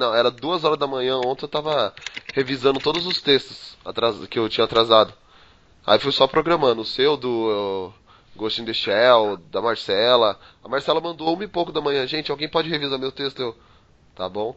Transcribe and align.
Não, 0.00 0.12
era 0.12 0.32
duas 0.32 0.64
horas 0.64 0.76
da 0.78 0.86
manhã. 0.88 1.16
Ontem 1.24 1.44
eu 1.44 1.48
tava 1.48 1.94
revisando 2.34 2.80
todos 2.80 3.06
os 3.06 3.20
textos 3.22 3.76
atras- 3.84 4.26
que 4.26 4.36
eu 4.36 4.48
tinha 4.48 4.64
atrasado. 4.64 5.14
Aí 5.86 5.96
fui 6.00 6.10
só 6.10 6.26
programando. 6.26 6.82
O 6.82 6.84
seu, 6.84 7.16
do 7.16 7.88
uh, 7.88 7.94
Ghost 8.36 8.60
in 8.60 8.64
the 8.64 8.72
Shell, 8.74 9.36
da 9.36 9.62
Marcela. 9.62 10.40
A 10.64 10.68
Marcela 10.68 11.00
mandou 11.00 11.32
uma 11.32 11.44
e 11.44 11.48
pouco 11.48 11.70
da 11.70 11.80
manhã. 11.80 12.04
Gente, 12.04 12.32
alguém 12.32 12.48
pode 12.48 12.68
revisar 12.68 12.98
meu 12.98 13.12
texto? 13.12 13.40
Eu, 13.40 13.56
tá 14.16 14.28
bom. 14.28 14.56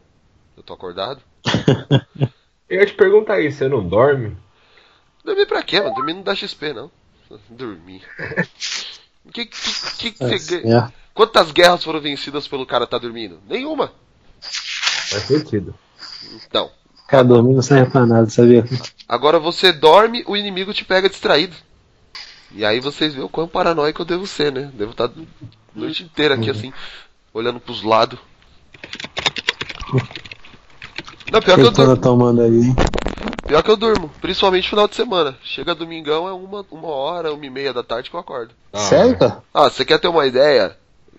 Eu 0.56 0.64
tô 0.64 0.74
acordado. 0.74 1.22
Eu 2.68 2.80
ia 2.80 2.86
te 2.86 2.94
perguntar 2.94 3.34
aí, 3.34 3.52
você 3.52 3.68
não 3.68 3.86
dorme? 3.86 4.36
Dormir 5.24 5.46
pra 5.46 5.62
quê, 5.62 5.80
mano? 5.80 5.94
Dormir 5.94 6.14
não 6.14 6.22
dá 6.22 6.34
XP, 6.34 6.72
não. 6.72 6.90
Dormir. 7.48 8.02
Que, 9.32 9.46
que, 9.46 9.58
que, 9.96 10.12
que 10.12 10.18
Tá 10.18 10.28
você 10.28 10.60
ganha? 10.60 10.80
certo. 10.82 10.94
Quantas 11.14 11.50
guerras 11.50 11.82
foram 11.82 11.98
vencidas 11.98 12.46
pelo 12.46 12.66
cara 12.66 12.86
tá 12.86 12.98
dormindo? 12.98 13.40
Nenhuma. 13.48 13.90
Faz 15.14 15.24
sentido. 15.24 15.74
Então. 16.46 16.70
Ficar 17.02 17.22
dormindo 17.22 17.56
não 17.56 17.62
serve 17.62 17.90
pra 17.90 18.06
nada, 18.06 18.28
sabia? 18.30 18.64
Agora 19.08 19.38
você 19.38 19.72
dorme, 19.72 20.24
o 20.26 20.36
inimigo 20.36 20.72
te 20.72 20.84
pega 20.84 21.08
distraído. 21.08 21.54
E 22.52 22.64
aí 22.64 22.80
vocês 22.80 23.12
veem 23.14 23.26
o 23.26 23.28
quão 23.28 23.48
paranoico 23.48 24.02
eu 24.02 24.06
devo 24.06 24.26
ser, 24.26 24.52
né? 24.52 24.70
Devo 24.74 24.92
estar 24.92 25.06
a 25.06 25.10
noite 25.74 26.02
inteira 26.04 26.34
aqui 26.34 26.48
assim, 26.48 26.72
olhando 27.32 27.60
pros 27.60 27.82
lados. 27.82 28.18
Não, 31.32 31.40
pior 31.40 31.56
que 31.56 31.62
eu 31.62 31.68
O 31.68 31.72
que 31.72 31.80
eu 31.80 31.86
durmo. 31.86 31.96
tomando 31.96 32.42
aí? 32.42 32.74
Pior 33.46 33.62
que 33.62 33.70
eu 33.70 33.76
durmo, 33.76 34.08
principalmente 34.20 34.64
no 34.64 34.70
final 34.70 34.88
de 34.88 34.94
semana. 34.94 35.36
Chega 35.42 35.74
domingão, 35.74 36.28
é 36.28 36.32
uma, 36.32 36.64
uma 36.70 36.88
hora, 36.88 37.32
uma 37.32 37.44
e 37.44 37.50
meia 37.50 37.72
da 37.72 37.82
tarde 37.82 38.08
que 38.08 38.16
eu 38.16 38.20
acordo. 38.20 38.54
Sério, 38.74 39.18
cara? 39.18 39.42
Ah, 39.52 39.68
você 39.68 39.84
quer 39.84 39.98
ter 39.98 40.08
uma 40.08 40.26
ideia? 40.26 40.76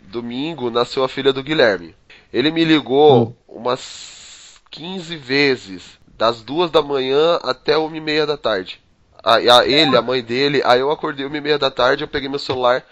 Domingo 0.07 0.69
nasceu 0.69 1.03
a 1.03 1.09
filha 1.09 1.33
do 1.33 1.43
Guilherme. 1.43 1.93
Ele 2.35 2.51
me 2.51 2.65
ligou 2.65 3.33
umas 3.47 4.59
15 4.69 5.15
vezes, 5.15 5.97
das 6.17 6.41
duas 6.41 6.69
da 6.69 6.81
manhã 6.81 7.39
até 7.41 7.77
uma 7.77 7.95
e 7.95 8.01
meia 8.01 8.25
da 8.25 8.35
tarde. 8.35 8.81
Aí 9.23 9.49
a, 9.49 9.65
ele, 9.65 9.95
a 9.95 10.01
mãe 10.01 10.21
dele, 10.21 10.61
aí 10.65 10.81
eu 10.81 10.91
acordei 10.91 11.25
uma 11.25 11.37
e 11.37 11.39
meia 11.39 11.57
da 11.57 11.71
tarde, 11.71 12.03
eu 12.03 12.09
peguei 12.09 12.27
meu 12.27 12.37
celular, 12.37 12.83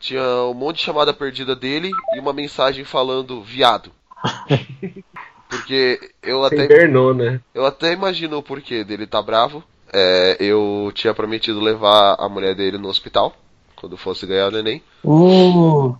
tinha 0.00 0.22
um 0.44 0.54
monte 0.54 0.76
de 0.76 0.84
chamada 0.84 1.12
perdida 1.12 1.54
dele 1.54 1.90
e 2.14 2.18
uma 2.18 2.32
mensagem 2.32 2.86
falando 2.86 3.42
viado. 3.42 3.92
Porque 5.46 6.00
eu 6.22 6.42
até. 6.42 6.64
invernou, 6.64 7.12
né? 7.12 7.38
Eu 7.54 7.66
até 7.66 7.92
imagino 7.92 8.38
o 8.38 8.42
porquê 8.42 8.82
dele 8.82 9.06
tá 9.06 9.20
bravo. 9.20 9.62
É, 9.92 10.38
eu 10.40 10.90
tinha 10.94 11.12
prometido 11.12 11.60
levar 11.60 12.16
a 12.18 12.30
mulher 12.30 12.54
dele 12.54 12.78
no 12.78 12.88
hospital 12.88 13.36
quando 13.76 13.98
fosse 13.98 14.24
ganhar 14.26 14.48
o 14.48 14.52
neném. 14.52 14.82
Uh, 15.04 15.94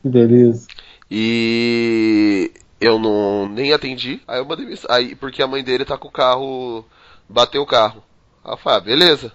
que 0.00 0.08
beleza. 0.08 0.68
E 1.10 2.52
eu 2.80 2.98
não 2.98 3.48
nem 3.48 3.72
atendi. 3.72 4.20
Aí 4.26 4.38
eu 4.38 4.44
mandei 4.44 4.66
mensagem. 4.66 5.08
Aí, 5.08 5.14
porque 5.14 5.42
a 5.42 5.46
mãe 5.46 5.62
dele 5.62 5.84
tá 5.84 5.96
com 5.96 6.08
o 6.08 6.12
carro. 6.12 6.84
Bateu 7.28 7.62
o 7.62 7.66
carro. 7.66 8.02
Aí 8.44 8.52
eu 8.52 8.56
falei, 8.56 8.78
ah, 8.78 8.80
beleza. 8.80 9.32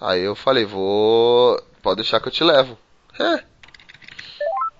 Aí 0.00 0.22
eu 0.22 0.34
falei, 0.34 0.64
vou. 0.64 1.60
Pode 1.82 1.96
deixar 1.96 2.20
que 2.20 2.28
eu 2.28 2.32
te 2.32 2.44
levo. 2.44 2.78
É. 3.18 3.44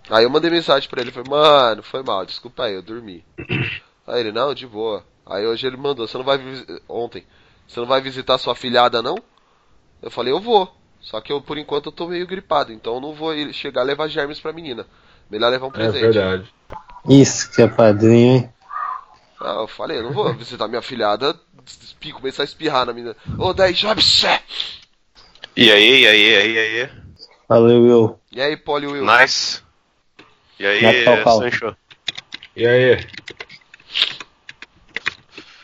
Aí 0.08 0.24
eu 0.24 0.30
mandei 0.30 0.50
mensagem 0.50 0.88
pra 0.88 1.00
ele, 1.00 1.10
falei, 1.10 1.28
mano, 1.28 1.82
foi 1.82 2.02
mal, 2.02 2.24
desculpa 2.24 2.64
aí, 2.64 2.74
eu 2.74 2.82
dormi. 2.82 3.24
Aí 4.06 4.20
ele, 4.20 4.30
não, 4.30 4.54
de 4.54 4.64
boa. 4.64 5.04
Aí 5.24 5.44
hoje 5.44 5.66
ele 5.66 5.76
mandou, 5.76 6.06
você 6.06 6.16
não 6.16 6.24
vai 6.24 6.38
ontem, 6.88 7.26
você 7.66 7.80
não 7.80 7.86
vai 7.88 8.00
visitar 8.00 8.38
sua 8.38 8.54
filhada 8.54 9.02
não? 9.02 9.16
Eu 10.00 10.08
falei, 10.08 10.32
eu 10.32 10.38
vou. 10.38 10.72
Só 11.00 11.20
que 11.20 11.32
eu 11.32 11.40
por 11.40 11.58
enquanto 11.58 11.86
eu 11.86 11.92
tô 11.92 12.06
meio 12.06 12.24
gripado, 12.24 12.72
então 12.72 12.94
eu 12.94 13.00
não 13.00 13.12
vou 13.12 13.32
chegar 13.52 13.80
a 13.80 13.84
levar 13.84 14.06
germes 14.06 14.38
pra 14.38 14.52
menina. 14.52 14.86
Melhor 15.30 15.50
levar 15.50 15.66
um 15.66 15.70
É 15.70 15.72
presente. 15.72 16.00
verdade. 16.02 16.52
Isso 17.08 17.50
que 17.52 17.62
é 17.62 17.68
padrinho, 17.68 18.36
hein? 18.36 18.52
Ah, 19.40 19.58
eu 19.60 19.68
falei, 19.68 19.98
eu 19.98 20.02
não 20.02 20.12
vou 20.12 20.32
visitar 20.34 20.66
minha 20.66 20.82
filhada, 20.82 21.38
começar 22.12 22.42
a 22.42 22.44
espirrar 22.44 22.86
na 22.86 22.92
menina. 22.92 23.16
Ô, 23.38 23.52
10 23.52 23.76
jobs! 23.78 24.24
E 25.56 25.70
aí, 25.70 26.02
e 26.02 26.06
aí, 26.06 26.30
e 26.30 26.36
aí, 26.36 26.52
e 26.52 26.58
aí? 26.82 26.90
Valeu, 27.48 27.82
Will. 27.82 28.20
E 28.32 28.40
aí, 28.40 28.56
Poli 28.56 28.86
Will? 28.86 29.04
Nice. 29.04 29.62
E 30.58 30.66
aí, 30.66 30.82
Neto 30.82 31.04
Falcão. 31.04 31.38
Sancho? 31.40 31.76
E 32.56 32.66
aí? 32.66 33.06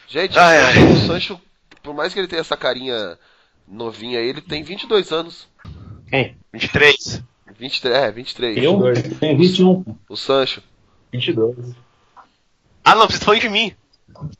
Gente, 0.06 0.38
Ai, 0.38 0.58
o, 0.60 0.66
ai. 0.66 0.74
Sancho, 0.74 0.92
o 0.92 1.06
Sancho, 1.06 1.40
por 1.82 1.94
mais 1.94 2.12
que 2.12 2.20
ele 2.20 2.28
tenha 2.28 2.40
essa 2.40 2.56
carinha 2.56 3.18
novinha 3.66 4.18
aí, 4.18 4.28
ele 4.28 4.40
tem 4.42 4.62
22 4.62 5.10
anos. 5.12 5.48
Quem? 6.08 6.36
23. 6.52 7.22
23, 7.62 7.94
é, 7.94 8.10
23. 8.10 8.56
Eu? 8.58 8.80
22. 8.80 9.18
Tenho 9.20 9.38
21. 9.38 9.84
O 10.08 10.16
Sancho. 10.16 10.60
22. 11.12 11.56
Ah, 12.84 12.94
não, 12.96 13.02
vocês 13.02 13.12
estão 13.14 13.26
falando 13.26 13.40
de 13.42 13.48
mim. 13.48 13.72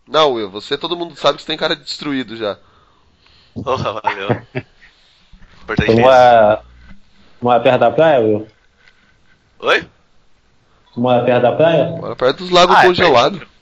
Não, 0.09 0.33
Will, 0.33 0.51
você 0.51 0.77
todo 0.77 0.97
mundo 0.97 1.15
sabe 1.17 1.37
que 1.37 1.43
você 1.43 1.47
tem 1.47 1.57
cara 1.57 1.77
de 1.77 1.85
destruído 1.85 2.37
já. 2.37 2.59
Porra, 3.55 3.93
valeu. 4.03 4.31
Importante 5.63 5.87
Tu 5.87 5.93
isso. 5.93 6.01
mora, 6.01 6.63
mora 7.41 7.61
perto 7.61 7.81
da 7.81 7.91
praia, 7.93 8.19
Will? 8.21 8.47
Oi? 9.61 9.89
Tu 10.93 11.01
mora 11.01 11.25
perto 11.25 11.43
da 11.43 11.53
praia? 11.53 11.85
Mora 11.91 12.17
perto 12.17 12.39
dos 12.39 12.51
lagos 12.51 12.75
Ah, 12.77 12.83
é 12.83 12.87
congelados. 12.89 13.39
pertinho. 13.39 13.53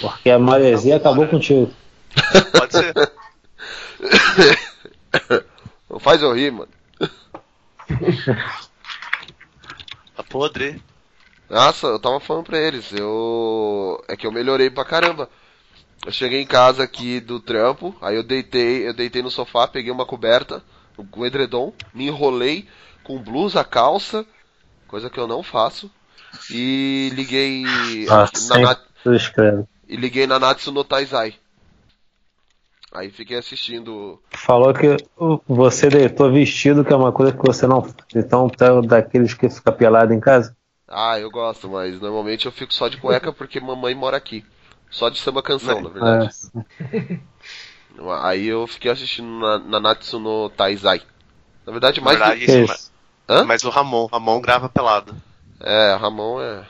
Porque 0.00 0.30
a 0.30 0.38
maresia 0.38 0.96
acabou 0.96 1.26
contigo. 1.26 1.70
Pode 2.52 2.72
ser. 2.72 2.94
Não 5.90 5.98
faz 5.98 6.22
eu 6.22 6.32
rir, 6.34 6.52
mano. 6.52 6.68
Tá 10.14 10.22
podre. 10.22 10.82
Nossa, 11.48 11.86
eu 11.86 11.98
tava 11.98 12.20
falando 12.20 12.44
pra 12.44 12.58
eles, 12.58 12.92
eu. 12.92 14.02
É 14.08 14.16
que 14.16 14.26
eu 14.26 14.32
melhorei 14.32 14.70
pra 14.70 14.84
caramba. 14.84 15.28
Eu 16.04 16.12
cheguei 16.12 16.42
em 16.42 16.46
casa 16.46 16.82
aqui 16.82 17.20
do 17.20 17.38
trampo, 17.38 17.94
aí 18.00 18.16
eu 18.16 18.22
deitei, 18.22 18.88
eu 18.88 18.92
deitei 18.92 19.22
no 19.22 19.30
sofá, 19.30 19.68
peguei 19.68 19.92
uma 19.92 20.04
coberta, 20.04 20.62
um 21.16 21.24
edredom, 21.24 21.72
me 21.94 22.08
enrolei 22.08 22.66
com 23.04 23.22
blusa, 23.22 23.62
calça, 23.62 24.26
coisa 24.88 25.08
que 25.08 25.18
eu 25.18 25.28
não 25.28 25.44
faço, 25.44 25.88
e 26.50 27.10
liguei 27.14 28.06
Ah, 28.10 28.28
na, 28.48 29.14
escreve. 29.14 29.64
e 29.88 29.96
liguei 29.96 30.26
na 30.26 30.40
Natsu 30.40 30.72
no 30.72 30.82
Taizai. 30.82 31.34
Aí 32.94 33.10
fiquei 33.10 33.38
assistindo. 33.38 34.20
Falou 34.30 34.72
que 34.74 34.96
você 35.48 35.88
deitou 35.88 36.30
vestido, 36.30 36.84
que 36.84 36.92
é 36.92 36.96
uma 36.96 37.12
coisa 37.12 37.32
que 37.32 37.42
você 37.44 37.66
não. 37.66 37.86
Então, 38.14 38.50
é 38.60 38.86
daqueles 38.86 39.32
que 39.34 39.48
fica 39.48 39.72
pelado 39.72 40.12
em 40.12 40.20
casa? 40.20 40.54
Ah, 40.86 41.18
eu 41.18 41.30
gosto, 41.30 41.70
mas 41.70 41.98
normalmente 42.00 42.44
eu 42.44 42.52
fico 42.52 42.72
só 42.74 42.88
de 42.88 42.98
cueca 42.98 43.32
porque 43.32 43.58
mamãe 43.60 43.94
mora 43.94 44.16
aqui. 44.16 44.44
Só 44.90 45.08
de 45.08 45.18
samba 45.18 45.42
canção, 45.42 45.80
na 45.80 45.88
verdade. 45.88 46.30
É. 46.92 47.18
Aí 48.22 48.46
eu 48.46 48.66
fiquei 48.66 48.90
assistindo 48.90 49.28
na, 49.40 49.58
na 49.58 49.80
Natsu 49.80 50.18
no 50.18 50.50
Taizai. 50.50 51.00
Na 51.66 51.72
verdade, 51.72 52.00
Na 52.00 52.04
mais 52.06 52.18
do- 52.18 52.24
verdade, 52.24 52.44
Que 52.44 52.52
isso, 52.62 52.72
isso? 52.74 52.92
Hã? 53.28 53.44
mas 53.44 53.64
o 53.64 53.70
Ramon, 53.70 54.06
Ramon 54.12 54.40
grava 54.40 54.68
pelado. 54.68 55.14
É, 55.60 55.94
Ramon 55.94 56.40
é. 56.42 56.66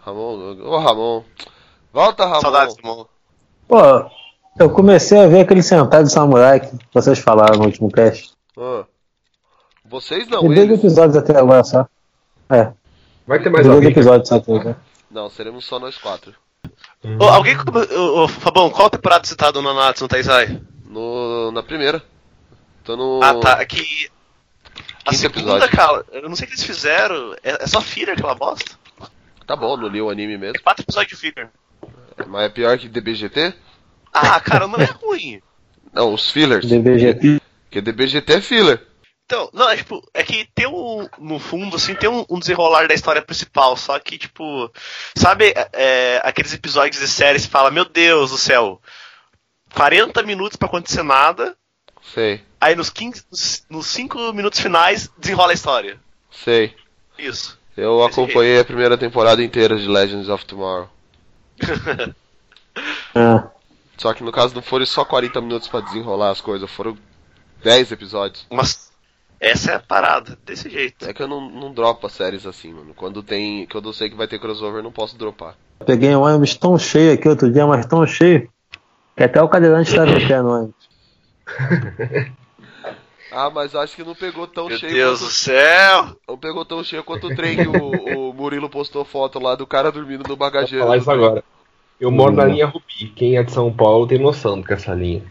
Ramon. 0.00 0.56
Ô 0.62 0.78
Ramon. 0.78 1.24
Volta, 1.92 2.24
Ramon. 2.24 2.40
Saudades, 2.40 2.76
Ramon. 2.82 3.06
Pô, 3.68 4.10
eu 4.58 4.70
comecei 4.70 5.18
a 5.18 5.26
ver 5.26 5.40
aquele 5.40 5.62
sentado 5.62 6.04
de 6.04 6.12
samurai 6.12 6.60
que 6.60 6.70
vocês 6.92 7.18
falaram 7.18 7.58
no 7.58 7.64
último 7.66 7.90
cast. 7.90 8.32
Ah. 8.56 8.84
Vocês 9.84 10.26
não, 10.28 10.50
e 10.50 10.54
dois 10.54 10.70
episódios 10.70 11.16
até 11.16 11.36
agora 11.36 11.64
só. 11.64 11.86
É, 12.48 12.72
Vai 13.26 13.42
ter 13.42 13.50
mais 13.50 13.64
dois 13.64 13.76
alguém? 13.76 13.90
episódios 13.90 14.28
só 14.28 14.36
até 14.36 14.54
agora. 14.54 14.76
Não, 15.10 15.28
seremos 15.28 15.64
só 15.64 15.78
nós 15.78 15.96
quatro. 15.98 16.34
Ô, 17.20 17.24
alguém. 17.24 17.56
Ô, 17.56 18.22
ô, 18.24 18.28
Fabão, 18.28 18.70
qual 18.70 18.88
temporada 18.88 19.26
você 19.26 19.34
tá 19.36 19.50
do 19.50 19.60
Nanatsu 19.60 20.04
no 20.04 20.08
Taizai? 20.08 20.60
No, 20.86 21.50
na 21.52 21.62
primeira. 21.62 22.02
Tô 22.84 22.96
no. 22.96 23.20
Ah, 23.22 23.34
tá. 23.34 23.60
É 23.60 23.66
que. 23.66 24.10
A 25.04 25.12
segunda, 25.12 25.40
episódio. 25.40 25.76
cara, 25.76 26.04
eu 26.12 26.28
não 26.28 26.36
sei 26.36 26.44
o 26.44 26.48
que 26.48 26.54
eles 26.54 26.64
fizeram. 26.64 27.34
É, 27.42 27.64
é 27.64 27.66
só 27.66 27.80
filler 27.80 28.14
aquela 28.14 28.34
bosta. 28.34 28.72
Tá 29.46 29.56
bom, 29.56 29.76
não 29.76 29.88
li 29.88 30.00
o 30.00 30.08
anime 30.08 30.34
É 30.34 30.38
mesmo. 30.38 30.62
quatro 30.62 30.84
episódios 30.84 31.10
de 31.10 31.16
filler. 31.16 31.50
Mas 32.28 32.44
é 32.44 32.48
pior 32.48 32.78
que 32.78 32.88
DBGT? 32.88 33.52
Ah, 34.12 34.38
cara, 34.40 34.66
não 34.68 34.78
é 34.78 34.84
ruim. 34.84 35.40
Não, 35.92 36.12
os 36.14 36.30
fillers. 36.30 36.66
DBG. 36.66 37.40
Porque 37.64 37.80
DBGT 37.80 38.32
é 38.34 38.40
filler. 38.40 38.86
Então, 39.24 39.48
não, 39.52 39.70
é 39.70 39.76
tipo, 39.76 40.02
é 40.12 40.22
que 40.22 40.46
tem 40.54 40.66
um, 40.66 41.08
no 41.18 41.38
fundo, 41.38 41.76
assim, 41.76 41.94
tem 41.94 42.08
um, 42.10 42.24
um 42.28 42.38
desenrolar 42.38 42.86
da 42.86 42.92
história 42.94 43.22
principal, 43.22 43.76
só 43.76 43.98
que, 43.98 44.18
tipo, 44.18 44.70
sabe, 45.16 45.54
é, 45.72 46.20
aqueles 46.22 46.52
episódios 46.52 47.00
de 47.00 47.08
série 47.08 47.40
que 47.40 47.48
fala, 47.48 47.70
meu 47.70 47.86
Deus 47.86 48.30
do 48.30 48.36
céu, 48.36 48.78
40 49.74 50.22
minutos 50.24 50.56
pra 50.56 50.68
acontecer 50.68 51.02
nada, 51.02 51.56
Sei, 52.12 52.42
aí 52.60 52.74
nos 52.74 52.90
15, 52.90 53.24
nos- 53.30 53.64
nos 53.70 53.86
5 53.86 54.32
minutos 54.34 54.60
finais, 54.60 55.08
desenrola 55.16 55.52
a 55.52 55.54
história. 55.54 55.98
sei. 56.30 56.74
Isso. 57.18 57.58
Eu 57.74 58.00
Esse 58.00 58.10
acompanhei 58.12 58.58
a 58.60 58.64
primeira 58.64 58.98
temporada 58.98 59.42
inteira 59.42 59.78
de 59.78 59.86
Legends 59.88 60.28
of 60.28 60.44
Tomorrow. 60.44 60.90
Ah, 63.14 63.48
Só 63.96 64.12
que 64.14 64.24
no 64.24 64.32
caso 64.32 64.54
não 64.54 64.62
foram 64.62 64.84
só 64.86 65.04
40 65.04 65.40
minutos 65.40 65.68
pra 65.68 65.80
desenrolar 65.80 66.30
as 66.30 66.40
coisas, 66.40 66.70
foram 66.70 66.96
10 67.62 67.92
episódios. 67.92 68.46
Mas, 68.50 68.90
Essa 69.38 69.72
é 69.72 69.74
a 69.74 69.80
parada, 69.80 70.38
desse 70.44 70.68
jeito. 70.70 71.08
É 71.08 71.12
que 71.12 71.22
eu 71.22 71.28
não, 71.28 71.40
não 71.50 71.72
dropo 71.72 72.06
as 72.06 72.12
séries 72.12 72.46
assim, 72.46 72.72
mano. 72.72 72.94
Quando 72.94 73.22
tem. 73.22 73.66
Quando 73.66 73.88
eu 73.88 73.92
sei 73.92 74.08
que 74.10 74.16
vai 74.16 74.26
ter 74.28 74.38
crossover, 74.38 74.78
eu 74.78 74.82
não 74.84 74.92
posso 74.92 75.16
dropar. 75.16 75.56
Peguei 75.84 76.14
um 76.14 76.22
ônibus 76.22 76.54
tão 76.56 76.78
cheio 76.78 77.12
aqui 77.14 77.28
outro 77.28 77.50
dia, 77.52 77.66
mas 77.66 77.84
tão 77.86 78.06
cheio, 78.06 78.48
que 79.16 79.22
até 79.24 79.42
o 79.42 79.48
cadeirante 79.48 79.90
estava 79.90 80.10
em 80.12 80.26
pé 80.28 80.40
no 80.42 80.50
ônibus. 80.50 80.88
Ah, 83.34 83.48
mas 83.48 83.74
acho 83.74 83.96
que 83.96 84.04
não 84.04 84.14
pegou 84.14 84.46
tão 84.46 84.68
Meu 84.68 84.76
cheio. 84.76 84.92
Deus 84.92 85.20
quanto- 85.20 85.30
do 85.30 85.34
céu! 85.34 86.16
Não 86.28 86.36
pegou 86.36 86.66
tão 86.66 86.84
cheio 86.84 87.02
quanto 87.02 87.28
o 87.28 87.34
trem 87.34 87.56
que 87.56 87.66
o, 87.66 88.28
o 88.28 88.34
Murilo 88.34 88.68
postou 88.68 89.06
foto 89.06 89.38
lá 89.38 89.54
do 89.54 89.66
cara 89.66 89.90
dormindo 89.90 90.20
no 90.20 90.28
Vou 90.28 90.36
bagageiro. 90.36 90.84
falar 90.84 90.96
do 90.96 91.00
isso 91.00 91.10
agora. 91.10 91.42
Eu 92.02 92.10
moro 92.10 92.32
na 92.34 92.42
Hum. 92.44 92.48
linha 92.48 92.66
Rubi. 92.66 93.12
Quem 93.14 93.36
é 93.36 93.42
de 93.44 93.52
São 93.52 93.72
Paulo 93.72 94.06
tem 94.08 94.18
noção 94.18 94.60
do 94.60 94.66
que 94.66 94.72
é 94.72 94.76
essa 94.76 94.92
linha. 94.92 95.22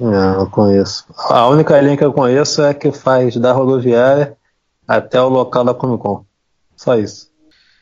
Não, 0.00 0.38
não 0.38 0.46
conheço. 0.50 1.04
A 1.28 1.46
única 1.48 1.78
linha 1.80 1.96
que 1.96 2.04
eu 2.04 2.12
conheço 2.12 2.62
é 2.62 2.70
a 2.70 2.74
que 2.74 2.90
faz 2.90 3.36
da 3.36 3.52
rodoviária 3.52 4.36
até 4.88 5.20
o 5.20 5.28
local 5.28 5.62
da 5.62 5.74
Comic 5.74 6.02
Con. 6.02 6.24
Só 6.76 6.96
isso. 6.96 7.30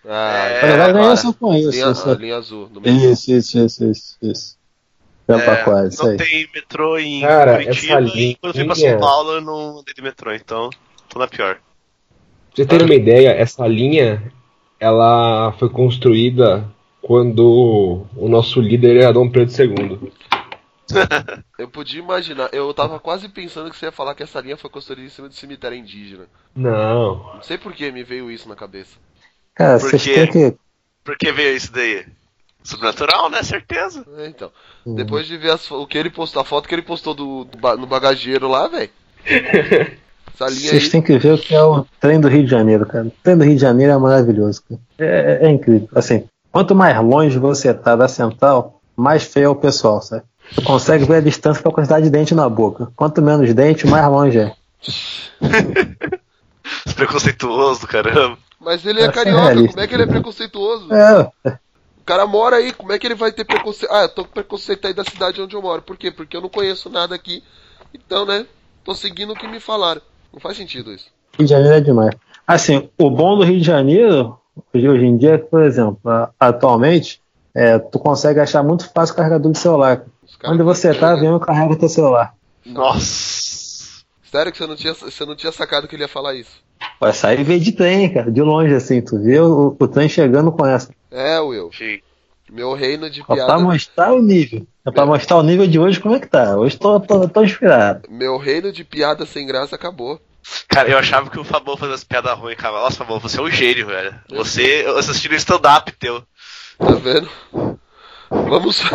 Ah, 0.05 0.47
É, 0.49 0.61
Na 0.63 0.67
verdade, 0.69 0.93
nem 0.95 1.01
agora. 1.03 1.13
essa 1.15 1.27
eu 1.29 1.35
conheço. 1.35 1.71
linha, 1.71 1.91
isso. 1.93 2.11
a 2.11 2.15
linha 2.15 2.37
azul. 2.37 2.67
do 2.69 2.81
meio. 2.81 3.13
Isso, 3.13 3.33
isso, 3.33 3.59
isso, 3.59 3.85
isso, 3.85 4.19
isso. 4.21 4.59
Jampaquara, 5.29 5.87
isso 5.87 6.03
não 6.03 6.11
aí. 6.11 6.17
tem 6.17 6.49
metrô 6.53 6.99
em 6.99 7.21
Cara, 7.21 7.53
Curitiba 7.63 8.01
essa 8.01 8.19
e 8.19 8.35
quando 8.35 8.51
eu 8.51 8.55
fui 8.55 8.65
pra 8.65 8.75
linha- 8.75 8.91
São 8.91 9.01
Paulo 9.01 9.33
eu 9.35 9.41
não 9.41 9.79
andei 9.79 9.95
de 9.95 10.03
metrô, 10.03 10.35
então 10.35 10.71
tô 11.09 11.21
na 11.21 11.29
pior. 11.29 11.55
Pra 11.55 11.63
você 12.57 12.67
ter 12.67 12.83
uma 12.83 12.95
ideia, 12.95 13.29
essa 13.31 13.65
linha 13.65 14.21
ela 14.81 15.53
foi 15.53 15.69
construída 15.69 16.65
quando 17.01 18.07
o 18.17 18.29
nosso 18.29 18.61
líder 18.61 18.97
era 19.03 19.13
Dom 19.13 19.31
Pedro 19.31 19.55
II. 19.63 20.13
Eu 21.59 21.69
podia 21.69 22.01
imaginar, 22.01 22.49
eu 22.53 22.73
tava 22.75 22.99
quase 22.99 23.29
pensando 23.29 23.71
que 23.71 23.77
você 23.77 23.87
ia 23.87 23.93
falar 23.93 24.15
que 24.15 24.25
essa 24.25 24.41
linha 24.41 24.57
foi 24.57 24.69
construída 24.69 25.07
em 25.07 25.11
cima 25.11 25.29
do 25.29 25.35
cemitério 25.35 25.79
indígena. 25.79 26.25
Não. 26.57 27.35
Não 27.35 27.43
sei 27.43 27.57
por 27.59 27.73
que 27.73 27.93
me 27.93 28.03
veio 28.03 28.29
isso 28.29 28.49
na 28.49 28.57
cabeça. 28.57 28.97
Cara, 29.55 29.79
Por 29.79 29.89
vocês 29.91 30.03
têm 30.03 30.27
que. 30.27 30.57
Por 31.05 31.17
que 31.17 31.31
veio 31.31 31.55
isso 31.57 31.73
daí? 31.73 32.05
Sobrenatural, 32.65 33.31
né? 33.31 33.43
Certeza. 33.43 34.05
É, 34.19 34.27
então. 34.27 34.51
Uhum. 34.85 34.97
Depois 34.97 35.27
de 35.27 35.37
ver 35.37 35.53
as 35.53 35.71
o 35.71 35.87
que 35.87 35.97
ele 35.97 36.11
postou, 36.11 36.43
a 36.43 36.45
foto 36.45 36.69
que 36.69 36.75
ele 36.75 36.83
postou 36.83 37.15
do, 37.15 37.45
do 37.45 37.77
no 37.77 37.87
bagageiro 37.87 38.49
lá, 38.49 38.67
velho. 38.67 38.91
Vocês 40.35 40.85
aí. 40.85 40.91
têm 40.91 41.03
que 41.03 41.19
ver 41.19 41.35
o 41.35 41.39
que 41.39 41.55
é 41.55 41.63
o 41.63 41.85
trem 42.01 42.19
do 42.19 42.27
Rio 42.29 42.45
de 42.45 42.51
Janeiro, 42.51 42.87
cara. 42.87 43.07
O 43.07 43.13
trem 43.23 43.37
do 43.37 43.45
Rio 43.45 43.55
de 43.55 43.61
Janeiro 43.61 43.93
é 43.93 43.99
maravilhoso, 43.99 44.63
cara. 44.67 44.81
É, 44.99 45.45
é- 45.45 45.47
é 45.47 45.51
incrível. 45.51 45.89
Assim, 45.95 46.25
quanto 46.53 46.75
mais 46.75 46.97
longe 47.03 47.39
você 47.39 47.73
tá 47.75 47.95
da 47.97 48.09
central, 48.09 48.81
mais 48.97 49.23
feio 49.25 49.47
é 49.47 49.49
o 49.49 49.55
pessoal, 49.55 50.01
sabe? 50.03 50.23
Você 50.53 50.63
consegue 50.63 51.05
ver 51.05 51.17
a 51.17 51.21
distância 51.21 51.63
pela 51.63 51.75
quantidade 51.75 52.05
de 52.05 52.11
dente 52.11 52.35
na 52.35 52.49
boca. 52.49 52.91
Quanto 52.97 53.23
menos 53.23 53.53
dente, 53.55 53.87
mais 53.87 54.07
longe 54.09 54.39
é. 54.39 54.55
Preconceituoso 56.95 57.81
do 57.83 57.87
caramba. 57.87 58.39
Mas 58.61 58.85
ele 58.85 59.01
é 59.01 59.05
é 59.05 59.13
carioca, 59.13 59.43
realista. 59.43 59.69
como 59.73 59.85
é 59.85 59.87
que 59.89 59.95
ele 59.95 60.03
é 60.03 60.07
preconceituoso? 60.07 60.93
É, 60.93 61.31
O 61.47 62.05
cara 62.05 62.27
mora 62.27 62.57
aí, 62.57 62.73
como 62.73 62.93
é 62.93 62.99
que 62.99 63.07
ele 63.07 63.15
vai 63.15 63.33
ter 63.33 63.45
preconceito? 63.45 63.91
Ah, 63.93 64.03
eu 64.03 64.09
tô 64.09 64.25
com 64.25 64.33
preconceito 64.33 64.87
aí 64.87 64.93
da 64.93 65.05
cidade 65.05 65.41
onde 65.41 65.55
eu 65.57 65.63
moro. 65.63 65.83
Por 65.83 65.97
quê? 65.97 66.11
Porque 66.11 66.37
eu 66.37 66.41
não 66.41 66.49
conheço 66.49 66.91
nada 66.91 67.15
aqui. 67.15 67.43
Então, 67.95 68.27
né? 68.27 68.45
Tô 68.85 68.95
seguindo 68.95 69.33
o 69.33 69.37
que 69.37 69.49
me 69.49 69.61
falaram. 69.61 70.03
Não 70.33 70.41
faz 70.41 70.57
sentido 70.57 70.93
isso. 70.93 71.07
Rio 71.39 71.47
de 71.47 71.51
Janeiro 71.51 71.75
é 71.77 71.81
demais. 71.81 72.15
Assim, 72.47 72.91
o 72.99 73.09
bom 73.11 73.39
do 73.39 73.45
Rio 73.45 73.59
de 73.59 73.65
Janeiro, 73.67 74.37
hoje, 74.73 74.89
hoje 74.89 75.07
em 75.07 75.17
dia, 75.17 75.35
é 75.35 75.39
por 75.39 75.63
exemplo, 75.63 76.01
atualmente, 76.39 77.21
é, 77.55 77.79
tu 77.79 77.99
consegue 77.99 78.41
achar 78.41 78.63
muito 78.63 78.91
fácil 78.93 79.15
carregador 79.15 79.53
de 79.53 79.59
celular. 79.59 80.05
Onde 80.45 80.63
você 80.63 80.95
tá, 80.95 81.15
vem 81.15 81.35
e 81.35 81.41
carrega 81.41 81.77
teu 81.77 81.89
celular. 81.89 82.35
Nossa. 82.65 84.05
Sério 84.23 84.53
que 84.53 84.59
você 84.59 84.67
não, 84.67 84.77
tinha, 84.77 84.95
você 84.95 85.25
não 85.25 85.35
tinha 85.35 85.51
sacado 85.51 85.89
que 85.89 85.97
ele 85.97 86.05
ia 86.05 86.09
falar 86.09 86.35
isso? 86.35 86.63
Vai 87.01 87.13
sair 87.13 87.41
e 87.41 87.45
ver 87.45 87.59
de 87.59 87.73
trem, 87.73 88.13
cara, 88.13 88.31
de 88.31 88.41
longe, 88.41 88.75
assim, 88.75 89.03
tu 89.03 89.21
vê 89.21 89.41
o, 89.41 89.77
o 89.79 89.89
trem 89.89 90.09
chegando 90.09 90.53
com 90.53 90.65
essa. 90.65 90.91
É, 91.11 91.41
Will. 91.41 91.71
Sim. 91.73 91.99
Meu 92.51 92.75
reino 92.75 93.09
de 93.09 93.25
piada. 93.25 93.47
pra 93.47 93.59
mostrar 93.59 94.13
o 94.13 94.21
nível. 94.21 94.67
É 94.85 94.91
pra 94.91 95.07
mostrar 95.07 95.37
o 95.37 95.43
nível 95.43 95.67
de 95.67 95.79
hoje 95.79 96.01
como 96.01 96.15
é 96.15 96.21
que 96.21 96.27
tá. 96.27 96.57
Hoje 96.57 96.77
tô, 96.79 96.99
tô, 96.99 97.29
tô 97.29 97.45
inspirado. 97.45 98.09
Meu 98.09 98.37
reino 98.39 98.73
de 98.73 98.83
piada 98.83 99.25
sem 99.25 99.47
graça 99.47 99.77
acabou. 99.77 100.21
Cara, 100.69 100.89
eu 100.89 100.99
achava 100.99 101.29
que 101.31 101.39
o 101.39 101.45
Fabão 101.45 101.77
fazia 101.77 101.95
as 101.95 102.05
piadas 102.05 102.37
ruins, 102.39 102.57
cara. 102.57 102.81
Nossa, 102.81 102.97
Fabão, 102.97 103.19
você 103.21 103.39
é 103.39 103.43
um 103.43 103.51
gênio, 103.51 103.87
velho. 103.87 104.15
Você, 104.31 104.83
eu 104.87 104.97
assisti 104.99 105.29
no 105.29 105.35
stand-up 105.35 105.93
teu. 105.93 106.23
Tá 106.79 106.93
vendo? 106.95 107.29
Vamos. 108.31 108.81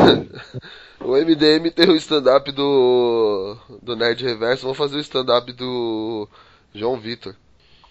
O 0.98 1.12
MDM 1.12 1.70
tem 1.72 1.88
o 1.90 1.96
stand-up 1.98 2.52
do. 2.52 3.58
do 3.84 3.96
Nerd 3.96 4.24
Reverso. 4.24 4.64
Vamos 4.64 4.78
fazer 4.78 4.96
o 4.96 5.02
stand-up 5.02 5.52
do. 5.54 6.28
João 6.74 7.00
Vitor. 7.00 7.36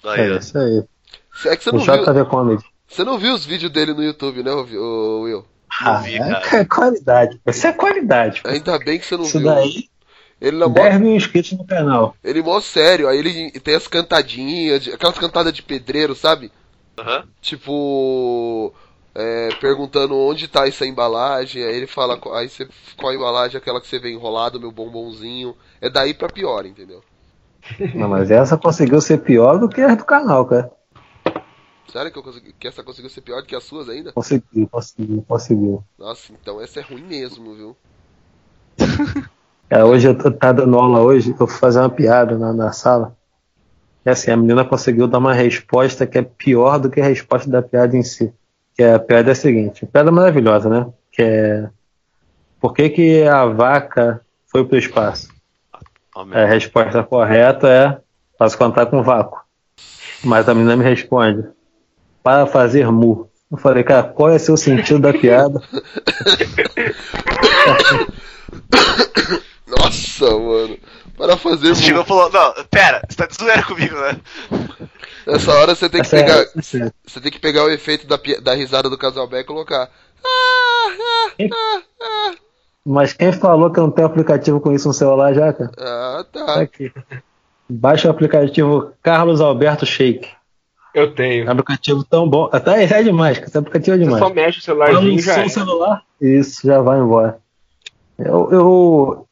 Aí, 0.02 0.20
É 0.32 0.36
isso 0.38 0.58
aí. 0.58 0.82
É 1.46 1.56
que 1.56 1.62
você 1.62 1.70
O 1.70 1.74
não 1.74 1.80
viu. 1.80 2.26
Comedy. 2.26 2.64
Você 2.88 3.04
não 3.04 3.18
viu 3.18 3.34
os 3.34 3.44
vídeos 3.44 3.70
dele 3.70 3.92
no 3.94 4.02
YouTube, 4.02 4.42
né, 4.42 4.50
Will? 4.52 5.44
Ah, 5.80 5.98
vi, 5.98 6.16
é 6.16 6.40
cara. 6.40 6.64
qualidade. 6.64 7.40
Isso 7.46 7.66
é 7.66 7.72
qualidade. 7.72 8.42
pô. 8.42 8.48
Ainda 8.48 8.78
bem 8.78 8.98
que 8.98 9.06
você 9.06 9.16
não 9.16 9.24
Isso 9.24 9.38
viu. 9.38 9.48
daí, 9.48 9.88
Ele 10.44 10.58
não 10.58 10.70
10 10.70 11.00
mil 11.00 11.16
inscritos 11.16 11.52
no 11.52 11.64
canal. 11.64 12.14
Ele 12.22 12.42
mó 12.42 12.60
sério, 12.60 13.08
aí 13.08 13.18
ele 13.18 13.50
tem 13.60 13.74
as 13.74 13.88
cantadinhas, 13.88 14.82
de- 14.82 14.92
aquelas 14.92 15.18
cantadas 15.18 15.52
de 15.52 15.62
pedreiro, 15.62 16.14
sabe? 16.14 16.52
Aham. 16.98 17.24
Tipo, 17.40 18.72
é, 19.14 19.48
perguntando 19.60 20.14
onde 20.16 20.48
tá 20.48 20.66
essa 20.68 20.86
embalagem, 20.86 21.62
aí 21.64 21.76
ele 21.76 21.86
fala, 21.86 22.20
aí 22.38 22.48
você, 22.48 22.68
qual 22.96 23.12
a 23.12 23.14
embalagem, 23.14 23.56
aquela 23.56 23.80
que 23.80 23.86
você 23.86 23.98
vê 23.98 24.12
enrolado, 24.12 24.60
meu 24.60 24.70
bombonzinho. 24.70 25.54
É 25.80 25.88
daí 25.88 26.12
pra 26.14 26.28
pior, 26.28 26.66
entendeu? 26.66 27.02
Não, 27.94 28.08
mas 28.08 28.30
essa 28.30 28.58
conseguiu 28.58 29.00
ser 29.00 29.18
pior 29.18 29.58
do 29.58 29.68
que 29.68 29.80
a 29.80 29.94
do 29.94 30.04
canal, 30.04 30.44
cara. 30.46 30.70
Sério 31.90 32.10
que, 32.10 32.18
eu 32.18 32.22
consegui, 32.22 32.52
que 32.52 32.66
essa 32.68 32.82
conseguiu 32.82 33.08
ser 33.10 33.20
pior 33.20 33.40
do 33.40 33.46
que 33.46 33.54
as 33.54 33.62
suas 33.64 33.88
ainda? 33.88 34.12
Conseguiu, 34.12 34.68
conseguiu, 34.68 35.24
conseguiu. 35.28 35.84
Nossa, 35.98 36.32
então 36.32 36.60
essa 36.60 36.80
é 36.80 36.82
ruim 36.82 37.04
mesmo, 37.04 37.54
viu? 37.54 37.76
É, 39.70 39.82
hoje 39.82 40.08
eu 40.08 40.16
tô 40.16 40.30
tá 40.30 40.52
dando 40.52 40.78
aula 40.78 41.00
hoje, 41.00 41.34
eu 41.38 41.46
fui 41.46 41.58
fazer 41.58 41.80
uma 41.80 41.90
piada 41.90 42.38
na, 42.38 42.52
na 42.52 42.72
sala. 42.72 43.16
E 44.04 44.10
assim, 44.10 44.30
a 44.30 44.36
menina 44.36 44.64
conseguiu 44.64 45.08
dar 45.08 45.18
uma 45.18 45.32
resposta 45.32 46.06
que 46.06 46.18
é 46.18 46.22
pior 46.22 46.78
do 46.78 46.90
que 46.90 47.00
a 47.00 47.04
resposta 47.04 47.50
da 47.50 47.62
piada 47.62 47.96
em 47.96 48.02
si. 48.02 48.32
Que 48.76 48.82
é, 48.82 48.94
a 48.94 48.98
piada 48.98 49.30
é 49.30 49.32
a 49.32 49.36
seguinte, 49.36 49.86
piada 49.86 50.10
maravilhosa, 50.10 50.68
né? 50.68 50.86
Que 51.10 51.22
é 51.22 51.70
por 52.60 52.72
que, 52.72 52.88
que 52.88 53.22
a 53.24 53.44
vaca 53.44 54.22
foi 54.46 54.64
pro 54.64 54.78
espaço? 54.78 55.28
Ó, 56.14 56.24
meu. 56.24 56.38
A 56.38 56.46
resposta 56.46 57.02
correta 57.02 57.68
é 57.68 57.98
para 58.38 58.48
se 58.48 58.56
contar 58.56 58.86
com 58.86 59.02
vácuo. 59.02 59.38
Mas 60.24 60.48
a 60.48 60.54
menina 60.54 60.74
me 60.74 60.82
responde 60.82 61.46
para 62.22 62.46
fazer 62.46 62.90
mu. 62.90 63.28
Eu 63.52 63.58
falei, 63.58 63.84
cara, 63.84 64.04
qual 64.04 64.30
é 64.30 64.36
o 64.36 64.40
seu 64.40 64.56
sentido 64.56 65.00
da 65.00 65.12
piada? 65.12 65.60
Nossa, 69.84 70.30
mano. 70.38 70.78
Para 71.16 71.36
fazer. 71.36 71.74
Você 71.74 71.82
chegou 71.82 72.02
e 72.02 72.06
falou, 72.06 72.30
não, 72.30 72.52
pera, 72.70 73.02
você 73.08 73.16
tá 73.16 73.26
de 73.26 73.34
zoeira 73.36 73.62
comigo, 73.62 73.94
né? 73.94 74.20
Nessa 75.26 75.52
hora 75.54 75.74
você 75.74 75.88
tem 75.88 76.02
que 76.02 76.14
é- 76.14 76.22
pegar. 76.22 76.40
é- 76.40 76.46
Você 76.56 77.20
tem 77.20 77.30
que 77.32 77.38
pegar 77.38 77.64
o 77.64 77.70
efeito 77.70 78.06
da, 78.06 78.18
da 78.42 78.54
risada 78.54 78.90
do 78.90 78.98
casal 78.98 79.26
Beck 79.28 79.42
e 79.44 79.46
colocar. 79.46 79.88
Ah, 80.24 80.88
ah, 80.90 81.30
ah, 81.42 81.82
ah. 82.02 82.34
Mas 82.84 83.12
quem 83.14 83.32
falou 83.32 83.70
que 83.70 83.80
não 83.80 83.90
tem 83.90 84.04
aplicativo 84.04 84.60
com 84.60 84.72
isso 84.72 84.88
no 84.88 84.94
celular 84.94 85.32
já, 85.32 85.52
cara? 85.52 85.70
Ah, 85.78 86.24
Tá 86.30 86.44
tá. 86.46 86.60
aqui. 86.60 86.92
Baixa 87.70 88.08
o 88.08 88.10
aplicativo 88.10 88.92
Carlos 89.02 89.40
Alberto 89.40 89.86
Shake. 89.86 90.28
Eu 90.94 91.04
É 91.04 91.06
um 91.06 91.14
tenho. 91.14 91.50
aplicativo 91.50 92.04
tão 92.04 92.28
bom. 92.28 92.48
Até 92.52 92.84
é 92.84 93.02
demais, 93.02 93.38
cara. 93.38 93.48
Esse 93.48 93.58
aplicativo 93.58 93.96
é 93.96 93.98
Você 93.98 94.04
demais. 94.04 94.22
só 94.22 94.30
mexe 94.32 94.58
o 94.58 94.62
celularzinho 94.62 95.12
e 95.12 95.18
já 95.20 95.38
é. 95.44 95.48
celular. 95.48 96.02
Isso, 96.20 96.66
já 96.66 96.80
vai 96.82 96.98
embora. 97.00 97.38
Eu, 98.18 98.48
eu- 98.52 99.26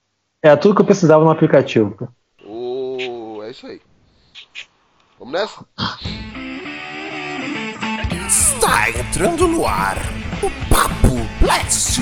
É 0.45 0.57
tudo 0.57 0.75
que 0.75 0.81
eu 0.81 0.87
precisava 0.87 1.25
no 1.25 1.31
aplicativo. 1.31 2.09
O... 2.45 3.41
É 3.45 3.51
isso 3.53 3.65
aí. 3.65 3.81
Vamos 5.17 5.35
nessa? 5.35 5.65
Está 8.27 8.91
entrando 8.91 9.47
no 9.47 9.65
ar 9.65 9.97
o 10.43 10.51
Papo 10.69 11.15
Blast, 11.41 12.01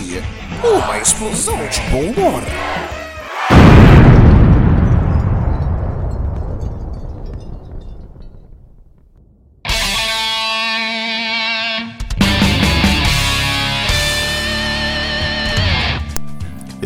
uma 0.65 0.99
explosão 0.99 1.59
de 1.69 1.81
bom 1.91 2.19
humor. 2.19 2.43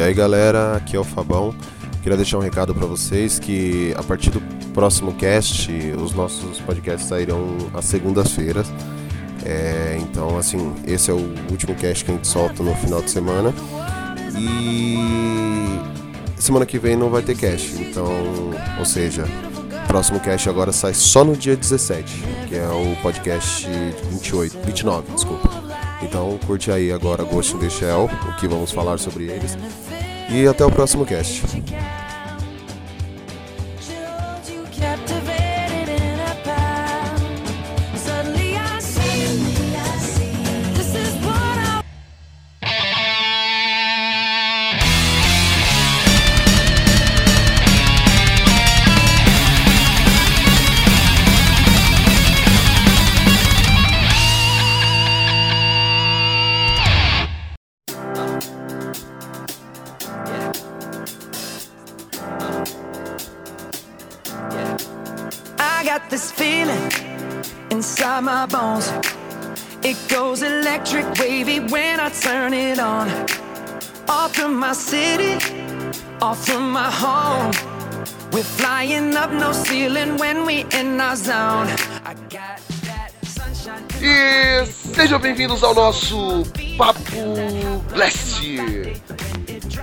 Aí 0.05 0.13
galera, 0.13 0.77
aqui 0.77 0.97
é 0.97 1.01
o 1.01 1.05
Fabão. 1.05 1.55
Queria 2.03 2.17
deixar 2.17 2.37
um 2.37 2.41
recado 2.41 2.75
para 2.75 2.87
vocês 2.87 3.39
que 3.39 3.95
a 3.97 4.03
partir 4.03 4.31
do 4.31 4.41
próximo 4.75 5.15
cast, 5.15 5.71
os 5.99 6.13
nossos 6.13 6.61
podcasts 6.61 7.09
sairão 7.09 7.57
às 7.73 7.87
segundas-feiras. 7.87 8.71
É, 9.45 9.99
então, 10.01 10.37
assim, 10.37 10.75
esse 10.87 11.11
é 11.11 11.15
o 11.15 11.35
último 11.51 11.75
cast 11.75 12.05
que 12.05 12.11
a 12.11 12.15
gente 12.15 12.27
solta 12.27 12.63
no 12.63 12.75
final 12.75 13.01
de 13.01 13.11
semana. 13.11 13.55
E 14.39 14.99
semana 16.37 16.67
que 16.67 16.79
vem 16.79 16.97
não 16.97 17.09
vai 17.09 17.23
ter 17.23 17.37
cast. 17.37 17.75
Então, 17.81 18.11
ou 18.79 18.85
seja, 18.85 19.25
próximo 19.87 20.21
cast 20.21 20.49
agora 20.49 20.73
sai 20.73 20.93
só 20.93 21.25
no 21.25 21.35
dia 21.35 21.57
17, 21.57 22.23
que 22.49 22.57
é 22.57 22.69
o 22.69 22.95
podcast 23.01 23.67
28, 24.11 24.59
29, 24.67 25.13
desculpa. 25.13 25.49
Então 26.03 26.39
curte 26.47 26.71
aí 26.71 26.93
agora 26.93 27.25
Ghost 27.25 27.55
in 27.55 27.59
the 27.61 27.71
Shell, 27.71 28.05
o 28.05 28.37
que 28.37 28.47
vamos 28.47 28.71
falar 28.71 28.99
sobre 28.99 29.25
eles. 29.25 29.57
E 30.35 30.49
até 30.49 30.65
o 30.67 30.71
próximo 30.71 31.07
cast. 31.07 31.45
Electric 70.85 71.19
wavy 71.19 71.61
when 71.61 71.99
I 71.99 72.11
turn 72.11 72.53
it 72.53 72.79
on. 72.79 73.09
Off 74.09 74.35
from 74.35 74.57
my 74.57 74.75
city, 74.75 75.37
off 76.21 76.45
from 76.45 76.71
my 76.71 76.91
home. 76.91 77.53
We're 78.33 78.43
flying 78.43 79.17
up 79.17 79.33
no 79.33 79.53
ceiling 79.53 80.19
when 80.19 80.45
we 80.45 80.67
in 80.79 81.01
our 81.01 81.17
zone. 81.17 81.69
I 82.05 82.15
got 82.29 82.61
that 82.85 83.13
sunshine. 83.25 83.83
E 84.03 84.67
sejam 84.95 85.19
bem-vindos 85.19 85.63
ao 85.63 85.75
nosso 85.75 86.43
Papo 86.77 87.01
Blast. 87.95 88.43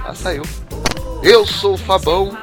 Ah, 0.06 0.14
saiu. 0.14 0.44
Eu 1.24 1.48
sou 1.48 1.74
o 1.74 1.78
Fabão 1.78 2.38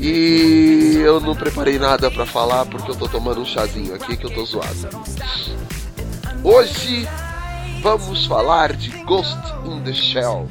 e 0.00 0.96
eu 0.98 1.20
não 1.20 1.34
preparei 1.36 1.78
nada 1.78 2.10
pra 2.10 2.26
falar 2.26 2.66
porque 2.66 2.90
eu 2.90 2.96
tô 2.96 3.08
tomando 3.08 3.40
um 3.40 3.46
chazinho 3.46 3.94
aqui 3.94 4.16
que 4.16 4.26
eu 4.26 4.30
tô 4.30 4.44
zoado. 4.44 4.88
Hoje 6.42 7.06
vamos 7.80 8.26
falar 8.26 8.72
de 8.72 8.90
Ghost 9.04 9.38
in 9.64 9.82
the 9.82 9.92
Shell. 9.92 10.48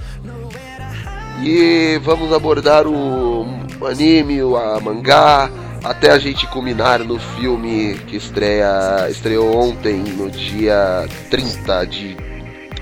E 1.44 2.00
vamos 2.04 2.34
abordar 2.34 2.88
o 2.88 3.46
anime, 3.86 4.40
a 4.42 4.80
mangá, 4.80 5.52
até 5.84 6.12
a 6.12 6.18
gente 6.18 6.48
culminar 6.48 7.00
no 7.00 7.20
filme 7.20 7.96
que 8.08 8.18
estreia, 8.18 9.08
estreou 9.10 9.56
ontem, 9.56 9.98
no 9.98 10.32
dia 10.32 11.08
30 11.30 11.86
de 11.86 12.18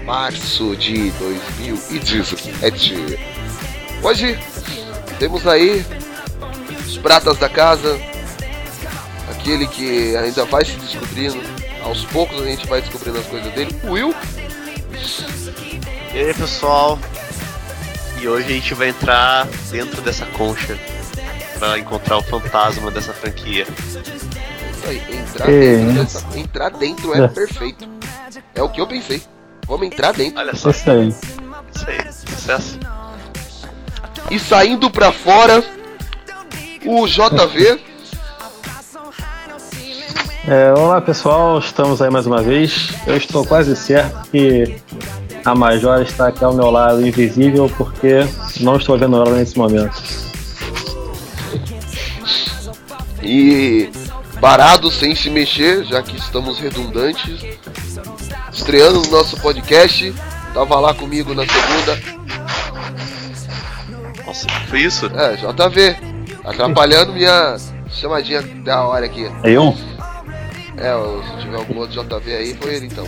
março 0.06 0.76
de 0.76 1.12
2017. 1.12 3.20
Hoje 4.02 4.40
temos 5.20 5.46
aí 5.48 5.86
os 6.86 6.98
pratas 6.98 7.38
da 7.38 7.50
casa, 7.50 8.00
aquele 9.30 9.68
que 9.68 10.16
ainda 10.16 10.46
vai 10.46 10.64
se 10.64 10.78
descobrindo, 10.78 11.42
aos 11.86 12.04
poucos 12.06 12.42
a 12.42 12.46
gente 12.46 12.68
vai 12.68 12.82
descobrindo 12.82 13.20
as 13.20 13.26
coisas 13.28 13.52
dele, 13.54 13.74
o 13.84 13.92
Will. 13.92 14.14
E 16.14 16.18
aí, 16.20 16.34
pessoal? 16.34 17.00
E 18.22 18.28
hoje 18.28 18.48
a 18.48 18.52
gente 18.52 18.74
vai 18.74 18.90
entrar 18.90 19.48
dentro 19.70 20.02
dessa 20.02 20.26
concha 20.28 20.78
pra 21.60 21.78
encontrar 21.78 22.18
o 22.18 22.24
fantasma 22.24 22.90
dessa 22.92 23.14
franquia. 23.14 23.66
Isso 23.80 24.88
aí, 24.88 25.02
entrar 25.18 25.50
É. 25.50 25.60
dentro, 25.78 26.04
dessa- 26.04 26.26
entrar 26.40 26.70
dentro 26.72 27.14
é 27.14 27.28
perfeito. 27.28 27.88
É 28.54 28.62
o 28.62 28.70
que 28.70 28.82
eu 28.82 28.88
pensei. 28.88 29.22
Vamos 29.68 29.88
entrar 29.88 30.14
dentro. 30.14 30.40
Olha 30.40 30.56
só, 30.56 30.70
Isso 30.70 30.90
aí. 30.90 31.08
isso 31.10 31.86
aí, 31.88 32.12
sucesso. 32.14 32.80
E 34.32 34.40
saindo 34.40 34.90
pra 34.90 35.12
fora, 35.12 35.64
o 36.86 37.08
JV. 37.08 37.80
É, 40.48 40.72
olá 40.74 41.02
pessoal, 41.02 41.58
estamos 41.58 42.04
aí 42.04 42.10
mais 42.12 42.28
uma 42.28 42.40
vez. 42.40 42.94
Eu 43.08 43.18
estou 43.18 43.44
quase 43.44 43.76
certo 43.76 44.30
que 44.30 44.76
a 45.44 45.56
Major 45.56 46.04
está 46.04 46.28
aqui 46.28 46.44
ao 46.44 46.54
meu 46.54 46.70
lado 46.70 47.06
invisível 47.06 47.68
porque 47.76 48.20
não 48.60 48.76
estou 48.76 48.96
vendo 48.96 49.16
ela 49.16 49.36
nesse 49.36 49.58
momento. 49.58 49.96
E 53.24 53.90
parado 54.40 54.92
sem 54.92 55.16
se 55.16 55.32
mexer, 55.32 55.84
já 55.84 56.04
que 56.04 56.16
estamos 56.16 56.60
redundantes. 56.60 57.44
Estreando 58.54 59.02
no 59.02 59.10
nosso 59.10 59.42
podcast. 59.42 60.14
Tava 60.54 60.80
lá 60.80 60.94
comigo 60.94 61.34
na 61.34 61.44
segunda. 61.48 62.00
Nossa, 64.24 64.48
foi 64.70 64.82
isso? 64.82 65.08
É, 65.08 65.38
JV. 65.38 65.96
Atrapalhando 66.44 67.14
minha 67.14 67.58
chamadinha 67.90 68.44
da 68.64 68.84
hora 68.84 69.08
aqui. 69.08 69.28
É 69.44 69.50
eu? 69.50 69.76
É, 70.78 70.94
se 71.32 71.42
tiver 71.42 71.58
algum 71.58 71.78
outro 71.80 72.04
JV 72.04 72.36
aí, 72.36 72.54
foi 72.56 72.76
ele 72.76 72.88
então. 72.88 73.08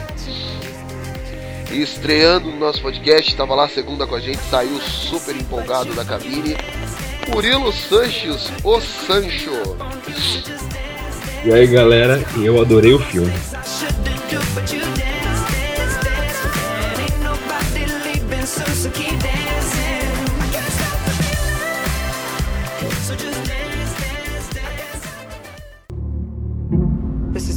E 1.72 1.82
estreando 1.82 2.50
no 2.50 2.58
nosso 2.58 2.82
podcast, 2.82 3.36
tava 3.36 3.54
lá 3.54 3.68
segunda 3.68 4.08
com 4.08 4.16
a 4.16 4.20
gente, 4.20 4.40
saiu 4.50 4.80
super 4.80 5.36
empolgado 5.36 5.94
da 5.94 6.06
cabine. 6.06 6.56
Murilo 7.30 7.74
Sanches, 7.74 8.52
o 8.64 8.80
Sancho. 8.80 9.52
E 11.44 11.52
aí 11.52 11.68
galera, 11.68 12.24
eu 12.42 12.62
adorei 12.62 12.94
o 12.94 13.00
filme. 13.00 13.34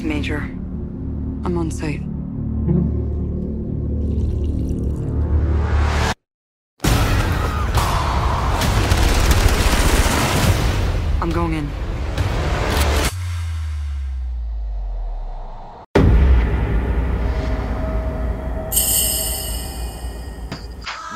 Is 0.00 0.04
Major. 0.04 0.38
I'm 1.44 1.58
on 1.58 1.70
site. 1.70 2.00
I'm 11.22 11.30
going 11.30 11.54
in. 11.54 11.68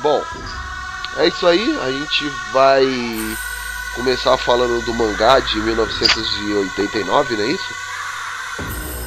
Bom, 0.03 0.23
é 1.17 1.29
isso 1.29 1.47
aí. 1.47 1.79
A 1.81 1.91
gente 1.91 2.29
vai 2.53 2.85
começar 3.95 4.37
falando 4.37 4.85
do 4.85 4.93
mangá 4.95 5.41
de 5.41 5.59
1989, 5.61 7.37
não 7.37 7.45
é 7.45 7.47
isso? 7.47 7.84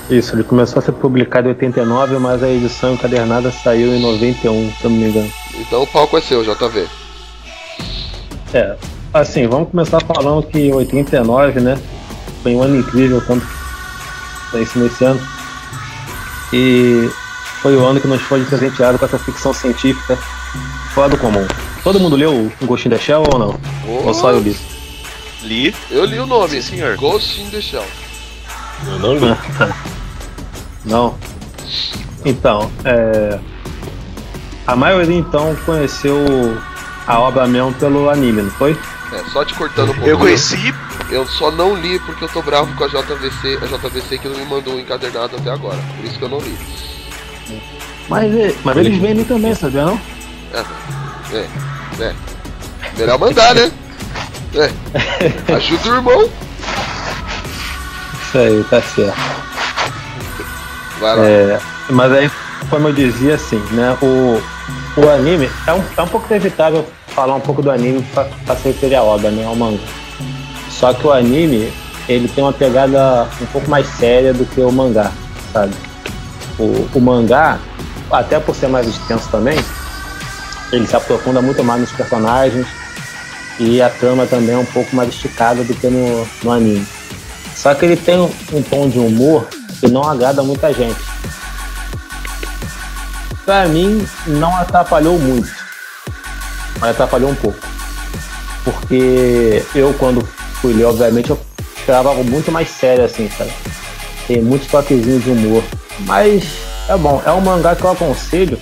Isso, 0.09 0.35
ele 0.35 0.43
começou 0.43 0.79
a 0.79 0.81
ser 0.81 0.93
publicado 0.93 1.47
em 1.47 1.51
89, 1.51 2.17
mas 2.17 2.41
a 2.41 2.49
edição 2.49 2.93
encadernada 2.93 3.51
saiu 3.51 3.93
em 3.93 4.01
91, 4.01 4.71
se 4.71 4.83
eu 4.85 4.89
não 4.89 4.97
me 4.97 5.09
engano. 5.09 5.31
Então 5.55 5.83
o 5.83 5.87
palco 5.87 6.17
é 6.17 6.21
seu, 6.21 6.43
JV. 6.43 6.87
É, 8.53 8.77
assim, 9.13 9.47
vamos 9.47 9.69
começar 9.69 9.99
falando 10.01 10.47
que 10.47 10.71
89, 10.71 11.59
né? 11.59 11.77
Foi 12.41 12.55
um 12.55 12.63
ano 12.63 12.77
incrível, 12.77 13.21
tanto 13.27 13.45
que 14.51 14.59
isso 14.59 14.79
nesse 14.79 15.03
ano. 15.03 15.19
E 16.53 17.09
foi 17.61 17.75
o 17.75 17.85
ano 17.85 17.99
que 17.99 18.07
nos 18.07 18.21
foi 18.21 18.41
presenteado 18.45 18.97
com 18.97 19.03
essa 19.03 19.19
ficção 19.19 19.53
científica 19.53 20.17
fora 20.93 21.09
do 21.09 21.17
comum. 21.17 21.45
Todo 21.83 21.99
mundo 21.99 22.15
leu 22.15 22.49
o 22.61 22.65
Ghost 22.65 22.87
in 22.87 22.91
the 22.91 22.97
Shell 22.97 23.23
ou 23.33 23.37
não? 23.37 23.59
Ou 24.05 24.13
só 24.13 24.31
eu 24.31 24.39
li? 24.39 24.55
Li. 25.43 25.75
Eu 25.91 26.05
li 26.05 26.17
o 26.17 26.25
nome, 26.25 26.61
Sim, 26.61 26.77
senhor. 26.77 26.95
Ghost 26.95 27.41
in 27.41 27.49
the 27.49 27.59
Shell. 27.59 27.85
Eu 28.85 28.99
não 28.99 29.13
li. 29.13 29.37
Não. 30.85 31.15
Então, 32.23 32.71
é... 32.85 33.39
a 34.65 34.75
maioria 34.75 35.17
então 35.17 35.55
conheceu 35.65 36.17
a 37.05 37.19
obra 37.19 37.45
mesmo 37.47 37.73
pelo 37.73 38.09
anime, 38.09 38.41
não 38.41 38.51
foi? 38.51 38.77
É, 39.13 39.23
só 39.31 39.43
te 39.45 39.53
cortando 39.53 39.91
um 39.91 39.93
pouco. 39.93 40.09
Eu 40.09 40.17
conheci. 40.17 40.73
Eu 41.09 41.25
só 41.25 41.51
não 41.51 41.75
li 41.75 41.99
porque 41.99 42.25
eu 42.25 42.29
tô 42.29 42.41
bravo 42.41 42.73
com 42.75 42.83
a 42.83 42.87
JVC, 42.87 43.59
a 43.61 43.65
JVC 43.65 44.17
que 44.17 44.27
não 44.27 44.37
me 44.37 44.45
mandou 44.45 44.75
um 44.75 44.79
encadernado 44.79 45.37
até 45.37 45.49
agora. 45.49 45.77
Por 45.95 46.05
isso 46.05 46.17
que 46.17 46.25
eu 46.25 46.29
não 46.29 46.39
li. 46.39 46.57
Mas, 48.09 48.33
é- 48.35 48.55
mas 48.63 48.77
eles 48.77 48.97
vendem 48.99 49.23
também, 49.23 49.55
sabia 49.55 49.85
não? 49.85 49.99
É, 50.53 50.63
é, 51.33 51.47
é. 52.03 52.15
Melhor 52.97 53.19
mandar, 53.19 53.55
né? 53.55 53.71
É. 54.55 54.71
Ajuda 55.53 55.89
o 55.89 55.95
irmão. 55.95 56.29
Isso 58.27 58.37
aí, 58.37 58.63
tá 58.69 58.81
certo. 58.81 59.17
Vai 60.99 61.15
lá. 61.15 61.25
É, 61.25 61.59
mas 61.89 62.11
aí, 62.11 62.31
como 62.69 62.89
eu 62.89 62.93
dizia, 62.93 63.35
assim, 63.35 63.57
né? 63.71 63.97
O, 64.01 64.41
o 64.97 65.09
anime 65.09 65.49
é 65.65 65.73
um, 65.73 65.81
é 65.95 66.01
um 66.01 66.07
pouco 66.07 66.27
inevitável 66.27 66.85
falar 67.07 67.35
um 67.35 67.39
pouco 67.39 67.61
do 67.61 67.71
anime 67.71 68.01
pra, 68.13 68.25
pra 68.45 68.55
se 68.57 68.67
referir 68.67 68.95
à 68.95 69.03
obra, 69.03 69.31
né? 69.31 69.45
Ao 69.45 69.55
manga. 69.55 69.79
Só 70.69 70.93
que 70.93 71.07
o 71.07 71.13
anime, 71.13 71.71
ele 72.09 72.27
tem 72.27 72.43
uma 72.43 72.51
pegada 72.51 73.29
um 73.41 73.45
pouco 73.45 73.69
mais 73.69 73.87
séria 73.87 74.33
do 74.33 74.45
que 74.45 74.59
o 74.59 74.71
mangá, 74.71 75.09
sabe? 75.53 75.73
O, 76.59 76.89
o 76.93 76.99
mangá, 76.99 77.59
até 78.11 78.39
por 78.41 78.53
ser 78.53 78.67
mais 78.67 78.87
extenso 78.87 79.29
também, 79.29 79.57
ele 80.73 80.85
se 80.85 80.95
aprofunda 80.97 81.41
muito 81.41 81.63
mais 81.63 81.79
nos 81.79 81.91
personagens 81.93 82.67
e 83.57 83.81
a 83.81 83.89
trama 83.89 84.25
também 84.25 84.53
é 84.53 84.57
um 84.57 84.65
pouco 84.65 84.93
mais 84.93 85.09
esticada 85.09 85.63
do 85.63 85.73
que 85.73 85.87
no, 85.87 86.27
no 86.43 86.51
anime. 86.51 86.85
Só 87.57 87.73
que 87.73 87.85
ele 87.85 87.97
tem 87.97 88.19
um, 88.19 88.61
tom 88.69 88.87
de 88.87 88.99
humor 88.99 89.47
que 89.79 89.87
não 89.87 90.03
agrada 90.03 90.43
muita 90.43 90.71
gente. 90.71 90.99
Pra 93.43 93.67
mim, 93.67 94.07
não 94.27 94.55
atrapalhou 94.55 95.17
muito, 95.17 95.49
mas 96.79 96.91
atrapalhou 96.91 97.31
um 97.31 97.35
pouco. 97.35 97.57
Porque 98.63 99.65
eu, 99.73 99.91
quando 99.95 100.23
fui 100.61 100.73
ler, 100.73 100.85
obviamente, 100.85 101.31
eu 101.31 101.39
esperava 101.75 102.09
algo 102.09 102.23
muito 102.23 102.51
mais 102.51 102.69
sério, 102.69 103.03
assim, 103.03 103.27
sabe? 103.35 103.51
Tem 104.27 104.39
muitos 104.39 104.67
toquezinhos 104.67 105.23
de 105.23 105.31
humor. 105.31 105.63
Mas 106.01 106.43
é 106.87 106.95
bom, 106.95 107.23
é 107.25 107.31
um 107.31 107.41
mangá 107.41 107.75
que 107.75 107.83
eu 107.83 107.91
aconselho, 107.91 108.61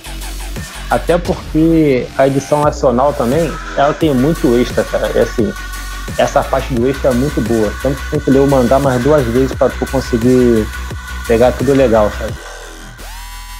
até 0.88 1.18
porque 1.18 2.06
a 2.16 2.26
edição 2.26 2.62
nacional 2.62 3.12
também, 3.12 3.52
ela 3.76 3.92
tem 3.92 4.14
muito 4.14 4.56
extra, 4.58 4.82
cara. 4.84 5.10
É 5.14 5.22
assim, 5.22 5.52
essa 6.18 6.42
parte 6.42 6.72
do 6.74 6.88
extra 6.88 7.10
é 7.10 7.14
muito 7.14 7.40
boa. 7.40 7.72
Tanto 7.82 8.00
que 8.02 8.10
tem 8.10 8.20
que 8.20 8.30
ler 8.30 8.40
o 8.40 8.46
mangá 8.46 8.78
mais 8.78 9.02
duas 9.02 9.24
vezes 9.26 9.52
para 9.54 9.68
tu 9.70 9.86
conseguir 9.86 10.66
pegar 11.26 11.52
tudo 11.52 11.72
legal, 11.74 12.10
sabe? 12.18 12.32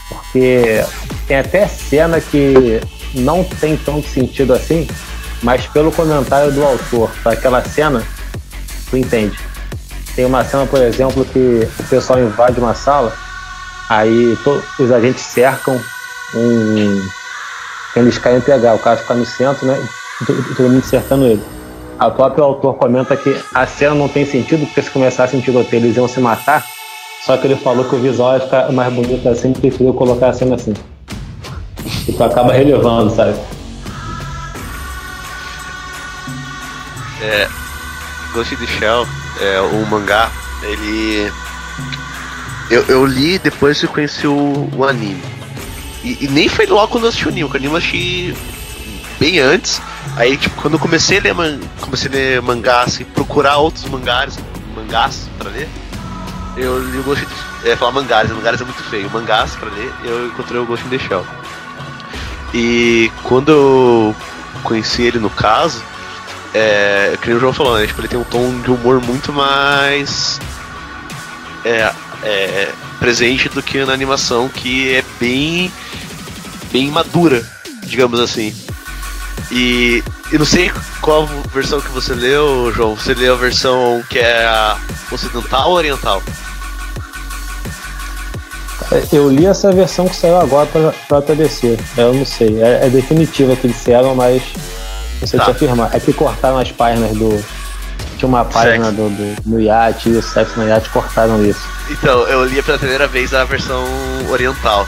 Porque 0.08 0.84
tem 1.26 1.38
até 1.38 1.66
cena 1.66 2.20
que 2.20 2.80
não 3.14 3.42
tem 3.42 3.76
tanto 3.76 4.06
sentido 4.08 4.54
assim, 4.54 4.86
mas 5.42 5.66
pelo 5.66 5.90
comentário 5.90 6.52
do 6.52 6.64
autor 6.64 7.10
para 7.22 7.32
aquela 7.32 7.62
cena, 7.64 8.02
tu 8.88 8.96
entende. 8.96 9.36
Tem 10.14 10.24
uma 10.24 10.44
cena, 10.44 10.64
por 10.66 10.80
exemplo, 10.80 11.24
que 11.24 11.68
o 11.78 11.84
pessoal 11.84 12.20
invade 12.20 12.58
uma 12.60 12.74
sala, 12.74 13.12
aí 13.88 14.36
to- 14.44 14.62
os 14.78 14.90
agentes 14.92 15.22
cercam 15.24 15.78
um. 16.34 17.08
Eles 17.94 18.16
caem 18.18 18.40
pegar, 18.40 18.74
o 18.74 18.78
cara 18.78 18.96
fica 18.98 19.14
no 19.14 19.26
centro, 19.26 19.66
né? 19.66 19.88
to- 20.26 20.54
Todo 20.56 20.68
mundo 20.70 20.84
cercando 20.84 21.26
ele. 21.26 21.42
A 21.98 22.10
próprio 22.10 22.44
autor 22.44 22.74
comenta 22.74 23.16
que 23.16 23.40
a 23.54 23.66
cena 23.66 23.94
não 23.94 24.08
tem 24.08 24.26
sentido, 24.26 24.66
porque 24.66 24.82
se 24.82 24.90
começasse 24.90 25.34
um 25.34 25.40
tiroteio 25.40 25.84
eles 25.84 25.96
iam 25.96 26.06
se 26.06 26.20
matar. 26.20 26.64
Só 27.24 27.36
que 27.36 27.46
ele 27.46 27.56
falou 27.56 27.84
que 27.84 27.96
o 27.96 27.98
visual 27.98 28.34
ia 28.34 28.40
ficar 28.40 28.70
mais 28.70 28.92
bonito 28.92 29.26
assim, 29.28 29.52
preferiu 29.52 29.94
colocar 29.94 30.28
a 30.28 30.32
cena 30.32 30.56
assim. 30.56 30.74
E 32.06 32.12
tu 32.12 32.22
acaba 32.22 32.52
relevando, 32.52 33.10
sabe? 33.10 33.34
É, 37.22 37.48
Ghost 38.32 38.54
in 38.54 38.58
the 38.58 38.66
Shell, 38.66 39.06
é, 39.40 39.60
o 39.60 39.86
mangá, 39.86 40.30
ele. 40.62 41.32
Eu, 42.70 42.84
eu 42.88 43.06
li 43.06 43.38
depois 43.38 43.80
que 43.80 43.86
conheci 43.86 44.26
o, 44.26 44.68
o 44.76 44.84
anime. 44.84 45.22
E, 46.04 46.26
e 46.26 46.28
nem 46.28 46.48
foi 46.48 46.66
logo 46.66 46.88
quando 46.88 47.04
eu 47.04 47.08
assisti 47.08 47.26
o 47.26 47.30
anime, 47.30 47.48
o 47.48 47.56
anime 47.56 47.72
eu 47.72 47.76
assisti 47.76 48.36
bem 49.18 49.38
antes. 49.38 49.80
Aí, 50.16 50.36
tipo, 50.36 50.60
quando 50.60 50.74
eu 50.74 50.80
comecei 50.80 51.18
a 51.18 51.22
ler, 51.22 51.34
man, 51.34 51.58
comecei 51.80 52.08
a 52.08 52.12
ler 52.12 52.42
mangá, 52.42 52.82
assim, 52.82 53.04
procurar 53.04 53.56
outros 53.56 53.84
mangás, 53.86 54.38
mangás 54.74 55.28
pra 55.38 55.50
ler, 55.50 55.68
eu 56.56 56.78
li 56.78 56.98
o 56.98 57.02
Ghost 57.02 57.26
é, 57.64 57.76
falar 57.76 57.92
mangás, 57.92 58.30
mangás 58.30 58.60
é 58.60 58.64
muito 58.64 58.82
feio, 58.84 59.10
mangás 59.10 59.54
pra 59.56 59.68
ler, 59.68 59.92
eu 60.04 60.26
encontrei 60.26 60.60
o 60.60 60.64
Ghost 60.64 60.86
in 60.86 60.90
the 60.90 60.98
Shell. 60.98 61.26
E 62.54 63.10
quando 63.24 63.50
eu 63.50 64.16
conheci 64.62 65.02
ele 65.02 65.18
no 65.18 65.28
caso, 65.28 65.82
é, 66.54 67.18
que 67.20 67.28
nem 67.28 67.36
o 67.36 67.40
João 67.40 67.52
falou, 67.52 67.78
né? 67.78 67.86
Tipo, 67.86 68.00
ele 68.00 68.08
tem 68.08 68.18
um 68.18 68.24
tom 68.24 68.60
de 68.60 68.70
humor 68.70 69.00
muito 69.02 69.32
mais 69.32 70.40
é, 71.64 71.92
é, 72.22 72.72
presente 72.98 73.48
do 73.50 73.62
que 73.62 73.84
na 73.84 73.92
animação, 73.92 74.48
que 74.48 74.94
é 74.94 75.04
bem 75.20 75.70
bem 76.72 76.90
madura, 76.90 77.44
digamos 77.82 78.20
assim. 78.20 78.54
E 79.50 80.02
eu 80.32 80.38
não 80.38 80.46
sei 80.46 80.72
qual 81.00 81.26
versão 81.52 81.80
que 81.80 81.90
você 81.90 82.12
leu, 82.14 82.72
João. 82.74 82.96
Você 82.96 83.14
leu 83.14 83.34
a 83.34 83.36
versão 83.36 84.02
que 84.10 84.18
é 84.18 84.44
a 84.44 84.76
ocidental 85.10 85.70
ou 85.70 85.76
oriental? 85.76 86.22
Eu 89.12 89.28
li 89.28 89.46
essa 89.46 89.72
versão 89.72 90.08
que 90.08 90.14
saiu 90.14 90.38
agora 90.38 90.66
pra, 90.66 90.92
pra 91.08 91.22
TDC. 91.22 91.78
Eu 91.96 92.14
não 92.14 92.24
sei. 92.24 92.62
É, 92.62 92.86
é 92.86 92.90
definitiva 92.90 93.56
que 93.56 93.68
disseram, 93.68 94.14
mas 94.14 94.42
não 95.20 95.26
sei 95.26 95.38
Tá. 95.38 95.46
te 95.46 95.50
afirmar. 95.52 95.94
É 95.94 95.98
que 96.00 96.12
cortaram 96.12 96.58
as 96.58 96.70
páginas 96.70 97.10
do. 97.16 97.42
Tinha 98.16 98.28
uma 98.28 98.44
página 98.44 98.90
do, 98.92 99.10
do, 99.10 99.36
no 99.44 99.60
iate 99.60 100.08
e 100.08 100.16
o 100.16 100.22
sexo 100.22 100.58
no 100.58 100.66
iate 100.66 100.88
cortaram 100.90 101.44
isso. 101.44 101.60
Então, 101.90 102.26
eu 102.28 102.44
li 102.44 102.62
pela 102.62 102.78
primeira 102.78 103.06
vez 103.06 103.34
a 103.34 103.44
versão 103.44 103.84
oriental, 104.30 104.86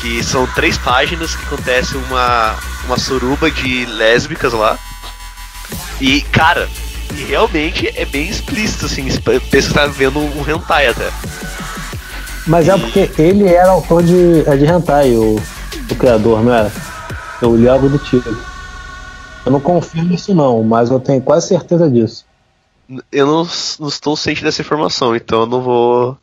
que 0.00 0.22
são 0.22 0.46
três 0.48 0.78
páginas 0.78 1.34
que 1.34 1.44
acontece 1.46 1.96
uma, 1.96 2.54
uma 2.84 2.98
suruba 2.98 3.50
de 3.50 3.84
lésbicas 3.86 4.52
lá. 4.52 4.78
E, 6.00 6.20
cara, 6.22 6.68
e 7.14 7.24
realmente 7.24 7.92
é 7.96 8.04
bem 8.04 8.28
explícito, 8.28 8.86
assim, 8.86 9.06
pensa 9.50 9.68
que 9.68 9.74
tá 9.74 9.86
vendo 9.86 10.18
um 10.18 10.48
hentai 10.48 10.88
até. 10.88 11.10
Mas 12.46 12.68
é 12.68 12.76
porque 12.78 13.10
ele 13.18 13.46
era 13.46 13.70
autor 13.70 14.02
de, 14.02 14.42
é 14.46 14.56
de 14.56 14.64
hentai, 14.64 15.14
o, 15.14 15.36
o 15.90 15.94
criador, 15.96 16.42
não 16.42 16.52
era? 16.52 16.72
Eu 17.42 17.54
li 17.56 17.68
algo 17.68 17.88
do 17.88 17.98
tipo. 17.98 18.34
Eu 19.44 19.52
não 19.52 19.60
confirmo 19.60 20.14
isso 20.14 20.34
não, 20.34 20.62
mas 20.62 20.90
eu 20.90 20.98
tenho 20.98 21.20
quase 21.20 21.48
certeza 21.48 21.90
disso. 21.90 22.24
Eu 23.12 23.26
não, 23.26 23.48
não 23.78 23.88
estou 23.88 24.16
ciente 24.16 24.42
dessa 24.42 24.62
informação, 24.62 25.14
então 25.14 25.40
eu 25.40 25.46
não 25.46 25.60
vou 25.60 26.18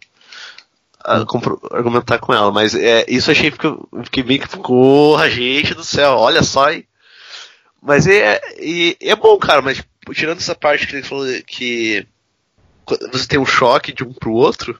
compro- 1.27 1.59
argumentar 1.71 2.17
com 2.19 2.33
ela, 2.33 2.51
mas 2.51 2.73
é, 2.75 3.05
isso 3.07 3.29
eu 3.29 3.33
achei 3.33 3.51
que 3.51 3.65
eu 3.65 3.87
fiquei 4.03 4.23
bem 4.23 4.39
que 4.39 4.47
porra, 4.57 5.29
gente 5.29 5.73
do 5.73 5.83
céu, 5.83 6.17
olha 6.17 6.41
só, 6.43 6.71
hein? 6.71 6.85
Mas 7.81 8.07
é, 8.07 8.41
e- 8.59 8.97
é 8.99 9.15
bom, 9.15 9.37
cara, 9.37 9.61
mas 9.61 9.77
tipo, 9.77 10.13
tirando 10.13 10.39
essa 10.39 10.55
parte 10.55 10.87
que 10.87 10.95
ele 10.95 11.03
falou 11.03 11.25
que 11.45 12.05
você 13.11 13.27
tem 13.27 13.39
um 13.39 13.45
choque 13.45 13.93
de 13.93 14.03
um 14.03 14.11
pro 14.13 14.31
outro, 14.33 14.79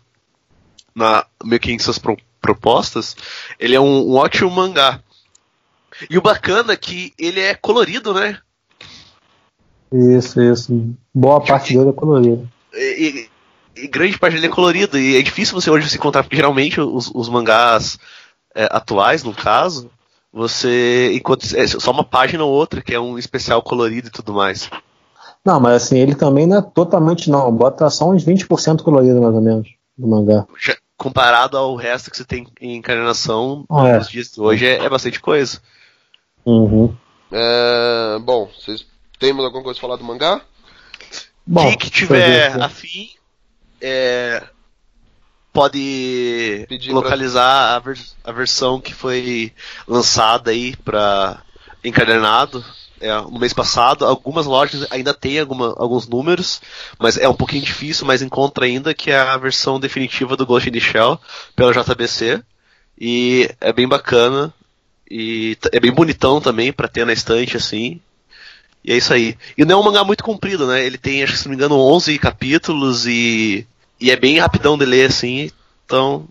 na, 0.96 1.26
meio 1.44 1.60
que 1.60 1.72
em 1.72 1.80
suas 1.80 2.00
pro- 2.00 2.18
propostas, 2.42 3.16
ele 3.60 3.76
é 3.76 3.80
um, 3.80 4.12
um 4.12 4.16
ótimo 4.16 4.50
mangá. 4.50 5.02
E 6.10 6.18
o 6.18 6.22
bacana 6.22 6.74
é 6.74 6.78
que 6.78 7.14
ele 7.18 7.40
é 7.40 7.54
colorido, 7.56 8.14
né? 8.14 8.40
Isso, 9.92 10.42
isso. 10.42 10.96
Boa 11.14 11.40
parte 11.42 11.76
dele 11.78 11.90
é 11.90 11.94
colorido. 11.94 12.50
e, 12.74 12.78
e- 12.78 13.20
e 13.22 13.30
grande 13.92 14.18
parte 14.18 14.34
dele 14.36 14.48
é 14.48 14.50
colorido 14.50 14.98
e 14.98 15.18
é 15.18 15.22
difícil 15.22 15.54
você 15.60 15.70
hoje 15.70 15.90
se 15.90 15.98
encontrar 15.98 16.24
porque 16.24 16.36
geralmente 16.36 16.80
os, 16.80 17.12
os 17.14 17.30
mangás 17.30 17.98
é, 18.54 18.68
atuais 18.72 19.24
no 19.24 19.34
caso 19.34 19.90
você 20.32 21.14
encontra 21.14 21.48
é 21.62 21.68
só 21.68 21.92
uma 21.92 22.04
página 22.04 22.44
ou 22.44 22.52
outra 22.52 22.82
que 22.82 22.94
é 22.94 23.00
um 23.00 23.18
especial 23.18 23.62
colorido 23.62 24.08
e 24.08 24.12
tudo 24.12 24.34
mais 24.34 24.70
Não, 25.46 25.60
mas 25.60 25.84
assim, 25.84 25.98
ele 25.98 26.16
também 26.16 26.46
não 26.48 26.58
é 26.58 26.62
totalmente 26.62 27.30
não. 27.30 27.52
Bota 27.52 27.90
só 27.90 28.10
uns 28.10 28.26
20% 28.26 28.82
colorido 28.84 29.22
mais 29.22 29.34
ou 29.36 29.42
menos 29.42 29.68
do 29.98 30.08
mangá. 30.08 30.46
Já- 30.60 30.76
comparado 30.98 31.58
ao 31.58 31.76
resto 31.76 32.10
que 32.10 32.18
você 32.18 32.26
tem 32.26 32.48
em 32.60 32.78
encarnação 32.78 33.66
Ah, 33.70 33.88
é. 33.88 33.98
nos 33.98 34.08
dias 34.10 34.32
de 34.32 34.42
hoje 34.42 34.66
é, 34.66 34.84
é 34.84 34.90
bastante 34.90 35.20
coisa 35.20 35.62
Uhum. 36.46 36.96
É, 37.32 38.20
bom, 38.22 38.50
vocês 38.58 38.86
têm 39.20 39.34
mais 39.34 39.46
alguma 39.46 39.64
coisa 39.64 39.80
pra 39.80 39.88
falar 39.88 39.98
do 39.98 40.04
mangá? 40.06 40.42
Bom, 41.46 41.64
quem 41.68 41.78
que 41.78 41.90
tiver 41.90 42.62
afim 42.62 43.10
é, 43.88 44.44
pode 45.54 46.66
Pedir 46.68 46.92
localizar 46.92 47.76
a, 47.76 47.80
vers- 47.80 48.16
a 48.24 48.32
versão 48.32 48.80
que 48.82 48.94
foi 48.94 49.54
lançada 49.88 50.52
aí 50.52 50.76
para 50.78 51.42
encadernado 51.84 52.64
é, 53.00 53.14
no 53.22 53.40
mês 53.40 53.54
passado. 53.54 54.06
Algumas 54.06 54.46
lojas 54.46 54.86
ainda 54.92 55.14
tem 55.14 55.40
alguma- 55.40 55.74
alguns 55.78 56.08
números, 56.08 56.62
mas 57.00 57.18
é 57.18 57.28
um 57.30 57.36
pouquinho 57.36 57.64
difícil, 57.64 58.06
mas 58.06 58.22
encontra 58.22 58.66
ainda 58.66 58.94
que 58.94 59.12
é 59.12 59.20
a 59.20 59.38
versão 59.38 59.80
definitiva 59.80 60.36
do 60.36 60.46
Ghost 60.46 60.68
in 60.68 60.72
the 60.74 60.80
Shell 60.80 61.20
pela 61.56 61.74
JBC. 61.74 62.44
E 63.00 63.50
é 63.62 63.72
bem 63.72 63.88
bacana. 63.88 64.54
E 65.10 65.56
é 65.72 65.80
bem 65.80 65.92
bonitão 65.92 66.42
também 66.42 66.74
pra 66.74 66.88
ter 66.88 67.06
na 67.06 67.14
estante 67.14 67.56
assim. 67.56 68.02
E 68.84 68.92
é 68.92 68.98
isso 68.98 69.14
aí. 69.14 69.38
E 69.58 69.64
não 69.66 69.78
é 69.78 69.82
um 69.82 69.84
mangá 69.84 70.04
muito 70.04 70.24
comprido, 70.24 70.66
né? 70.68 70.84
Ele 70.86 70.98
tem, 70.98 71.24
acho 71.24 71.34
que 71.34 71.40
se 71.40 71.46
não 71.46 71.52
me 71.52 71.56
engano, 71.56 71.78
11 71.80 72.18
capítulos 72.18 73.06
e, 73.06 73.68
e 74.00 74.12
é 74.12 74.16
bem 74.16 74.40
rapidão 74.40 74.78
de 74.78 74.86
ler 74.86 75.10
assim. 75.10 75.50
Então, 75.86 76.26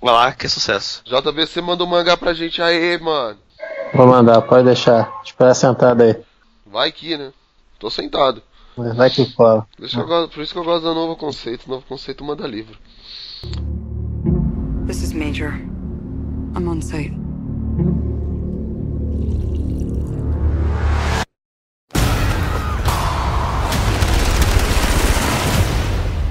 vai 0.00 0.14
lá 0.14 0.32
que 0.32 0.46
é 0.46 0.48
sucesso. 0.48 1.02
JBC 1.04 1.60
mandou 1.60 1.86
um 1.86 1.90
mangá 1.90 2.16
pra 2.16 2.34
gente 2.34 2.60
aí, 2.62 2.98
mano. 3.00 3.38
Vou 3.92 4.06
mandar, 4.06 4.40
pode 4.42 4.64
deixar. 4.64 5.12
Esperar 5.24 5.54
sentado 5.54 6.02
aí. 6.02 6.16
Vai 6.66 6.92
que, 6.92 7.16
né? 7.16 7.32
Tô 7.78 7.90
sentado. 7.90 8.42
Vai 8.76 9.10
que 9.10 9.32
cola. 9.34 9.66
Por 9.76 9.84
isso 9.84 9.96
que 9.96 10.02
eu 10.02 10.06
gosto, 10.06 10.34
por 10.34 10.42
isso 10.42 10.52
que 10.52 10.58
eu 10.58 10.64
gosto 10.64 10.82
do 10.82 10.94
novo 10.94 11.16
conceito. 11.16 11.66
O 11.66 11.70
novo 11.70 11.84
conceito 11.86 12.24
manda 12.24 12.46
livro. 12.46 12.78
This 14.86 15.02
is 15.02 15.12
Major. 15.12 15.52
I'm 16.56 16.68
on 16.68 16.80
site. 16.80 17.12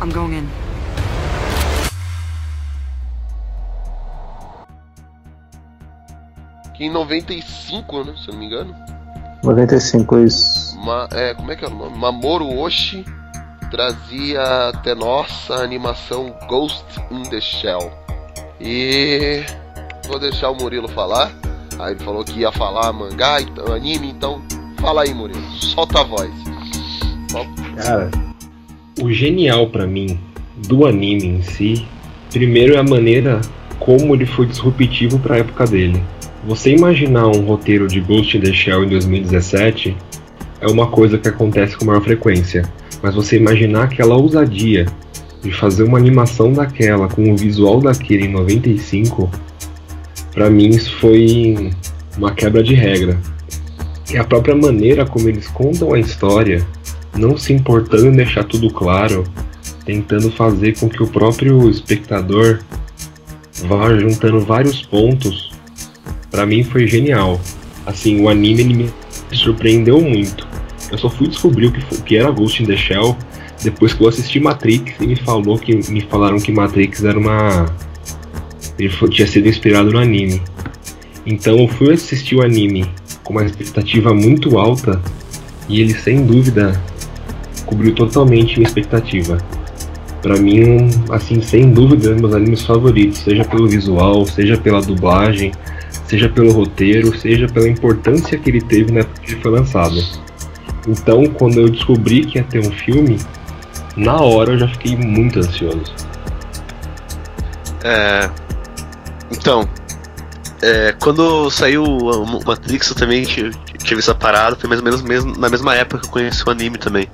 I'm 0.01 0.11
going 0.11 0.47
que 6.79 6.85
em 6.85 6.89
95, 6.89 8.05
né, 8.05 8.13
se 8.23 8.29
eu 8.29 8.33
não 8.33 8.39
me 8.39 8.45
engano, 8.45 8.73
95, 9.43 10.17
isso. 10.19 10.79
Ma- 10.79 11.09
é, 11.11 11.33
como 11.33 11.51
é 11.51 11.55
que 11.57 11.65
é 11.65 11.67
o 11.67 11.71
nome? 11.75 11.97
Mamoru 11.97 12.57
Oshii 12.57 13.03
trazia 13.69 14.69
até 14.69 14.95
nós 14.95 15.51
a 15.51 15.55
animação 15.55 16.33
Ghost 16.47 16.85
in 17.11 17.23
the 17.23 17.41
Shell. 17.41 17.91
E 18.61 19.43
vou 20.07 20.19
deixar 20.19 20.51
o 20.51 20.55
Murilo 20.55 20.87
falar. 20.87 21.31
Aí 21.77 21.93
ele 21.93 22.03
falou 22.03 22.23
que 22.23 22.39
ia 22.39 22.51
falar 22.51 22.93
mangá, 22.93 23.41
então, 23.41 23.73
anime, 23.73 24.09
então 24.11 24.41
fala 24.79 25.03
aí, 25.03 25.13
Murilo. 25.13 25.41
Solta 25.59 25.99
a 25.99 26.03
voz. 26.03 26.31
Cara, 27.75 28.09
o 29.01 29.11
genial 29.11 29.67
pra 29.67 29.85
mim 29.85 30.17
do 30.67 30.85
anime 30.85 31.25
em 31.25 31.41
si, 31.43 31.85
primeiro 32.31 32.75
é 32.75 32.77
a 32.77 32.83
maneira 32.83 33.41
como 33.79 34.15
ele 34.15 34.25
foi 34.25 34.45
disruptivo 34.45 35.19
pra 35.19 35.37
época 35.37 35.65
dele. 35.65 36.01
Você 36.47 36.71
imaginar 36.71 37.28
um 37.28 37.45
roteiro 37.45 37.88
de 37.88 37.99
Ghost 37.99 38.38
in 38.38 38.41
the 38.41 38.54
Shell 38.54 38.86
em 38.86 38.89
2017 38.89 39.95
é 40.62 40.67
uma 40.67 40.88
coisa 40.88 41.17
que 41.17 41.28
acontece 41.28 41.75
com 41.75 41.86
maior 41.86 42.02
frequência, 42.02 42.63
mas 43.04 43.13
você 43.13 43.38
imaginar 43.38 43.84
aquela 43.84 44.15
ousadia 44.15 44.86
de 45.43 45.52
fazer 45.52 45.84
uma 45.84 45.97
animação 45.97 46.54
daquela 46.54 47.08
com 47.10 47.32
o 47.32 47.38
visual 47.38 47.82
daquele 47.82 48.25
em 48.25 48.32
95, 48.32 49.30
pra 50.32 50.49
mim 50.49 50.69
isso 50.69 50.97
foi 50.97 51.71
uma 52.17 52.32
quebra 52.32 52.63
de 52.63 52.73
regra. 52.73 53.17
E 54.12 54.17
a 54.17 54.23
própria 54.23 54.56
maneira 54.56 55.06
como 55.06 55.28
eles 55.28 55.47
contam 55.47 55.93
a 55.93 55.99
história 55.99 56.65
não 57.17 57.38
se 57.38 57.54
importando 57.54 58.08
em 58.08 58.13
deixar 58.13 58.45
tudo 58.45 58.71
claro, 58.71 59.25
tentando 59.86 60.32
fazer 60.32 60.78
com 60.80 60.89
que 60.89 61.04
o 61.04 61.08
próprio 61.08 61.69
espectador 61.69 62.60
vá 63.65 63.93
juntando 63.97 64.39
vários 64.39 64.82
pontos, 64.82 65.48
pra 66.31 66.45
mim 66.45 66.63
foi 66.63 66.87
genial. 66.87 67.39
Assim, 67.85 68.21
o 68.21 68.29
anime 68.29 68.63
me 68.63 68.89
surpreendeu 69.33 69.99
muito. 70.01 70.47
Eu 70.91 70.97
só 70.97 71.09
fui 71.09 71.27
descobrir 71.27 71.67
o 71.67 71.71
que, 71.71 71.81
foi- 71.81 71.97
que 71.99 72.15
era 72.17 72.31
Ghost 72.31 72.63
in 72.63 72.65
the 72.65 72.77
Shell 72.77 73.15
depois 73.63 73.93
que 73.93 74.01
eu 74.03 74.07
assisti 74.07 74.39
Matrix 74.39 74.93
e 75.01 75.07
me 75.07 75.15
falou 75.15 75.57
que 75.57 75.75
me 75.91 76.01
falaram 76.01 76.39
que 76.39 76.51
Matrix 76.51 77.03
era 77.03 77.17
uma 77.19 77.65
ele 78.77 78.89
foi- 78.89 79.09
tinha 79.09 79.27
sido 79.27 79.47
inspirado 79.47 79.91
no 79.91 79.99
anime. 79.99 80.41
Então 81.25 81.57
eu 81.59 81.67
fui 81.67 81.93
assistir 81.93 82.35
o 82.35 82.41
anime 82.41 82.89
com 83.23 83.33
uma 83.33 83.43
expectativa 83.45 84.13
muito 84.13 84.57
alta 84.57 85.01
e 85.67 85.81
ele 85.81 85.93
sem 85.93 86.25
dúvida 86.25 86.81
cobriu 87.65 87.93
totalmente 87.93 88.57
minha 88.57 88.67
expectativa. 88.67 89.37
Pra 90.21 90.37
mim, 90.37 90.89
assim, 91.11 91.41
sem 91.41 91.69
dúvida, 91.71 92.15
meus 92.15 92.33
animes 92.33 92.65
favoritos, 92.65 93.19
seja 93.19 93.45
pelo 93.45 93.67
visual, 93.67 94.25
seja 94.25 94.57
pela 94.57 94.81
dublagem, 94.81 95.51
seja 96.09 96.27
pelo 96.27 96.51
roteiro, 96.51 97.15
seja 97.17 97.47
pela 97.47 97.69
importância 97.69 98.37
que 98.37 98.49
ele 98.49 98.61
teve 98.61 98.91
na 98.91 99.01
época 99.01 99.21
que 99.21 99.33
ele 99.33 99.41
foi 99.41 99.51
lançado. 99.51 100.03
Então, 100.87 101.27
quando 101.27 101.59
eu 101.59 101.69
descobri 101.69 102.25
que 102.25 102.39
ia 102.39 102.43
ter 102.43 102.59
um 102.59 102.71
filme, 102.71 103.19
na 103.95 104.17
hora 104.17 104.53
eu 104.53 104.57
já 104.57 104.67
fiquei 104.69 104.95
muito 104.95 105.37
ansioso. 105.37 105.93
É, 107.83 108.29
então, 109.31 109.69
é, 110.63 110.95
quando 110.99 111.49
saiu 111.51 111.83
o 111.83 112.43
Matrix 112.43 112.89
eu 112.89 112.95
também 112.95 113.23
tive, 113.23 113.53
essa 113.99 114.15
parada, 114.15 114.55
foi 114.55 114.67
mais 114.67 114.79
ou 114.79 114.85
menos 114.85 115.01
mesmo, 115.03 115.37
na 115.37 115.47
mesma 115.47 115.75
época 115.75 116.01
que 116.01 116.07
eu 116.07 116.11
conheci 116.11 116.43
o 116.45 116.49
anime 116.49 116.79
também. 116.79 117.07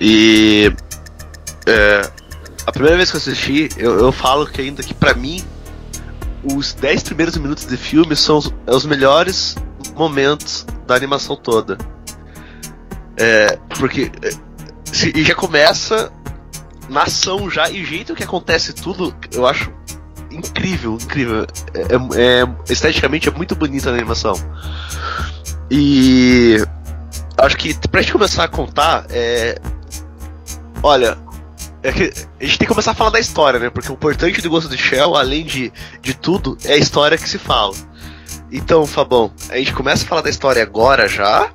E 0.00 0.72
é, 1.66 2.10
a 2.66 2.72
primeira 2.72 2.96
vez 2.96 3.10
que 3.10 3.16
eu 3.16 3.20
assisti, 3.20 3.68
eu, 3.76 3.96
eu 4.00 4.10
falo 4.10 4.44
que 4.44 4.60
ainda 4.60 4.82
que 4.82 4.92
pra 4.92 5.14
mim 5.14 5.44
os 6.44 6.72
10 6.74 7.02
primeiros 7.02 7.36
minutos 7.36 7.66
de 7.66 7.76
filme 7.76 8.14
são 8.16 8.38
os, 8.38 8.52
é 8.66 8.74
os 8.74 8.84
melhores 8.86 9.56
momentos 9.96 10.66
da 10.86 10.94
animação 10.94 11.36
toda. 11.36 11.76
É, 13.16 13.58
porque 13.78 14.10
é, 14.22 14.30
se- 14.84 15.12
e 15.14 15.24
já 15.24 15.34
começa 15.34 16.12
na 16.88 17.02
ação 17.02 17.50
já, 17.50 17.68
e 17.68 17.82
o 17.82 17.84
jeito 17.84 18.14
que 18.14 18.22
acontece 18.22 18.72
tudo, 18.72 19.14
eu 19.32 19.46
acho 19.46 19.70
incrível, 20.30 20.94
incrível. 21.00 21.46
É, 21.74 21.80
é- 21.80 22.42
é- 22.42 22.48
esteticamente 22.72 23.28
é 23.28 23.32
muito 23.32 23.54
bonita 23.56 23.90
a 23.90 23.92
animação. 23.92 24.34
E 25.70 26.56
acho 27.36 27.56
que 27.56 27.74
pra 27.88 28.00
gente 28.00 28.12
começar 28.12 28.44
a 28.44 28.48
contar, 28.48 29.06
é. 29.10 29.58
Olha, 30.82 31.18
é 31.82 31.92
que 31.92 32.12
a 32.40 32.44
gente 32.44 32.58
tem 32.58 32.66
que 32.66 32.66
começar 32.66 32.92
a 32.92 32.94
falar 32.94 33.10
da 33.10 33.20
história, 33.20 33.58
né? 33.60 33.70
Porque 33.70 33.90
o 33.90 33.94
importante 33.94 34.42
do 34.42 34.50
Ghost 34.50 34.68
of 34.68 34.76
the 34.76 34.82
Shell, 34.82 35.14
além 35.16 35.44
de, 35.44 35.72
de 36.00 36.14
tudo, 36.14 36.58
é 36.64 36.72
a 36.72 36.76
história 36.76 37.16
que 37.16 37.28
se 37.28 37.38
fala. 37.38 37.74
Então, 38.50 38.86
Fabão, 38.86 39.32
a 39.50 39.56
gente 39.56 39.72
começa 39.72 40.04
a 40.04 40.08
falar 40.08 40.22
da 40.22 40.30
história 40.30 40.62
agora 40.62 41.06
já, 41.06 41.52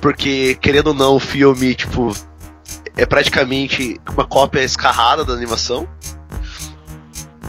porque 0.00 0.56
querendo 0.60 0.88
ou 0.88 0.94
não, 0.94 1.16
o 1.16 1.20
filme, 1.20 1.74
tipo, 1.74 2.14
é 2.96 3.06
praticamente 3.06 4.00
uma 4.12 4.26
cópia 4.26 4.62
escarrada 4.62 5.24
da 5.24 5.32
animação. 5.32 5.88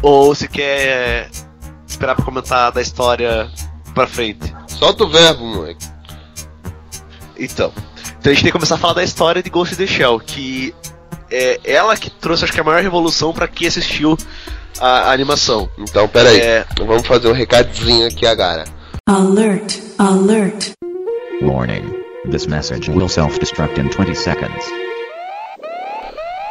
Ou 0.01 0.33
se 0.33 0.47
quer 0.47 1.29
esperar 1.85 2.15
pra 2.15 2.23
comentar 2.23 2.71
da 2.71 2.81
história 2.81 3.49
pra 3.93 4.07
frente? 4.07 4.55
Solta 4.67 5.03
o 5.03 5.09
verbo, 5.09 5.43
moleque. 5.45 5.85
Então. 7.37 7.73
Então 8.19 8.31
a 8.31 8.35
gente 8.35 8.43
tem 8.43 8.51
que 8.51 8.57
começar 8.57 8.75
a 8.75 8.77
falar 8.77 8.93
da 8.93 9.03
história 9.03 9.41
de 9.41 9.49
Ghost 9.49 9.73
in 9.73 9.77
the 9.77 9.87
Shell, 9.87 10.19
que 10.19 10.73
é 11.31 11.59
ela 11.63 11.95
que 11.95 12.09
trouxe, 12.09 12.43
acho 12.43 12.53
que 12.53 12.59
a 12.59 12.63
maior 12.63 12.81
revolução 12.81 13.33
pra 13.33 13.47
quem 13.47 13.67
assistiu 13.67 14.17
a, 14.79 15.09
a 15.09 15.11
animação. 15.11 15.69
Então, 15.77 16.07
pera 16.07 16.29
aí. 16.29 16.39
É, 16.39 16.65
Vamos 16.79 17.05
fazer 17.07 17.27
um 17.27 17.33
recadinho 17.33 18.07
aqui 18.07 18.25
agora. 18.25 18.65
Alert, 19.07 19.77
alert. 19.97 20.71
Warning. 21.41 21.99
This 22.29 22.45
message 22.47 22.91
will 22.91 23.09
self-destruct 23.09 23.79
in 23.79 23.89
20 23.89 24.13
seconds. 24.15 24.65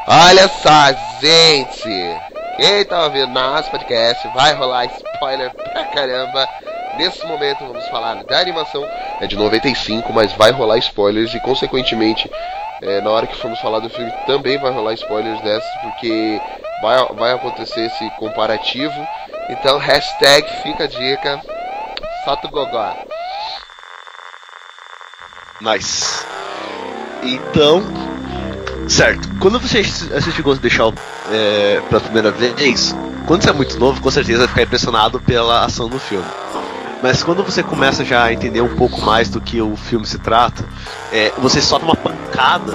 Olha 0.09 0.49
só, 0.49 0.93
gente! 1.21 2.29
Quem 2.57 2.85
tá 2.87 3.05
ouvindo 3.05 3.29
nosso 3.29 3.71
podcast 3.71 4.27
vai 4.35 4.55
rolar 4.55 4.87
spoiler 4.87 5.53
pra 5.55 5.85
caramba. 5.85 6.49
Nesse 6.97 7.25
momento 7.27 7.61
vamos 7.61 7.87
falar 7.89 8.25
da 8.25 8.41
animação, 8.41 8.85
é 9.21 9.27
de 9.27 9.37
95, 9.37 10.13
mas 10.13 10.33
vai 10.33 10.51
rolar 10.51 10.79
spoilers 10.79 11.33
e 11.35 11.41
consequentemente 11.41 12.29
é, 12.83 13.01
na 13.01 13.11
hora 13.11 13.27
que 13.27 13.37
formos 13.37 13.59
falar 13.61 13.81
do 13.81 13.91
filme 13.91 14.13
também 14.27 14.59
vai 14.59 14.71
rolar 14.73 14.95
spoilers 14.95 15.41
dessas, 15.43 15.71
porque 15.83 16.41
vai, 16.83 17.07
vai 17.15 17.33
acontecer 17.33 17.87
esse 17.87 18.11
comparativo. 18.19 18.95
Então, 19.49 19.79
hashtag 19.79 20.47
fica 20.63 20.85
a 20.85 20.87
dica, 20.87 21.41
solta 22.25 22.47
o 22.47 22.51
gogó. 22.51 22.95
Nice. 25.61 26.25
Então, 27.23 27.83
certo. 28.89 29.29
Quando 29.41 29.59
você 29.59 29.81
assi- 29.81 30.13
assiste 30.15 30.43
Ghost 30.43 30.59
of 30.59 30.69
the 30.69 30.75
Shell 30.75 30.95
é, 31.33 31.81
pela 31.89 32.01
primeira 32.01 32.31
vez, 32.31 32.95
quando 33.27 33.43
você 33.43 33.51
é 33.51 33.53
muito 33.53 33.79
novo, 33.79 34.01
com 34.01 34.11
certeza 34.11 34.41
vai 34.41 34.49
ficar 34.49 34.63
impressionado 34.63 35.19
pela 35.21 35.65
ação 35.65 35.89
do 35.89 35.99
filme. 35.99 36.27
Mas 37.03 37.23
quando 37.23 37.45
você 37.45 37.63
começa 37.63 38.05
já 38.05 38.25
a 38.25 38.33
entender 38.33 38.61
um 38.61 38.75
pouco 38.77 39.01
mais 39.01 39.29
do 39.29 39.41
que 39.41 39.61
o 39.61 39.77
filme 39.77 40.07
se 40.07 40.19
trata, 40.19 40.65
é, 41.13 41.33
você 41.39 41.61
solta 41.61 41.85
uma 41.85 41.95
pancada 41.95 42.73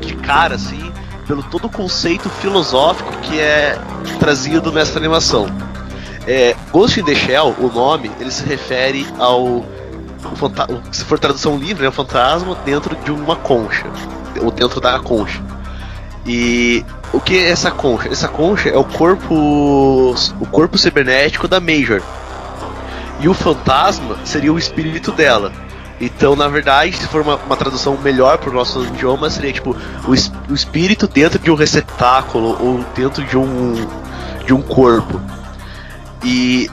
de 0.00 0.14
cara, 0.16 0.54
assim, 0.54 0.92
pelo 1.26 1.42
todo 1.42 1.66
o 1.66 1.70
conceito 1.70 2.30
filosófico 2.30 3.12
que 3.22 3.38
é 3.38 3.78
trazido 4.18 4.72
nessa 4.72 4.98
animação. 4.98 5.46
É, 6.26 6.56
Ghost 6.72 6.98
in 6.98 7.04
the 7.04 7.14
Shell, 7.14 7.54
o 7.58 7.68
nome, 7.68 8.10
ele 8.18 8.30
se 8.30 8.44
refere 8.44 9.06
ao 9.18 9.64
se 10.90 11.04
for 11.04 11.18
tradução 11.18 11.56
livre, 11.56 11.86
é 11.86 11.88
um 11.88 11.92
fantasma 11.92 12.56
dentro 12.64 12.96
de 12.96 13.12
uma 13.12 13.36
concha, 13.36 13.86
ou 14.42 14.50
dentro 14.50 14.80
da 14.80 14.98
concha. 14.98 15.40
E 16.26 16.84
o 17.12 17.20
que 17.20 17.36
é 17.36 17.50
essa 17.50 17.70
concha? 17.70 18.08
Essa 18.08 18.26
concha 18.26 18.68
é 18.68 18.76
o 18.76 18.84
corpo 18.84 19.34
o 20.40 20.46
corpo 20.50 20.76
cibernético 20.76 21.46
da 21.46 21.60
Major. 21.60 22.02
E 23.20 23.28
o 23.28 23.34
fantasma 23.34 24.16
seria 24.24 24.52
o 24.52 24.58
espírito 24.58 25.10
dela. 25.12 25.52
Então, 26.00 26.36
na 26.36 26.46
verdade, 26.48 26.94
se 26.96 27.06
for 27.08 27.22
uma, 27.22 27.36
uma 27.36 27.56
tradução 27.56 27.96
melhor 27.96 28.36
para 28.36 28.50
o 28.50 28.52
nosso 28.52 28.84
idioma, 28.84 29.30
seria 29.30 29.52
tipo 29.52 29.74
o, 30.06 30.14
es- 30.14 30.30
o 30.48 30.52
espírito 30.52 31.08
dentro 31.08 31.38
de 31.38 31.50
um 31.50 31.54
receptáculo 31.54 32.56
ou 32.60 32.84
dentro 32.94 33.24
de 33.24 33.36
um 33.38 33.74
de 34.44 34.52
um 34.52 34.60
corpo. 34.60 35.20
E 36.22 36.70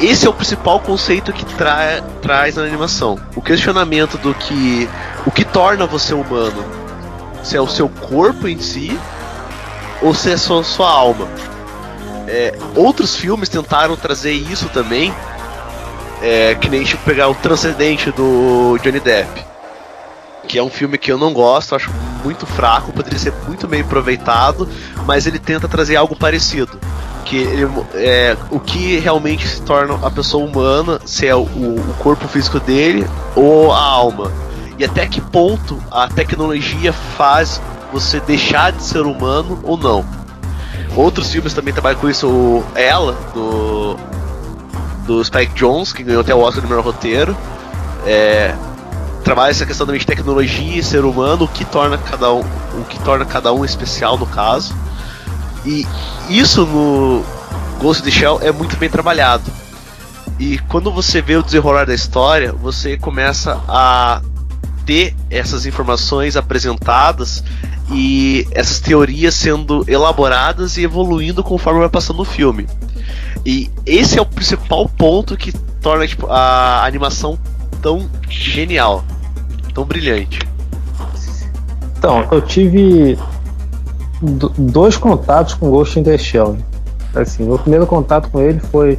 esse 0.00 0.26
é 0.26 0.30
o 0.30 0.32
principal 0.32 0.80
conceito 0.80 1.32
que 1.32 1.44
tra 1.44 2.02
traz 2.20 2.56
na 2.56 2.62
animação. 2.62 3.18
O 3.36 3.40
questionamento 3.40 4.18
do 4.18 4.34
que. 4.34 4.88
O 5.24 5.30
que 5.30 5.44
torna 5.44 5.86
você 5.86 6.12
humano? 6.12 6.64
Se 7.44 7.56
é 7.56 7.60
o 7.60 7.68
seu 7.68 7.88
corpo 7.88 8.48
em 8.48 8.58
si 8.58 8.98
ou 10.02 10.12
se 10.14 10.32
é 10.32 10.36
só 10.36 10.62
sua 10.64 10.90
alma. 10.90 11.28
É, 12.26 12.54
outros 12.74 13.14
filmes 13.14 13.48
tentaram 13.48 13.96
trazer 13.96 14.32
isso 14.32 14.68
também. 14.70 15.14
É, 16.26 16.54
que 16.54 16.70
nem 16.70 16.82
tipo, 16.82 17.04
pegar 17.04 17.28
o 17.28 17.34
transcendente 17.34 18.10
do 18.10 18.78
Johnny 18.82 18.98
Depp. 18.98 19.44
que 20.48 20.58
é 20.58 20.62
um 20.62 20.70
filme 20.70 20.96
que 20.96 21.12
eu 21.12 21.18
não 21.18 21.34
gosto, 21.34 21.74
acho 21.74 21.90
muito 22.24 22.46
fraco, 22.46 22.92
poderia 22.92 23.18
ser 23.18 23.34
muito 23.46 23.68
bem 23.68 23.82
aproveitado, 23.82 24.66
mas 25.04 25.26
ele 25.26 25.38
tenta 25.38 25.68
trazer 25.68 25.96
algo 25.96 26.16
parecido. 26.16 26.80
Que 27.26 27.36
ele, 27.36 27.70
é, 27.94 28.36
o 28.50 28.58
que 28.58 28.98
realmente 28.98 29.46
se 29.46 29.60
torna 29.60 29.94
a 30.06 30.10
pessoa 30.10 30.46
humana, 30.46 30.98
se 31.04 31.26
é 31.26 31.34
o, 31.34 31.42
o 31.42 31.94
corpo 31.98 32.26
físico 32.26 32.58
dele 32.58 33.06
ou 33.36 33.70
a 33.70 33.80
alma. 33.82 34.32
E 34.78 34.84
até 34.84 35.06
que 35.06 35.20
ponto 35.20 35.78
a 35.90 36.08
tecnologia 36.08 36.92
faz 36.92 37.60
você 37.92 38.18
deixar 38.20 38.72
de 38.72 38.82
ser 38.82 39.02
humano 39.02 39.60
ou 39.62 39.76
não. 39.76 40.04
Outros 40.96 41.30
filmes 41.30 41.52
também 41.52 41.74
trabalham 41.74 42.00
com 42.00 42.08
isso, 42.08 42.26
o 42.28 42.64
Ela, 42.74 43.12
do, 43.34 43.96
do 45.06 45.24
Spike 45.24 45.54
Jones, 45.54 45.92
que 45.92 46.02
ganhou 46.02 46.20
até 46.20 46.34
o 46.34 46.40
Oscar 46.40 46.62
do 46.62 46.68
melhor 46.68 46.84
roteiro. 46.84 47.36
É, 48.06 48.54
trabalha 49.22 49.50
essa 49.50 49.64
questão 49.64 49.86
também 49.86 50.00
de 50.00 50.06
tecnologia 50.06 50.78
e 50.78 50.82
ser 50.82 51.04
humano, 51.04 51.44
o 51.44 51.48
que 51.48 51.64
torna 51.64 51.96
cada 51.96 52.32
um, 52.32 52.40
o 52.40 52.84
que 52.88 52.98
torna 53.00 53.24
cada 53.24 53.52
um 53.52 53.64
especial 53.64 54.18
no 54.18 54.26
caso. 54.26 54.74
E 55.64 55.86
isso 56.28 56.66
no 56.66 57.24
Ghost 57.80 58.02
in 58.02 58.04
the 58.04 58.10
Shell 58.10 58.40
é 58.42 58.52
muito 58.52 58.76
bem 58.76 58.90
trabalhado. 58.90 59.44
E 60.38 60.58
quando 60.68 60.90
você 60.90 61.22
vê 61.22 61.36
o 61.36 61.42
desenrolar 61.42 61.86
da 61.86 61.94
história, 61.94 62.52
você 62.52 62.96
começa 62.96 63.62
a 63.68 64.20
ter 64.84 65.14
essas 65.30 65.64
informações 65.64 66.36
apresentadas 66.36 67.42
e 67.90 68.46
essas 68.52 68.80
teorias 68.80 69.34
sendo 69.34 69.84
elaboradas 69.88 70.76
e 70.76 70.82
evoluindo 70.84 71.42
conforme 71.44 71.80
vai 71.80 71.88
passando 71.88 72.20
o 72.20 72.24
filme. 72.24 72.66
E 73.44 73.70
esse 73.84 74.18
é 74.18 74.22
o 74.22 74.26
principal 74.26 74.88
ponto 74.88 75.36
que 75.36 75.52
torna 75.80 76.06
tipo, 76.06 76.26
a 76.28 76.84
animação 76.84 77.38
tão 77.82 78.08
genial, 78.28 79.04
tão 79.74 79.84
brilhante. 79.84 80.38
Então, 81.98 82.26
eu 82.30 82.40
tive 82.40 83.18
do- 84.20 84.52
dois 84.56 84.96
contatos 84.96 85.54
com 85.54 85.70
Ghost 85.70 85.98
in 85.98 86.02
the 86.02 86.16
Shell. 86.18 86.56
Assim, 87.14 87.48
o 87.50 87.58
primeiro 87.58 87.86
contato 87.86 88.28
com 88.30 88.40
ele 88.40 88.60
foi 88.60 88.98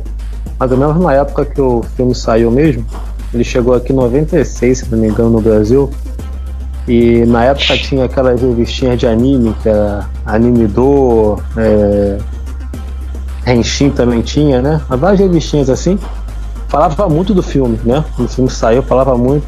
mais 0.59 0.71
ou 0.71 0.77
menos 0.77 0.97
na 1.01 1.13
época 1.13 1.45
que 1.45 1.59
o 1.59 1.83
filme 1.95 2.15
saiu 2.15 2.49
mesmo. 2.51 2.85
Ele 3.33 3.43
chegou 3.43 3.73
aqui 3.73 3.91
em 3.91 3.95
96, 3.95 4.77
se 4.79 4.91
não 4.91 4.97
me 4.97 5.07
engano, 5.09 5.29
no 5.31 5.41
Brasil. 5.41 5.91
E 6.87 7.25
na 7.25 7.45
época 7.45 7.77
tinha 7.77 8.05
aquelas 8.05 8.41
revistinhas 8.41 8.99
de 8.99 9.07
anime, 9.07 9.55
que 9.61 9.69
era 9.69 10.07
Anime 10.25 10.67
Do, 10.67 11.39
é... 11.57 12.17
Henshin 13.47 13.89
também 13.89 14.21
tinha, 14.21 14.61
né? 14.61 14.81
Várias 14.89 15.19
revistinhas 15.19 15.69
assim. 15.69 15.99
Falava 16.67 17.07
muito 17.07 17.33
do 17.33 17.43
filme, 17.43 17.79
né? 17.83 18.03
O 18.19 18.27
filme 18.27 18.49
saiu, 18.49 18.83
falava 18.83 19.17
muito. 19.17 19.47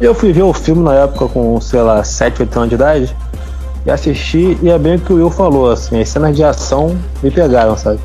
Eu 0.00 0.14
fui 0.14 0.32
ver 0.32 0.42
o 0.42 0.52
filme 0.52 0.82
na 0.82 0.94
época 0.94 1.28
com, 1.28 1.60
sei 1.60 1.80
lá, 1.80 2.02
7, 2.02 2.42
8 2.42 2.56
anos 2.56 2.68
de 2.68 2.74
idade. 2.74 3.16
E 3.86 3.90
assisti, 3.90 4.58
e 4.62 4.70
é 4.70 4.78
bem 4.78 4.96
o 4.96 5.00
que 5.00 5.12
o 5.12 5.16
Will 5.16 5.30
falou, 5.30 5.70
assim, 5.70 6.00
as 6.00 6.08
cenas 6.08 6.34
de 6.34 6.42
ação 6.42 6.96
me 7.22 7.30
pegaram, 7.30 7.76
sabe? 7.76 8.00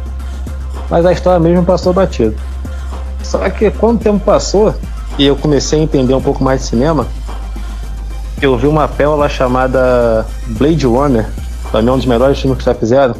Mas 0.90 1.06
a 1.06 1.12
história 1.12 1.40
mesmo 1.40 1.64
passou 1.64 1.94
batido. 1.94 2.36
Só 3.24 3.50
que 3.50 3.72
quando 3.72 3.96
o 3.96 4.04
tempo 4.04 4.20
passou, 4.20 4.74
e 5.18 5.26
eu 5.26 5.36
comecei 5.36 5.80
a 5.80 5.84
entender 5.84 6.14
um 6.14 6.22
pouco 6.22 6.44
mais 6.44 6.62
de 6.62 6.68
cinema, 6.68 7.08
eu 8.42 8.56
vi 8.58 8.68
uma 8.68 8.88
pérola 8.88 9.28
chamada 9.28 10.26
Blade 10.48 10.86
Runner, 10.86 11.28
pra 11.72 11.82
mim 11.82 11.90
é 11.90 11.92
um 11.92 11.98
dos 11.98 12.06
melhores 12.06 12.40
filmes 12.40 12.60
que 12.60 12.66
já 12.66 12.74
fizeram. 12.74 13.16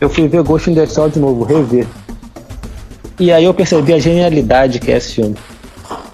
Eu 0.00 0.08
fui 0.08 0.26
ver 0.28 0.42
Ghost 0.42 0.70
in 0.70 0.74
the 0.74 0.86
Shell 0.86 1.10
de 1.10 1.18
novo, 1.18 1.44
rever. 1.44 1.86
E 3.20 3.30
aí 3.30 3.44
eu 3.44 3.52
percebi 3.52 3.92
a 3.92 3.98
genialidade 3.98 4.80
que 4.80 4.90
é 4.90 4.96
esse 4.96 5.14
filme. 5.14 5.36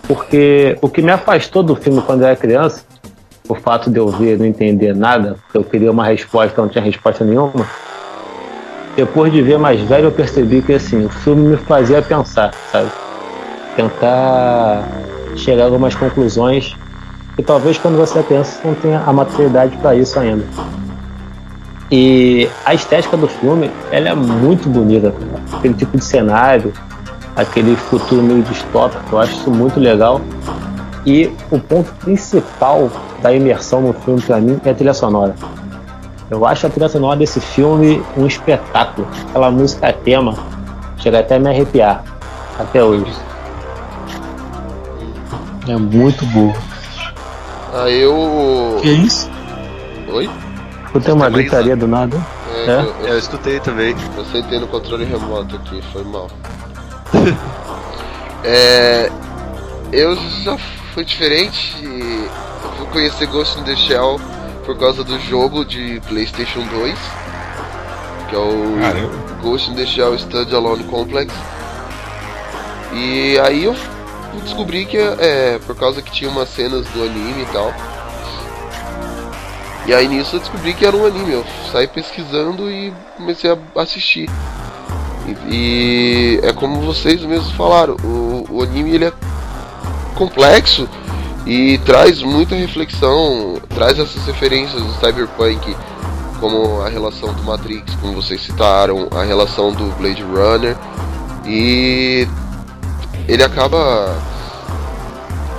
Porque 0.06 0.76
o 0.82 0.88
que 0.88 1.00
me 1.00 1.12
afastou 1.12 1.62
do 1.62 1.76
filme 1.76 2.02
quando 2.02 2.22
eu 2.22 2.26
era 2.26 2.36
criança, 2.36 2.82
o 3.48 3.54
fato 3.54 3.90
de 3.90 3.98
eu 3.98 4.08
ver 4.08 4.38
não 4.38 4.44
entender 4.44 4.94
nada, 4.94 5.36
porque 5.44 5.58
eu 5.58 5.64
queria 5.64 5.92
uma 5.92 6.04
resposta, 6.04 6.60
não 6.60 6.68
tinha 6.68 6.82
resposta 6.82 7.24
nenhuma. 7.24 7.66
Depois 8.96 9.32
de 9.32 9.40
ver 9.40 9.58
mais 9.58 9.80
velho, 9.82 10.06
eu 10.06 10.12
percebi 10.12 10.60
que 10.60 10.72
assim, 10.72 11.04
o 11.04 11.08
filme 11.08 11.50
me 11.50 11.56
fazia 11.56 12.02
pensar, 12.02 12.52
sabe? 12.72 12.90
Tentar 13.76 14.84
chegar 15.36 15.62
a 15.62 15.66
algumas 15.66 15.94
conclusões 15.94 16.76
que 17.38 17.42
talvez 17.44 17.78
quando 17.78 17.96
você 17.96 18.18
é 18.18 18.22
criança 18.24 18.60
você 18.60 18.66
não 18.66 18.74
tenha 18.74 19.00
a 19.06 19.12
maturidade 19.12 19.76
para 19.76 19.94
isso 19.94 20.18
ainda. 20.18 20.44
E 21.88 22.50
a 22.66 22.74
estética 22.74 23.16
do 23.16 23.28
filme, 23.28 23.70
ela 23.92 24.08
é 24.08 24.14
muito 24.14 24.68
bonita, 24.68 25.14
aquele 25.52 25.74
tipo 25.74 25.96
de 25.96 26.04
cenário, 26.04 26.72
aquele 27.36 27.76
futuro 27.76 28.20
meio 28.22 28.42
distópico, 28.42 29.04
eu 29.12 29.20
acho 29.20 29.34
isso 29.34 29.50
muito 29.52 29.78
legal. 29.78 30.20
E 31.06 31.32
o 31.48 31.60
ponto 31.60 31.92
principal 32.00 32.90
da 33.22 33.32
imersão 33.32 33.82
no 33.82 33.92
filme 33.92 34.20
para 34.20 34.40
mim 34.40 34.60
é 34.64 34.70
a 34.70 34.74
trilha 34.74 34.92
sonora. 34.92 35.36
Eu 36.28 36.44
acho 36.44 36.66
a 36.66 36.70
trilha 36.70 36.88
sonora 36.88 37.20
desse 37.20 37.40
filme 37.40 38.02
um 38.16 38.26
espetáculo. 38.26 39.06
Aquela 39.28 39.48
música 39.52 39.92
tema 39.92 40.34
chega 40.96 41.20
até 41.20 41.36
a 41.36 41.38
me 41.38 41.48
arrepiar 41.48 42.02
até 42.58 42.82
hoje. 42.82 43.14
É 45.68 45.76
muito 45.76 46.26
boa. 46.26 46.67
Ah, 47.72 47.88
eu. 47.90 48.78
Que 48.80 48.88
isso? 48.90 49.30
Oi? 50.08 50.28
Tem 51.04 51.14
uma 51.14 51.28
gritaria 51.28 51.76
do 51.76 51.86
nada? 51.86 52.16
É, 52.66 52.70
É? 52.70 52.80
Eu, 52.80 53.08
Eu 53.08 53.18
escutei 53.18 53.60
também. 53.60 53.94
eu 54.16 54.24
sentei 54.26 54.58
no 54.58 54.66
controle 54.66 55.04
remoto 55.04 55.56
aqui, 55.56 55.82
foi 55.92 56.02
mal. 56.04 56.28
é, 58.44 59.10
eu 59.92 60.16
já 60.42 60.56
fui 60.94 61.04
diferente. 61.04 61.76
Eu 61.82 62.70
fui 62.76 62.86
conhecer 62.86 63.26
Ghost 63.26 63.58
in 63.60 63.64
the 63.64 63.76
Shell 63.76 64.20
por 64.64 64.76
causa 64.78 65.04
do 65.04 65.18
jogo 65.20 65.64
de 65.64 66.00
PlayStation 66.08 66.60
2, 66.66 66.98
que 68.28 68.34
é 68.34 68.38
o 68.38 68.78
Caramba. 68.80 69.12
Ghost 69.42 69.70
in 69.70 69.74
the 69.74 69.86
Shell 69.86 70.14
Standalone 70.16 70.84
Complex. 70.84 71.32
E 72.92 73.38
aí 73.40 73.64
eu 73.64 73.76
descobri 74.42 74.84
que 74.84 74.96
é 74.96 75.58
por 75.66 75.76
causa 75.76 76.02
que 76.02 76.10
tinha 76.10 76.30
umas 76.30 76.48
cenas 76.48 76.86
do 76.88 77.02
anime 77.02 77.42
e 77.42 77.46
tal. 77.46 77.72
E 79.86 79.94
aí 79.94 80.06
nisso 80.06 80.36
eu 80.36 80.40
descobri 80.40 80.74
que 80.74 80.84
era 80.84 80.96
um 80.96 81.06
anime. 81.06 81.32
Eu 81.32 81.44
saí 81.72 81.86
pesquisando 81.86 82.70
e 82.70 82.92
comecei 83.16 83.50
a 83.50 83.80
assistir. 83.80 84.28
E, 85.26 85.54
e 85.54 86.40
é 86.42 86.52
como 86.52 86.80
vocês 86.82 87.22
mesmos 87.22 87.52
falaram, 87.52 87.96
o, 88.04 88.44
o 88.50 88.62
anime 88.62 88.94
ele 88.94 89.06
é 89.06 89.12
complexo 90.14 90.88
e 91.46 91.78
traz 91.78 92.22
muita 92.22 92.54
reflexão, 92.54 93.58
traz 93.74 93.98
essas 93.98 94.26
referências 94.26 94.82
do 94.82 94.92
cyberpunk, 94.94 95.74
como 96.40 96.82
a 96.82 96.88
relação 96.88 97.32
do 97.32 97.42
Matrix, 97.42 97.94
como 97.96 98.12
vocês 98.12 98.42
citaram, 98.42 99.08
a 99.10 99.22
relação 99.22 99.72
do 99.72 99.86
Blade 99.96 100.22
Runner. 100.22 100.76
E 101.46 102.28
ele 103.28 103.44
acaba 103.44 104.16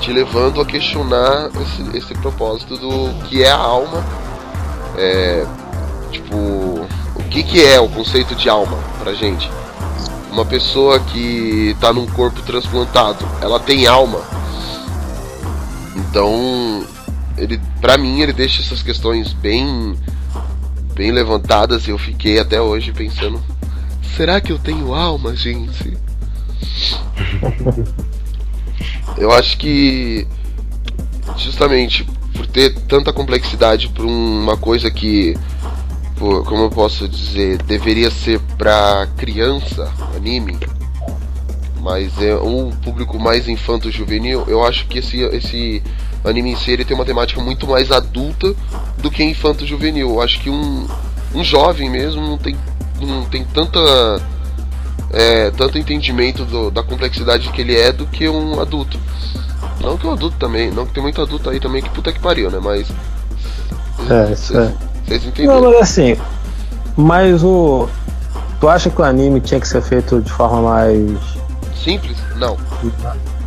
te 0.01 0.11
levando 0.11 0.59
a 0.59 0.65
questionar 0.65 1.51
esse, 1.61 1.97
esse 1.97 2.13
propósito 2.15 2.75
do 2.75 3.13
que 3.25 3.43
é 3.43 3.51
a 3.51 3.57
alma. 3.57 4.03
É, 4.97 5.45
tipo, 6.11 6.35
o 6.35 7.23
que, 7.29 7.43
que 7.43 7.63
é 7.63 7.79
o 7.79 7.87
conceito 7.87 8.33
de 8.33 8.49
alma 8.49 8.75
pra 8.99 9.13
gente? 9.13 9.49
Uma 10.31 10.43
pessoa 10.45 10.99
que 10.99 11.75
tá 11.79 11.93
num 11.93 12.07
corpo 12.07 12.41
transplantado, 12.41 13.23
ela 13.39 13.59
tem 13.59 13.85
alma. 13.85 14.19
Então, 15.95 16.83
ele, 17.37 17.61
pra 17.79 17.97
mim, 17.97 18.21
ele 18.21 18.33
deixa 18.33 18.61
essas 18.61 18.81
questões 18.81 19.33
bem, 19.33 19.95
bem 20.95 21.11
levantadas 21.11 21.87
e 21.87 21.91
eu 21.91 21.99
fiquei 21.99 22.39
até 22.39 22.59
hoje 22.59 22.91
pensando: 22.91 23.41
será 24.15 24.41
que 24.41 24.51
eu 24.51 24.57
tenho 24.57 24.93
alma, 24.93 25.35
gente? 25.35 25.97
Eu 29.17 29.31
acho 29.31 29.57
que 29.57 30.27
justamente 31.37 32.05
por 32.33 32.47
ter 32.47 32.73
tanta 32.87 33.11
complexidade 33.11 33.89
para 33.89 34.05
uma 34.05 34.55
coisa 34.55 34.89
que, 34.89 35.37
como 36.17 36.63
eu 36.63 36.69
posso 36.69 37.07
dizer, 37.07 37.61
deveria 37.63 38.09
ser 38.09 38.39
para 38.57 39.07
criança, 39.17 39.91
anime, 40.15 40.57
mas 41.81 42.21
é 42.21 42.35
um 42.35 42.71
público 42.71 43.19
mais 43.19 43.47
infanto-juvenil, 43.47 44.45
eu 44.47 44.65
acho 44.65 44.87
que 44.87 44.99
esse, 44.99 45.21
esse 45.21 45.83
anime 46.23 46.51
em 46.51 46.55
si 46.55 46.71
ele 46.71 46.85
tem 46.85 46.95
uma 46.95 47.05
temática 47.05 47.41
muito 47.41 47.67
mais 47.67 47.91
adulta 47.91 48.53
do 48.97 49.09
que 49.09 49.23
infanto-juvenil. 49.23 50.09
Eu 50.09 50.21
acho 50.21 50.41
que 50.41 50.49
um, 50.49 50.87
um 51.33 51.43
jovem 51.43 51.89
mesmo 51.89 52.21
não 52.21 52.37
tem, 52.37 52.55
não 53.01 53.25
tem 53.25 53.43
tanta 53.45 53.79
é, 55.11 55.51
tanto 55.51 55.77
entendimento 55.77 56.45
do- 56.45 56.69
da 56.71 56.83
complexidade 56.83 57.49
que 57.49 57.61
ele 57.61 57.75
é 57.75 57.91
do 57.91 58.05
que 58.05 58.27
um 58.29 58.59
adulto. 58.59 58.99
Não 59.81 59.97
que 59.97 60.05
um 60.07 60.11
adulto 60.13 60.35
também, 60.37 60.71
não 60.71 60.85
que 60.85 60.93
tem 60.93 61.01
muito 61.03 61.21
adulto 61.21 61.49
aí 61.49 61.59
também 61.59 61.81
que 61.81 61.89
puta 61.89 62.11
que 62.11 62.19
pariu, 62.19 62.49
né? 62.51 62.59
Mas. 62.61 62.87
É, 64.09 64.31
isso 64.33 64.57
é. 64.57 64.73
Vocês 65.07 65.23
Não, 65.23 65.29
entenderam? 65.29 65.61
mas 65.71 65.81
assim, 65.81 66.17
mas 66.97 67.43
o. 67.43 67.87
Tu 68.59 68.67
acha 68.67 68.89
que 68.89 69.01
o 69.01 69.03
anime 69.05 69.39
tinha 69.39 69.59
que 69.59 69.67
ser 69.67 69.81
feito 69.81 70.21
de 70.21 70.31
forma 70.31 70.61
mais. 70.61 71.17
Simples? 71.83 72.17
Não. 72.35 72.57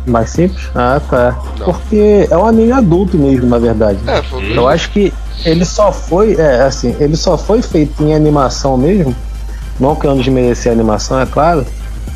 Mais 0.07 0.29
simples? 0.31 0.69
Ah, 0.75 0.99
tá. 1.09 1.39
Porque 1.63 2.27
é 2.29 2.35
um 2.37 2.45
anime 2.45 2.71
adulto 2.71 3.15
mesmo, 3.17 3.47
na 3.47 3.59
verdade. 3.59 3.99
É, 4.07 4.21
foi 4.23 4.57
Eu 4.57 4.67
acho 4.67 4.89
que 4.91 5.13
ele 5.45 5.63
só 5.65 5.91
foi, 5.91 6.35
é, 6.35 6.63
assim, 6.63 6.95
ele 6.99 7.15
só 7.15 7.37
foi 7.37 7.61
feito 7.61 8.03
em 8.03 8.13
animação 8.13 8.75
mesmo, 8.75 9.15
não 9.79 9.95
querendo 9.95 10.21
desmerecer 10.21 10.71
a 10.71 10.75
animação, 10.75 11.19
é 11.19 11.25
claro, 11.25 11.65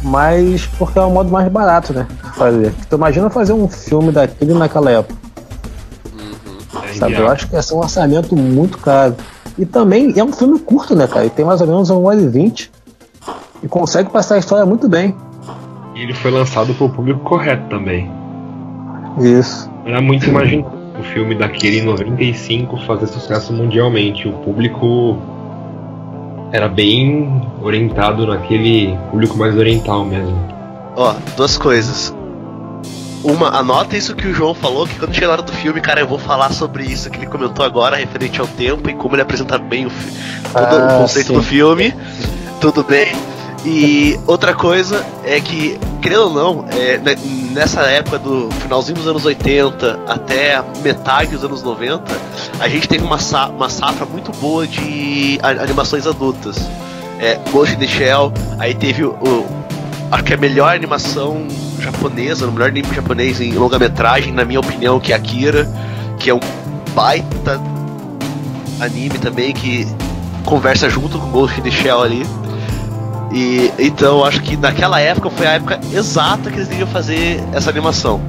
mas 0.04 0.66
porque 0.78 0.98
é 1.00 1.02
o 1.02 1.10
modo 1.10 1.30
mais 1.30 1.48
barato, 1.52 1.94
né? 1.94 2.08
Fazer. 2.36 2.74
Tu 2.90 2.96
imagina 2.96 3.30
fazer 3.30 3.54
um 3.54 3.68
filme 3.68 4.12
daquele 4.12 4.54
naquela 4.54 4.92
época, 4.92 5.16
sabe? 6.98 7.16
Eu 7.16 7.28
acho 7.28 7.48
que 7.48 7.56
ia 7.56 7.62
ser 7.62 7.74
um 7.74 7.80
orçamento 7.80 8.36
muito 8.36 8.78
caro. 8.78 9.16
E 9.58 9.66
também 9.66 10.14
é 10.16 10.24
um 10.24 10.32
filme 10.32 10.60
curto, 10.60 10.96
né, 10.96 11.08
cara? 11.08 11.26
E 11.26 11.30
tem 11.32 11.44
mais 11.44 11.62
ou 11.62 11.68
menos 11.68 11.90
1 11.90 12.04
hora 12.04 12.22
e 12.22 12.28
20. 12.28 12.72
E 13.64 13.68
consegue 13.68 14.10
passar 14.12 14.36
a 14.36 14.38
história 14.38 14.66
muito 14.66 14.88
bem. 14.88 15.16
E 15.96 16.02
ele 16.02 16.14
foi 16.14 16.30
lançado 16.30 16.76
pro 16.76 16.88
público 16.90 17.22
correto 17.22 17.68
também. 17.70 18.12
Isso. 19.20 19.68
Era 19.84 20.00
muito 20.00 20.30
imaginável 20.30 20.78
o 21.00 21.04
filme 21.04 21.36
daquele 21.36 21.80
em 21.80 21.84
95 21.84 22.78
fazer 22.86 23.08
sucesso 23.08 23.52
mundialmente. 23.52 24.28
O 24.28 24.34
público 24.34 25.18
era 26.52 26.68
bem 26.68 27.42
orientado 27.62 28.26
naquele 28.28 28.98
público 29.12 29.38
mais 29.38 29.56
oriental 29.58 30.06
mesmo. 30.06 30.38
Ó, 30.96 31.14
duas 31.36 31.58
coisas. 31.58 32.14
Uma, 33.24 33.50
anota 33.58 33.98
isso 33.98 34.16
que 34.16 34.28
o 34.28 34.34
João 34.34 34.54
falou, 34.54 34.88
que 34.88 34.98
quando 34.98 35.14
chegar 35.14 35.28
na 35.28 35.34
hora 35.34 35.42
do 35.42 35.52
filme, 35.52 35.82
cara, 35.82 36.00
eu 36.00 36.08
vou 36.08 36.20
falar 36.20 36.52
sobre 36.54 36.84
isso 36.86 37.10
que 37.10 37.18
ele 37.18 37.26
comentou 37.26 37.66
agora, 37.66 37.98
referente 37.98 38.40
ao 38.40 38.48
tempo 38.48 38.90
e 38.90 38.94
como 38.94 39.16
ele 39.16 39.24
apresenta 39.24 39.58
bem 39.58 39.86
o, 39.88 39.90
fi- 39.90 40.14
todo 40.54 40.76
Ah, 40.76 40.96
o 40.96 41.02
conceito 41.02 41.28
sim. 41.28 41.34
do 41.34 41.44
filme. 41.44 41.94
Tudo 42.62 42.84
bem. 42.84 43.08
E 43.70 44.18
outra 44.26 44.54
coisa 44.54 45.06
é 45.26 45.42
que, 45.42 45.78
querendo 46.02 46.22
ou 46.28 46.34
não, 46.34 46.66
é, 46.70 46.98
ne- 46.98 47.16
nessa 47.54 47.82
época 47.82 48.18
do 48.18 48.50
finalzinho 48.62 48.98
dos 48.98 49.08
anos 49.08 49.26
80 49.26 50.00
até 50.08 50.64
metade 50.82 51.32
dos 51.32 51.44
anos 51.44 51.62
90, 51.64 52.02
a 52.62 52.70
gente 52.70 52.88
teve 52.88 53.04
uma, 53.04 53.18
sa- 53.20 53.48
uma 53.50 53.70
safra 53.70 54.06
muito 54.06 54.32
boa 54.40 54.66
de 54.66 55.38
animações 55.42 56.08
adultas. 56.08 56.58
É, 57.20 57.38
Ghost 57.52 57.76
in 57.76 57.80
the 57.80 57.88
Shell, 57.88 58.32
aí 58.58 58.74
teve 58.74 59.04
o, 59.04 59.10
o- 59.12 59.46
acho 60.12 60.24
que 60.24 60.34
a 60.34 60.38
melhor 60.38 60.74
animação 60.74 61.46
japonesa, 61.80 62.48
o 62.48 62.52
melhor 62.54 62.70
anime 62.70 62.88
japonês 62.96 63.42
em 63.42 63.52
longa-metragem, 63.54 64.32
na 64.32 64.46
minha 64.46 64.62
opinião, 64.62 64.98
que 65.00 65.12
é 65.12 65.16
Akira, 65.16 65.68
que 66.18 66.30
é 66.30 66.34
um 66.34 66.40
baita 66.96 67.60
anime 68.80 69.18
também 69.20 69.54
que 69.54 69.86
conversa 70.46 70.90
junto 70.90 71.20
com 71.20 71.28
Ghost 71.32 71.60
in 71.60 71.64
the 71.64 71.72
Shell 71.72 72.02
ali. 72.02 72.26
E 73.32 73.72
então 73.78 74.24
acho 74.24 74.42
que 74.42 74.56
naquela 74.56 75.00
época 75.00 75.30
foi 75.30 75.48
a 75.48 75.52
época 75.52 75.80
exata 75.92 76.50
que 76.50 76.58
eles 76.58 76.68
deviam 76.68 76.88
fazer 76.88 77.44
essa 77.54 77.70
animação. 77.70 78.22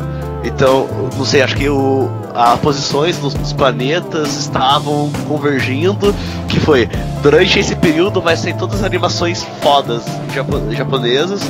Então, 0.45 0.87
não 1.17 1.25
sei, 1.25 1.43
acho 1.43 1.57
que 1.57 1.69
o, 1.69 2.09
as 2.35 2.59
posições 2.61 3.19
dos, 3.19 3.35
dos 3.35 3.53
planetas 3.53 4.37
estavam 4.37 5.11
convergindo, 5.27 6.15
que 6.49 6.61
foi 6.61 6.89
durante 7.23 7.59
esse 7.59 7.75
período 7.75 8.21
vai 8.21 8.37
ser 8.37 8.55
todas 8.55 8.77
as 8.81 8.85
animações 8.85 9.45
fodas 9.61 10.03
japo- 10.33 10.73
japonesas 10.73 11.41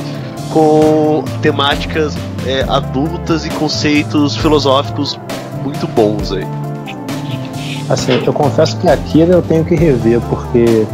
com 0.51 1.23
temáticas 1.41 2.15
é, 2.45 2.65
adultas 2.67 3.45
e 3.45 3.49
conceitos 3.51 4.35
filosóficos 4.35 5.19
muito 5.63 5.87
bons 5.87 6.31
aí. 6.31 6.47
Assim, 7.89 8.21
eu 8.25 8.33
confesso 8.33 8.77
que 8.77 8.87
Akira 8.87 9.33
eu 9.33 9.41
tenho 9.41 9.63
que 9.65 9.75
rever, 9.75 10.19
porque 10.21 10.85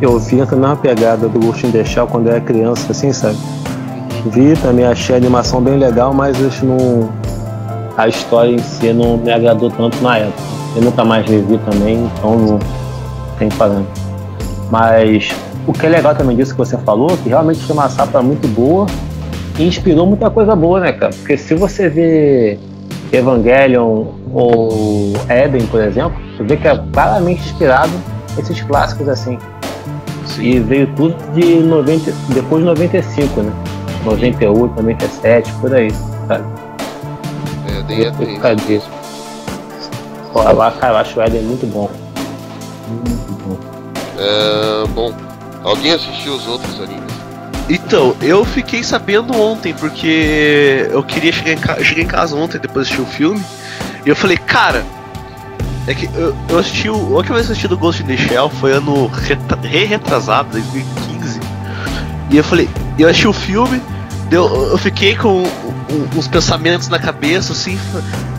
eu 0.00 0.18
vi 0.18 0.36
na 0.36 0.46
mesma 0.46 0.76
pegada 0.76 1.28
do 1.28 1.38
Ghost 1.38 1.66
in 1.66 1.70
the 1.70 1.84
Shell 1.84 2.06
quando 2.06 2.28
eu 2.28 2.32
era 2.32 2.40
criança, 2.40 2.90
assim, 2.90 3.12
sabe? 3.12 3.36
Vi 4.26 4.54
também, 4.56 4.84
achei 4.84 5.14
a 5.14 5.18
animação 5.18 5.60
bem 5.60 5.76
legal, 5.76 6.12
mas 6.12 6.42
acho 6.44 6.64
não, 6.64 7.10
a 7.96 8.08
história 8.08 8.52
em 8.52 8.58
si 8.58 8.92
não 8.92 9.18
me 9.18 9.30
agradou 9.30 9.70
tanto 9.70 10.00
na 10.02 10.18
época. 10.18 10.42
Eu 10.76 10.82
nunca 10.82 11.04
mais 11.04 11.28
revi 11.28 11.58
também, 11.58 12.04
então 12.04 12.38
não 12.38 12.58
tem 13.38 13.48
parâmetro. 13.50 13.92
Mas 14.70 15.30
o 15.66 15.72
que 15.72 15.86
é 15.86 15.88
legal 15.88 16.14
também 16.14 16.36
disso 16.36 16.52
que 16.52 16.58
você 16.58 16.78
falou, 16.78 17.08
que 17.22 17.28
realmente 17.28 17.60
foi 17.60 17.74
uma 17.74 17.88
safra 17.88 18.22
muito 18.22 18.46
boa 18.48 18.86
e 19.58 19.66
inspirou 19.66 20.06
muita 20.06 20.30
coisa 20.30 20.54
boa, 20.54 20.80
né, 20.80 20.92
cara? 20.92 21.12
Porque 21.12 21.36
se 21.36 21.54
você 21.54 21.88
vê 21.88 22.58
Evangelion 23.12 24.06
ou 24.32 25.12
Eden, 25.28 25.66
por 25.66 25.80
exemplo, 25.80 26.18
você 26.36 26.44
vê 26.44 26.56
que 26.56 26.68
é 26.68 26.80
claramente 26.92 27.42
inspirado 27.42 27.92
nesses 28.36 28.60
clássicos 28.62 29.08
assim. 29.08 29.38
E 30.38 30.58
veio 30.60 30.86
tudo 30.94 31.16
de 31.34 31.60
90, 31.60 32.12
depois 32.34 32.62
de 32.62 32.68
95, 32.68 33.42
né? 33.42 33.52
98, 34.04 34.76
97, 34.76 35.52
por 35.54 35.74
aí, 35.74 35.90
sabe? 36.26 36.44
É, 37.68 37.82
nem 37.82 38.04
é? 38.04 38.12
Pô, 40.32 40.42
lá, 40.42 40.70
cara, 40.72 40.94
eu 40.94 40.96
acho 40.98 41.18
o 41.18 41.22
Eden 41.22 41.42
muito 41.42 41.66
bom. 41.66 41.90
Muito 42.88 43.44
bom. 43.44 43.58
É, 44.18 44.86
bom, 44.88 45.12
alguém 45.64 45.92
assistiu 45.92 46.34
os 46.34 46.46
outros 46.46 46.80
animes? 46.80 47.10
Então, 47.68 48.16
eu 48.20 48.44
fiquei 48.44 48.82
sabendo 48.82 49.34
ontem, 49.40 49.72
porque 49.74 50.88
eu 50.90 51.02
queria 51.02 51.32
chegar 51.32 51.52
em, 51.52 51.58
ca... 51.58 51.74
eu 51.78 51.84
cheguei 51.84 52.04
em 52.04 52.06
casa 52.06 52.34
ontem 52.36 52.58
depois 52.58 52.86
de 52.86 52.94
assistir 52.94 53.08
o 53.08 53.14
filme, 53.14 53.44
e 54.04 54.08
eu 54.08 54.16
falei, 54.16 54.36
cara, 54.36 54.84
é 55.86 55.94
que 55.94 56.06
eu, 56.14 56.34
eu 56.48 56.58
assisti 56.58 56.88
o. 56.90 56.94
A 56.94 57.16
última 57.16 57.34
vez 57.36 57.46
que 57.46 57.50
eu 57.50 57.54
assisti 57.54 57.68
do 57.68 57.76
Ghost 57.78 58.02
in 58.02 58.06
the 58.06 58.16
Shell 58.16 58.48
foi 58.50 58.72
ano 58.72 59.06
reta- 59.08 59.58
re-retrasado, 59.62 60.50
2015. 60.50 61.40
E 62.30 62.36
eu 62.36 62.44
falei, 62.44 62.68
eu 62.98 63.08
assisti 63.08 63.26
o 63.26 63.32
filme, 63.32 63.80
deu, 64.28 64.46
eu 64.70 64.78
fiquei 64.78 65.16
com 65.16 65.42
uns 66.16 66.28
pensamentos 66.28 66.88
na 66.88 66.98
cabeça, 66.98 67.52
assim, 67.52 67.78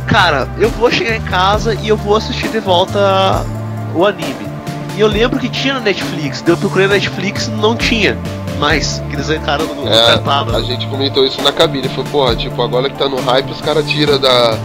cara, 0.07 0.47
eu 0.57 0.69
vou 0.69 0.89
chegar 0.89 1.15
em 1.17 1.21
casa 1.21 1.73
e 1.75 1.89
eu 1.89 1.97
vou 1.97 2.15
assistir 2.15 2.47
de 2.49 2.59
volta 2.59 3.45
o 3.93 4.05
anime. 4.05 4.49
E 4.95 5.01
eu 5.01 5.07
lembro 5.07 5.39
que 5.39 5.49
tinha 5.49 5.73
na 5.73 5.79
Netflix, 5.81 6.41
daí 6.41 6.53
eu 6.53 6.57
procurei 6.57 6.87
na 6.87 6.93
Netflix 6.93 7.47
não 7.49 7.75
tinha 7.75 8.17
mais, 8.59 9.01
que 9.09 9.15
eles 9.15 9.29
arrancaram 9.29 9.65
no 9.73 9.87
É, 9.91 10.05
catálogo. 10.13 10.55
a 10.55 10.61
gente 10.61 10.85
comentou 10.87 11.25
isso 11.25 11.41
na 11.41 11.51
cabine. 11.51 11.89
Foi, 11.89 12.03
porra, 12.05 12.35
tipo, 12.35 12.61
agora 12.61 12.89
que 12.89 12.97
tá 12.97 13.09
no 13.09 13.19
hype, 13.19 13.51
os 13.51 13.59
caras 13.61 13.89
tiram 13.89 14.19
da. 14.19 14.57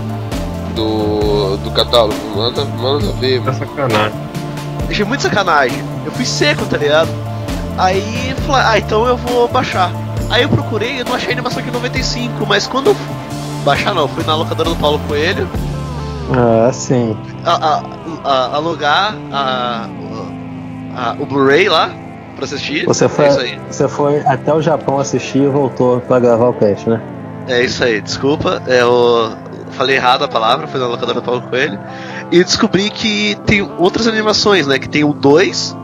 Do, 0.76 1.56
do 1.56 1.70
catálogo. 1.72 2.14
Manda, 2.36 2.64
manda 2.64 3.06
ver, 3.12 3.40
Tá 3.42 3.52
mano. 3.52 3.58
sacanagem. 3.66 4.12
Achei 4.88 5.04
muito 5.04 5.22
sacanagem. 5.22 5.82
Eu 6.04 6.12
fui 6.12 6.24
seco, 6.24 6.64
tá 6.66 6.76
ligado? 6.76 7.08
Aí 7.78 8.34
falei, 8.46 8.62
ah, 8.64 8.78
então 8.78 9.04
eu 9.06 9.16
vou 9.16 9.48
baixar. 9.48 9.90
Aí 10.30 10.42
eu 10.42 10.48
procurei, 10.48 11.00
eu 11.00 11.04
não 11.04 11.14
achei 11.14 11.30
a 11.30 11.32
animação 11.32 11.58
aqui 11.60 11.68
em 11.68 11.72
95, 11.72 12.46
mas 12.46 12.66
quando 12.66 12.88
eu 12.88 12.94
fui 12.94 13.06
baixar 13.64 13.94
não, 13.94 14.02
eu 14.02 14.08
fui 14.08 14.22
na 14.24 14.34
locadora 14.36 14.68
do 14.70 14.76
Paulo 14.76 15.00
Coelho, 15.08 15.48
Ah, 16.32 16.70
sim. 16.72 17.16
a, 17.44 17.52
a- 17.54 17.82
a- 18.24 18.56
alugar 18.56 19.14
a, 19.32 19.86
a- 20.96 21.16
o 21.18 21.26
Blu-ray 21.26 21.68
lá 21.68 21.90
pra 22.34 22.44
assistir. 22.44 22.84
Você 22.86 23.08
foi, 23.08 23.24
É 23.24 23.28
isso 23.28 23.40
aí. 23.40 23.60
você 23.70 23.88
foi 23.88 24.20
até 24.20 24.52
o 24.52 24.60
Japão 24.60 24.98
assistir 24.98 25.42
e 25.42 25.48
voltou 25.48 26.00
pra 26.00 26.18
gravar 26.18 26.48
o 26.48 26.54
cast, 26.54 26.88
né? 26.88 27.00
É 27.48 27.62
isso 27.64 27.84
aí, 27.84 28.00
desculpa, 28.00 28.60
é, 28.66 28.82
eu 28.82 29.32
falei 29.72 29.96
errado 29.96 30.24
a 30.24 30.28
palavra, 30.28 30.66
foi 30.66 30.80
na 30.80 30.86
locadora 30.86 31.20
do 31.20 31.24
Paulo 31.24 31.42
Coelho. 31.42 31.78
E 32.30 32.42
descobri 32.42 32.90
que 32.90 33.36
tem 33.46 33.62
outras 33.78 34.06
animações, 34.06 34.66
né? 34.66 34.78
Que 34.78 34.88
tem 34.88 35.04
o 35.04 35.12
2, 35.12 35.76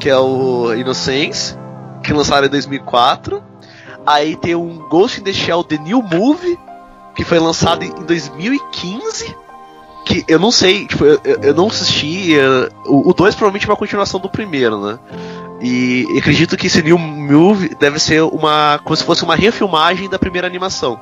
que 0.00 0.08
é 0.08 0.16
o 0.18 0.74
Innocence, 0.74 1.56
que 2.02 2.12
lançaram 2.12 2.46
em 2.46 2.50
2004. 2.50 3.42
Aí 4.06 4.36
tem 4.36 4.54
um 4.54 4.78
Ghost 4.88 5.20
in 5.20 5.24
the 5.24 5.32
Shell 5.32 5.64
The 5.64 5.78
New 5.78 6.02
Movie, 6.02 6.58
que 7.14 7.24
foi 7.24 7.38
lançado 7.38 7.82
em 7.84 7.90
2015. 8.04 9.34
Que 10.04 10.22
eu 10.28 10.38
não 10.38 10.50
sei, 10.50 10.86
tipo, 10.86 11.04
eu, 11.06 11.18
eu- 11.24 11.38
eu 11.40 11.54
não 11.54 11.68
assisti. 11.68 12.38
eh, 12.38 12.68
O 12.86 13.14
2 13.14 13.34
provavelmente 13.34 13.64
é 13.66 13.70
uma 13.70 13.76
continuação 13.76 14.20
do 14.20 14.28
primeiro, 14.28 14.78
né? 14.78 14.98
E 15.62 16.06
acredito 16.18 16.58
que 16.58 16.66
esse 16.66 16.82
New 16.82 16.98
Movie 16.98 17.74
deve 17.80 17.98
ser 17.98 18.22
uma. 18.22 18.78
como 18.84 18.94
se 18.94 19.02
fosse 19.02 19.22
uma 19.24 19.34
refilmagem 19.34 20.10
da 20.10 20.18
primeira 20.18 20.46
animação. 20.46 21.00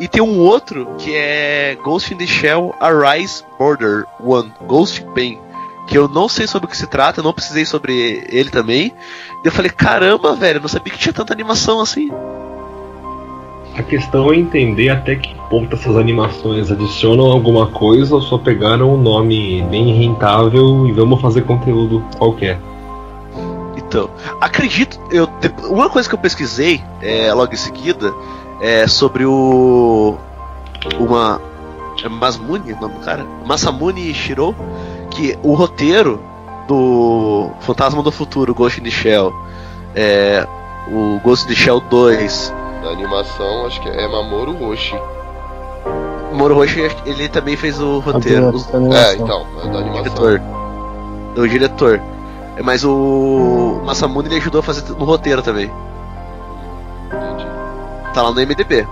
E 0.00 0.06
tem 0.06 0.22
um 0.22 0.38
outro 0.38 0.86
que 0.98 1.14
é 1.14 1.76
Ghost 1.82 2.14
in 2.14 2.18
the 2.18 2.26
Shell 2.26 2.74
Arise 2.80 3.44
Border 3.58 4.04
One, 4.20 4.52
Ghost 4.66 5.04
Pain. 5.14 5.38
Que 5.88 5.98
eu 5.98 6.06
não 6.06 6.28
sei 6.28 6.46
sobre 6.46 6.66
o 6.66 6.70
que 6.70 6.76
se 6.76 6.86
trata, 6.86 7.20
eu 7.20 7.24
não 7.24 7.32
precisei 7.32 7.64
sobre 7.64 8.24
ele 8.28 8.50
também. 8.50 8.92
E 9.42 9.46
eu 9.46 9.50
falei, 9.50 9.70
caramba, 9.70 10.36
velho, 10.36 10.58
eu 10.58 10.60
não 10.62 10.68
sabia 10.68 10.92
que 10.92 10.98
tinha 10.98 11.12
tanta 11.12 11.32
animação 11.32 11.80
assim. 11.80 12.10
A 13.74 13.82
questão 13.82 14.32
é 14.32 14.36
entender 14.36 14.88
até 14.88 15.16
que 15.16 15.34
ponto 15.48 15.74
essas 15.74 15.96
animações 15.96 16.70
adicionam 16.70 17.26
alguma 17.26 17.66
coisa 17.68 18.14
ou 18.14 18.20
só 18.20 18.36
pegaram 18.36 18.94
um 18.94 19.00
nome 19.00 19.62
bem 19.70 19.94
rentável 19.94 20.86
e 20.86 20.92
vamos 20.92 21.20
fazer 21.20 21.42
conteúdo 21.42 22.04
qualquer. 22.18 22.58
Então, 23.76 24.10
acredito, 24.40 25.00
eu 25.10 25.28
uma 25.70 25.88
coisa 25.88 26.08
que 26.08 26.14
eu 26.14 26.18
pesquisei 26.18 26.82
é, 27.00 27.32
logo 27.32 27.52
em 27.52 27.56
seguida 27.56 28.12
é 28.60 28.86
sobre 28.86 29.24
o 29.24 30.16
uma 30.98 31.40
é 32.02 32.08
Masmune, 32.08 32.72
o 32.72 32.80
nome 32.80 32.94
do 32.94 33.00
cara, 33.00 33.26
Masamune 33.44 34.14
Shiro, 34.14 34.54
que 35.10 35.36
o 35.42 35.54
roteiro 35.54 36.20
do 36.68 37.50
Fantasma 37.60 38.02
do 38.02 38.12
Futuro, 38.12 38.54
Ghost 38.54 38.80
in 38.80 38.84
the 38.84 38.90
Shell, 38.90 39.32
é, 39.94 40.46
o 40.88 41.18
Ghost 41.24 41.46
in 41.46 41.48
the 41.48 41.54
Shell 41.54 41.80
2 41.80 42.54
Na 42.84 42.90
animação, 42.90 43.66
acho 43.66 43.80
que 43.80 43.88
é 43.88 44.06
Mamoru 44.06 44.68
Oshii. 44.68 44.98
Moro 46.32 46.54
Roshi, 46.54 46.80
ele 47.04 47.28
também 47.28 47.56
fez 47.56 47.80
o 47.80 47.98
roteiro. 47.98 48.52
da. 48.52 48.96
É, 48.96 49.14
então, 49.14 49.46
é 49.62 49.68
da 49.68 49.78
animação. 49.78 50.02
diretor. 50.02 50.42
O 51.36 51.48
diretor. 51.48 52.00
É, 52.56 52.62
Mas 52.62 52.84
o 52.84 53.80
Masamune 53.84 54.28
ele 54.28 54.36
ajudou 54.36 54.60
a 54.60 54.62
fazer 54.62 54.88
no 54.92 55.04
roteiro 55.04 55.42
também. 55.42 55.70
Entendi. 57.06 57.46
Tá 58.14 58.22
lá 58.22 58.30
no 58.32 58.40
MDB. 58.40 58.86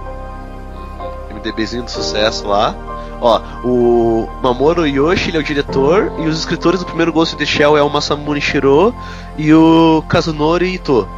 MDBzinho 1.35 1.83
do 1.85 1.91
sucesso 1.91 2.47
lá. 2.47 2.75
Ó, 3.21 3.41
o 3.65 4.29
Mamoru 4.43 4.87
Yoshi 4.87 5.31
ele 5.31 5.39
é 5.39 5.41
o 5.41 5.45
diretor 5.45 6.13
e 6.19 6.27
os 6.27 6.39
escritores 6.39 6.81
do 6.81 6.87
primeiro 6.87 7.13
Ghost 7.13 7.35
in 7.35 7.39
the 7.39 7.47
Shell 7.47 7.77
é 7.77 7.83
o 7.83 7.89
Masamune 7.89 8.41
Shiro 8.41 8.95
e 9.39 9.53
o 9.55 10.05
Kazunori 10.09 10.75
Ito. 10.75 11.09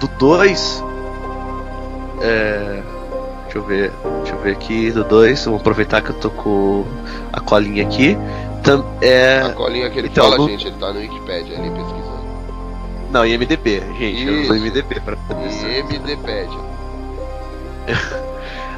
Do 0.00 0.06
2 0.18 0.84
é 2.20 2.82
deixa 3.44 3.58
eu 3.58 3.62
ver, 3.64 3.90
deixa 4.18 4.34
eu 4.36 4.40
ver 4.42 4.52
aqui 4.52 4.90
do 4.92 5.02
2, 5.04 5.44
vamos 5.46 5.60
aproveitar 5.62 6.02
que 6.02 6.10
eu 6.10 6.16
tô 6.16 6.28
com 6.30 6.84
a 7.32 7.40
colinha 7.40 7.82
aqui. 7.82 8.16
Tam, 8.62 8.84
é, 9.00 9.40
A 9.40 9.50
colinha 9.54 9.88
que 9.88 9.98
ele 9.98 10.08
Então, 10.08 10.24
fala, 10.24 10.36
no- 10.36 10.48
gente, 10.50 10.66
ele 10.66 10.76
tá 10.76 10.92
no 10.92 10.98
Wikipedia 11.00 11.58
ali 11.58 11.70
pesquisando. 11.70 12.07
Não, 13.10 13.24
em 13.24 13.36
MDB, 13.36 13.80
gente, 13.98 14.22
eu 14.24 14.40
Isso. 14.40 14.48
tô 14.48 14.54
em 14.54 14.60
MDB 14.60 15.00
para 15.00 15.16
poder 15.16 15.50
ser. 15.50 15.84
MDpedia. 15.84 16.68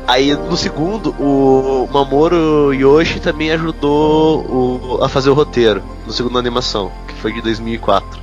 Aí 0.07 0.35
no 0.35 0.57
segundo, 0.57 1.11
o 1.21 1.89
Mamoru 1.93 2.73
Yoshi 2.75 3.21
também 3.21 3.53
ajudou 3.53 4.41
o- 4.41 5.05
a 5.05 5.09
fazer 5.09 5.31
o 5.31 5.35
roteiro, 5.35 5.83
no 6.07 6.13
segundo 6.13 6.39
animação, 6.39 6.91
que 7.07 7.15
foi 7.15 7.33
de 7.33 7.41
2004. 7.43 8.21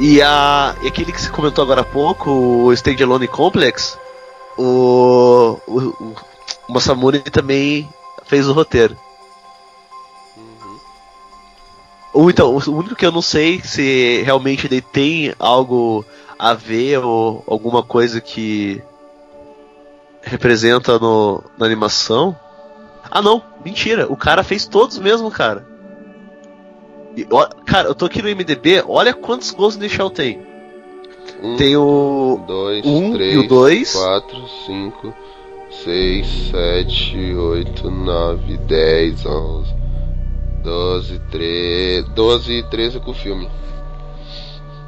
E, 0.00 0.20
a, 0.20 0.74
e 0.82 0.88
aquele 0.88 1.12
que 1.12 1.20
você 1.20 1.30
comentou 1.30 1.62
agora 1.62 1.82
há 1.82 1.84
pouco, 1.84 2.30
o 2.30 2.72
Stage 2.72 3.02
Alone 3.02 3.28
Complex, 3.28 3.98
o, 4.58 5.58
o, 5.66 5.78
o 6.68 6.72
Masamune 6.72 7.20
também 7.20 7.88
fez 8.24 8.46
o 8.48 8.52
roteiro. 8.52 8.96
Ou 12.12 12.28
então, 12.28 12.54
o 12.54 12.70
único 12.76 12.94
que 12.94 13.06
eu 13.06 13.12
não 13.12 13.22
sei 13.22 13.60
se 13.62 14.22
realmente 14.22 14.66
ele 14.66 14.80
tem 14.80 15.34
algo 15.38 16.04
a 16.38 16.52
ver 16.54 16.98
ou 16.98 17.42
alguma 17.46 17.82
coisa 17.82 18.20
que 18.20 18.82
representa 20.22 20.98
no, 20.98 21.42
na 21.56 21.64
animação. 21.66 22.36
Ah 23.10 23.22
não, 23.22 23.42
mentira, 23.64 24.06
o 24.10 24.16
cara 24.16 24.42
fez 24.42 24.66
todos 24.66 24.98
mesmo, 24.98 25.30
cara. 25.30 25.66
E, 27.16 27.26
ó, 27.30 27.46
cara, 27.66 27.88
eu 27.88 27.94
tô 27.94 28.06
aqui 28.06 28.22
no 28.22 28.28
MDB, 28.28 28.84
olha 28.86 29.12
quantos 29.12 29.52
in 29.52 29.78
the 29.78 29.88
Shell 29.88 30.10
tem. 30.10 30.40
Um, 31.42 31.56
Tem 31.56 31.76
o. 31.76 32.42
dois, 32.46 32.84
um 32.84 33.12
três, 33.12 33.34
e 33.34 33.38
o 33.38 33.48
dois. 33.48 33.92
quatro, 33.92 34.48
cinco, 34.66 35.14
seis, 35.84 36.26
sete, 36.50 37.34
oito, 37.34 37.90
nove, 37.90 38.56
dez, 38.58 39.24
onze, 39.26 39.74
doze, 40.62 41.18
treze, 41.30 42.08
doze 42.10 42.52
e 42.52 42.62
treze 42.62 43.00
com 43.00 43.10
o 43.10 43.14
filme. 43.14 43.48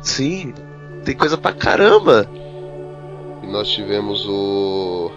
Sim, 0.03 0.55
tem 1.05 1.17
coisa 1.17 1.37
pra 1.37 1.53
caramba. 1.53 2.29
E 3.43 3.47
nós 3.47 3.69
tivemos 3.69 4.27
o 4.27 5.11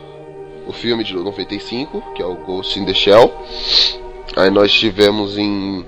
o 0.67 0.73
filme 0.73 1.03
de 1.03 1.13
95, 1.13 2.03
que 2.13 2.21
é 2.21 2.25
o 2.25 2.35
Ghost 2.35 2.77
in 2.77 2.85
the 2.85 2.93
Shell. 2.93 3.33
Aí 4.35 4.49
nós 4.49 4.71
tivemos 4.71 5.37
em 5.37 5.85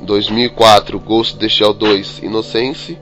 2004 0.00 0.98
Ghost 0.98 1.36
in 1.36 1.38
the 1.38 1.48
Shell 1.48 1.74
2 1.74 2.22
Innocence. 2.22 2.98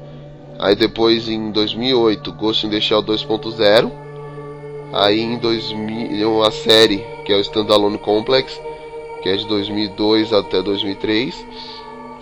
Aí 0.58 0.74
depois 0.74 1.28
em 1.28 1.52
2008 1.52 2.32
Ghost 2.32 2.66
in 2.66 2.70
the 2.70 2.80
Shell 2.80 3.02
2.0. 3.02 3.92
Aí 4.92 5.20
em 5.20 5.38
2000 5.38 6.42
a 6.42 6.50
série 6.50 6.98
que 7.24 7.32
é 7.32 7.36
o 7.36 7.40
Standalone 7.40 7.98
Complex, 7.98 8.60
que 9.22 9.28
é 9.28 9.36
de 9.36 9.46
2002 9.46 10.32
até 10.32 10.62
2003. 10.62 11.46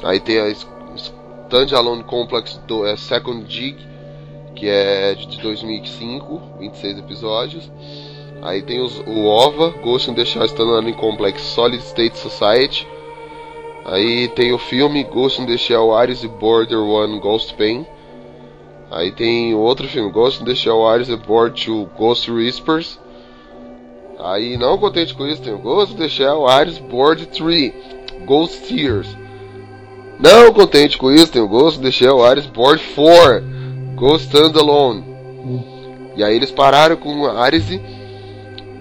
Aí 0.03 0.21
tem 0.21 0.39
a 0.39 0.49
Standalone 0.49 2.05
Complex 2.05 2.61
do, 2.67 2.87
é 2.87 2.97
Second 2.97 3.45
Dig, 3.45 3.77
que 4.55 4.69
é 4.69 5.15
de 5.15 5.41
2005, 5.41 6.59
26 6.59 6.99
episódios. 6.99 7.71
Aí 8.43 8.63
tem 8.63 8.81
os, 8.81 8.99
o 9.07 9.25
OVA, 9.25 9.71
Ghost 9.83 10.11
in 10.11 10.15
the 10.15 10.25
Shell 10.25 10.45
Standalone 10.45 10.93
Complex 10.93 11.41
Solid 11.41 11.83
State 11.83 12.19
Society. 12.19 12.87
Aí 13.85 14.29
tem 14.29 14.53
o 14.53 14.59
filme 14.59 15.03
Ghost 15.05 15.41
in 15.41 15.47
the 15.47 15.57
Shell 15.57 15.95
Ares 15.95 16.23
e 16.23 16.29
Border 16.29 16.81
One 16.81 17.21
Ghost 17.21 17.55
Pain. 17.55 17.87
Aí 18.91 19.11
tem 19.13 19.55
outro 19.55 19.89
filme, 19.89 20.11
Ghost 20.11 20.43
in 20.43 20.45
the 20.45 20.55
Shell 20.55 20.87
Ares 20.87 21.09
e 21.09 21.17
Board 21.17 21.65
2 21.65 21.89
Ghost 21.97 22.31
Whispers. 22.31 23.01
Aí 24.25 24.57
não 24.57 24.79
contente 24.79 25.15
com 25.15 25.27
isso, 25.27 25.43
tem 25.43 25.53
o 25.53 25.59
Ghost 25.59 25.95
in 25.95 25.99
the 25.99 26.09
Shell 26.09 26.49
Ares 26.49 26.79
Board 26.79 27.27
3 27.27 27.73
Ghost 28.25 28.63
Tears. 28.67 29.07
Não 30.19 30.51
contente 30.53 30.97
com 30.97 31.11
isso, 31.13 31.31
tem 31.31 31.43
o 31.43 31.49
Ghost 31.49 31.79
in 31.79 31.83
the 31.83 31.91
Shell 31.91 32.25
Ares 32.25 32.47
Board 32.47 32.83
4 32.95 33.45
Ghost 33.97 34.27
Standalone. 34.29 35.05
E 36.17 36.25
aí 36.25 36.35
eles 36.35 36.51
pararam 36.51 36.97
com 36.97 37.27
Ares 37.27 37.71
e 37.71 37.81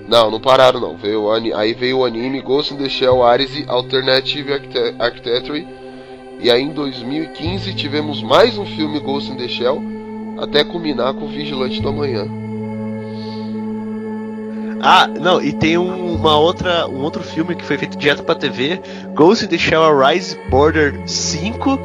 não, 0.07 0.31
não 0.31 0.39
pararam 0.39 0.79
não. 0.79 0.95
Veio 0.95 1.23
o 1.23 1.31
ani- 1.31 1.53
aí 1.53 1.73
veio 1.73 1.99
o 1.99 2.05
anime 2.05 2.39
Ghost 2.41 2.73
in 2.73 2.77
the 2.77 2.87
Shell 2.87 3.21
Ares 3.23 3.65
Alternative 3.67 4.53
Archite- 4.53 4.95
Architecture. 4.97 5.67
E 6.39 6.49
aí 6.51 6.61
em 6.61 6.71
2015 6.71 7.73
tivemos 7.73 8.21
mais 8.23 8.57
um 8.57 8.65
filme 8.65 8.99
Ghost 8.99 9.29
in 9.31 9.35
the 9.35 9.47
Shell, 9.47 9.81
até 10.39 10.63
culminar 10.63 11.13
com 11.13 11.27
Vigilante 11.27 11.81
do 11.81 11.89
Amanhã. 11.89 12.25
Ah, 14.86 15.07
não, 15.07 15.41
e 15.41 15.53
tem 15.53 15.77
um, 15.77 16.13
uma 16.15 16.36
outra, 16.38 16.88
um 16.89 17.01
outro 17.03 17.23
filme 17.23 17.55
que 17.55 17.63
foi 17.63 17.77
feito 17.77 17.97
direto 17.97 18.21
pra 18.23 18.36
TV, 18.36 18.81
Ghost 19.15 19.45
in 19.45 19.47
the 19.47 19.57
Shell 19.57 19.81
Arise 19.81 20.38
Border 20.49 20.99
5 21.05 21.79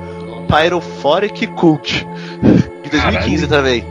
Pyrophoric 0.49 1.47
Cult. 1.49 2.05
De 2.83 2.91
2015 2.91 3.47
também. 3.47 3.85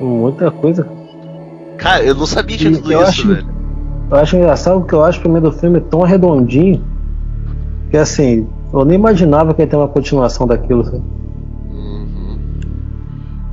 Muita 0.00 0.50
coisa. 0.50 0.86
Cara, 1.76 2.04
eu 2.04 2.14
não 2.14 2.26
sabia 2.26 2.56
que 2.56 2.62
tinha 2.64 2.72
E 2.78 2.80
tudo 2.80 2.92
eu 2.92 3.00
isso, 3.00 3.08
acho- 3.10 3.28
velho. 3.28 3.46
Eu 4.10 4.16
acho 4.16 4.36
engraçado 4.36 4.84
que 4.84 4.92
eu 4.92 5.04
acho 5.04 5.20
que 5.20 5.26
o 5.26 5.30
primeiro 5.32 5.56
filme 5.56 5.78
é 5.78 5.80
tão 5.80 6.02
redondinho 6.02 6.82
que 7.90 7.96
assim, 7.96 8.46
eu 8.72 8.84
nem 8.84 8.96
imaginava 8.98 9.54
que 9.54 9.62
ia 9.62 9.66
ter 9.66 9.76
uma 9.76 9.88
continuação 9.88 10.46
daquilo. 10.46 10.84
sabe? 10.84 11.02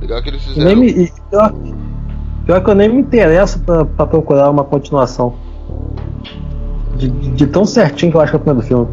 Legal 0.00 0.22
que 0.22 0.28
eles 0.30 0.46
Nem 0.46 0.54
fizeram. 0.54 0.80
me, 0.80 0.88
e 0.90 1.12
pior, 1.30 1.52
pior 2.48 2.64
que 2.64 2.70
eu 2.70 2.74
nem 2.74 2.88
me 2.88 3.00
interesso 3.02 3.60
pra, 3.60 3.84
pra 3.84 4.06
procurar 4.06 4.48
uma 4.50 4.64
continuação. 4.64 5.34
De, 6.96 7.08
de- 7.08 7.30
de 7.32 7.46
tão 7.46 7.66
certinho 7.66 8.10
que 8.10 8.16
eu 8.16 8.20
acho 8.22 8.32
que 8.32 8.36
é 8.36 8.40
o 8.40 8.42
primeiro 8.42 8.66
filme. 8.66 8.88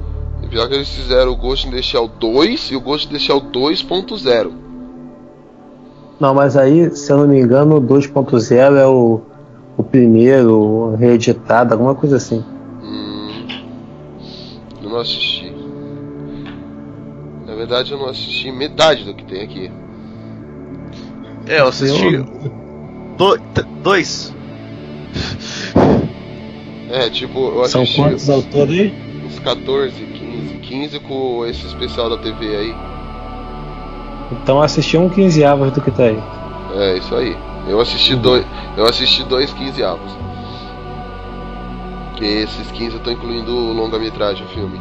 Pior 0.49 0.67
que 0.67 0.75
eles 0.75 0.89
fizeram 0.89 1.31
o 1.31 1.35
Ghost 1.37 1.65
in 1.67 1.71
the 1.71 1.81
Shell 1.81 2.07
2 2.19 2.71
e 2.71 2.75
o 2.75 2.81
Ghost 2.81 3.07
in 3.09 3.13
the 3.13 3.19
Shell 3.19 3.41
2.0. 3.41 4.51
Não, 6.19 6.33
mas 6.33 6.55
aí, 6.57 6.93
se 6.95 7.11
eu 7.11 7.17
não 7.17 7.27
me 7.27 7.39
engano, 7.41 7.77
o 7.77 7.81
2.0 7.81 8.75
é 8.77 8.85
o, 8.85 9.21
o 9.77 9.83
primeiro, 9.83 10.93
reeditado, 10.95 11.73
alguma 11.73 11.95
coisa 11.95 12.17
assim. 12.17 12.43
Hum, 12.83 13.47
eu 14.83 14.89
não 14.89 14.99
assisti. 14.99 15.53
Na 17.45 17.55
verdade, 17.55 17.91
eu 17.93 17.97
não 17.97 18.07
assisti 18.09 18.51
metade 18.51 19.03
do 19.03 19.13
que 19.13 19.23
tem 19.25 19.41
aqui. 19.43 19.71
É, 21.47 21.59
eu 21.61 21.67
assisti. 21.67 22.23
Do, 23.17 23.37
dois. 23.81 24.33
É, 26.89 27.09
tipo, 27.09 27.39
eu 27.39 27.65
São 27.67 27.81
assisti 27.81 28.01
quantos 28.01 28.29
autores 28.29 28.79
aí? 28.79 28.93
uns 29.25 29.39
14, 29.39 29.91
15. 29.93 30.57
15 30.61 30.99
com 30.99 31.45
esse 31.45 31.65
especial 31.65 32.09
da 32.09 32.17
TV 32.17 32.55
aí. 32.55 32.75
Então 34.31 34.61
assisti 34.61 34.97
um 34.97 35.09
15 35.09 35.43
avos 35.43 35.71
do 35.71 35.81
que 35.81 35.91
tá 35.91 36.03
aí. 36.03 36.21
É, 36.75 36.97
isso 36.97 37.15
aí. 37.15 37.35
Eu 37.67 37.79
assisti 37.79 38.15
dois. 38.15 38.45
Eu 38.77 38.85
assisti 38.85 39.23
dois 39.23 39.51
15 39.53 39.83
avos. 39.83 40.11
Que 42.15 42.25
esses 42.25 42.71
15 42.71 42.95
eu 42.95 42.99
tô 43.01 43.11
incluindo 43.11 43.51
o 43.51 43.73
longa-metragem, 43.73 44.45
o 44.45 44.49
filme. 44.49 44.79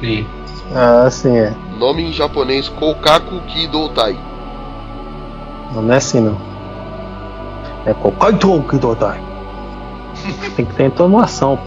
Sim. 0.00 0.26
Ah, 0.74 1.08
sim, 1.10 1.36
é. 1.36 1.54
Nome 1.78 2.02
em 2.04 2.12
japonês 2.12 2.68
Kokaku 2.68 3.40
Kidoutai. 3.48 4.16
Não, 5.72 5.82
não 5.82 5.94
é 5.94 5.96
assim 5.96 6.20
não. 6.20 6.36
É 7.86 7.94
Kokaito 7.94 8.62
Kidodai. 8.68 9.20
Tem 10.56 10.64
que 10.64 10.74
ter 10.74 10.84
entonação. 10.84 11.58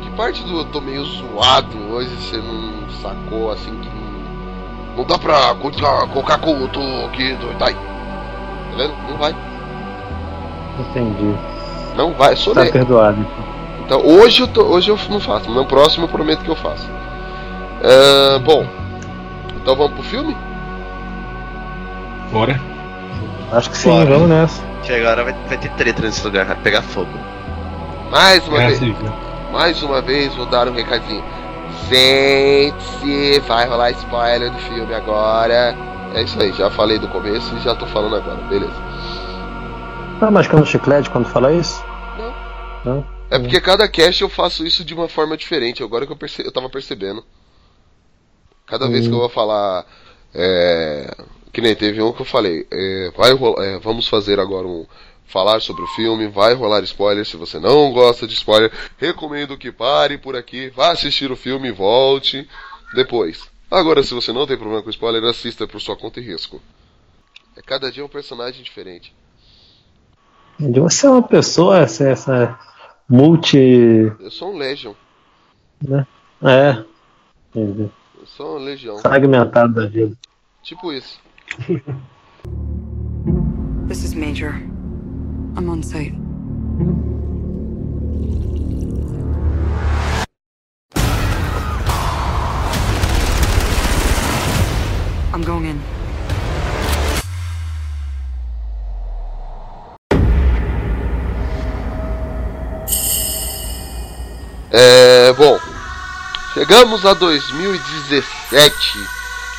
Que 0.00 0.10
parte 0.10 0.42
do 0.44 0.58
eu 0.58 0.64
tô 0.66 0.80
meio 0.80 1.04
zoado 1.04 1.76
hoje 1.90 2.10
você 2.16 2.36
não 2.38 2.88
sacou 3.02 3.50
assim 3.50 3.76
que 3.80 3.88
não, 3.88 4.96
não 4.98 5.04
dá 5.04 5.18
pra 5.18 5.54
colocar 5.54 6.06
Kokaku 6.08 6.68
Kidoutai. 7.12 7.74
Tá 7.74 8.76
vendo? 8.76 8.94
Não 9.08 9.18
vai. 9.18 9.34
Entendi. 10.78 11.34
Não 11.96 12.12
vai, 12.12 12.34
sou 12.34 12.54
Tá 12.54 12.66
perdoado. 12.66 13.20
então. 13.20 13.54
Então 13.84 14.00
hoje 14.06 14.40
eu, 14.42 14.48
tô, 14.48 14.62
hoje 14.62 14.90
eu 14.90 14.98
não 15.10 15.20
faço, 15.20 15.50
no 15.50 15.66
próximo 15.66 16.04
eu 16.04 16.08
prometo 16.08 16.42
que 16.42 16.48
eu 16.50 16.56
faço. 16.56 16.88
Ah, 17.82 18.38
bom, 18.38 18.66
então 19.56 19.76
vamos 19.76 19.92
pro 19.92 20.02
filme? 20.02 20.34
Bora. 22.32 22.60
Acho 23.52 23.70
que 23.70 23.76
sim, 23.76 23.90
Bora. 23.90 24.06
vamos 24.10 24.28
nessa. 24.28 24.62
Que 24.82 24.92
agora 24.92 25.24
vai, 25.24 25.32
vai 25.48 25.58
ter 25.58 25.70
treta 25.72 26.02
nesse 26.02 26.24
lugar, 26.24 26.44
vai 26.46 26.56
pegar 26.56 26.82
fogo. 26.82 27.10
Mais 28.10 28.46
uma 28.46 28.56
Guerra 28.58 28.68
vez, 28.68 28.78
Civil. 28.78 29.12
mais 29.52 29.82
uma 29.82 30.00
vez 30.02 30.34
vou 30.34 30.46
dar 30.46 30.68
um 30.68 30.72
recadinho. 30.74 31.24
Sente-se, 31.88 33.40
vai 33.40 33.66
rolar 33.66 33.90
spoiler 33.92 34.50
do 34.50 34.58
filme 34.58 34.94
agora. 34.94 35.74
É 36.14 36.22
isso 36.22 36.40
aí, 36.40 36.52
já 36.52 36.70
falei 36.70 36.98
do 36.98 37.08
começo 37.08 37.54
e 37.56 37.60
já 37.60 37.74
tô 37.74 37.86
falando 37.86 38.16
agora, 38.16 38.36
beleza. 38.48 38.74
Tá 40.20 40.30
mascando 40.30 40.64
chiclete 40.66 41.10
quando 41.10 41.26
fala 41.26 41.52
isso? 41.52 41.82
Não. 42.84 43.04
É 43.30 43.38
porque 43.38 43.60
cada 43.60 43.88
cast 43.88 44.22
eu 44.22 44.28
faço 44.28 44.64
isso 44.66 44.84
de 44.84 44.94
uma 44.94 45.08
forma 45.08 45.36
diferente, 45.36 45.82
agora 45.82 46.06
que 46.06 46.12
eu, 46.12 46.16
perce... 46.16 46.44
eu 46.44 46.52
tava 46.52 46.68
percebendo. 46.68 47.24
Cada 48.66 48.86
vez 48.88 49.06
Hum. 49.06 49.08
que 49.10 49.14
eu 49.14 49.20
vou 49.20 49.28
falar. 49.28 49.84
É... 50.34 51.12
Que 51.54 51.60
nem 51.60 51.74
teve 51.76 52.02
um 52.02 52.12
que 52.12 52.20
eu 52.20 52.26
falei. 52.26 52.66
é, 52.68 53.12
vai 53.16 53.32
rolar, 53.32 53.64
é, 53.64 53.78
vamos 53.78 54.08
fazer 54.08 54.40
agora 54.40 54.66
um. 54.66 54.84
Falar 55.26 55.60
sobre 55.60 55.82
o 55.82 55.86
filme, 55.86 56.26
vai 56.28 56.52
rolar 56.52 56.82
spoiler. 56.82 57.24
Se 57.24 57.36
você 57.36 57.58
não 57.58 57.92
gosta 57.92 58.26
de 58.26 58.34
spoiler, 58.34 58.70
recomendo 58.98 59.56
que 59.56 59.72
pare 59.72 60.18
por 60.18 60.36
aqui, 60.36 60.68
vá 60.70 60.90
assistir 60.90 61.30
o 61.30 61.36
filme 61.36 61.68
e 61.68 61.72
volte 61.72 62.46
depois. 62.94 63.48
Agora, 63.70 64.02
se 64.02 64.12
você 64.12 64.32
não 64.32 64.46
tem 64.46 64.58
problema 64.58 64.82
com 64.82 64.90
spoiler, 64.90 65.24
assista 65.24 65.66
por 65.66 65.80
sua 65.80 65.96
conta 65.96 66.20
e 66.20 66.24
risco. 66.24 66.60
É 67.56 67.62
cada 67.62 67.90
dia 67.90 68.04
um 68.04 68.08
personagem 68.08 68.62
diferente. 68.62 69.14
Você 70.58 71.06
é 71.06 71.10
uma 71.10 71.22
pessoa, 71.22 71.78
essa, 71.78 72.04
essa 72.08 72.58
multi. 73.08 74.12
Eu 74.20 74.30
sou 74.30 74.52
um 74.52 74.58
Legion. 74.58 74.92
né? 75.80 76.06
É. 76.42 76.84
Entendi. 77.50 77.90
Eu 78.20 78.26
sou 78.26 78.56
um 78.56 78.58
Legião. 78.58 78.98
Fragmentado 78.98 79.72
da 79.74 79.86
vida. 79.86 80.16
Tipo 80.62 80.92
isso. 80.92 81.23
This 83.86 84.02
is 84.02 84.14
Major. 84.14 84.50
I'm 85.56 85.68
on 85.68 85.82
site. 85.82 86.14
I'm 95.32 95.42
going 95.42 95.66
in. 95.66 95.80
É, 104.76 105.32
bom, 105.34 105.60
chegamos 106.52 107.04
a 107.04 107.14
2017, 107.14 109.06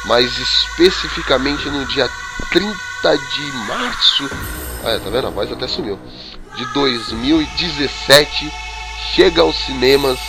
mas 0.05 0.37
especificamente 0.37 1.69
no 1.69 1.85
dia 1.85 2.09
30 2.51 3.17
de 3.17 3.51
março. 3.67 4.29
Ah, 4.83 4.91
é, 4.91 4.99
tá 4.99 5.09
vendo? 5.09 5.27
A 5.27 5.31
voz 5.31 5.51
até 5.51 5.67
sumiu. 5.67 5.99
De 6.55 6.65
2017, 6.73 8.51
chega 9.13 9.41
aos 9.41 9.55
cinemas 9.65 10.19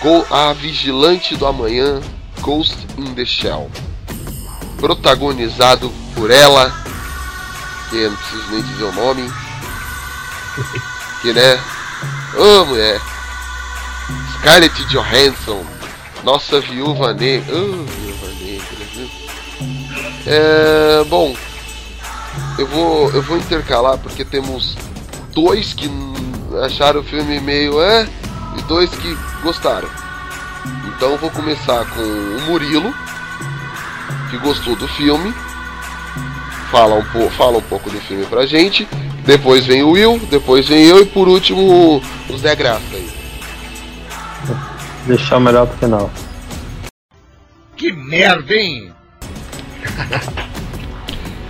Go 0.00 0.26
A 0.30 0.52
Vigilante 0.52 1.36
do 1.36 1.46
Amanhã, 1.46 2.00
Ghost 2.40 2.76
in 2.96 3.14
the 3.14 3.24
Shell. 3.24 3.70
Protagonizado 4.78 5.92
por 6.14 6.30
ela, 6.30 6.72
que 7.90 7.96
eu 7.96 8.10
não 8.10 8.16
preciso 8.16 8.50
nem 8.50 8.62
dizer 8.62 8.84
o 8.84 8.92
nome, 8.92 9.32
que 11.20 11.32
né? 11.32 11.60
Ô 12.36 12.64
mulher! 12.64 13.00
Scarlett 14.38 14.84
Johansson, 14.86 15.64
nossa 16.24 16.60
viúva 16.60 17.12
negra. 17.12 17.54
Oh? 17.54 18.09
É, 20.32 21.04
bom, 21.08 21.34
eu 22.56 22.66
vou, 22.68 23.10
eu 23.10 23.20
vou 23.22 23.36
intercalar 23.36 23.98
porque 23.98 24.24
temos 24.24 24.76
dois 25.34 25.74
que 25.74 25.90
acharam 26.64 27.00
o 27.00 27.04
filme 27.04 27.40
meio 27.40 27.82
é 27.82 28.06
e 28.56 28.62
dois 28.62 28.88
que 28.90 29.16
gostaram. 29.42 29.88
Então 30.86 31.10
eu 31.12 31.18
vou 31.18 31.30
começar 31.32 31.84
com 31.86 32.00
o 32.00 32.40
Murilo, 32.46 32.94
que 34.30 34.38
gostou 34.38 34.76
do 34.76 34.86
filme. 34.86 35.34
Fala 36.70 36.94
um, 36.94 37.04
po 37.06 37.28
fala 37.30 37.58
um 37.58 37.62
pouco 37.62 37.90
do 37.90 38.00
filme 38.02 38.24
pra 38.26 38.46
gente. 38.46 38.86
Depois 39.26 39.66
vem 39.66 39.82
o 39.82 39.90
Will, 39.90 40.20
depois 40.30 40.68
vem 40.68 40.84
eu 40.86 41.02
e 41.02 41.06
por 41.06 41.26
último 41.26 41.60
o- 41.60 42.02
o 42.32 42.38
Zé 42.38 42.54
Graça 42.54 42.84
aí. 42.92 43.10
Deixar 45.06 45.38
o 45.38 45.40
melhor 45.40 45.66
pro 45.66 45.78
final. 45.78 46.08
Que 47.76 47.90
merda, 47.90 48.54
hein? 48.54 48.92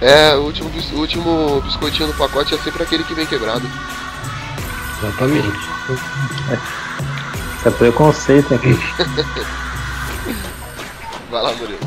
É, 0.01 0.35
o 0.35 0.41
último, 0.45 0.69
bis- 0.71 0.91
o 0.93 0.97
último 0.97 1.61
biscoitinho 1.65 2.09
do 2.09 2.15
pacote 2.15 2.55
é 2.55 2.59
sempre 2.59 2.83
aquele 2.83 3.05
que 3.05 3.15
vem 3.15 3.27
quebrado. 3.27 3.69
Exatamente. 5.03 5.49
Isso 7.59 7.69
é 7.69 7.71
preconceito 7.71 8.55
aqui. 8.55 8.79
Vai 11.31 11.43
lá, 11.43 11.53
Murilo. 11.53 11.79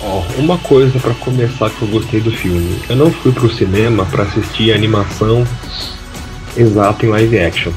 Ó, 0.00 0.22
uma 0.36 0.58
coisa 0.58 0.98
pra 0.98 1.14
começar 1.14 1.70
que 1.70 1.82
eu 1.82 1.88
gostei 1.88 2.20
do 2.20 2.30
filme. 2.30 2.82
Eu 2.88 2.96
não 2.96 3.10
fui 3.12 3.32
pro 3.32 3.52
cinema 3.54 4.04
pra 4.06 4.24
assistir 4.24 4.72
a 4.72 4.74
animação 4.74 5.46
exata 6.56 7.06
em 7.06 7.08
live 7.08 7.38
action. 7.38 7.72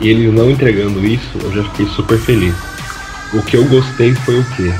E 0.00 0.08
eles 0.08 0.32
não 0.32 0.50
entregando 0.50 1.04
isso, 1.04 1.28
eu 1.42 1.52
já 1.52 1.62
fiquei 1.64 1.86
super 1.88 2.18
feliz. 2.18 2.54
O 3.34 3.42
que 3.42 3.56
eu 3.56 3.64
gostei 3.64 4.14
foi 4.14 4.38
o 4.40 4.44
quê? 4.56 4.72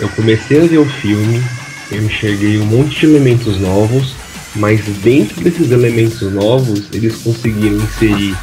Eu 0.00 0.08
comecei 0.10 0.62
a 0.62 0.66
ver 0.66 0.78
o 0.78 0.86
filme, 0.86 1.42
eu 1.90 2.02
enxerguei 2.02 2.58
um 2.58 2.66
monte 2.66 3.00
de 3.00 3.06
elementos 3.06 3.58
novos, 3.58 4.14
mas 4.56 4.80
dentro 5.02 5.40
desses 5.42 5.70
elementos 5.70 6.20
novos, 6.32 6.84
eles 6.92 7.16
conseguiram 7.16 7.76
inserir 7.76 8.34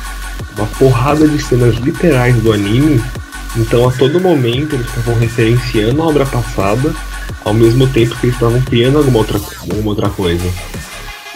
uma 0.58 0.68
porrada 0.68 1.28
de 1.28 1.42
cenas 1.42 1.76
literais 1.76 2.36
do 2.38 2.54
anime. 2.54 3.02
Então 3.58 3.88
a 3.88 3.92
todo 3.92 4.22
momento 4.22 4.76
eles 4.76 4.88
estavam 4.88 5.16
referenciando 5.16 6.02
a 6.02 6.08
obra 6.08 6.26
passada, 6.26 6.94
ao 7.44 7.54
mesmo 7.54 7.88
tempo 7.88 8.16
que 8.16 8.28
eles 8.28 8.36
estavam 8.36 8.62
criando 8.62 9.00
alguma 9.00 9.20
outra, 9.20 9.40
alguma 9.62 9.90
outra 9.90 10.10
coisa. 10.10 10.48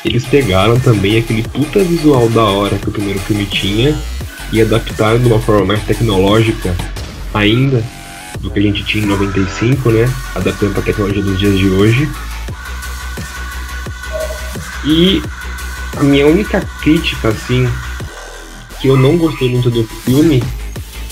Eles 0.06 0.26
pegaram 0.26 0.80
também 0.80 1.18
aquele 1.18 1.44
puta 1.44 1.84
visual 1.84 2.30
da 2.30 2.44
hora 2.44 2.78
que 2.78 2.90
o 2.90 2.92
primeiro 2.92 3.20
filme 3.20 3.46
tinha 3.46 3.98
e 4.52 4.62
adaptaram 4.62 5.20
de 5.20 5.28
uma 5.28 5.40
forma 5.40 5.66
mais 5.66 5.84
tecnológica 5.84 6.76
ainda 7.34 7.84
do 8.40 8.50
que 8.50 8.60
a 8.60 8.62
gente 8.62 8.84
tinha 8.84 9.04
em 9.04 9.08
95, 9.08 9.92
né? 9.92 10.12
Adaptando 10.36 10.72
para 10.74 10.82
a 10.82 10.86
tecnologia 10.86 11.24
dos 11.24 11.40
dias 11.40 11.58
de 11.58 11.70
hoje. 11.70 12.10
E 14.86 15.22
a 15.98 16.04
minha 16.04 16.28
única 16.28 16.62
crítica, 16.82 17.30
assim, 17.30 17.68
que 18.82 18.88
eu 18.88 18.98
não 18.98 19.18
gostei 19.18 19.50
muito 19.50 19.70
do 19.70 19.84
filme 19.84 20.44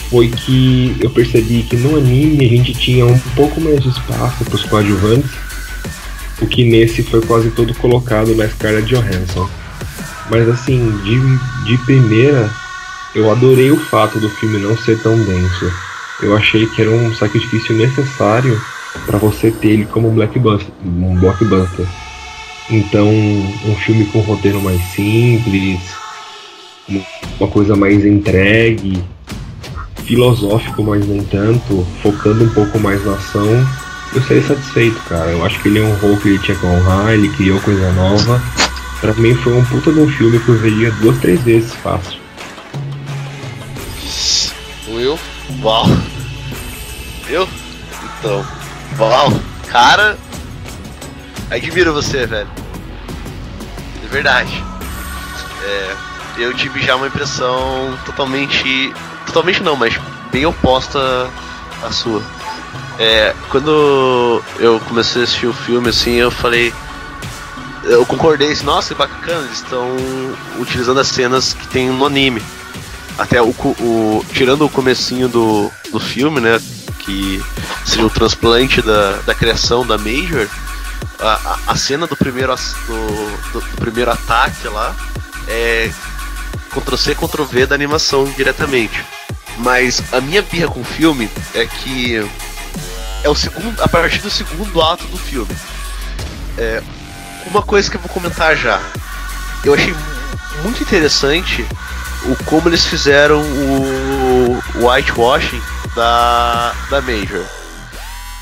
foi 0.09 0.27
que 0.27 0.97
eu 0.99 1.09
percebi 1.09 1.63
que 1.63 1.77
no 1.77 1.95
anime 1.95 2.45
a 2.45 2.49
gente 2.49 2.73
tinha 2.73 3.05
um 3.05 3.17
pouco 3.33 3.61
mais 3.61 3.81
de 3.81 3.87
espaço 3.87 4.43
para 4.43 4.55
os 4.55 4.65
coadjuvantes, 4.65 5.31
o 6.41 6.47
que 6.47 6.65
nesse 6.65 7.01
foi 7.03 7.21
quase 7.21 7.49
todo 7.51 7.73
colocado 7.75 8.35
na 8.35 8.47
Scarlett 8.49 8.93
Johansson. 8.93 9.49
Mas 10.29 10.49
assim, 10.49 10.91
de, 11.03 11.65
de 11.65 11.77
primeira, 11.85 12.51
eu 13.15 13.31
adorei 13.31 13.71
o 13.71 13.77
fato 13.77 14.19
do 14.19 14.29
filme 14.29 14.59
não 14.59 14.77
ser 14.77 14.99
tão 15.01 15.17
denso. 15.17 15.71
Eu 16.21 16.35
achei 16.35 16.65
que 16.67 16.81
era 16.81 16.91
um 16.91 17.13
sacrifício 17.15 17.75
necessário 17.75 18.59
para 19.05 19.17
você 19.17 19.51
ter 19.51 19.69
ele 19.69 19.85
como 19.85 20.09
um 20.09 20.13
blockbuster, 20.13 20.71
um 20.85 21.15
blockbuster. 21.15 21.85
Então, 22.69 23.07
um 23.09 23.75
filme 23.85 24.05
com 24.05 24.19
um 24.19 24.23
roteiro 24.23 24.61
mais 24.61 24.81
simples, 24.93 25.79
um- 26.89 27.01
uma 27.39 27.47
coisa 27.49 27.75
mais 27.75 28.05
entregue, 28.05 29.03
filosófico, 30.05 30.83
mas 30.83 31.05
nem 31.07 31.23
tanto, 31.23 31.85
focando 32.01 32.43
um 32.43 32.49
pouco 32.49 32.79
mais 32.79 33.03
na 33.05 33.13
ação, 33.13 33.67
eu 34.13 34.21
saí 34.23 34.41
satisfeito, 34.43 34.99
cara. 35.07 35.31
Eu 35.31 35.45
acho 35.45 35.59
que 35.61 35.69
ele 35.69 35.81
honrou 35.81 36.13
o 36.13 36.19
que 36.19 36.29
ele 36.29 36.39
tinha 36.39 36.57
que 36.57 36.65
honrar, 36.65 37.13
ele 37.13 37.29
criou 37.29 37.59
coisa 37.61 37.91
nova. 37.93 38.41
Pra 38.99 39.13
mim 39.15 39.33
foi 39.35 39.53
um 39.53 39.65
puta 39.65 39.91
de 39.91 39.99
um 39.99 40.07
filme 40.09 40.37
que 40.39 40.49
eu 40.49 40.57
veria 40.57 40.91
duas, 40.91 41.17
três 41.19 41.41
vezes 41.41 41.73
fácil. 41.75 42.19
Will? 44.87 45.17
Uau. 45.63 45.85
Eu? 47.31 47.47
Então. 48.19 48.45
Uau. 48.99 49.31
Cara. 49.67 50.17
Admiro 51.49 51.93
você, 51.93 52.25
velho. 52.25 52.47
De 54.01 54.07
verdade. 54.07 54.63
É, 55.63 55.95
eu 56.37 56.53
tive 56.53 56.81
já 56.81 56.95
uma 56.95 57.07
impressão 57.07 57.97
totalmente. 58.05 58.93
Totalmente 59.25 59.63
não, 59.63 59.75
mas 59.75 59.97
bem 60.31 60.45
oposta 60.45 60.99
à 61.83 61.91
sua. 61.91 62.21
É, 62.99 63.33
quando 63.49 64.41
eu 64.59 64.79
comecei 64.81 65.21
a 65.21 65.23
assistir 65.23 65.47
o 65.47 65.53
filme, 65.53 65.89
assim, 65.89 66.15
eu 66.15 66.29
falei. 66.31 66.73
Eu 67.83 68.05
concordei, 68.05 68.51
assim, 68.51 68.63
nossa, 68.65 68.89
que 68.93 68.99
bacana, 68.99 69.45
eles 69.45 69.57
estão 69.57 69.87
utilizando 70.59 70.99
as 70.99 71.07
cenas 71.07 71.53
que 71.53 71.67
tem 71.67 71.89
no 71.89 72.05
anime. 72.05 72.41
Até 73.17 73.41
o, 73.41 73.49
o- 73.49 74.25
tirando 74.33 74.65
o 74.65 74.69
comecinho 74.69 75.27
do, 75.27 75.71
do 75.91 75.99
filme, 75.99 76.39
né, 76.39 76.61
que 77.01 77.43
seria 77.85 78.05
o 78.05 78.09
transplante 78.09 78.81
da, 78.81 79.13
da 79.25 79.33
criação 79.35 79.85
da 79.85 79.97
Major, 79.97 80.47
a, 81.19 81.57
a- 81.67 81.75
cena 81.75 82.07
do 82.07 82.15
primeiro, 82.15 82.55
do, 82.87 83.59
do- 83.59 83.75
primeiro 83.77 84.11
ataque 84.11 84.67
lá 84.67 84.95
é 85.47 85.91
Ctrl-C, 86.73 87.15
Ctrl-V 87.15 87.65
da 87.65 87.75
animação 87.75 88.25
diretamente. 88.37 89.03
Mas 89.57 90.01
a 90.13 90.21
minha 90.21 90.41
birra 90.41 90.67
com 90.67 90.81
o 90.81 90.85
filme 90.85 91.29
é 91.53 91.65
que 91.65 92.17
é 93.23 93.29
o 93.29 93.35
segundo, 93.35 93.81
a 93.81 93.87
partir 93.87 94.19
do 94.19 94.29
segundo 94.29 94.81
ato 94.81 95.05
do 95.07 95.17
filme. 95.17 95.55
É, 96.57 96.81
uma 97.47 97.61
coisa 97.61 97.89
que 97.89 97.97
eu 97.97 98.01
vou 98.01 98.09
comentar 98.09 98.55
já. 98.55 98.79
Eu 99.63 99.73
achei 99.73 99.91
mu- 99.93 100.63
muito 100.63 100.81
interessante 100.81 101.65
o 102.25 102.35
como 102.45 102.69
eles 102.69 102.85
fizeram 102.85 103.41
o, 103.41 104.59
o 104.75 104.87
whitewashing 104.87 105.61
da, 105.95 106.73
da 106.89 107.01
Major. 107.01 107.45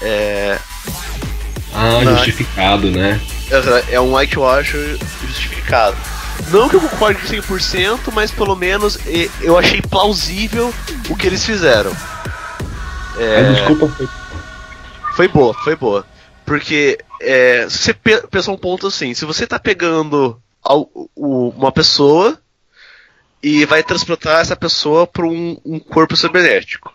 É, 0.01 0.57
Ah, 1.73 2.01
Não. 2.03 2.15
justificado, 2.15 2.89
né? 2.91 3.19
é 3.89 3.99
um 3.99 4.15
whitewash 4.15 4.71
justificado. 5.25 5.97
Não 6.51 6.69
que 6.69 6.75
eu 6.75 6.81
concorde 6.81 7.19
100%, 7.27 8.11
mas 8.13 8.31
pelo 8.31 8.55
menos 8.55 8.97
eu 9.41 9.57
achei 9.57 9.81
plausível 9.81 10.73
o 11.09 11.15
que 11.15 11.27
eles 11.27 11.45
fizeram. 11.45 11.91
É, 13.17 13.39
A 13.39 13.51
desculpa 13.51 13.87
foi. 13.89 14.07
Foi 15.15 15.27
boa, 15.27 15.53
foi 15.55 15.75
boa. 15.75 16.05
Porque 16.45 16.97
é, 17.21 17.67
se 17.69 17.77
você 17.79 17.93
pe- 17.93 18.25
pensar 18.27 18.51
um 18.51 18.57
ponto 18.57 18.87
assim, 18.87 19.13
se 19.13 19.25
você 19.25 19.45
tá 19.45 19.59
pegando 19.59 20.41
o- 20.65 21.49
uma 21.57 21.71
pessoa 21.71 22.39
e 23.43 23.65
vai 23.65 23.83
transportar 23.83 24.39
essa 24.41 24.55
pessoa 24.55 25.05
para 25.05 25.25
um, 25.25 25.57
um 25.65 25.77
corpo 25.79 26.15
cibernético. 26.15 26.93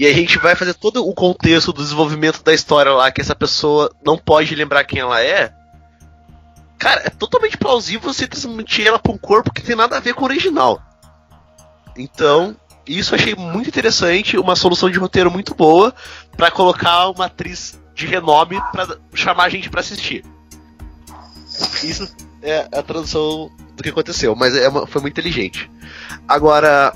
E 0.00 0.06
a 0.06 0.14
gente 0.14 0.38
vai 0.38 0.56
fazer 0.56 0.72
todo 0.72 1.06
o 1.06 1.12
contexto 1.12 1.74
do 1.74 1.82
desenvolvimento 1.82 2.42
da 2.42 2.54
história 2.54 2.90
lá, 2.90 3.12
que 3.12 3.20
essa 3.20 3.34
pessoa 3.34 3.94
não 4.02 4.16
pode 4.16 4.54
lembrar 4.54 4.82
quem 4.84 4.98
ela 5.00 5.22
é. 5.22 5.52
Cara, 6.78 7.02
é 7.04 7.10
totalmente 7.10 7.58
plausível 7.58 8.10
você 8.10 8.26
transmitir 8.26 8.86
ela 8.86 8.98
para 8.98 9.12
um 9.12 9.18
corpo 9.18 9.52
que 9.52 9.60
tem 9.60 9.76
nada 9.76 9.98
a 9.98 10.00
ver 10.00 10.14
com 10.14 10.22
o 10.22 10.24
original. 10.24 10.80
Então, 11.94 12.56
isso 12.86 13.14
eu 13.14 13.18
achei 13.18 13.34
muito 13.34 13.68
interessante, 13.68 14.38
uma 14.38 14.56
solução 14.56 14.88
de 14.88 14.98
roteiro 14.98 15.30
muito 15.30 15.54
boa 15.54 15.94
para 16.34 16.50
colocar 16.50 17.10
uma 17.10 17.26
atriz 17.26 17.78
de 17.94 18.06
renome 18.06 18.58
para 18.72 18.96
chamar 19.12 19.44
a 19.44 19.48
gente 19.50 19.68
para 19.68 19.80
assistir. 19.80 20.24
Isso 21.84 22.10
é 22.40 22.66
a 22.72 22.82
tradução 22.82 23.50
do 23.76 23.82
que 23.82 23.90
aconteceu, 23.90 24.34
mas 24.34 24.56
é 24.56 24.66
uma- 24.66 24.86
foi 24.86 25.02
muito 25.02 25.12
inteligente. 25.12 25.70
Agora, 26.26 26.90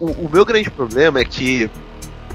o, 0.00 0.06
o 0.10 0.28
meu 0.28 0.44
grande 0.44 0.68
problema 0.72 1.20
é 1.20 1.24
que 1.24 1.70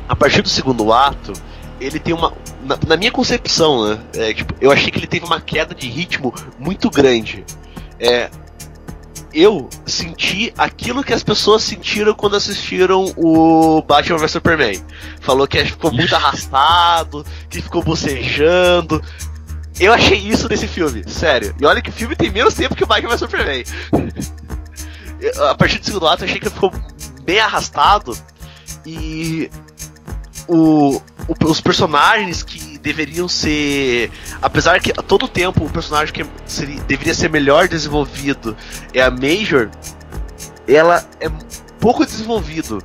a 0.08 0.16
partir 0.16 0.42
do 0.42 0.50
segundo 0.50 0.92
ato, 0.92 1.34
ele 1.80 2.00
tem 2.00 2.14
uma. 2.14 2.34
Na, 2.64 2.78
na 2.88 2.98
minha 2.98 3.12
concepção, 3.12 3.90
né? 3.90 4.00
é, 4.16 4.34
tipo, 4.34 4.54
eu 4.62 4.72
achei 4.72 4.90
que 4.90 4.98
ele 4.98 5.08
teve 5.08 5.26
uma 5.26 5.42
queda 5.42 5.76
de 5.76 5.88
ritmo 5.90 6.34
muito 6.58 6.90
grande. 6.90 7.44
É, 8.00 8.30
eu 9.34 9.68
senti 9.86 10.54
aquilo 10.58 11.04
que 11.04 11.14
as 11.14 11.24
pessoas 11.24 11.64
sentiram 11.64 12.14
quando 12.14 12.36
assistiram 12.36 13.12
o 13.18 13.82
Batman 13.82 14.18
vs 14.20 14.32
Superman. 14.32 14.82
Falou 15.20 15.48
que 15.48 15.66
ficou 15.66 15.92
muito 15.92 16.14
arrastado, 16.16 17.26
que 17.50 17.62
ficou 17.62 17.84
bocejando. 17.84 19.02
Eu 19.80 19.92
achei 19.92 20.20
isso 20.20 20.48
nesse 20.48 20.68
filme, 20.68 21.04
sério. 21.10 21.56
E 21.60 21.66
olha 21.66 21.82
que 21.82 21.90
o 21.90 21.94
filme 21.94 22.16
tem 22.16 22.30
menos 22.32 22.54
tempo 22.54 22.76
que 22.76 22.84
o 22.84 22.88
Batman 22.88 23.10
vs 23.10 23.20
Superman. 23.20 23.64
A 25.50 25.56
partir 25.56 25.80
do 25.80 25.86
segundo 25.86 26.08
ato, 26.08 26.24
eu 26.24 26.28
achei 26.28 26.40
que 26.40 26.50
ficou 26.50 26.72
bem 27.24 27.40
arrastado. 27.40 28.16
E 28.86 29.50
o, 30.48 30.98
o- 31.28 31.46
os 31.46 31.62
personagens 31.62 32.44
que 32.44 32.78
deveriam 32.80 33.28
ser. 33.28 34.12
Apesar 34.42 34.80
que 34.80 34.92
a 34.92 35.02
todo 35.02 35.28
tempo 35.28 35.66
o 35.66 35.70
personagem 35.70 36.14
que 36.14 36.26
seria- 36.46 36.82
deveria 36.82 37.14
ser 37.14 37.30
melhor 37.30 37.68
desenvolvido 37.68 38.56
é 38.94 39.02
a 39.02 39.10
Major, 39.12 39.70
ela 40.68 41.06
é 41.20 41.30
pouco 41.80 42.06
desenvolvido. 42.06 42.82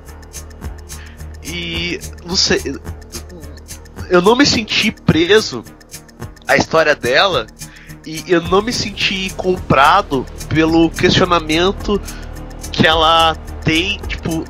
E 1.45 1.99
não 2.25 2.37
sei. 2.37 2.61
Eu 4.11 4.23
não 4.23 4.37
me 4.37 4.47
senti 4.47 4.91
preso 4.91 5.63
à 6.47 6.57
história 6.57 6.95
dela 6.95 7.47
e 8.07 8.25
eu 8.27 8.41
não 8.43 8.63
me 8.63 8.73
senti 8.73 9.31
comprado 9.37 10.25
pelo 10.49 10.89
questionamento 10.91 12.01
que 12.73 12.87
ela 12.87 13.35
tem, 13.65 13.99
tipo, 14.07 14.45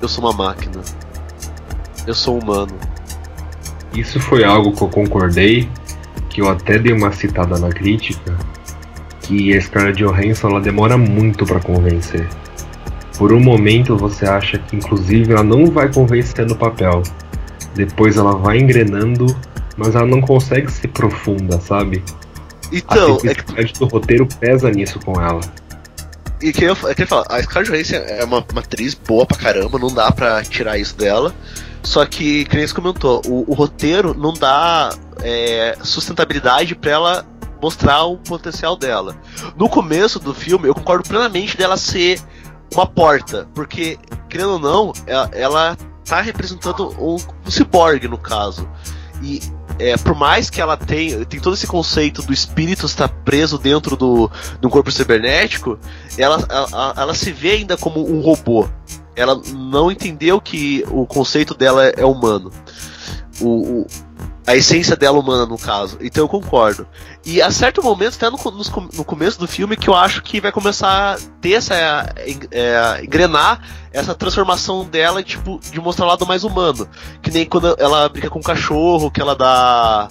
eu 0.00 0.08
sou 0.08 0.24
uma 0.24 0.32
máquina. 0.32 0.80
Eu 2.06 2.14
sou 2.14 2.38
humano. 2.38 2.72
Isso 3.94 4.20
foi 4.20 4.44
algo 4.44 4.72
que 4.72 4.82
eu 4.82 4.88
concordei, 4.88 5.68
que 6.28 6.40
eu 6.40 6.48
até 6.48 6.78
dei 6.78 6.92
uma 6.92 7.12
citada 7.12 7.58
na 7.58 7.70
crítica, 7.70 8.36
que 9.22 9.56
a 9.56 9.60
Scarlett 9.60 10.02
Johansson 10.02 10.48
ela 10.48 10.60
demora 10.60 10.96
muito 10.96 11.44
pra 11.44 11.60
convencer. 11.60 12.28
Por 13.18 13.32
um 13.32 13.40
momento 13.40 13.96
você 13.96 14.24
acha 14.24 14.58
que 14.58 14.76
inclusive 14.76 15.32
ela 15.32 15.42
não 15.42 15.66
vai 15.66 15.92
convencer 15.92 16.46
no 16.46 16.56
papel. 16.56 17.02
Depois 17.74 18.16
ela 18.16 18.36
vai 18.36 18.58
engrenando, 18.58 19.26
mas 19.76 19.94
ela 19.94 20.06
não 20.06 20.20
consegue 20.20 20.70
ser 20.70 20.88
profunda, 20.88 21.60
sabe? 21.60 22.02
Então, 22.72 23.18
a 23.24 23.60
é 23.60 23.64
que, 23.64 23.78
do 23.78 23.86
roteiro 23.86 24.26
pesa 24.38 24.70
nisso 24.70 25.00
com 25.00 25.20
ela. 25.20 25.40
e 26.40 26.52
que 26.52 26.64
eu, 26.64 26.76
é 26.88 26.94
que 26.94 27.02
eu 27.02 27.06
falo, 27.06 27.24
a 27.28 27.42
Scarlett 27.42 27.70
Johansson 27.70 27.96
é 27.96 28.24
uma, 28.24 28.44
uma 28.50 28.60
atriz 28.60 28.94
boa 28.94 29.26
pra 29.26 29.36
caramba, 29.36 29.78
não 29.78 29.92
dá 29.92 30.10
pra 30.12 30.42
tirar 30.42 30.78
isso 30.78 30.96
dela. 30.96 31.34
Só 31.82 32.04
que, 32.04 32.44
que 32.44 32.74
comentou, 32.74 33.22
o, 33.26 33.50
o 33.50 33.54
roteiro 33.54 34.14
não 34.14 34.32
dá 34.32 34.90
é, 35.22 35.76
sustentabilidade 35.82 36.74
pra 36.74 36.90
ela 36.90 37.26
mostrar 37.60 38.04
o 38.04 38.16
potencial 38.16 38.76
dela. 38.76 39.16
No 39.56 39.68
começo 39.68 40.18
do 40.18 40.34
filme, 40.34 40.68
eu 40.68 40.74
concordo 40.74 41.08
plenamente 41.08 41.56
dela 41.56 41.76
ser 41.76 42.20
uma 42.72 42.86
porta, 42.86 43.48
porque, 43.54 43.98
querendo 44.28 44.52
ou 44.52 44.58
não, 44.58 44.92
ela, 45.06 45.30
ela 45.32 45.76
tá 46.04 46.20
representando 46.20 46.94
um, 46.98 47.16
um 47.46 47.50
ciborgue, 47.50 48.08
no 48.08 48.18
caso. 48.18 48.68
E 49.22 49.40
é, 49.78 49.96
por 49.96 50.14
mais 50.14 50.50
que 50.50 50.60
ela 50.60 50.76
tenha 50.76 51.24
tem 51.24 51.40
todo 51.40 51.54
esse 51.54 51.66
conceito 51.66 52.22
do 52.22 52.32
espírito 52.32 52.86
estar 52.86 53.08
preso 53.08 53.58
dentro 53.58 53.96
do, 53.96 54.30
do 54.60 54.68
corpo 54.68 54.90
cibernético, 54.90 55.78
ela, 56.18 56.44
ela, 56.48 56.94
ela 56.96 57.14
se 57.14 57.32
vê 57.32 57.52
ainda 57.52 57.76
como 57.76 58.06
um 58.06 58.20
robô. 58.20 58.68
Ela 59.20 59.40
não 59.54 59.90
entendeu 59.90 60.40
que 60.40 60.84
o 60.90 61.06
conceito 61.06 61.54
dela 61.54 61.84
é 61.86 62.04
humano. 62.04 62.50
O, 63.40 63.82
o- 63.82 63.86
a 64.46 64.56
essência 64.56 64.96
dela 64.96 65.18
humana, 65.18 65.46
no 65.46 65.56
caso. 65.56 65.96
Então 66.00 66.24
eu 66.24 66.28
concordo. 66.28 66.84
E 67.24 67.40
a 67.40 67.50
certo 67.52 67.82
momento, 67.82 68.16
até 68.16 68.28
no, 68.28 68.36
com- 68.38 68.88
no 68.94 69.04
começo 69.04 69.38
do 69.38 69.46
filme, 69.46 69.76
que 69.76 69.88
eu 69.88 69.94
acho 69.94 70.22
que 70.22 70.40
vai 70.40 70.50
começar 70.50 71.14
a 71.14 71.18
ter 71.40 71.52
essa. 71.52 71.74
É, 72.50 73.04
engrenar 73.04 73.60
essa 73.92 74.14
transformação 74.14 74.84
dela, 74.84 75.22
tipo, 75.22 75.60
de 75.70 75.80
mostrar 75.80 76.06
o 76.06 76.08
lado 76.08 76.26
mais 76.26 76.42
humano. 76.42 76.88
Que 77.22 77.30
nem 77.30 77.46
quando 77.46 77.76
ela 77.78 78.08
brinca 78.08 78.30
com 78.30 78.40
o 78.40 78.42
cachorro, 78.42 79.10
que 79.10 79.20
ela 79.20 79.36
dá. 79.36 80.08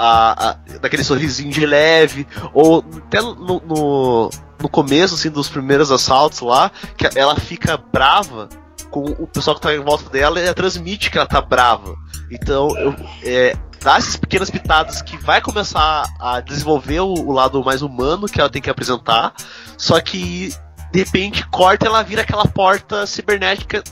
A, 0.00 0.50
a- 0.50 0.56
daquele 0.80 1.02
sorrisinho 1.02 1.50
de 1.50 1.66
leve, 1.66 2.24
ou 2.54 2.84
até 3.06 3.20
no, 3.20 3.34
no, 3.34 4.30
no 4.60 4.68
começo 4.68 5.14
assim, 5.14 5.28
dos 5.28 5.48
primeiros 5.48 5.90
assaltos 5.90 6.40
lá, 6.40 6.70
que 6.96 7.08
ela 7.18 7.34
fica 7.34 7.76
brava 7.76 8.48
com 8.90 9.00
o 9.04 9.26
pessoal 9.26 9.56
que 9.56 9.62
tá 9.62 9.74
em 9.74 9.80
volta 9.80 10.08
dela 10.08 10.38
e 10.38 10.44
ela 10.44 10.54
transmite 10.54 11.10
que 11.10 11.18
ela 11.18 11.26
tá 11.26 11.40
brava. 11.40 11.96
Então, 12.30 12.68
eu, 12.78 12.94
é, 13.24 13.56
dá 13.82 13.96
essas 13.96 14.16
pequenas 14.16 14.50
pitadas 14.50 15.02
que 15.02 15.16
vai 15.16 15.40
começar 15.40 16.04
a 16.20 16.40
desenvolver 16.40 17.00
o, 17.00 17.12
o 17.12 17.32
lado 17.32 17.62
mais 17.64 17.82
humano 17.82 18.26
que 18.26 18.40
ela 18.40 18.48
tem 18.48 18.62
que 18.62 18.70
apresentar, 18.70 19.34
só 19.76 20.00
que 20.00 20.54
de 20.92 21.00
repente 21.00 21.46
corta 21.48 21.86
ela 21.86 22.02
vira 22.02 22.22
aquela 22.22 22.46
porta 22.46 23.04
cibernética 23.06 23.82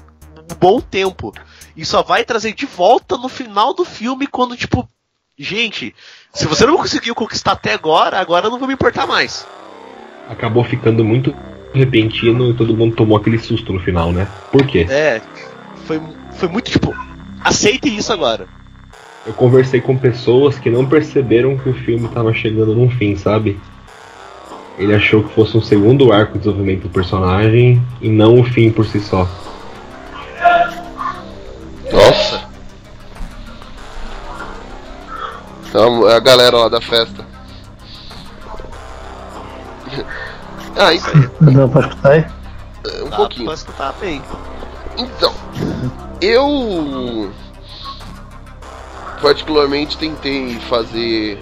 um 0.50 0.54
bom 0.54 0.80
tempo. 0.80 1.32
E 1.76 1.84
só 1.84 2.02
vai 2.02 2.24
trazer 2.24 2.54
de 2.54 2.64
volta 2.64 3.18
no 3.18 3.28
final 3.28 3.74
do 3.74 3.84
filme 3.84 4.26
quando, 4.26 4.56
tipo, 4.56 4.88
gente, 5.38 5.94
se 6.32 6.46
você 6.46 6.66
não 6.66 6.76
conseguiu 6.76 7.14
conquistar 7.14 7.52
até 7.52 7.74
agora, 7.74 8.18
agora 8.18 8.46
eu 8.46 8.50
não 8.50 8.58
vou 8.58 8.68
me 8.68 8.74
importar 8.74 9.06
mais. 9.06 9.46
Acabou 10.28 10.64
ficando 10.64 11.04
muito 11.04 11.34
repentino 11.72 12.50
e 12.50 12.54
todo 12.54 12.76
mundo 12.76 12.96
tomou 12.96 13.16
aquele 13.16 13.38
susto 13.38 13.72
no 13.72 13.80
final, 13.80 14.12
né? 14.12 14.26
Por 14.50 14.66
quê? 14.66 14.86
É, 14.88 15.20
foi, 15.84 16.00
foi 16.32 16.48
muito 16.48 16.70
tipo, 16.70 16.94
aceite 17.44 17.94
isso 17.94 18.12
agora. 18.12 18.46
Eu 19.26 19.34
conversei 19.34 19.80
com 19.80 19.96
pessoas 19.96 20.58
que 20.58 20.70
não 20.70 20.86
perceberam 20.86 21.56
que 21.58 21.68
o 21.68 21.74
filme 21.74 22.08
tava 22.08 22.32
chegando 22.32 22.74
num 22.74 22.88
fim, 22.88 23.16
sabe? 23.16 23.58
Ele 24.78 24.94
achou 24.94 25.24
que 25.24 25.34
fosse 25.34 25.56
um 25.56 25.62
segundo 25.62 26.12
arco 26.12 26.34
de 26.34 26.40
desenvolvimento 26.40 26.82
do 26.82 26.88
personagem 26.90 27.82
e 28.00 28.08
não 28.08 28.38
o 28.38 28.44
fim 28.44 28.70
por 28.70 28.86
si 28.86 29.00
só. 29.00 29.28
Nossa. 31.90 32.45
Então, 35.76 36.08
é 36.08 36.14
a 36.16 36.20
galera 36.20 36.56
lá 36.56 36.68
da 36.70 36.80
festa. 36.80 37.22
ah, 40.74 40.94
então, 40.94 41.12
Não 41.38 41.68
pode 41.68 41.88
escutar 41.88 42.12
aí? 42.12 42.24
um 43.02 43.10
Tá, 43.10 43.16
pouquinho. 43.18 43.44
Posso 43.44 43.62
escutar 43.66 43.92
bem. 44.00 44.22
Então, 44.96 45.34
eu 46.22 47.30
particularmente 49.20 49.98
tentei 49.98 50.58
fazer 50.60 51.38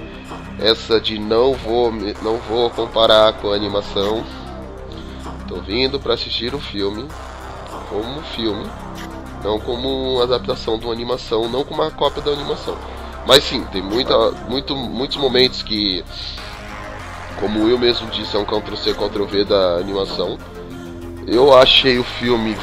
essa 0.58 1.00
de 1.00 1.16
não 1.16 1.54
vou, 1.54 1.92
me- 1.92 2.16
não 2.20 2.38
vou 2.38 2.68
comparar 2.70 3.34
com 3.34 3.52
a 3.52 3.54
animação. 3.54 4.24
Tô 5.46 5.60
vindo 5.60 6.00
pra 6.00 6.14
assistir 6.14 6.52
o 6.56 6.60
filme 6.60 7.06
como 7.88 8.20
filme, 8.34 8.66
não 9.44 9.60
como 9.60 10.14
uma 10.16 10.24
adaptação 10.24 10.76
de 10.76 10.86
uma 10.86 10.92
animação, 10.92 11.48
não 11.48 11.62
como 11.62 11.82
uma 11.82 11.92
cópia 11.92 12.20
da 12.20 12.32
animação. 12.32 12.76
Mas 13.26 13.44
sim, 13.44 13.64
tem 13.72 13.82
muita, 13.82 14.30
muito, 14.48 14.76
muitos 14.76 15.16
momentos 15.16 15.62
que, 15.62 16.04
como 17.40 17.64
Will 17.64 17.78
mesmo 17.78 18.10
disse, 18.10 18.36
é 18.36 18.38
um 18.38 18.44
Ctrl-C, 18.44 18.94
Ctrl-V 18.94 19.44
da 19.44 19.76
animação. 19.76 20.38
Eu 21.26 21.56
achei 21.56 21.98
o 21.98 22.04
filme 22.04 22.56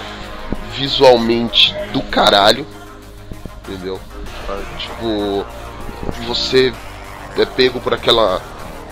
visualmente 0.76 1.74
do 1.91 2.01
caralho, 2.03 2.66
entendeu? 3.68 3.99
Ah, 4.47 4.62
Tipo, 4.78 5.45
você 6.28 6.74
é 7.38 7.45
pego 7.45 7.80
por 7.80 7.93
aquela 7.93 8.41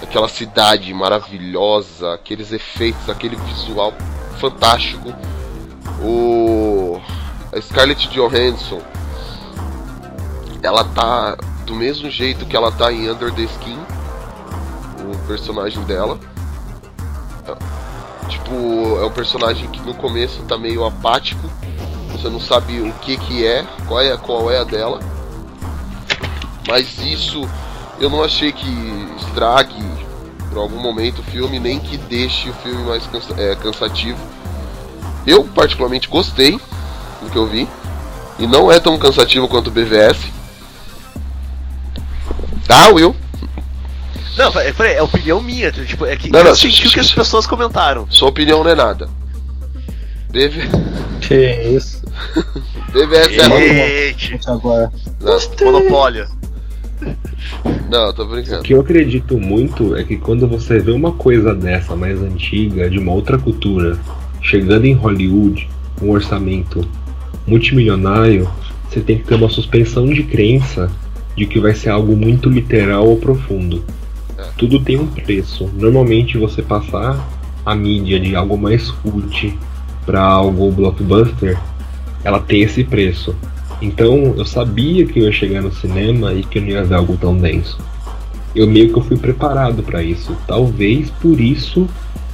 aquela 0.01 0.29
cidade 0.29 0.93
maravilhosa, 0.93 2.13
aqueles 2.13 2.51
efeitos, 2.51 3.09
aquele 3.09 3.35
visual 3.35 3.93
fantástico. 4.39 5.13
O 6.01 6.99
a 7.51 7.61
Scarlett 7.61 8.07
Johansson, 8.09 8.81
ela 10.63 10.83
tá 10.83 11.35
do 11.65 11.75
mesmo 11.75 12.09
jeito 12.09 12.45
que 12.45 12.55
ela 12.55 12.71
tá 12.71 12.91
em 12.91 13.09
Under 13.09 13.33
the 13.33 13.43
Skin, 13.43 13.77
o 15.13 15.17
personagem 15.27 15.83
dela. 15.83 16.19
É, 17.47 17.79
Tipo, 18.29 18.99
é 19.01 19.05
um 19.05 19.11
personagem 19.11 19.67
que 19.69 19.81
no 19.81 19.93
começo 19.95 20.43
tá 20.43 20.55
meio 20.55 20.85
apático, 20.85 21.49
você 22.11 22.29
não 22.29 22.39
sabe 22.39 22.79
o 22.79 22.93
que 23.01 23.17
que 23.17 23.43
é, 23.45 23.65
qual 23.87 23.99
é, 24.01 24.15
qual 24.17 24.51
é 24.51 24.59
a 24.59 24.63
dela. 24.63 24.99
Mas 26.67 26.99
isso 26.99 27.47
eu 27.99 28.07
não 28.09 28.23
achei 28.23 28.51
que 28.51 28.67
estrague 29.17 29.83
por 30.49 30.59
algum 30.59 30.79
momento 30.79 31.19
o 31.19 31.23
filme, 31.23 31.59
nem 31.59 31.79
que 31.79 31.97
deixe 31.97 32.49
o 32.49 32.53
filme 32.53 32.83
mais 32.83 33.05
cansa- 33.07 33.33
é, 33.35 33.55
cansativo. 33.55 34.19
Eu 35.25 35.43
particularmente 35.45 36.07
gostei 36.07 36.59
do 37.23 37.29
que 37.31 37.35
eu 37.37 37.47
vi. 37.47 37.67
E 38.37 38.45
não 38.47 38.71
é 38.71 38.79
tão 38.79 38.97
cansativo 38.97 39.47
quanto 39.47 39.67
o 39.67 39.71
BVS. 39.71 40.17
Tá, 42.69 42.87
Will? 42.89 43.15
Não, 44.37 44.51
peraí, 44.51 44.93
é 44.93 45.01
opinião 45.01 45.41
minha. 45.41 45.71
Tipo, 45.71 46.05
é 46.05 46.15
que 46.15 46.29
Não, 46.31 46.43
não, 46.43 46.51
eu 46.51 46.55
senti 46.55 46.87
o 46.87 46.91
que 46.91 46.99
as 46.99 47.11
pessoas 47.11 47.47
comentaram. 47.47 48.05
Sua 48.11 48.29
opinião 48.29 48.63
não 48.63 48.69
é 48.69 48.75
nada. 48.75 49.09
BV... 50.29 50.69
Que 51.19 51.51
isso. 51.75 51.99
BVS 52.93 53.39
é. 53.39 54.07
Eita, 54.09 54.51
Agora. 54.51 54.91
Não, 55.19 55.65
monopólio. 55.65 56.27
não, 57.89 58.13
tô 58.13 58.23
O 58.23 58.27
brincando. 58.27 58.61
que 58.61 58.75
eu 58.75 58.81
acredito 58.81 59.39
muito 59.39 59.95
é 59.95 60.03
que 60.03 60.17
quando 60.17 60.47
você 60.47 60.77
vê 60.77 60.91
uma 60.91 61.13
coisa 61.13 61.55
dessa 61.55 61.95
mais 61.95 62.21
antiga, 62.21 62.87
de 62.87 62.99
uma 62.99 63.13
outra 63.13 63.39
cultura, 63.39 63.97
chegando 64.43 64.85
em 64.85 64.93
Hollywood, 64.93 65.67
com 65.99 66.05
um 66.05 66.11
orçamento 66.11 66.87
multimilionário, 67.47 68.47
você 68.87 68.99
tem 68.99 69.17
que 69.17 69.23
ter 69.25 69.33
uma 69.33 69.49
suspensão 69.49 70.05
de 70.05 70.21
crença 70.21 70.87
de 71.39 71.45
que 71.45 71.57
vai 71.57 71.73
ser 71.73 71.89
algo 71.89 72.17
muito 72.17 72.49
literal 72.49 73.07
ou 73.07 73.15
profundo. 73.15 73.81
Tudo 74.57 74.81
tem 74.81 74.99
um 74.99 75.07
preço. 75.07 75.69
Normalmente 75.73 76.37
você 76.37 76.61
passar 76.61 77.17
a 77.65 77.73
mídia 77.73 78.19
de 78.19 78.35
algo 78.35 78.57
mais 78.57 78.91
cult 78.91 79.57
para 80.05 80.21
algo 80.21 80.69
blockbuster, 80.69 81.57
ela 82.25 82.41
tem 82.41 82.63
esse 82.63 82.83
preço. 82.83 83.33
Então 83.81 84.33
eu 84.35 84.43
sabia 84.43 85.05
que 85.05 85.19
eu 85.19 85.23
ia 85.23 85.31
chegar 85.31 85.61
no 85.61 85.71
cinema 85.71 86.33
e 86.33 86.43
que 86.43 86.57
eu 86.57 86.61
não 86.61 86.69
ia 86.69 86.83
ver 86.83 86.95
algo 86.95 87.15
tão 87.15 87.37
denso. 87.37 87.79
Eu 88.53 88.67
meio 88.67 88.91
que 88.91 88.99
eu 88.99 89.03
fui 89.03 89.17
preparado 89.17 89.81
para 89.81 90.03
isso. 90.03 90.35
Talvez 90.45 91.09
por 91.21 91.39
isso 91.39 91.87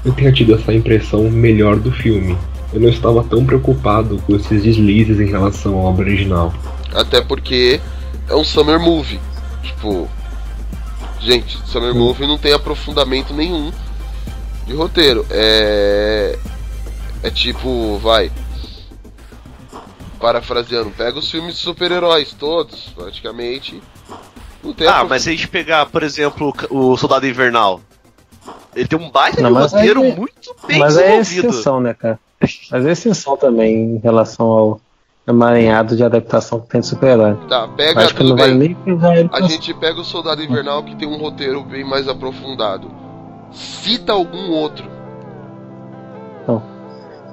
eu 0.04 0.14
tenha 0.14 0.32
tido 0.32 0.56
essa 0.56 0.74
impressão 0.74 1.30
melhor 1.30 1.78
do 1.78 1.92
filme. 1.92 2.36
Eu 2.74 2.80
não 2.80 2.90
estava 2.90 3.24
tão 3.24 3.46
preocupado 3.46 4.18
com 4.26 4.36
esses 4.36 4.64
deslizes 4.64 5.20
em 5.20 5.28
relação 5.28 5.76
ao 5.76 5.86
obra 5.86 6.06
original. 6.06 6.52
Até 6.92 7.22
porque 7.22 7.80
é 8.30 8.36
um 8.36 8.44
summer 8.44 8.80
movie. 8.80 9.20
Tipo, 9.64 10.08
gente, 11.20 11.58
summer 11.68 11.94
movie 11.94 12.28
não 12.28 12.38
tem 12.38 12.54
aprofundamento 12.54 13.34
nenhum 13.34 13.72
de 14.66 14.74
roteiro. 14.74 15.26
É 15.30 16.38
é 17.24 17.30
tipo, 17.32 17.98
vai 17.98 18.32
parafraseando, 20.20 20.92
pega 20.92 21.20
os 21.20 21.30
filmes 21.30 21.56
de 21.56 21.62
super-heróis 21.62 22.34
todos, 22.34 22.90
praticamente. 22.96 23.82
Não 24.64 24.74
tem 24.74 24.88
Ah, 24.88 25.04
mas 25.04 25.24
se 25.24 25.30
a 25.30 25.32
gente 25.34 25.48
pegar, 25.48 25.86
por 25.88 26.04
exemplo, 26.04 26.54
o 26.70 26.98
Soldado 26.98 27.28
Invernal, 27.28 27.82
ele 28.76 28.88
tem 28.88 28.98
um 28.98 29.10
baita 29.12 29.42
Não, 29.42 29.50
de 29.50 29.56
mas 29.56 29.72
roteiro 29.72 30.02
aí- 30.02 30.16
muito 30.16 30.56
bem 30.68 30.80
Mas 30.80 30.98
é 30.98 31.18
desenvolvido. 31.18 31.48
exceção, 31.50 31.80
né, 31.80 31.94
cara? 31.94 32.20
Mas 32.72 32.86
é 32.86 32.92
exceção 32.92 33.38
também 33.38 33.96
em 33.96 33.98
relação 33.98 34.46
ao 34.48 34.82
emaranhado 35.28 35.96
de 35.96 36.04
adaptação 36.04 36.60
que 36.60 36.68
tem 36.68 36.82
de 36.82 36.88
super-herói. 36.88 37.36
Tá, 37.50 37.68
pega 37.76 38.02
Acho 38.02 38.10
que 38.14 38.18
tudo 38.22 38.30
não 38.30 38.38
vale 38.38 38.54
nem 38.54 38.78
ele 38.86 38.96
A 39.26 39.30
pra- 39.30 39.42
gente 39.48 39.74
pega 39.74 40.00
o 40.00 40.04
Soldado 40.04 40.44
Invernal 40.44 40.84
que 40.84 40.96
tem 40.96 41.08
um 41.08 41.18
roteiro 41.18 41.64
bem 41.64 41.84
mais 41.84 42.08
aprofundado. 42.08 42.90
Cita 43.52 44.14
algum 44.14 44.52
outro. 44.52 44.96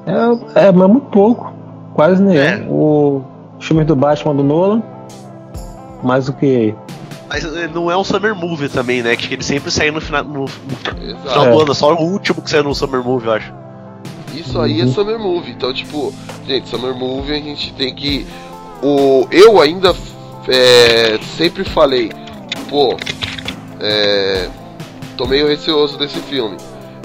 É, 0.07 0.66
é, 0.66 0.72
mas 0.72 0.88
muito 0.88 1.07
pouco. 1.11 1.53
Quase 1.95 2.22
nenhum. 2.22 2.40
É. 2.40 2.66
O 2.68 3.22
filme 3.61 3.84
do 3.84 3.95
Batman 3.95 4.34
do 4.34 4.43
Nolan. 4.43 4.82
Mais 6.03 6.26
do 6.26 6.32
que. 6.32 6.74
Mas 7.28 7.45
eh, 7.45 7.68
não 7.72 7.90
é 7.90 7.97
um 7.97 8.03
Summer 8.03 8.34
Movie 8.34 8.68
também, 8.68 9.03
né? 9.03 9.14
Que 9.16 9.32
ele 9.32 9.43
sempre 9.43 9.70
sai 9.70 9.90
no 9.90 10.01
final, 10.01 10.24
no, 10.24 10.40
no 10.40 10.49
final 10.49 10.97
Exato. 11.01 11.51
do 11.51 11.61
ano, 11.61 11.74
só 11.74 11.95
o 11.95 12.03
último 12.03 12.43
que 12.43 12.51
saiu 12.51 12.64
no 12.64 12.74
Summer 12.74 13.03
Movie, 13.03 13.26
eu 13.28 13.32
acho. 13.34 13.55
Isso 14.35 14.61
aí 14.61 14.80
é 14.80 14.87
Summer 14.87 15.18
Movie. 15.18 15.53
Então, 15.53 15.72
tipo, 15.72 16.12
gente, 16.47 16.68
Summer 16.68 16.95
Movie 16.95 17.33
a 17.33 17.41
gente 17.41 17.72
tem 17.74 17.95
que. 17.95 18.26
O, 18.83 19.26
eu 19.30 19.61
ainda 19.61 19.95
é, 20.49 21.18
sempre 21.37 21.64
falei, 21.64 22.11
pô, 22.68 22.97
é, 23.80 24.49
tô 25.16 25.26
meio 25.26 25.47
receoso 25.47 25.99
desse 25.99 26.18
filme. 26.20 26.57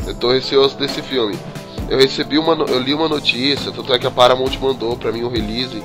Eu 0.06 0.16
tô 0.16 0.32
receoso 0.32 0.78
desse 0.78 1.02
filme. 1.02 1.38
Eu 1.90 1.98
recebi 1.98 2.38
uma, 2.38 2.54
eu 2.66 2.80
li 2.80 2.94
uma 2.94 3.08
notícia, 3.08 3.72
tanto 3.72 3.94
é 3.94 4.00
que 4.00 4.08
a 4.08 4.12
Paramount 4.12 4.58
mandou 4.60 4.98
pra 4.98 5.12
mim 5.12 5.24
o 5.24 5.30
release 5.30 5.82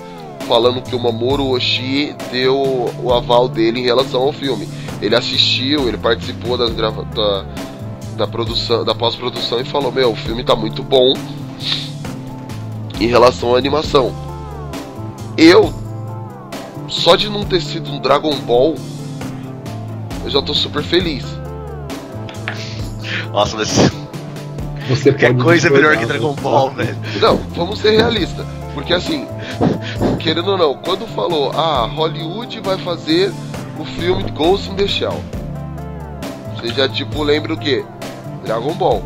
falando 0.47 0.83
que 0.83 0.95
o 0.95 0.99
Mamoru 0.99 1.51
Oshii 1.51 2.15
deu 2.31 2.93
o 3.03 3.13
aval 3.13 3.49
dele 3.49 3.81
em 3.81 3.85
relação 3.85 4.23
ao 4.23 4.33
filme. 4.33 4.69
Ele 5.01 5.15
assistiu, 5.15 5.89
ele 5.89 5.97
participou 5.97 6.57
das 6.57 6.71
grava 6.71 7.05
da, 7.05 7.45
da 8.17 8.27
produção, 8.27 8.85
da 8.85 8.95
pós-produção 8.95 9.61
e 9.61 9.65
falou: 9.65 9.93
"Meu, 9.93 10.13
o 10.13 10.17
filme 10.17 10.45
tá 10.45 10.55
muito 10.55 10.83
bom 10.83 11.15
em 13.01 13.07
relação 13.07 13.55
à 13.55 13.59
animação". 13.59 14.13
Eu 15.37 15.73
só 16.89 17.17
de 17.17 17.29
não 17.29 17.45
ter 17.45 17.61
sido 17.61 17.91
um 17.91 18.01
Dragon 18.01 18.35
Ball, 18.41 18.75
eu 20.25 20.31
já 20.31 20.43
tô 20.43 20.55
super 20.55 20.83
feliz. 20.83 21.25
Nossa, 23.33 23.57
mas 23.57 23.91
Você 24.89 25.11
qualquer 25.11 25.37
coisa 25.37 25.69
é 25.69 25.71
melhor 25.71 25.97
que 25.97 26.05
Dragon 26.05 26.35
né? 26.35 26.43
Ball, 26.43 26.71
velho. 26.71 26.97
Não, 27.21 27.37
vamos 27.55 27.79
ser 27.79 27.97
realistas. 27.97 28.45
Porque 28.75 28.93
assim, 28.93 29.27
querendo 30.19 30.53
ou 30.53 30.59
não, 30.59 30.75
quando 30.75 31.07
falou, 31.07 31.51
ah, 31.53 31.87
Hollywood 31.87 32.61
vai 32.61 32.79
fazer 32.79 33.33
o 33.79 33.85
filme 33.85 34.25
Ghost 34.31 34.71
in 34.71 34.77
the 34.77 34.87
Shell. 34.87 35.23
Já 36.71 36.89
tipo 36.89 37.23
lembra 37.23 37.55
o 37.55 37.59
quê? 37.59 37.85
Dragon 38.45 38.75
Ball. 38.75 39.03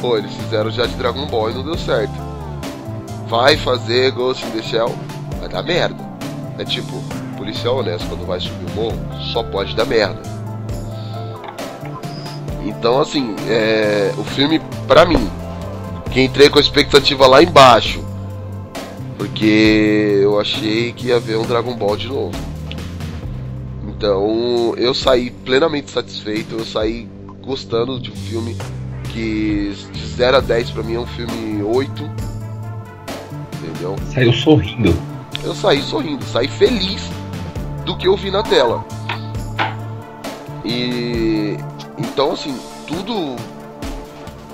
Pô, 0.00 0.16
eles 0.16 0.32
fizeram 0.34 0.70
já 0.70 0.86
de 0.86 0.94
Dragon 0.94 1.26
Ball 1.26 1.50
e 1.50 1.54
não 1.54 1.64
deu 1.64 1.78
certo. 1.78 2.12
Vai 3.28 3.56
fazer 3.56 4.10
Ghost 4.12 4.44
in 4.46 4.50
the 4.50 4.62
Shell, 4.62 4.94
vai 5.40 5.48
dar 5.48 5.62
merda. 5.62 6.04
É 6.58 6.64
tipo, 6.64 7.02
policial 7.36 7.78
honesto 7.78 8.06
quando 8.08 8.26
vai 8.26 8.40
subir 8.40 8.70
o 8.72 8.74
morro, 8.74 8.98
só 9.32 9.42
pode 9.42 9.74
dar 9.74 9.84
merda. 9.84 10.20
Então 12.64 13.00
assim, 13.00 13.34
é, 13.48 14.12
o 14.18 14.24
filme, 14.24 14.60
pra 14.86 15.04
mim, 15.04 15.30
que 16.10 16.20
entrei 16.20 16.48
com 16.50 16.58
a 16.58 16.60
expectativa 16.60 17.26
lá 17.26 17.42
embaixo. 17.42 18.04
Porque 19.16 20.20
eu 20.22 20.38
achei 20.38 20.92
que 20.92 21.08
ia 21.08 21.18
ver 21.18 21.36
um 21.38 21.44
Dragon 21.44 21.74
Ball 21.74 21.96
de 21.96 22.08
novo. 22.08 22.55
Então 23.96 24.74
eu 24.76 24.92
saí 24.92 25.30
plenamente 25.30 25.90
satisfeito, 25.90 26.54
eu 26.54 26.64
saí 26.66 27.08
gostando 27.40 27.98
de 27.98 28.10
um 28.10 28.16
filme 28.16 28.54
que 29.10 29.74
de 29.92 30.06
0 30.06 30.36
a 30.36 30.40
10 30.40 30.70
pra 30.72 30.82
mim 30.82 30.94
é 30.94 31.00
um 31.00 31.06
filme 31.06 31.62
8. 31.62 32.10
Entendeu? 33.54 33.96
Saiu 34.12 34.32
sorrindo. 34.34 34.94
Eu 35.42 35.54
saí 35.54 35.80
sorrindo, 35.82 36.22
saí 36.26 36.46
feliz 36.46 37.08
do 37.86 37.96
que 37.96 38.06
eu 38.06 38.16
vi 38.16 38.30
na 38.30 38.42
tela. 38.42 38.84
E 40.62 41.56
então 41.96 42.32
assim, 42.32 42.54
tudo 42.86 43.36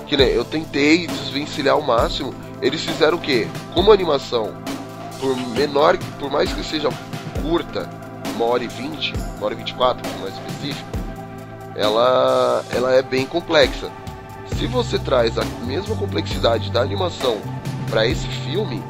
que 0.07 0.15
nem 0.15 0.29
eu 0.29 0.45
tentei 0.45 1.05
desvencilhar 1.05 1.75
ao 1.75 1.81
máximo, 1.81 2.33
eles 2.61 2.81
fizeram 2.81 3.17
o 3.17 3.21
quê? 3.21 3.47
Como 3.73 3.91
animação, 3.91 4.53
por 5.19 5.35
menor, 5.49 5.97
por 6.17 6.31
mais 6.31 6.53
que 6.53 6.63
seja 6.63 6.87
curta, 7.41 8.02
uma 8.35 8.45
hora 8.45 8.63
e 8.63 8.67
vinte, 8.67 9.13
uma 9.37 9.45
hora 9.45 9.53
e 9.53 9.57
vinte 9.57 9.69
e 9.69 9.73
quatro, 9.73 10.03
mais 10.19 10.33
específico, 10.33 10.89
ela, 11.75 12.63
ela 12.71 12.93
é 12.93 13.01
bem 13.01 13.25
complexa. 13.25 13.89
Se 14.57 14.67
você 14.67 14.99
traz 14.99 15.37
a 15.37 15.45
mesma 15.65 15.95
complexidade 15.95 16.71
da 16.71 16.81
animação 16.81 17.37
para 17.89 18.05
esse 18.05 18.27
filme, 18.27 18.83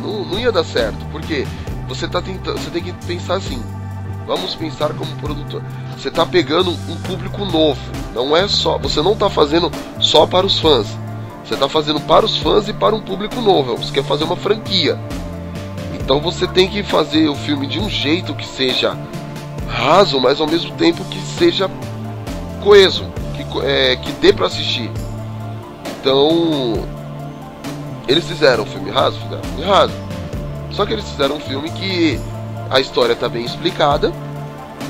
não, 0.00 0.24
não 0.24 0.38
ia 0.38 0.52
dar 0.52 0.64
certo, 0.64 1.04
porque 1.10 1.46
você 1.88 2.06
tá 2.08 2.20
tentando, 2.20 2.58
você 2.58 2.70
tem 2.70 2.82
que 2.82 2.92
pensar 3.06 3.34
assim. 3.34 3.62
Vamos 4.26 4.54
pensar 4.54 4.94
como 4.94 5.10
produtor. 5.16 5.62
Você 5.96 6.10
tá 6.10 6.24
pegando 6.24 6.70
um 6.70 6.96
público 7.06 7.44
novo, 7.44 7.80
não 8.14 8.36
é 8.36 8.46
só, 8.46 8.78
você 8.78 9.02
não 9.02 9.16
tá 9.16 9.28
fazendo 9.28 9.70
só 9.98 10.26
para 10.26 10.46
os 10.46 10.58
fãs. 10.60 10.86
Você 11.44 11.56
tá 11.56 11.68
fazendo 11.68 12.00
para 12.00 12.24
os 12.24 12.36
fãs 12.36 12.68
e 12.68 12.72
para 12.72 12.94
um 12.94 13.00
público 13.00 13.40
novo. 13.40 13.76
Você 13.76 13.92
quer 13.92 14.04
fazer 14.04 14.22
uma 14.24 14.36
franquia. 14.36 14.96
Então 16.12 16.20
você 16.20 16.46
tem 16.46 16.68
que 16.68 16.82
fazer 16.82 17.26
o 17.30 17.34
filme 17.34 17.66
de 17.66 17.80
um 17.80 17.88
jeito 17.88 18.34
que 18.34 18.46
seja 18.46 18.94
raso, 19.66 20.20
mas 20.20 20.42
ao 20.42 20.46
mesmo 20.46 20.70
tempo 20.76 21.02
que 21.06 21.18
seja 21.18 21.70
coeso, 22.62 23.06
que, 23.34 23.66
é, 23.66 23.96
que 23.96 24.12
dê 24.20 24.30
pra 24.30 24.46
assistir. 24.46 24.90
Então, 25.98 26.86
eles 28.06 28.28
fizeram 28.28 28.64
um 28.64 28.66
filme 28.66 28.90
raso, 28.90 29.18
fizeram 29.20 29.40
um 29.40 29.44
filme 29.44 29.64
raso. 29.64 29.94
Só 30.72 30.84
que 30.84 30.92
eles 30.92 31.08
fizeram 31.08 31.36
um 31.36 31.40
filme 31.40 31.70
que 31.70 32.20
a 32.68 32.78
história 32.78 33.16
tá 33.16 33.26
bem 33.26 33.46
explicada, 33.46 34.12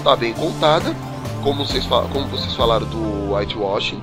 tá 0.02 0.16
bem 0.16 0.32
contada, 0.32 0.92
como 1.40 1.64
vocês, 1.64 1.86
como 1.86 2.26
vocês 2.26 2.52
falaram 2.54 2.86
do 2.86 3.32
whitewashing 3.32 4.02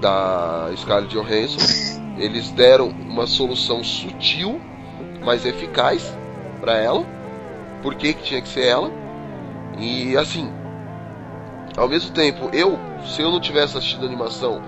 da 0.00 0.70
Scarlett 0.78 1.14
Johansson. 1.14 1.60
Eles 2.16 2.50
deram 2.52 2.88
uma 2.88 3.26
solução 3.26 3.84
sutil, 3.84 4.58
mas 5.22 5.44
eficaz 5.44 6.16
pra 6.60 6.76
ela. 6.78 7.04
Por 7.82 7.94
que, 7.94 8.12
que 8.14 8.22
tinha 8.22 8.42
que 8.42 8.48
ser 8.48 8.66
ela? 8.66 8.90
E 9.78 10.16
assim, 10.16 10.52
ao 11.76 11.88
mesmo 11.88 12.12
tempo, 12.12 12.50
eu, 12.52 12.78
se 13.04 13.22
eu 13.22 13.30
não 13.30 13.40
tivesse 13.40 13.76
assistido 13.78 14.02
a 14.02 14.06
animação, 14.06 14.60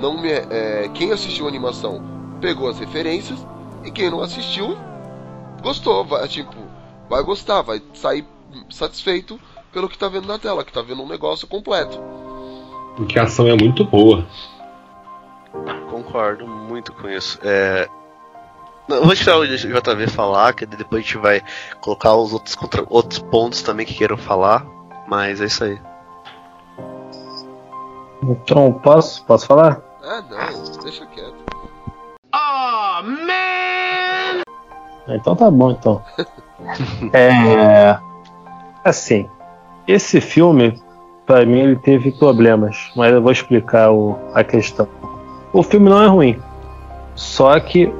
não 0.00 0.20
me, 0.20 0.30
é, 0.30 0.88
quem 0.94 1.12
assistiu 1.12 1.46
a 1.46 1.48
animação 1.48 2.02
pegou 2.40 2.68
as 2.68 2.78
referências 2.78 3.44
e 3.84 3.90
quem 3.90 4.10
não 4.10 4.20
assistiu 4.20 4.76
gostou, 5.62 6.04
vai, 6.04 6.26
tipo, 6.28 6.54
vai 7.08 7.22
gostar, 7.22 7.62
vai 7.62 7.82
sair 7.94 8.24
satisfeito 8.70 9.40
pelo 9.72 9.88
que 9.88 9.98
tá 9.98 10.08
vendo 10.08 10.28
na 10.28 10.38
tela, 10.38 10.64
que 10.64 10.72
tá 10.72 10.82
vendo 10.82 11.02
um 11.02 11.08
negócio 11.08 11.48
completo. 11.48 11.98
Porque 12.96 13.18
a 13.18 13.24
ação 13.24 13.48
é 13.48 13.56
muito 13.56 13.84
boa. 13.84 14.24
Concordo 15.90 16.46
muito 16.46 16.92
com 16.92 17.08
isso. 17.08 17.38
É... 17.42 17.88
Vou 18.88 19.06
deixar 19.06 19.38
o 19.38 19.46
JV 19.46 20.06
falar, 20.08 20.52
que 20.52 20.66
depois 20.66 21.02
a 21.02 21.04
gente 21.04 21.18
vai 21.18 21.42
colocar 21.80 22.14
os 22.14 22.32
outros, 22.32 22.54
contra... 22.54 22.84
outros 22.90 23.18
pontos 23.18 23.62
também 23.62 23.86
que 23.86 23.94
queiram 23.94 24.16
falar. 24.16 24.64
Mas 25.08 25.40
é 25.40 25.46
isso 25.46 25.64
aí. 25.64 25.80
Então, 28.22 28.72
posso, 28.72 29.24
posso 29.24 29.46
falar? 29.46 29.80
Ah, 30.02 30.22
não, 30.28 30.82
deixa 30.82 31.06
quieto. 31.06 31.34
Então 35.08 35.36
tá 35.36 35.50
bom, 35.50 35.70
então. 35.70 36.02
É. 37.12 37.98
Assim, 38.82 39.28
esse 39.86 40.20
filme, 40.20 40.80
pra 41.26 41.44
mim, 41.44 41.58
ele 41.58 41.76
teve 41.76 42.12
problemas, 42.12 42.90
mas 42.96 43.12
eu 43.12 43.20
vou 43.20 43.32
explicar 43.32 43.90
o, 43.90 44.16
a 44.32 44.42
questão. 44.42 44.88
O 45.52 45.62
filme 45.62 45.90
não 45.90 46.02
é 46.02 46.06
ruim, 46.06 46.42
só 47.14 47.58
que, 47.60 47.92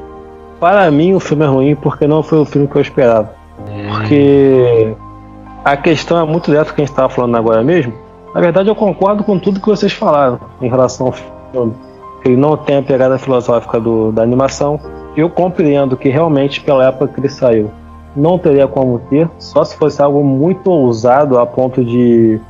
para 0.60 0.90
mim, 0.90 1.14
o 1.14 1.20
filme 1.20 1.44
é 1.44 1.48
ruim 1.48 1.74
porque 1.74 2.06
não 2.06 2.22
foi 2.22 2.38
o 2.38 2.44
filme 2.44 2.66
que 2.66 2.76
eu 2.76 2.82
esperava. 2.82 3.30
Porque 3.88 4.94
a 5.64 5.76
questão 5.76 6.18
é 6.18 6.24
muito 6.24 6.50
dessa 6.50 6.72
que 6.72 6.80
a 6.80 6.84
gente 6.84 6.92
estava 6.92 7.08
falando 7.08 7.36
agora 7.36 7.62
mesmo. 7.62 7.92
Na 8.34 8.40
verdade, 8.40 8.68
eu 8.68 8.74
concordo 8.74 9.22
com 9.22 9.38
tudo 9.38 9.60
que 9.60 9.66
vocês 9.66 9.92
falaram 9.92 10.40
em 10.60 10.68
relação 10.68 11.06
ao 11.06 11.12
filme. 11.12 11.74
Ele 12.24 12.36
não 12.36 12.56
tem 12.56 12.78
a 12.78 12.82
pegada 12.82 13.18
filosófica 13.18 13.78
do, 13.78 14.10
da 14.10 14.22
animação. 14.22 14.80
Eu 15.16 15.30
compreendo 15.30 15.96
que 15.96 16.08
realmente, 16.08 16.60
pela 16.60 16.86
época 16.86 17.08
que 17.08 17.20
ele 17.20 17.28
saiu, 17.28 17.70
não 18.16 18.38
teria 18.38 18.66
como 18.66 18.98
ter, 19.10 19.28
só 19.38 19.64
se 19.64 19.76
fosse 19.76 20.02
algo 20.02 20.22
muito 20.24 20.70
ousado 20.70 21.38
a 21.38 21.46
ponto 21.46 21.84
de 21.84 22.40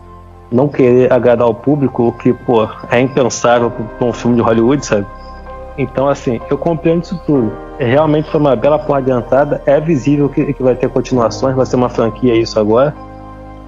não 0.50 0.68
querer 0.68 1.12
agradar 1.12 1.48
o 1.48 1.54
público, 1.54 2.08
o 2.08 2.12
que, 2.12 2.32
pô, 2.32 2.68
é 2.90 3.00
impensável 3.00 3.70
para 3.70 4.06
um 4.06 4.12
filme 4.12 4.36
de 4.36 4.42
Hollywood, 4.42 4.84
sabe? 4.84 5.06
Então, 5.76 6.08
assim, 6.08 6.40
eu 6.48 6.56
compreendo 6.56 7.02
isso 7.02 7.20
tudo. 7.26 7.50
Realmente 7.78 8.30
foi 8.30 8.40
uma 8.40 8.54
bela 8.54 8.78
porra 8.78 9.02
de 9.02 9.10
entrada. 9.10 9.62
É 9.66 9.80
visível 9.80 10.28
que, 10.28 10.52
que 10.52 10.62
vai 10.62 10.74
ter 10.74 10.88
continuações, 10.88 11.56
vai 11.56 11.66
ser 11.66 11.76
uma 11.76 11.88
franquia 11.88 12.34
isso 12.36 12.58
agora. 12.58 12.94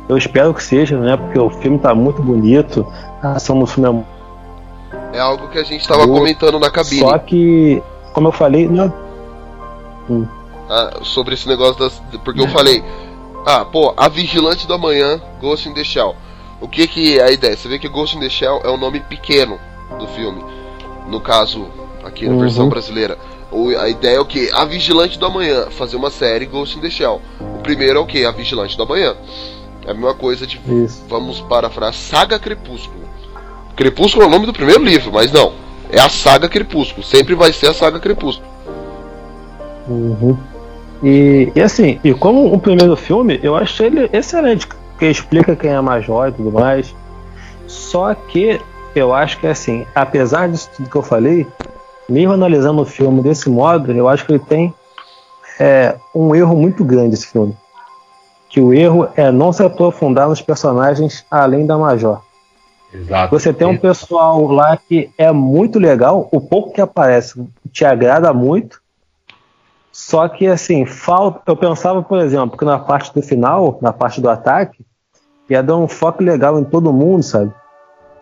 Eu 0.09 0.17
espero 0.17 0.55
que 0.55 0.63
seja, 0.63 0.97
né? 0.99 1.17
Porque 1.17 1.39
o 1.39 1.51
filme 1.51 1.79
tá 1.79 1.93
muito 1.95 2.23
bonito, 2.23 2.87
a 3.21 3.33
ação 3.33 3.57
no 3.57 3.67
filme 3.67 4.05
é 5.13 5.17
É 5.17 5.21
algo 5.21 5.49
que 5.49 5.59
a 5.59 5.65
gente 5.65 5.87
tava 5.89 6.07
Boa. 6.07 6.19
comentando 6.19 6.61
na 6.61 6.71
cabine. 6.71 7.01
Só 7.01 7.19
que, 7.19 7.83
como 8.13 8.29
eu 8.29 8.33
falei, 8.33 8.69
não. 8.69 8.93
Hum. 10.09 10.27
Ah, 10.71 10.99
sobre 11.03 11.35
esse 11.35 11.49
negócio 11.49 11.79
das. 11.81 12.01
Porque 12.25 12.41
eu 12.41 12.49
falei, 12.49 12.85
ah, 13.45 13.65
pô, 13.65 13.93
a 13.97 14.09
Vigilante 14.09 14.67
do 14.69 14.75
Amanhã, 14.75 15.21
Ghost 15.41 15.69
in 15.69 15.75
the 15.75 15.83
Shell. 15.83 16.15
O 16.61 16.69
que 16.69 16.87
que 16.87 17.19
é 17.19 17.25
a 17.25 17.31
ideia? 17.33 17.57
Você 17.57 17.69
vê 17.69 17.79
que 17.79 17.89
Ghost 17.89 18.17
in 18.17 18.21
the 18.21 18.29
Shell 18.29 18.61
é 18.65 18.69
o 18.69 18.77
nome 18.77 19.01
pequeno 19.01 19.59
do 19.99 20.07
filme. 20.09 20.45
No 21.09 21.21
caso, 21.21 21.67
aqui 22.05 22.27
na 22.27 22.35
Uhum. 22.35 22.41
versão 22.41 22.69
brasileira. 22.69 23.19
A 23.79 23.89
ideia 23.89 24.17
é 24.17 24.21
o 24.21 24.25
que? 24.25 24.51
A 24.53 24.65
Vigilante 24.65 25.19
do 25.19 25.27
Amanhã, 25.27 25.67
fazer 25.71 25.97
uma 25.97 26.11
série 26.11 26.47
Ghost 26.47 26.77
in 26.77 26.81
the 26.81 26.91
Shell. 26.91 27.23
O 27.41 27.63
primeiro 27.63 27.99
é 27.99 28.01
o 28.01 28.07
que? 28.07 28.25
A 28.25 28.33
Vigilante 28.33 28.77
do 28.77 28.83
Amanhã. 28.83 29.15
É 29.87 29.93
a 29.93 29.95
mesma 29.95 30.15
coisa 30.15 30.47
de. 30.47 30.61
Isso. 30.85 31.05
Vamos 31.09 31.41
parafrasear 31.43 31.95
Saga 31.95 32.39
Crepúsculo. 32.39 33.07
Crepúsculo 33.77 34.25
é 34.25 34.27
o 34.27 34.31
nome 34.31 34.47
do 34.47 34.53
primeiro 34.53 34.83
livro, 34.83 35.13
mas 35.13 35.31
não. 35.31 35.53
É 35.91 36.01
a 36.01 36.09
Saga 36.09 36.49
Crepúsculo. 36.49 37.05
Sempre 37.05 37.35
vai 37.35 37.53
ser 37.53 37.69
a 37.69 37.75
Saga 37.75 38.01
Crepúsculo. 38.01 38.49
Uhum. 39.89 40.37
E, 41.03 41.53
e 41.55 41.61
assim, 41.61 42.01
e 42.03 42.13
como 42.15 42.53
o 42.53 42.59
primeiro 42.59 42.97
filme, 42.97 43.39
eu 43.43 43.55
achei 43.55 43.87
ele 43.87 44.11
excelente, 44.13 44.67
que 44.99 45.07
explica 45.07 45.55
quem 45.55 45.71
é 45.71 45.81
Major 45.81 46.29
e 46.29 46.33
tudo 46.33 46.51
mais. 46.51 46.95
Só 47.67 48.15
que 48.15 48.61
eu 48.95 49.15
acho 49.15 49.39
que 49.39 49.47
assim, 49.47 49.87
apesar 49.95 50.49
disso 50.49 50.71
tudo 50.77 50.89
que 50.89 50.97
eu 50.97 51.03
falei, 51.03 51.47
mesmo 52.09 52.33
analisando 52.33 52.83
o 52.83 52.87
filme 52.87 53.23
desse 53.23 53.49
modo, 53.49 53.93
eu 53.93 54.09
acho 54.09 54.25
que 54.25 54.33
ele 54.33 54.39
tem 54.39 54.75
é, 55.59 55.97
um 56.15 56.35
erro 56.35 56.57
muito 56.57 56.85
grande 56.85 57.15
esse 57.15 57.27
filme. 57.27 57.57
Que 58.49 58.61
o 58.61 58.73
erro 58.73 59.09
é 59.17 59.31
não 59.31 59.53
se 59.53 59.63
aprofundar 59.63 60.29
nos 60.29 60.41
personagens 60.41 61.25
além 61.31 61.67
da 61.67 61.77
Major. 61.77 62.21
Exato. 62.93 63.31
Você 63.31 63.53
tem 63.53 63.67
um 63.67 63.77
pessoal 63.77 64.47
lá 64.47 64.77
que 64.77 65.11
é 65.19 65.31
muito 65.33 65.79
legal, 65.79 66.29
o 66.31 66.41
pouco 66.41 66.73
que 66.73 66.81
aparece 66.81 67.45
te 67.73 67.85
agrada 67.85 68.33
muito. 68.33 68.81
Só 69.93 70.29
que 70.29 70.47
assim, 70.47 70.85
falta. 70.87 71.41
Eu 71.47 71.57
pensava, 71.57 72.03
por 72.03 72.19
exemplo, 72.19 72.57
que 72.57 72.65
na 72.65 72.79
parte 72.79 73.13
do 73.13 73.23
final, 73.23 73.79
na 73.81 73.93
parte 73.93 74.21
do 74.21 74.29
ataque, 74.29 74.85
ia 75.49 75.63
dar 75.63 75.77
um 75.77 75.89
foco 75.89 76.23
legal 76.23 76.59
em 76.59 76.65
todo 76.65 76.93
mundo, 76.93 77.23
sabe? 77.23 77.53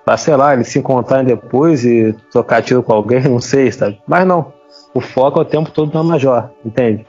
Pra, 0.04 0.16
sei 0.16 0.36
lá, 0.36 0.52
eles 0.52 0.68
se 0.68 0.78
encontrarem 0.78 1.24
depois 1.24 1.84
e 1.84 2.14
trocar 2.30 2.62
tiro 2.62 2.82
com 2.82 2.92
alguém, 2.92 3.22
não 3.28 3.40
sei, 3.40 3.72
sabe? 3.72 4.00
Mas 4.06 4.26
não. 4.26 4.52
O 4.92 5.00
foco 5.00 5.38
é 5.38 5.42
o 5.42 5.46
tempo 5.46 5.70
todo 5.70 5.92
na 5.92 6.02
Major, 6.02 6.50
entende? 6.64 7.06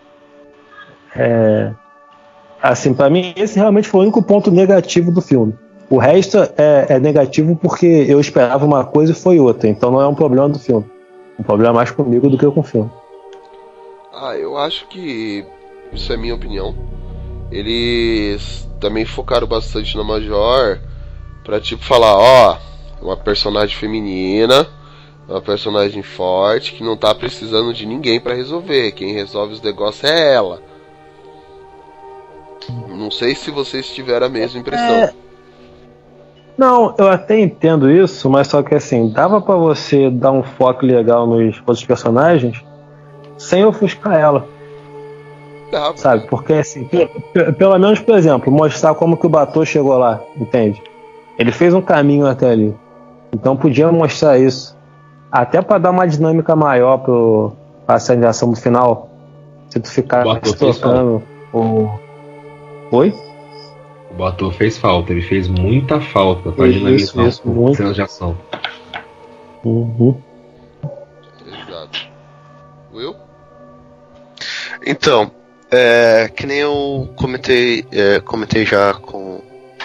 É, 1.16 1.72
assim, 2.62 2.94
pra 2.94 3.10
mim, 3.10 3.34
esse 3.36 3.58
realmente 3.58 3.88
foi 3.88 4.00
o 4.00 4.04
único 4.04 4.24
ponto 4.24 4.52
negativo 4.52 5.12
do 5.12 5.22
filme. 5.22 5.56
O 5.90 5.98
resto 5.98 6.38
é, 6.58 6.88
é 6.90 7.00
negativo 7.00 7.56
porque 7.56 7.86
eu 7.86 8.20
esperava 8.20 8.66
uma 8.66 8.84
coisa 8.84 9.12
e 9.12 9.16
foi 9.16 9.40
outra. 9.40 9.70
Então 9.70 9.92
não 9.92 10.02
é 10.02 10.08
um 10.08 10.16
problema 10.16 10.50
do 10.50 10.58
filme. 10.58 10.86
Um 11.38 11.44
problema 11.44 11.74
mais 11.74 11.92
comigo 11.92 12.30
do 12.30 12.38
que 12.38 12.50
com 12.50 12.62
o 12.62 12.64
filme. 12.64 12.90
Ah, 14.14 14.36
eu 14.36 14.58
acho 14.58 14.88
que 14.88 15.46
isso 15.94 16.12
é 16.12 16.18
minha 16.18 16.34
opinião. 16.34 16.76
Eles 17.52 18.68
também 18.80 19.06
focaram 19.06 19.46
bastante 19.46 19.96
na 19.96 20.04
Major 20.04 20.80
pra 21.44 21.62
tipo 21.62 21.84
falar, 21.84 22.16
ó, 22.16 22.58
uma 23.06 23.16
personagem 23.18 23.76
feminina, 23.76 24.68
uma 25.30 25.42
personagem 25.42 26.02
forte 26.02 26.74
que 26.74 26.84
não 26.84 26.98
tá 26.98 27.14
precisando 27.14 27.74
de 27.74 27.86
ninguém 27.86 28.20
pra 28.20 28.34
resolver. 28.34 28.92
Quem 28.94 29.14
resolve 29.14 29.54
os 29.54 29.62
negócios 29.62 30.04
é 30.04 30.34
ela. 30.34 30.62
Não 32.90 33.12
sei 33.12 33.36
se 33.36 33.52
vocês 33.52 33.88
tiveram 33.88 34.26
a 34.28 34.30
mesma 34.30 34.60
impressão. 34.60 34.86
É. 34.96 35.14
Não, 36.58 36.96
eu 36.98 37.08
até 37.10 37.40
entendo 37.40 37.92
isso, 37.92 38.30
mas 38.30 38.48
só 38.48 38.64
que 38.64 38.74
assim, 38.74 39.10
dava 39.10 39.42
pra 39.42 39.56
você 39.56 40.10
dar 40.10 40.32
um 40.32 40.42
foco 40.42 40.86
legal 40.86 41.28
nos 41.28 41.58
outros 41.60 41.86
personagens 41.86 42.64
sem 43.38 43.66
ofuscar 43.66 44.14
ela, 44.18 44.48
Dava. 45.70 45.98
sabe? 45.98 46.26
Porque 46.30 46.54
assim, 46.54 46.86
pe- 46.86 47.08
pe- 47.34 47.52
pelo 47.52 47.78
menos, 47.78 48.00
por 48.00 48.16
exemplo, 48.18 48.50
mostrar 48.52 48.96
como 48.96 49.18
que 49.18 49.26
o 49.26 49.30
Batou 49.30 49.66
chegou 49.66 49.98
lá, 49.98 50.22
entende? 50.38 50.82
Ele 51.38 51.52
fez 51.52 51.74
um 51.74 51.82
caminho 51.82 52.26
até 52.26 52.50
ali. 52.50 52.74
Então 53.36 53.58
podia 53.58 53.92
mostrar 53.92 54.40
isso. 54.40 54.76
Até 55.30 55.62
pra 55.62 55.78
dar 55.78 55.92
uma 55.92 56.08
dinâmica 56.08 56.56
maior 56.56 57.00
pro 57.00 57.52
pra 57.86 58.00
cena 58.00 58.22
de 58.22 58.28
ação 58.28 58.50
no 58.50 58.56
final. 58.56 59.10
Se 59.70 59.80
tu 59.80 59.92
ficar 59.92 60.26
O 60.26 60.34
Batou 60.34 60.54
trocando 60.54 61.24
o. 61.54 61.90
Oi? 62.92 63.14
O 64.18 64.24
ator 64.24 64.54
fez 64.54 64.78
falta, 64.78 65.12
ele 65.12 65.22
fez 65.22 65.50
muita 65.50 66.00
falta 66.00 66.50
pra 66.50 66.68
Isso, 66.68 66.80
dinamizar 66.80 67.28
isso, 67.28 67.42
muito. 67.46 67.76
cenas 67.76 67.96
de 67.96 68.02
ação. 68.02 68.38
Uhum. 69.66 70.16
Exato. 71.46 72.08
Will? 72.94 73.16
Então, 74.86 75.30
é, 75.70 76.32
que 76.34 76.48
nem 76.48 76.60
eu 76.60 77.10
comentei, 77.18 77.86
é, 77.92 78.22
comentei 78.22 78.66
já 78.66 78.94
com, 78.94 79.42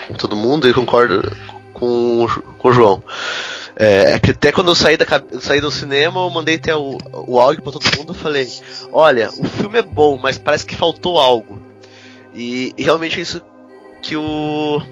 com 0.07 0.15
todo 0.15 0.37
mundo 0.37 0.69
e 0.69 0.73
concordo 0.73 1.23
com, 1.81 2.27
com 2.59 2.69
o 2.69 2.73
João. 2.73 3.03
É, 3.75 4.19
que 4.19 4.33
até 4.33 4.53
quando 4.53 4.69
eu 4.69 4.75
saí, 4.75 4.99
da, 4.99 5.07
saí 5.41 5.61
do 5.61 5.71
cinema, 5.71 6.21
eu 6.21 6.29
mandei 6.29 6.57
até 6.57 6.77
o, 6.77 6.99
o 7.13 7.41
áudio 7.41 7.63
pra 7.63 7.73
todo 7.73 7.97
mundo 7.97 8.13
e 8.13 8.17
falei: 8.17 8.47
Olha, 8.93 9.31
o 9.39 9.45
filme 9.45 9.79
é 9.79 9.83
bom, 9.83 10.19
mas 10.23 10.37
parece 10.37 10.67
que 10.67 10.77
faltou 10.77 11.19
algo. 11.19 11.59
E, 12.35 12.75
e 12.77 12.83
realmente 12.85 13.19
é 13.19 13.23
isso 13.23 13.41
que 14.03 14.17
o, 14.17 14.83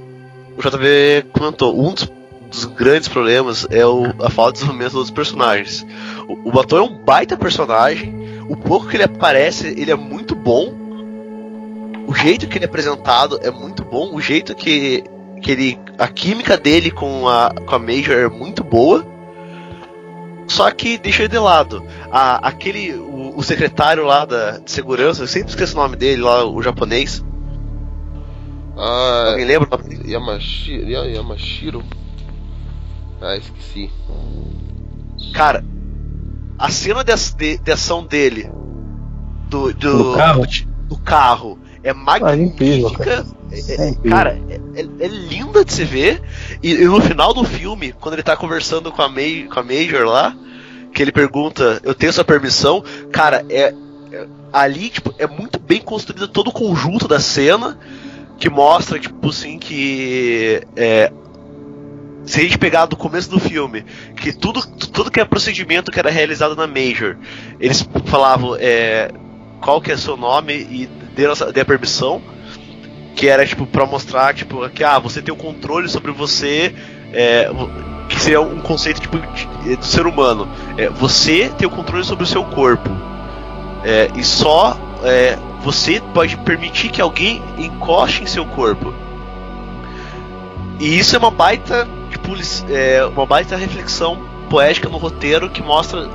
o 0.57 0.63
JV 0.63 1.27
comentou. 1.33 1.79
Um 1.79 1.93
dos, 1.93 2.11
dos 2.51 2.65
grandes 2.65 3.09
problemas 3.09 3.67
é 3.71 3.85
o, 3.85 4.07
a 4.23 4.31
falta 4.31 4.53
de 4.53 4.61
desenvolvimento 4.61 4.95
dos 4.95 5.11
personagens. 5.11 5.87
O, 6.27 6.49
o 6.49 6.53
Batom 6.53 6.79
é 6.79 6.83
um 6.83 6.99
baita 7.05 7.37
personagem, 7.37 8.15
o 8.49 8.57
pouco 8.57 8.89
que 8.89 8.97
ele 8.97 9.05
aparece, 9.05 9.69
ele 9.69 9.91
é 9.91 9.97
muito 9.97 10.35
bom. 10.35 10.73
O 12.07 12.15
jeito 12.15 12.49
que 12.49 12.57
ele 12.57 12.65
é 12.65 12.69
apresentado 12.69 13.39
é 13.43 13.51
muito 13.51 13.85
bom. 13.85 14.15
O 14.15 14.21
jeito 14.21 14.55
que, 14.55 15.05
que 15.39 15.51
ele. 15.51 15.79
A 15.99 16.07
química 16.09 16.57
dele 16.57 16.91
com 16.91 17.29
a, 17.29 17.51
com 17.67 17.75
a 17.75 17.79
Major 17.79 18.15
é 18.17 18.29
muito 18.29 18.63
boa. 18.65 19.05
Só 20.47 20.71
que 20.71 20.97
deixa 20.99 21.23
ele 21.23 21.29
de 21.29 21.39
lado. 21.39 21.85
A, 22.11 22.49
aquele. 22.49 22.95
O, 22.95 23.35
o 23.37 23.43
secretário 23.43 24.05
lá 24.05 24.25
da 24.25 24.59
de 24.59 24.71
segurança, 24.71 25.23
eu 25.23 25.27
sempre 25.27 25.51
esqueço 25.51 25.77
o 25.79 25.83
nome 25.83 25.97
dele 25.97 26.23
lá, 26.23 26.45
o 26.45 26.63
japonês. 26.63 27.25
Ah, 28.77 29.31
Alguém 29.33 29.45
lembra 29.45 29.69
o 29.69 29.77
nome 29.79 29.89
dele? 29.97 30.13
Yamashiro. 30.13 30.89
Ya- 30.89 31.05
Yamashiro. 31.07 31.83
Ah, 33.21 33.37
esqueci. 33.37 33.91
Cara, 35.35 35.65
a 36.59 36.71
cena 36.71 37.03
de, 37.05 37.13
de- 37.37 37.59
de 37.59 37.73
ação 37.73 38.05
dele. 38.05 38.51
Do, 39.51 39.73
do, 39.73 40.13
Do 40.13 40.15
carro? 40.15 40.43
do 40.89 40.97
carro 40.99 41.59
é 41.83 41.89
Ah, 41.89 41.91
é 41.91 41.95
magnífica. 41.95 42.99
cara. 43.05 43.27
É- 43.51 43.89
É 44.05 44.11
cara, 44.11 44.39
é, 44.49 44.81
é- 44.81 45.05
é 45.05 45.09
linda 45.09 45.65
de 45.65 45.73
se 45.73 45.85
ver. 45.85 46.21
E, 46.63 46.73
e 46.73 46.85
no 46.85 47.01
final 47.01 47.33
do 47.33 47.45
filme, 47.45 47.93
quando 47.93 48.15
ele 48.15 48.23
tá 48.23 48.37
conversando 48.37 48.91
com 48.93 49.03
a, 49.03 49.09
Ma- 49.09 49.49
com 49.53 49.61
a 49.61 49.63
Major 49.63 50.05
lá, 50.07 50.37
que 50.93 51.03
ele 51.03 51.13
pergunta, 51.13 51.81
eu 51.85 51.95
tenho 51.95 52.13
sua 52.13 52.25
permissão, 52.25 52.83
cara, 53.13 53.45
é, 53.49 53.75
é- 54.13 54.27
ali, 54.53 54.89
tipo, 54.91 55.15
é 55.19 55.27
muito 55.27 55.59
bem 55.59 55.81
construído 55.81 56.29
todo 56.29 56.49
o 56.49 56.53
conjunto 56.53 57.07
da 57.09 57.21
cena, 57.21 57.79
que 58.39 58.49
mostra, 58.49 58.99
tipo 58.99 59.29
assim, 59.29 59.59
que 59.59 60.63
se 62.25 62.41
a 62.41 62.43
gente 62.43 62.59
pegar 62.59 62.87
do 62.87 62.97
começo 62.97 63.31
do 63.31 63.41
filme, 63.41 63.85
que 64.17 64.33
tudo, 64.33 64.61
tudo 64.93 65.11
que 65.11 65.19
é 65.19 65.25
procedimento 65.25 65.91
que 65.91 65.99
era 65.99 66.11
realizado 66.11 66.55
na 66.55 66.67
Major, 66.67 67.17
eles 67.59 67.89
falavam 68.07 68.55
é, 68.61 69.11
qual 69.61 69.81
que 69.81 69.91
é 69.91 69.97
seu 69.97 70.17
nome 70.17 70.53
e 70.55 70.89
deram 71.17 71.35
dê 71.53 71.61
a 71.63 71.65
permissão, 71.65 72.21
que 73.19 73.29
era 73.29 73.45
tipo 73.45 73.67
para 73.67 73.85
mostrar 73.85 74.33
tipo 74.33 74.69
que 74.71 74.85
ah 74.85 74.99
você 75.01 75.21
tem 75.21 75.35
o 75.35 75.37
controle 75.37 75.89
sobre 75.89 76.13
você, 76.13 76.73
é, 77.13 77.51
que 78.09 78.21
seria 78.21 78.41
um 78.41 78.61
conceito 78.61 79.01
tipo 79.01 79.19
de- 79.19 79.77
do 79.77 79.85
ser 79.85 80.07
humano, 80.07 80.49
é, 80.77 80.89
você 80.89 81.49
tem 81.59 81.67
o 81.67 81.71
controle 81.71 82.05
sobre 82.05 82.25
o 82.25 82.27
seu 82.27 82.45
corpo 82.45 82.89
É, 83.85 84.11
e 84.15 84.25
só 84.25 84.77
é, 85.05 85.39
você 85.61 86.01
pode 86.13 86.37
permitir 86.39 86.91
que 86.91 87.01
alguém 87.01 87.43
encoste 87.57 88.23
em 88.25 88.27
seu 88.27 88.45
corpo. 88.45 88.93
E 90.79 90.99
isso 90.99 91.15
é 91.17 91.19
uma 91.19 91.31
baita, 91.31 91.89
tipo, 92.11 92.33
é, 92.69 93.05
uma 93.07 93.27
baita 93.27 93.57
reflexão 93.57 94.19
poética 94.49 94.89
no 94.89 94.97
roteiro 94.99 95.51
que 95.51 95.63
mostra 95.63 96.09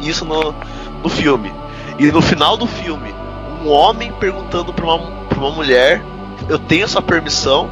isso 0.00 0.24
no, 0.24 0.54
no 1.02 1.08
filme. 1.08 1.52
E 1.98 2.10
no 2.10 2.20
final 2.22 2.56
do 2.56 2.66
filme, 2.66 3.14
um 3.62 3.68
homem 3.68 4.12
perguntando 4.12 4.72
pra 4.72 4.84
uma, 4.86 5.21
uma 5.42 5.50
mulher, 5.50 6.02
eu 6.48 6.58
tenho 6.58 6.88
sua 6.88 7.02
permissão. 7.02 7.70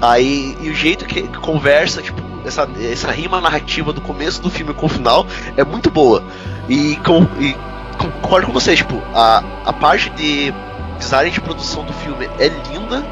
Aí, 0.00 0.56
e 0.60 0.68
o 0.68 0.74
jeito 0.74 1.06
que 1.06 1.22
conversa, 1.38 2.02
tipo, 2.02 2.20
essa, 2.44 2.68
essa 2.80 3.10
rima 3.10 3.40
narrativa 3.40 3.92
do 3.92 4.00
começo 4.00 4.42
do 4.42 4.50
filme 4.50 4.74
com 4.74 4.86
o 4.86 4.88
final 4.88 5.26
é 5.56 5.64
muito 5.64 5.90
boa. 5.90 6.22
E, 6.68 6.96
com, 6.96 7.22
e 7.40 7.56
concordo 7.96 8.48
com 8.48 8.52
vocês, 8.52 8.78
tipo, 8.78 9.00
a, 9.14 9.42
a 9.64 9.72
parte 9.72 10.10
de 10.10 10.52
design 10.98 11.30
de 11.30 11.40
produção 11.40 11.84
do 11.84 11.92
filme 11.92 12.28
é 12.38 12.48
linda. 12.48 13.04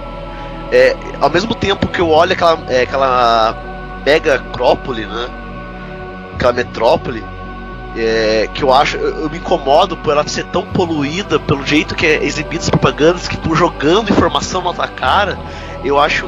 É, 0.71 0.97
ao 1.21 1.31
mesmo 1.31 1.55
tempo 1.55 1.87
que 1.89 2.01
eu 2.01 2.09
olho 2.09 2.33
aquela, 2.33 2.59
é, 2.69 2.83
aquela 2.83 3.57
mega 4.05 4.37
acrópole, 4.37 5.07
né? 5.07 5.29
Aquela 6.35 6.53
metrópole, 6.53 7.23
é, 7.97 8.49
que 8.53 8.63
eu 8.63 8.73
acho, 8.73 8.97
eu, 8.97 9.21
eu 9.23 9.31
me 9.31 9.39
incomodo 9.39 9.97
por 9.97 10.13
ela 10.13 10.27
ser 10.27 10.45
tão 10.47 10.65
poluída 10.67 11.39
pelo 11.39 11.65
jeito 11.67 11.95
que 11.95 12.07
é 12.07 12.25
exibido 12.25 12.63
as 12.63 12.71
propagandas, 12.71 13.29
que 13.29 13.37
tu 13.37 13.55
jogando 13.55 14.11
informação 14.11 14.63
na 14.63 14.73
tua 14.73 14.89
cara, 14.89 15.39
eu 15.85 15.99
acho 15.99 16.27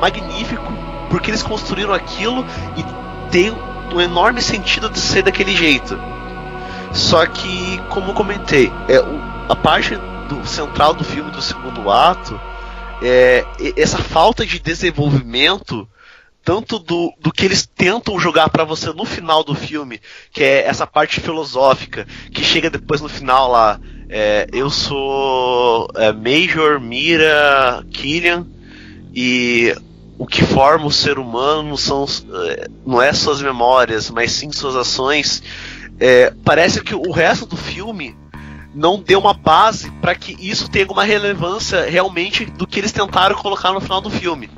magnífico, 0.00 0.72
porque 1.08 1.30
eles 1.30 1.42
construíram 1.42 1.92
aquilo 1.92 2.44
e 2.76 2.84
tem 3.30 3.50
um 3.92 4.00
enorme 4.00 4.40
sentido 4.40 4.88
de 4.88 5.00
ser 5.00 5.22
daquele 5.22 5.54
jeito. 5.54 5.98
Só 6.92 7.24
que, 7.26 7.80
como 7.88 8.10
eu 8.10 8.14
comentei, 8.14 8.72
é, 8.88 9.00
o- 9.00 9.20
a 9.48 9.56
parte 9.56 9.96
do 10.28 10.46
central 10.46 10.94
do 10.94 11.02
filme 11.04 11.30
do 11.30 11.42
segundo 11.42 11.90
ato 11.90 12.40
é 13.02 13.44
essa 13.76 13.98
falta 13.98 14.44
de 14.46 14.58
desenvolvimento 14.60 15.88
tanto 16.50 16.80
do, 16.80 17.14
do 17.20 17.30
que 17.30 17.44
eles 17.44 17.64
tentam 17.64 18.18
jogar 18.18 18.50
pra 18.50 18.64
você 18.64 18.92
no 18.92 19.04
final 19.04 19.44
do 19.44 19.54
filme, 19.54 20.00
que 20.32 20.42
é 20.42 20.66
essa 20.66 20.84
parte 20.84 21.20
filosófica, 21.20 22.08
que 22.34 22.42
chega 22.42 22.68
depois 22.68 23.00
no 23.00 23.08
final 23.08 23.48
lá. 23.48 23.78
é, 24.08 24.48
eu 24.52 24.68
sou 24.68 25.88
é, 25.94 26.12
Major 26.12 26.80
Mira 26.80 27.84
Killian 27.92 28.48
e 29.14 29.72
o 30.18 30.26
que 30.26 30.42
forma 30.42 30.86
o 30.86 30.90
ser 30.90 31.20
humano 31.20 31.78
são, 31.78 32.04
é, 32.48 32.66
não 32.84 33.00
é 33.00 33.12
suas 33.12 33.40
memórias, 33.40 34.10
mas 34.10 34.32
sim 34.32 34.50
suas 34.50 34.74
ações. 34.74 35.44
É, 36.00 36.34
parece 36.44 36.82
que 36.82 36.96
o 36.96 37.12
resto 37.12 37.46
do 37.46 37.56
filme 37.56 38.16
não 38.74 39.00
deu 39.00 39.20
uma 39.20 39.34
base 39.34 39.88
para 40.00 40.16
que 40.16 40.36
isso 40.40 40.68
tenha 40.68 40.90
uma 40.90 41.04
relevância 41.04 41.88
realmente 41.88 42.44
do 42.44 42.66
que 42.66 42.80
eles 42.80 42.90
tentaram 42.90 43.36
colocar 43.36 43.72
no 43.72 43.80
final 43.80 44.00
do 44.00 44.10
filme. 44.10 44.50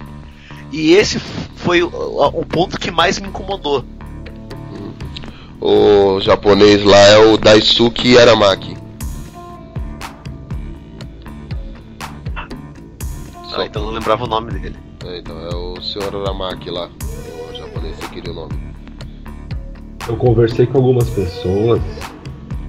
E 0.72 0.94
esse 0.94 1.18
foi 1.18 1.82
o, 1.82 1.88
o 1.88 2.46
ponto 2.46 2.78
que 2.78 2.90
mais 2.90 3.20
me 3.20 3.28
incomodou. 3.28 3.84
O 5.60 6.18
japonês 6.20 6.82
lá 6.82 6.98
é 6.98 7.18
o 7.18 7.36
Daisuke 7.36 8.18
Aramaki. 8.18 8.76
Ah, 13.54 13.66
então 13.66 13.82
eu 13.82 13.86
não 13.88 13.94
lembrava 13.94 14.24
o 14.24 14.26
nome 14.26 14.50
dele. 14.52 14.76
É, 15.04 15.18
então, 15.18 15.38
é 15.38 15.54
o 15.54 15.80
Sr. 15.80 16.16
Aramaki 16.16 16.70
lá. 16.70 16.88
O 16.88 17.54
japonês, 17.54 17.94
você 17.96 18.08
queria 18.08 18.32
o 18.32 18.34
nome. 18.34 18.54
Eu 20.08 20.16
conversei 20.16 20.66
com 20.66 20.78
algumas 20.78 21.08
pessoas 21.10 21.80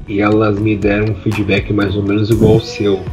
e 0.07 0.19
elas 0.19 0.59
me 0.59 0.75
deram 0.75 1.13
um 1.13 1.15
feedback 1.15 1.71
mais 1.71 1.95
ou 1.95 2.03
menos 2.03 2.29
igual 2.29 2.53
ao 2.53 2.59
seu. 2.59 3.03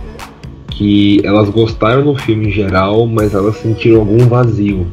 Que 0.71 1.21
elas 1.25 1.51
gostaram 1.51 2.03
do 2.05 2.15
filme 2.15 2.49
em 2.49 2.51
geral, 2.51 3.07
mas 3.07 3.35
elas 3.35 3.57
sentiram 3.57 4.01
algum 4.01 4.27
vazio. 4.27 4.87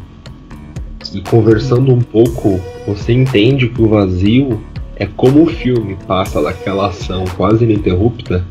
E 1.13 1.21
conversando 1.21 1.93
um 1.93 2.01
pouco, 2.01 2.59
você 2.85 3.13
entende 3.13 3.69
que 3.69 3.81
o 3.81 3.87
vazio 3.87 4.59
é 4.95 5.05
como 5.05 5.43
o 5.43 5.47
filme 5.47 5.95
passa 6.07 6.41
daquela 6.41 6.87
ação 6.87 7.23
quase 7.37 7.63
ininterrupta 7.63 8.43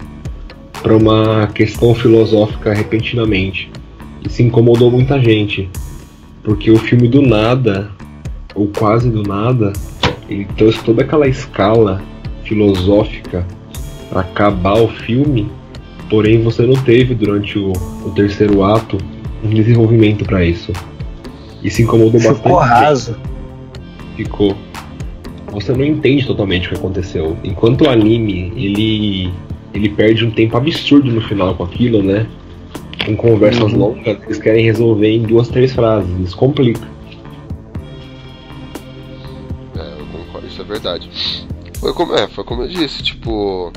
para 0.82 0.96
uma 0.96 1.48
questão 1.48 1.94
filosófica 1.94 2.72
repentinamente. 2.72 3.70
Isso 4.24 4.42
incomodou 4.42 4.90
muita 4.90 5.20
gente. 5.20 5.68
Porque 6.42 6.70
o 6.70 6.78
filme 6.78 7.08
do 7.08 7.20
nada, 7.20 7.90
ou 8.54 8.68
quase 8.68 9.10
do 9.10 9.22
nada, 9.22 9.72
ele 10.28 10.44
trouxe 10.56 10.82
toda 10.84 11.02
aquela 11.02 11.26
escala 11.26 12.00
filosófica 12.44 13.44
para 14.08 14.20
acabar 14.20 14.80
o 14.80 14.86
filme, 14.86 15.50
porém 16.09 16.42
você 16.42 16.62
não 16.62 16.74
teve 16.82 17.14
durante 17.14 17.59
o, 17.59 17.72
o 18.04 18.11
terceiro 18.14 18.62
ato 18.64 18.98
um 19.44 19.50
desenvolvimento 19.50 20.24
para 20.24 20.44
isso. 20.44 20.72
Isso 21.62 21.82
incomodou 21.82 22.12
bastante. 22.12 22.36
Ficou 22.36 22.57
raso. 22.59 23.16
Ficou. 24.16 24.57
Você 25.52 25.72
não 25.72 25.84
entende 25.84 26.26
totalmente 26.26 26.66
o 26.66 26.70
que 26.70 26.76
aconteceu. 26.76 27.36
Enquanto 27.42 27.82
o 27.82 27.88
anime, 27.90 28.52
ele 28.57 29.32
ele 29.74 29.90
perde 29.90 30.24
um 30.24 30.30
tempo 30.30 30.57
absurdo 30.57 31.11
no 31.12 31.20
final 31.20 31.54
com 31.54 31.64
aquilo, 31.64 32.02
né? 32.02 32.26
Com 33.04 33.14
conversas 33.14 33.72
Uhum. 33.72 33.78
longas, 33.78 34.18
eles 34.24 34.38
querem 34.38 34.64
resolver 34.64 35.09
em 35.09 35.22
duas, 35.22 35.48
três 35.48 35.72
frases. 35.74 36.09
Isso 36.20 36.36
complica. 36.36 36.80
É, 39.76 40.00
eu 40.00 40.07
concordo, 40.07 40.46
isso 40.46 40.62
é 40.62 40.64
verdade. 40.64 41.11
Foi 41.78 41.92
como, 41.92 42.14
é, 42.14 42.26
foi 42.28 42.44
como 42.44 42.62
eu 42.62 42.68
disse, 42.68 43.02
tipo. 43.02 43.70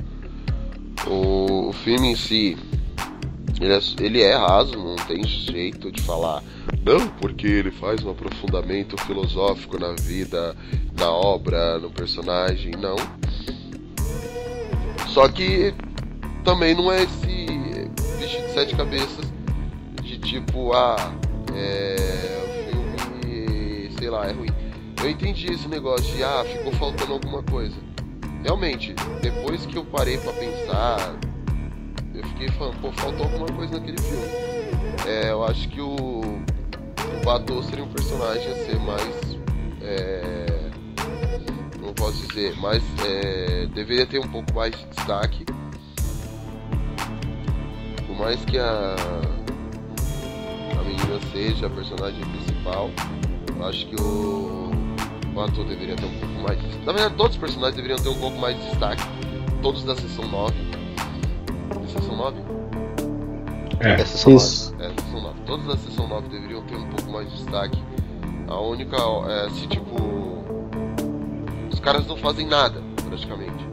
O, 1.07 1.69
o 1.69 1.73
filme 1.73 2.11
em 2.11 2.15
si. 2.15 2.57
Ele 3.59 3.73
é, 3.73 3.79
ele 3.99 4.21
é 4.21 4.35
raso, 4.35 4.77
não 4.77 4.95
tem 4.95 5.23
jeito 5.25 5.91
de 5.91 6.01
falar. 6.01 6.41
Não, 6.83 7.07
porque 7.19 7.45
ele 7.45 7.71
faz 7.71 8.03
um 8.03 8.11
aprofundamento 8.11 8.95
filosófico 9.03 9.77
na 9.77 9.93
vida, 9.93 10.55
na 10.97 11.11
obra, 11.11 11.77
no 11.77 11.89
personagem. 11.89 12.71
Não. 12.77 12.95
Só 15.09 15.27
que 15.27 15.73
também 16.43 16.73
não 16.73 16.91
é 16.91 17.03
esse 17.03 17.45
bicho 18.17 18.41
de 18.41 18.53
sete 18.53 18.75
cabeças 18.75 19.25
de 20.03 20.17
tipo, 20.19 20.73
ah, 20.73 21.13
é. 21.53 21.95
O 22.45 22.99
filme, 23.21 23.91
sei 23.99 24.09
lá, 24.09 24.27
é 24.27 24.31
ruim. 24.31 24.49
Eu 25.01 25.09
entendi 25.09 25.51
esse 25.51 25.67
negócio 25.67 26.15
de, 26.15 26.23
ah, 26.23 26.45
ficou 26.45 26.71
faltando 26.73 27.13
alguma 27.13 27.43
coisa. 27.43 27.75
Realmente, 28.43 28.95
depois 29.21 29.65
que 29.65 29.75
eu 29.75 29.83
parei 29.83 30.17
pra 30.17 30.31
pensar, 30.33 31.15
eu 32.13 32.23
fiquei 32.29 32.47
falando, 32.49 32.79
pô, 32.81 32.91
faltou 32.93 33.25
alguma 33.25 33.47
coisa 33.47 33.77
naquele 33.77 34.01
filme. 34.01 34.27
É, 35.07 35.31
eu 35.31 35.43
acho 35.43 35.67
que 35.67 35.81
o, 35.81 36.21
o 36.21 37.25
Batou 37.25 37.61
seria 37.63 37.83
um 37.83 37.89
personagem 37.89 38.51
a 38.51 38.55
ser 38.55 38.79
mais. 38.79 39.37
É, 39.81 40.69
não 41.81 41.93
posso 41.93 42.25
dizer, 42.27 42.55
mas 42.59 42.81
é, 43.05 43.67
deveria 43.67 44.05
ter 44.05 44.19
um 44.19 44.27
pouco 44.29 44.53
mais 44.53 44.71
de 44.71 44.85
destaque. 44.85 45.45
Por 48.07 48.17
mais 48.17 48.43
que 48.45 48.57
a, 48.57 48.95
a 50.79 50.83
menina 50.83 51.19
seja 51.31 51.67
a 51.67 51.69
personagem 51.69 52.21
principal, 52.21 52.89
eu 53.55 53.65
acho 53.65 53.85
que 53.87 54.01
o, 54.01 54.68
o 55.36 55.41
ator 55.41 55.65
deveria 55.65 55.95
ter 55.95 56.05
um 56.05 56.19
pouco 56.19 56.34
mais. 56.41 56.59
Na 56.86 56.91
verdade, 56.93 57.15
todos 57.15 57.36
os 57.36 57.41
personagens 57.41 57.75
deveriam 57.75 57.97
ter 57.97 58.09
um 58.09 58.19
pouco 58.19 58.38
mais 58.38 58.57
de 58.57 58.69
destaque. 58.69 59.03
Todos 59.61 59.84
da 59.84 59.95
sessão 59.95 60.27
9. 60.27 60.53
Sessão 61.88 62.15
9? 62.15 62.38
É, 63.82 63.93
Essa 63.93 64.17
são 64.17 64.36
Isso. 64.36 64.75
É, 64.80 64.89
sessão 64.89 65.21
9. 65.21 65.39
Todos 65.45 65.67
da 65.67 65.77
sessão 65.77 66.07
9 66.07 66.30
deveriam 66.30 66.61
ter 66.63 66.75
um 66.75 66.89
pouco 66.89 67.11
mais 67.11 67.30
de 67.30 67.38
destaque. 67.38 67.82
A 68.47 68.59
única. 68.59 68.97
É, 69.27 69.49
se 69.49 69.67
tipo. 69.67 69.95
Os 71.71 71.80
caras 71.80 72.05
não 72.07 72.17
fazem 72.17 72.45
nada, 72.45 72.82
praticamente. 73.07 73.67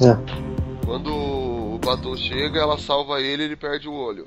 É. 0.00 0.84
Quando 0.84 1.14
o 1.14 1.78
Batou 1.84 2.16
chega, 2.16 2.60
ela 2.60 2.78
salva 2.78 3.20
ele 3.20 3.42
e 3.42 3.46
ele 3.46 3.56
perde 3.56 3.88
o 3.88 3.92
olho. 3.92 4.26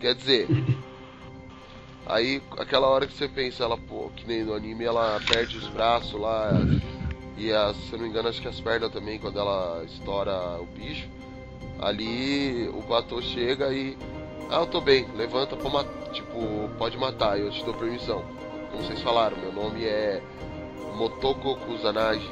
Quer 0.00 0.14
dizer. 0.14 0.48
Aí, 2.06 2.42
aquela 2.58 2.86
hora 2.86 3.06
que 3.06 3.14
você 3.14 3.26
pensa, 3.26 3.64
ela, 3.64 3.78
pô, 3.78 4.10
que 4.14 4.26
nem 4.26 4.44
no 4.44 4.54
anime, 4.54 4.84
ela 4.84 5.18
perde 5.26 5.56
os 5.56 5.66
braços 5.68 6.20
lá. 6.20 6.50
E, 7.36 7.50
as, 7.50 7.76
se 7.76 7.92
eu 7.92 7.98
não 7.98 8.04
me 8.04 8.10
engano, 8.10 8.28
acho 8.28 8.42
que 8.42 8.48
as 8.48 8.60
pernas 8.60 8.92
também, 8.92 9.18
quando 9.18 9.38
ela 9.38 9.82
estoura 9.84 10.60
o 10.60 10.66
bicho. 10.66 11.08
Ali, 11.80 12.68
o 12.68 12.82
Batou 12.82 13.22
chega 13.22 13.72
e. 13.72 13.96
Ah, 14.50 14.60
eu 14.60 14.66
tô 14.66 14.80
bem, 14.80 15.06
levanta 15.16 15.56
pra 15.56 15.70
matar. 15.70 16.10
Tipo, 16.12 16.68
pode 16.78 16.96
matar, 16.96 17.38
eu 17.38 17.50
te 17.50 17.64
dou 17.64 17.74
permissão. 17.74 18.22
Como 18.70 18.84
vocês 18.84 19.00
falaram, 19.00 19.36
meu 19.38 19.52
nome 19.52 19.84
é 19.84 20.22
Motoko 20.94 21.56
Kusanagi. 21.56 22.30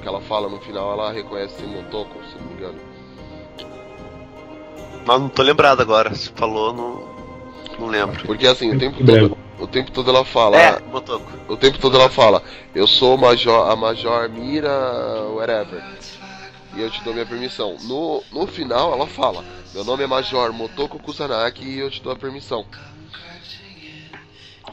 Que 0.00 0.08
ela 0.08 0.20
fala 0.20 0.48
no 0.48 0.58
final, 0.60 0.92
ela 0.92 1.12
reconhece 1.12 1.62
Motoko, 1.62 2.18
se 2.26 2.36
não 2.36 2.46
me 2.46 2.54
engano. 2.54 2.78
Mas 5.06 5.20
não 5.20 5.28
tô 5.28 5.42
lembrado 5.42 5.80
agora. 5.80 6.14
Se 6.14 6.30
falou, 6.30 6.72
não. 6.74 7.21
Não 7.78 7.88
lembro. 7.88 8.24
Porque 8.24 8.46
assim, 8.46 8.74
o 8.74 8.78
tempo 8.78 9.04
todo, 9.04 9.38
o 9.58 9.66
tempo 9.66 9.90
todo 9.90 10.10
ela 10.10 10.24
fala, 10.24 10.58
É, 10.60 10.80
Motoko. 10.80 11.30
o 11.48 11.56
tempo 11.56 11.78
todo 11.78 11.96
ela 11.96 12.08
fala, 12.08 12.42
eu 12.74 12.86
sou 12.86 13.16
major, 13.16 13.70
a 13.70 13.76
Major 13.76 14.28
Mira, 14.28 14.70
whatever. 15.34 15.82
E 16.74 16.80
eu 16.80 16.90
te 16.90 17.02
dou 17.04 17.12
minha 17.12 17.26
permissão. 17.26 17.76
No, 17.82 18.22
no 18.32 18.46
final 18.46 18.92
ela 18.92 19.06
fala, 19.06 19.44
meu 19.74 19.84
nome 19.84 20.04
é 20.04 20.06
Major 20.06 20.52
Motoko 20.52 20.98
Kusanagi 20.98 21.62
e 21.64 21.78
eu 21.78 21.90
te 21.90 22.02
dou 22.02 22.12
a 22.12 22.16
permissão. 22.16 22.64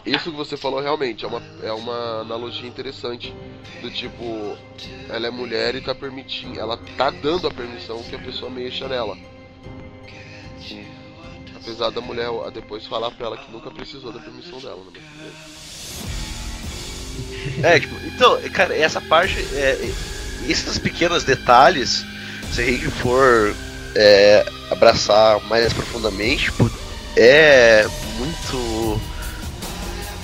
Isso 0.05 0.31
que 0.31 0.37
você 0.37 0.55
falou 0.55 0.79
realmente 0.79 1.25
é 1.25 1.27
uma, 1.27 1.41
é 1.61 1.71
uma 1.71 2.21
analogia 2.21 2.67
interessante. 2.67 3.33
Do 3.81 3.89
tipo, 3.91 4.57
ela 5.09 5.27
é 5.27 5.29
mulher 5.29 5.75
e 5.75 5.81
tá 5.81 5.93
permitindo. 5.95 6.59
Ela 6.59 6.77
tá 6.97 7.09
dando 7.09 7.47
a 7.47 7.51
permissão 7.51 8.01
que 8.03 8.15
a 8.15 8.19
pessoa 8.19 8.49
mexa 8.49 8.87
nela. 8.87 9.17
Apesar 11.61 11.89
da 11.91 12.01
mulher 12.01 12.29
depois 12.53 12.85
falar 12.85 13.11
pra 13.11 13.27
ela 13.27 13.37
que 13.37 13.51
nunca 13.51 13.69
precisou 13.69 14.11
da 14.11 14.19
permissão 14.19 14.59
dela, 14.59 14.79
né? 14.93 15.01
É, 17.63 17.79
tipo, 17.79 17.95
então, 18.05 18.39
cara, 18.53 18.75
essa 18.75 19.01
parte, 19.01 19.37
é, 19.53 19.91
esses 20.47 20.77
pequenos 20.77 21.23
detalhes, 21.23 22.05
se 22.51 22.61
a 22.61 22.65
gente 22.65 22.87
for 22.89 23.53
é, 23.95 24.45
abraçar 24.71 25.39
mais 25.47 25.73
profundamente, 25.73 26.45
tipo, 26.45 26.69
é 27.17 27.85
muito 28.17 29.01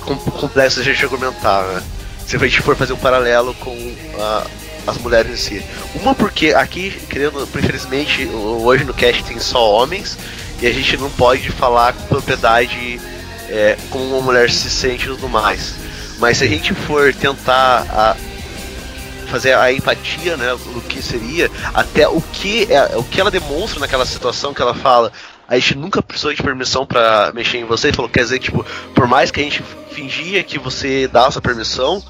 com- 0.00 0.16
complexo 0.30 0.80
a 0.80 0.82
gente 0.82 1.04
argumentar, 1.04 1.62
né? 1.66 1.82
Se 2.26 2.36
a 2.36 2.38
gente 2.38 2.60
for 2.62 2.74
fazer 2.76 2.92
um 2.92 2.96
paralelo 2.98 3.54
com 3.54 3.76
a- 4.18 4.46
as 4.86 4.98
mulheres 4.98 5.32
em 5.32 5.36
si. 5.36 5.64
Uma 5.96 6.14
porque 6.14 6.48
aqui, 6.54 6.90
querendo, 7.10 7.42
infelizmente, 7.42 8.24
hoje 8.26 8.84
no 8.84 8.94
cast 8.94 9.24
tem 9.24 9.38
só 9.38 9.70
homens, 9.72 10.16
e 10.60 10.66
a 10.66 10.72
gente 10.72 10.96
não 10.96 11.10
pode 11.10 11.50
falar 11.50 11.92
com 11.92 12.06
propriedade 12.06 13.00
é, 13.48 13.76
como 13.90 14.04
uma 14.04 14.20
mulher 14.22 14.50
se 14.50 14.68
sente 14.70 15.04
e 15.04 15.08
tudo 15.08 15.28
mais. 15.28 15.74
Mas 16.18 16.38
se 16.38 16.44
a 16.44 16.48
gente 16.48 16.74
for 16.74 17.12
tentar 17.14 17.86
a- 17.90 18.16
fazer 19.28 19.54
a 19.54 19.72
empatia, 19.72 20.36
né, 20.36 20.48
do 20.72 20.80
que 20.80 21.02
seria, 21.02 21.50
até 21.74 22.08
o 22.08 22.20
que, 22.20 22.72
é, 22.72 22.96
o 22.96 23.02
que 23.04 23.20
ela 23.20 23.30
demonstra 23.30 23.80
naquela 23.80 24.06
situação 24.06 24.54
que 24.54 24.62
ela 24.62 24.74
fala, 24.74 25.12
a 25.48 25.56
gente 25.58 25.76
nunca 25.76 26.00
precisou 26.02 26.32
de 26.32 26.42
permissão 26.42 26.86
pra 26.86 27.32
mexer 27.34 27.58
em 27.58 27.64
você, 27.64 27.92
falou, 27.92 28.10
quer 28.10 28.22
dizer, 28.22 28.38
tipo, 28.38 28.64
por 28.94 29.06
mais 29.06 29.30
que 29.30 29.40
a 29.40 29.42
gente 29.42 29.62
fingia 29.90 30.42
que 30.42 30.58
você 30.58 31.06
dava 31.08 31.28
essa 31.28 31.40
permissão, 31.40 32.02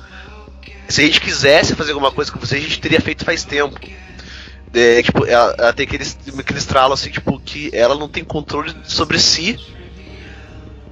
se 0.88 1.00
a 1.02 1.04
gente 1.04 1.20
quisesse 1.20 1.74
fazer 1.74 1.92
alguma 1.92 2.12
coisa 2.12 2.30
com 2.30 2.38
você, 2.38 2.56
a 2.56 2.60
gente 2.60 2.80
teria 2.80 3.00
feito 3.00 3.24
faz 3.24 3.44
tempo. 3.44 3.78
É, 4.76 5.02
tipo, 5.02 5.24
ela, 5.24 5.54
ela 5.58 5.72
tem 5.72 5.86
aquele, 5.86 6.04
aquele 6.38 6.58
estralo 6.58 6.92
assim, 6.92 7.10
tipo, 7.10 7.40
que 7.40 7.70
ela 7.72 7.94
não 7.94 8.08
tem 8.08 8.22
controle 8.22 8.74
sobre 8.84 9.18
si 9.18 9.58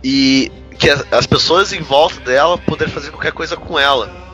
e 0.02 0.50
que 0.78 0.88
as, 0.88 1.04
as 1.12 1.26
pessoas 1.26 1.72
em 1.72 1.82
volta 1.82 2.18
dela 2.20 2.56
poderem 2.56 2.92
fazer 2.92 3.10
qualquer 3.10 3.32
coisa 3.32 3.56
com 3.56 3.78
ela. 3.78 4.24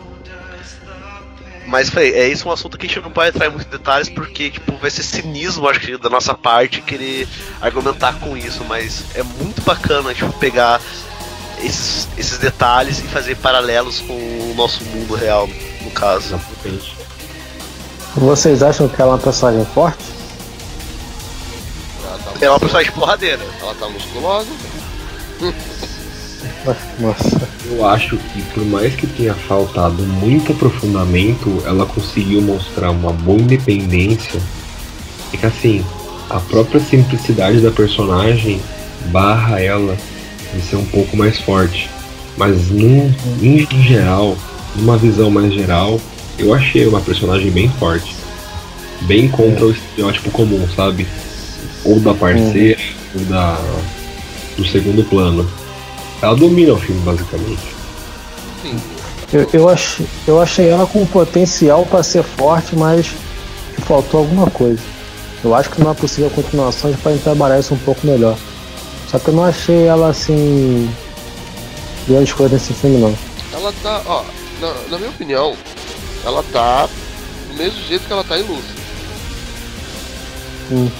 Mas 1.66 1.90
falei, 1.90 2.12
é 2.14 2.28
isso 2.28 2.48
um 2.48 2.52
assunto 2.52 2.78
que 2.78 2.86
a 2.86 2.88
gente 2.88 3.00
não 3.00 3.10
pode 3.10 3.30
entrar 3.30 3.46
em 3.46 3.50
muitos 3.50 3.66
detalhes 3.70 4.08
porque 4.08 4.50
tipo, 4.50 4.76
vai 4.76 4.90
ser 4.90 5.02
cinismo, 5.02 5.68
acho 5.68 5.80
que, 5.80 5.96
da 5.96 6.08
nossa 6.08 6.34
parte 6.34 6.80
querer 6.80 7.28
argumentar 7.60 8.18
com 8.20 8.36
isso, 8.36 8.64
mas 8.64 9.04
é 9.14 9.22
muito 9.22 9.62
bacana 9.62 10.14
tipo, 10.14 10.32
pegar 10.34 10.80
esses, 11.62 12.08
esses 12.16 12.38
detalhes 12.38 12.98
e 12.98 13.02
fazer 13.02 13.36
paralelos 13.36 14.00
com 14.00 14.14
o 14.14 14.54
nosso 14.56 14.84
mundo 14.84 15.14
real, 15.14 15.48
no 15.82 15.90
caso. 15.90 16.34
Exatamente. 16.34 16.99
Vocês 18.16 18.62
acham 18.62 18.88
que 18.88 19.00
ela 19.00 19.12
é 19.12 19.14
uma 19.14 19.20
personagem 19.20 19.64
forte? 19.66 20.04
ela, 22.04 22.18
tá, 22.18 22.32
É 22.40 22.50
uma 22.50 22.58
personagem 22.60 22.92
porradeira. 22.92 23.42
ela 23.60 23.74
tá 23.74 23.88
musculosa. 23.88 24.48
Nossa. 26.98 27.48
Eu 27.70 27.86
acho 27.86 28.16
que 28.16 28.42
por 28.54 28.64
mais 28.64 28.94
que 28.94 29.06
tenha 29.06 29.34
faltado 29.34 30.02
muito 30.02 30.52
aprofundamento, 30.52 31.62
ela 31.64 31.86
conseguiu 31.86 32.42
mostrar 32.42 32.90
uma 32.90 33.12
boa 33.12 33.40
independência. 33.40 34.40
E 35.32 35.36
que 35.36 35.46
assim, 35.46 35.84
a 36.28 36.38
própria 36.40 36.80
simplicidade 36.80 37.60
da 37.60 37.70
personagem 37.70 38.60
barra 39.06 39.60
ela 39.60 39.96
de 40.52 40.60
ser 40.60 40.76
um 40.76 40.84
pouco 40.86 41.16
mais 41.16 41.38
forte. 41.40 41.88
Mas 42.36 42.70
num, 42.70 43.12
em 43.40 43.66
geral, 43.82 44.36
numa 44.76 44.96
visão 44.96 45.30
mais 45.30 45.52
geral, 45.52 46.00
eu 46.40 46.54
achei 46.54 46.86
uma 46.86 47.00
personagem 47.00 47.50
bem 47.50 47.68
forte. 47.78 48.16
Bem 49.02 49.28
contra 49.28 49.66
o 49.66 49.70
estereótipo 49.70 50.30
comum, 50.30 50.66
sabe? 50.74 51.06
Ou 51.84 51.98
da 52.00 52.12
parceira, 52.12 52.80
ou 53.14 53.24
da, 53.24 53.58
do 54.56 54.66
segundo 54.66 55.02
plano. 55.04 55.50
Ela 56.20 56.36
domina 56.36 56.74
o 56.74 56.78
filme, 56.78 57.00
basicamente. 57.02 57.62
Sim. 58.62 58.76
Eu, 59.32 59.48
eu, 59.52 59.68
achei, 59.68 60.06
eu 60.26 60.40
achei 60.40 60.68
ela 60.68 60.86
com 60.86 61.06
potencial 61.06 61.86
para 61.86 62.02
ser 62.02 62.22
forte, 62.22 62.76
mas 62.76 63.10
faltou 63.86 64.20
alguma 64.20 64.50
coisa. 64.50 64.82
Eu 65.42 65.54
acho 65.54 65.70
que 65.70 65.80
não 65.80 65.90
é 65.90 65.94
possível 65.94 66.30
continuações 66.30 66.96
para 66.96 67.16
trabalhar 67.16 67.58
isso 67.58 67.72
um 67.72 67.78
pouco 67.78 68.06
melhor. 68.06 68.36
Só 69.08 69.18
que 69.18 69.28
eu 69.28 69.34
não 69.34 69.44
achei 69.44 69.86
ela 69.86 70.10
assim. 70.10 70.90
grandes 72.06 72.32
coisas 72.32 72.60
nesse 72.60 72.74
filme, 72.74 72.98
não. 72.98 73.14
Ela 73.52 73.72
tá, 73.82 74.02
ó, 74.06 74.24
na, 74.60 74.74
na 74.90 74.98
minha 74.98 75.10
opinião, 75.10 75.56
ela 76.24 76.42
tá 76.52 76.86
do 76.86 77.54
mesmo 77.54 77.80
jeito 77.82 78.06
que 78.06 78.12
ela 78.12 78.24
tá 78.24 78.38
em 78.38 78.42
Lucy. 78.42 78.80
Hum. 80.72 80.90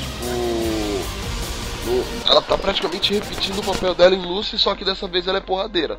Tipo, 0.00 1.90
no- 1.90 2.30
ela 2.30 2.40
tá 2.42 2.56
praticamente 2.56 3.12
repetindo 3.14 3.58
o 3.58 3.64
papel 3.64 3.94
dela 3.94 4.14
em 4.14 4.22
Lucy, 4.24 4.58
só 4.58 4.74
que 4.74 4.84
dessa 4.84 5.06
vez 5.06 5.26
ela 5.26 5.38
é 5.38 5.40
porradeira. 5.42 5.98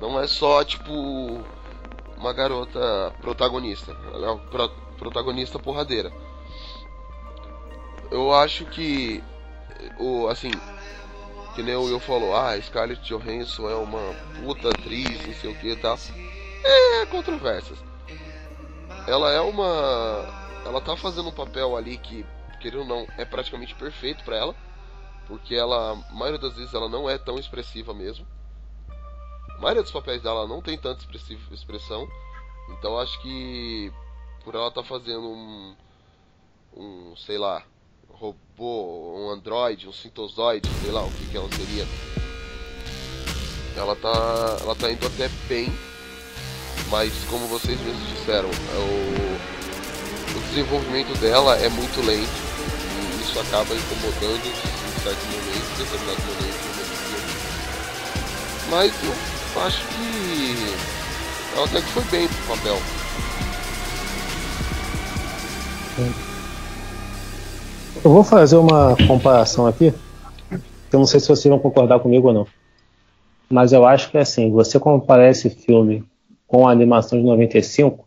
Não 0.00 0.20
é 0.20 0.26
só, 0.26 0.62
tipo, 0.64 1.40
uma 2.16 2.32
garota 2.32 3.12
protagonista. 3.20 3.96
Ela 4.12 4.26
é 4.26 4.30
uma 4.30 4.38
pro- 4.38 4.72
protagonista 4.98 5.58
porradeira. 5.58 6.12
eu 8.10 8.32
acho 8.32 8.64
que 8.66 9.22
o 9.98 10.28
assim, 10.28 10.50
que 11.54 11.62
nem 11.62 11.74
o 11.74 11.84
Will 11.84 11.98
falou, 11.98 12.36
ah, 12.36 12.56
Scarlett 12.60 13.02
Johansson 13.02 13.68
é 13.68 13.74
uma 13.74 14.14
puta 14.40 14.68
atriz, 14.68 15.26
não 15.26 15.34
sei 15.34 15.50
o 15.50 15.54
que 15.56 15.68
e 15.72 15.76
tal. 15.76 15.98
É, 16.64 17.06
controvérsias. 17.06 17.78
Ela 19.06 19.30
é 19.30 19.40
uma. 19.40 20.24
Ela 20.64 20.80
tá 20.80 20.96
fazendo 20.96 21.28
um 21.28 21.32
papel 21.32 21.76
ali 21.76 21.98
que, 21.98 22.24
querendo 22.60 22.80
ou 22.80 22.86
não, 22.86 23.06
é 23.18 23.24
praticamente 23.24 23.74
perfeito 23.74 24.24
pra 24.24 24.36
ela. 24.36 24.56
Porque 25.26 25.54
ela, 25.54 25.92
a 25.92 26.14
maioria 26.14 26.38
das 26.40 26.56
vezes, 26.56 26.72
ela 26.74 26.88
não 26.88 27.08
é 27.08 27.18
tão 27.18 27.38
expressiva 27.38 27.92
mesmo. 27.92 28.26
A 29.56 29.60
maioria 29.60 29.82
dos 29.82 29.92
papéis 29.92 30.22
dela 30.22 30.46
não 30.46 30.62
tem 30.62 30.78
tanta 30.78 31.04
expressão. 31.52 32.08
Então 32.70 32.98
acho 32.98 33.20
que 33.20 33.92
por 34.42 34.54
ela 34.54 34.70
tá 34.70 34.82
fazendo 34.82 35.28
um. 35.28 35.76
Um, 36.76 37.14
sei 37.16 37.38
lá, 37.38 37.62
robô, 38.10 39.16
um 39.16 39.30
androide, 39.30 39.88
um 39.88 39.92
sintozoide, 39.92 40.68
sei 40.82 40.90
lá 40.90 41.04
o 41.04 41.10
que, 41.12 41.26
que 41.30 41.36
ela 41.36 41.48
seria. 41.52 41.86
Ela 43.76 43.94
tá. 43.94 44.56
Ela 44.62 44.74
tá 44.74 44.90
indo 44.90 45.06
até 45.06 45.28
bem. 45.46 45.68
Mas 46.90 47.12
como 47.30 47.46
vocês 47.46 47.80
mesmos 47.80 48.08
disseram, 48.08 48.48
é 48.48 48.78
o, 48.78 50.36
o 50.36 50.40
desenvolvimento 50.48 51.18
dela 51.18 51.56
é 51.56 51.68
muito 51.68 52.00
lento. 52.06 52.28
E 53.18 53.22
isso 53.22 53.38
acaba 53.40 53.74
incomodando 53.74 54.46
em 54.46 55.02
certos 55.02 55.24
momentos, 55.24 55.70
em 55.70 55.82
determinados 55.82 56.24
momentos. 56.24 56.64
Mas 58.70 58.92
eu 59.04 59.62
acho 59.62 59.86
que 59.88 60.76
ela 61.56 61.66
até 61.66 61.80
que 61.80 61.88
foi 61.88 62.04
bem 62.04 62.28
pro 62.28 62.56
papel. 62.56 62.78
Eu 68.04 68.10
vou 68.10 68.24
fazer 68.24 68.56
uma 68.56 68.96
comparação 69.06 69.66
aqui, 69.66 69.94
eu 70.92 70.98
não 70.98 71.06
sei 71.06 71.20
se 71.20 71.28
vocês 71.28 71.50
vão 71.50 71.58
concordar 71.58 72.00
comigo 72.00 72.28
ou 72.28 72.34
não. 72.34 72.46
Mas 73.48 73.72
eu 73.72 73.86
acho 73.86 74.10
que 74.10 74.18
assim, 74.18 74.50
você 74.50 74.78
comparar 74.78 75.30
esse 75.30 75.48
filme 75.48 76.04
com 76.46 76.66
a 76.68 76.70
animação 76.72 77.18
de 77.18 77.24
95, 77.24 78.04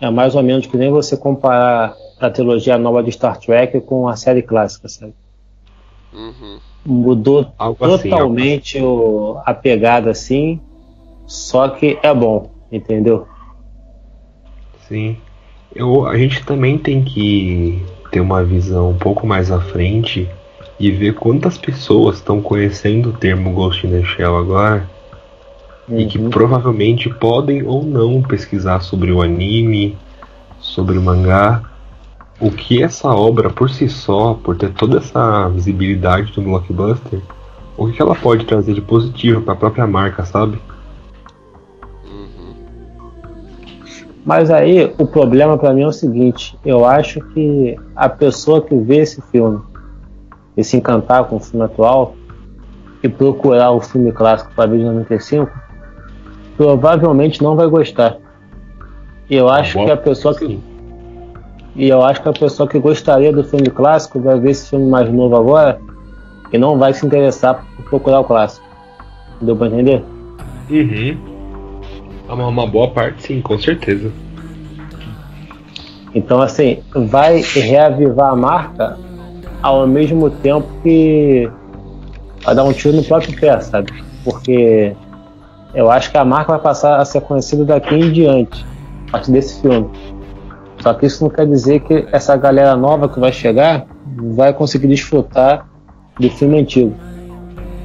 é 0.00 0.10
mais 0.10 0.34
ou 0.34 0.42
menos 0.42 0.66
que 0.66 0.76
nem 0.76 0.90
você 0.90 1.16
comparar 1.16 1.96
a 2.20 2.30
trilogia 2.30 2.76
nova 2.78 3.02
de 3.02 3.10
Star 3.12 3.38
Trek 3.38 3.80
com 3.82 4.08
a 4.08 4.16
série 4.16 4.42
clássica, 4.42 4.88
sabe? 4.88 5.14
Uhum. 6.12 6.58
Mudou 6.86 7.46
Algo 7.58 7.84
assim, 7.84 8.10
totalmente 8.10 8.80
o- 8.80 9.40
a 9.44 9.54
pegada 9.54 10.10
assim, 10.10 10.60
só 11.26 11.68
que 11.68 11.98
é 12.02 12.12
bom, 12.14 12.50
entendeu? 12.70 13.26
Sim. 14.86 15.16
Eu, 15.74 16.06
a 16.06 16.16
gente 16.16 16.44
também 16.44 16.78
tem 16.78 17.02
que 17.02 17.82
ter 18.12 18.20
uma 18.20 18.44
visão 18.44 18.90
um 18.90 18.98
pouco 18.98 19.26
mais 19.26 19.50
à 19.50 19.60
frente 19.60 20.28
e 20.78 20.90
ver 20.90 21.14
quantas 21.14 21.56
pessoas 21.58 22.16
estão 22.16 22.40
conhecendo 22.40 23.08
o 23.10 23.12
termo 23.12 23.52
Ghost 23.52 23.86
in 23.86 23.90
the 23.90 24.04
Shell 24.04 24.36
agora 24.36 24.88
e 25.88 26.06
que 26.06 26.18
provavelmente 26.30 27.08
podem 27.08 27.62
ou 27.66 27.82
não 27.84 28.22
pesquisar 28.22 28.80
sobre 28.80 29.12
o 29.12 29.20
anime, 29.20 29.96
sobre 30.58 30.96
o 30.96 31.02
mangá, 31.02 31.62
o 32.40 32.50
que 32.50 32.82
essa 32.82 33.08
obra 33.08 33.50
por 33.50 33.70
si 33.70 33.88
só, 33.88 34.34
por 34.34 34.56
ter 34.56 34.72
toda 34.72 34.98
essa 34.98 35.48
visibilidade 35.48 36.32
do 36.32 36.42
blockbuster, 36.42 37.20
o 37.76 37.88
que 37.88 38.00
ela 38.00 38.14
pode 38.14 38.44
trazer 38.44 38.74
de 38.74 38.80
positivo 38.80 39.42
para 39.42 39.54
a 39.54 39.56
própria 39.56 39.86
marca, 39.86 40.24
sabe? 40.24 40.58
Mas 44.24 44.50
aí 44.50 44.92
o 44.98 45.06
problema 45.06 45.58
pra 45.58 45.74
mim 45.74 45.82
é 45.82 45.86
o 45.86 45.92
seguinte: 45.92 46.58
eu 46.64 46.86
acho 46.86 47.20
que 47.20 47.76
a 47.94 48.08
pessoa 48.08 48.62
que 48.62 48.74
vê 48.74 48.98
esse 48.98 49.20
filme 49.30 49.60
e 50.56 50.64
se 50.64 50.76
encantar 50.76 51.24
com 51.24 51.36
o 51.36 51.40
filme 51.40 51.66
atual 51.66 52.14
e 53.02 53.08
procurar 53.08 53.72
o 53.72 53.80
filme 53.80 54.10
clássico 54.12 54.50
para 54.54 54.70
ver 54.70 54.78
de 54.78 54.84
95, 54.84 55.50
provavelmente 56.56 57.42
não 57.42 57.56
vai 57.56 57.66
gostar. 57.66 58.16
E 59.28 59.36
eu 59.36 59.48
acho 59.48 59.78
Bom, 59.78 59.86
que 59.86 59.90
a 59.90 59.96
pessoa 59.96 60.34
que 60.34 60.46
sim. 60.46 60.62
e 61.74 61.88
eu 61.88 62.02
acho 62.02 62.22
que 62.22 62.28
a 62.28 62.32
pessoa 62.32 62.68
que 62.68 62.78
gostaria 62.78 63.32
do 63.32 63.42
filme 63.42 63.70
clássico 63.70 64.20
vai 64.20 64.38
ver 64.38 64.50
esse 64.50 64.70
filme 64.70 64.86
mais 64.88 65.10
novo 65.10 65.36
agora 65.36 65.78
e 66.52 66.58
não 66.58 66.78
vai 66.78 66.92
se 66.92 67.04
interessar 67.04 67.64
por 67.76 67.84
procurar 67.86 68.20
o 68.20 68.24
clássico. 68.24 68.64
Deu 69.40 69.56
pra 69.56 69.66
entender? 69.66 70.04
Uhum. 70.70 71.16
Uma, 72.28 72.46
uma 72.46 72.66
boa 72.66 72.88
parte, 72.88 73.22
sim, 73.22 73.40
com 73.40 73.58
certeza. 73.58 74.10
Então, 76.14 76.40
assim, 76.40 76.78
vai 76.94 77.40
reavivar 77.40 78.32
a 78.32 78.36
marca 78.36 78.96
ao 79.60 79.86
mesmo 79.86 80.30
tempo 80.30 80.66
que 80.82 81.50
vai 82.44 82.54
dar 82.54 82.64
um 82.64 82.72
tiro 82.72 82.96
no 82.96 83.02
próprio 83.02 83.38
pé, 83.38 83.58
sabe? 83.60 83.92
Porque 84.22 84.94
eu 85.74 85.90
acho 85.90 86.10
que 86.10 86.16
a 86.16 86.24
marca 86.24 86.52
vai 86.52 86.60
passar 86.60 87.00
a 87.00 87.04
ser 87.04 87.20
conhecida 87.22 87.64
daqui 87.64 87.94
em 87.94 88.12
diante, 88.12 88.64
a 89.08 89.12
partir 89.12 89.32
desse 89.32 89.60
filme. 89.60 89.90
Só 90.80 90.94
que 90.94 91.06
isso 91.06 91.24
não 91.24 91.30
quer 91.30 91.46
dizer 91.46 91.80
que 91.80 92.06
essa 92.12 92.36
galera 92.36 92.76
nova 92.76 93.08
que 93.08 93.18
vai 93.18 93.32
chegar 93.32 93.86
vai 94.34 94.52
conseguir 94.52 94.86
desfrutar 94.86 95.66
do 96.18 96.30
filme 96.30 96.60
antigo, 96.60 96.94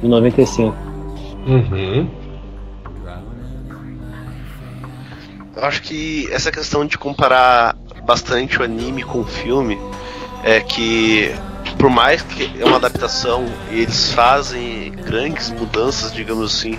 de 0.00 0.08
95. 0.08 0.74
Uhum. 1.46 2.08
Eu 5.56 5.64
acho 5.64 5.82
que 5.82 6.28
essa 6.32 6.50
questão 6.50 6.86
de 6.86 6.96
comparar 6.96 7.76
bastante 8.06 8.58
o 8.60 8.62
anime 8.62 9.02
com 9.02 9.20
o 9.20 9.24
filme 9.24 9.78
é 10.42 10.60
que 10.60 11.32
por 11.78 11.90
mais 11.90 12.22
que 12.22 12.50
é 12.60 12.64
uma 12.64 12.76
adaptação 12.76 13.44
e 13.70 13.80
eles 13.80 14.12
fazem 14.12 14.92
grandes 14.92 15.50
mudanças, 15.50 16.12
digamos 16.12 16.54
assim, 16.54 16.78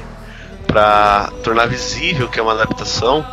para 0.72 1.30
tornar 1.44 1.68
visível 1.68 2.30
que 2.30 2.40
é 2.40 2.44
uma 2.44 2.54
adaptação, 2.54 3.26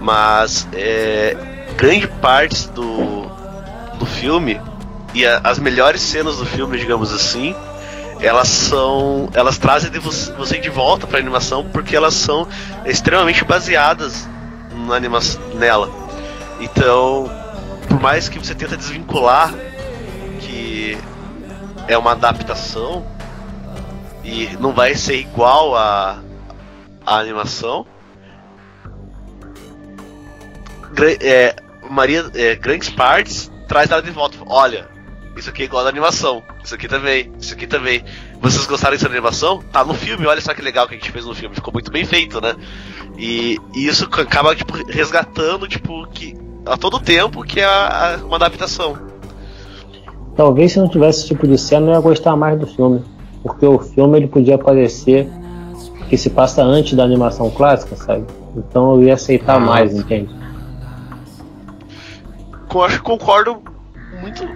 mas 0.00 0.66
é, 0.72 1.36
grande 1.76 2.06
parte 2.08 2.68
do, 2.68 3.26
do 3.98 4.06
filme 4.06 4.58
e 5.14 5.26
a- 5.26 5.40
as 5.44 5.58
melhores 5.58 6.00
cenas 6.00 6.38
do 6.38 6.46
filme, 6.46 6.78
digamos 6.78 7.12
assim, 7.12 7.54
elas 8.20 8.48
são 8.48 9.28
elas 9.34 9.58
trazem 9.58 9.90
de 9.90 9.98
vo- 9.98 10.10
você 10.38 10.58
de 10.58 10.70
volta 10.70 11.06
para 11.06 11.18
animação 11.18 11.66
porque 11.70 11.94
elas 11.94 12.14
são 12.14 12.46
extremamente 12.86 13.44
baseadas 13.44 14.26
na 14.86 14.94
animação 14.94 15.40
nela. 15.54 15.90
Então, 16.60 17.30
por 17.88 18.00
mais 18.00 18.28
que 18.28 18.38
você 18.38 18.54
tenta 18.54 18.76
desvincular 18.76 19.52
que 20.40 20.96
é 21.88 21.96
uma 21.98 22.12
adaptação 22.12 23.04
e 24.24 24.48
não 24.60 24.72
vai 24.72 24.94
ser 24.94 25.16
igual 25.16 25.74
a, 25.76 26.18
a 27.10 27.18
animação, 27.18 27.84
é, 31.20 31.54
Maria, 31.90 32.26
é, 32.34 32.54
grandes 32.54 32.88
partes 32.90 33.50
traz 33.66 33.90
ela 33.90 34.00
de 34.02 34.10
volta. 34.10 34.36
Olha, 34.46 34.88
isso 35.36 35.50
aqui 35.50 35.62
é 35.62 35.64
igual 35.64 35.82
da 35.82 35.88
animação. 35.90 36.42
Isso 36.62 36.74
aqui 36.74 36.86
também, 36.86 37.32
isso 37.40 37.54
aqui 37.54 37.66
também. 37.66 38.04
Vocês 38.40 38.66
gostaram 38.66 38.94
dessa 38.96 39.08
animação? 39.08 39.60
Tá 39.72 39.84
no 39.84 39.94
filme, 39.94 40.26
olha 40.26 40.40
só 40.40 40.54
que 40.54 40.62
legal 40.62 40.86
que 40.86 40.94
a 40.94 40.98
gente 40.98 41.10
fez 41.10 41.24
no 41.24 41.34
filme. 41.34 41.54
Ficou 41.54 41.72
muito 41.72 41.90
bem 41.90 42.04
feito, 42.04 42.40
né? 42.40 42.54
E, 43.18 43.58
e 43.74 43.86
isso 43.86 44.04
acaba, 44.04 44.54
tipo, 44.54 44.72
resgatando, 44.88 45.66
tipo, 45.66 46.06
que 46.08 46.36
a 46.66 46.76
todo 46.76 47.00
tempo 47.00 47.42
que 47.42 47.60
é 47.60 47.64
a- 47.64 48.14
a- 48.20 48.24
uma 48.24 48.36
adaptação. 48.36 48.96
Talvez 50.36 50.72
se 50.72 50.78
não 50.78 50.88
tivesse 50.88 51.20
esse 51.20 51.28
tipo 51.28 51.46
de 51.46 51.58
cena 51.58 51.86
eu 51.88 51.94
ia 51.94 52.00
gostar 52.00 52.36
mais 52.36 52.58
do 52.58 52.66
filme. 52.66 53.02
Porque 53.42 53.66
o 53.66 53.78
filme 53.78 54.18
ele 54.18 54.28
podia 54.28 54.58
parecer 54.58 55.28
que 56.10 56.18
se 56.18 56.28
passa 56.28 56.62
antes 56.62 56.92
da 56.94 57.04
animação 57.04 57.48
clássica, 57.50 57.94
sabe? 57.96 58.26
Então 58.56 58.94
eu 58.96 59.04
ia 59.04 59.14
aceitar 59.14 59.56
Ah, 59.56 59.60
mais, 59.60 59.94
entende? 59.94 60.28
Eu 62.72 62.82
acho 62.84 62.96
que 62.98 63.02
concordo 63.02 63.62
muito. 64.20 64.46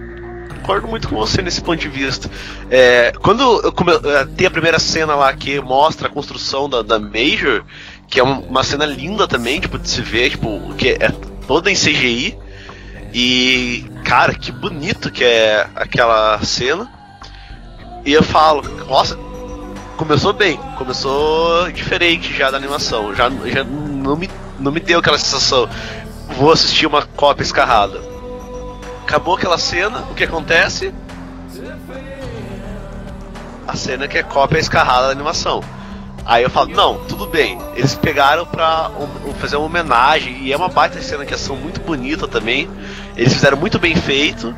Concordo 0.61 0.89
muito 0.89 1.09
com 1.09 1.17
você 1.17 1.43
nesse 1.43 1.61
ponto 1.61 1.79
de 1.79 1.89
vista. 1.89 2.29
É, 2.71 3.13
quando 3.23 3.43
eu 3.63 3.73
come, 3.73 3.93
é, 3.93 4.25
tem 4.37 4.47
a 4.47 4.51
primeira 4.51 4.79
cena 4.79 5.15
lá 5.15 5.33
que 5.33 5.61
mostra 5.61 6.09
a 6.09 6.11
construção 6.11 6.69
da, 6.69 6.81
da 6.83 6.99
Major, 6.99 7.63
que 8.09 8.19
é 8.19 8.25
um- 8.25 8.41
uma 8.41 8.63
cena 8.65 8.87
linda 8.87 9.29
também, 9.29 9.61
tipo, 9.61 9.79
de 9.79 9.89
se 9.89 10.01
ver, 10.01 10.31
tipo, 10.31 10.61
que 10.77 10.91
é 10.99 11.11
toda 11.47 11.71
em 11.71 11.75
CGI. 11.75 12.37
E, 13.13 13.85
cara, 14.05 14.35
que 14.35 14.51
bonito 14.51 15.11
que 15.11 15.23
é 15.23 15.67
aquela 15.77 16.39
cena. 16.43 16.91
E 18.05 18.13
eu 18.13 18.23
falo, 18.23 18.63
nossa, 18.89 19.17
começou 19.97 20.33
bem, 20.33 20.59
começou 20.77 21.71
diferente 21.71 22.33
já 22.33 22.51
da 22.51 22.57
animação. 22.57 23.15
Já, 23.15 23.31
já 23.31 23.65
não, 23.65 24.17
me, 24.17 24.31
não 24.59 24.73
me 24.73 24.81
deu 24.81 24.99
aquela 24.99 25.19
sensação, 25.19 25.69
vou 26.37 26.53
assistir 26.53 26.87
uma 26.87 27.03
cópia 27.03 27.43
escarrada. 27.43 28.01
Acabou 29.03 29.37
aquela 29.37 29.59
cena, 29.59 30.01
o 30.11 30.15
que 30.15 30.25
acontece? 30.25 30.93
A 33.67 33.77
cena 33.77 34.09
que 34.09 34.19
é 34.19 34.23
cópia 34.23 34.59
escarrada 34.59 35.07
da 35.07 35.13
animação. 35.13 35.63
Aí 36.27 36.43
eu 36.43 36.49
falo, 36.51 36.71
não, 36.71 37.05
tudo 37.05 37.27
bem. 37.27 37.59
Eles 37.75 37.95
pegaram 37.95 38.47
pra 38.47 38.91
um- 38.99 39.35
fazer 39.35 39.57
uma 39.57 39.67
homenagem, 39.67 40.39
e 40.43 40.53
é 40.53 40.57
uma 40.57 40.69
baita 40.69 41.01
cena 41.03 41.25
que 41.27 41.37
são 41.37 41.55
muito 41.55 41.81
bonita 41.83 42.27
também. 42.27 42.69
Eles 43.15 43.35
fizeram 43.35 43.59
muito 43.59 43.79
bem 43.79 43.95
feito. 43.95 44.55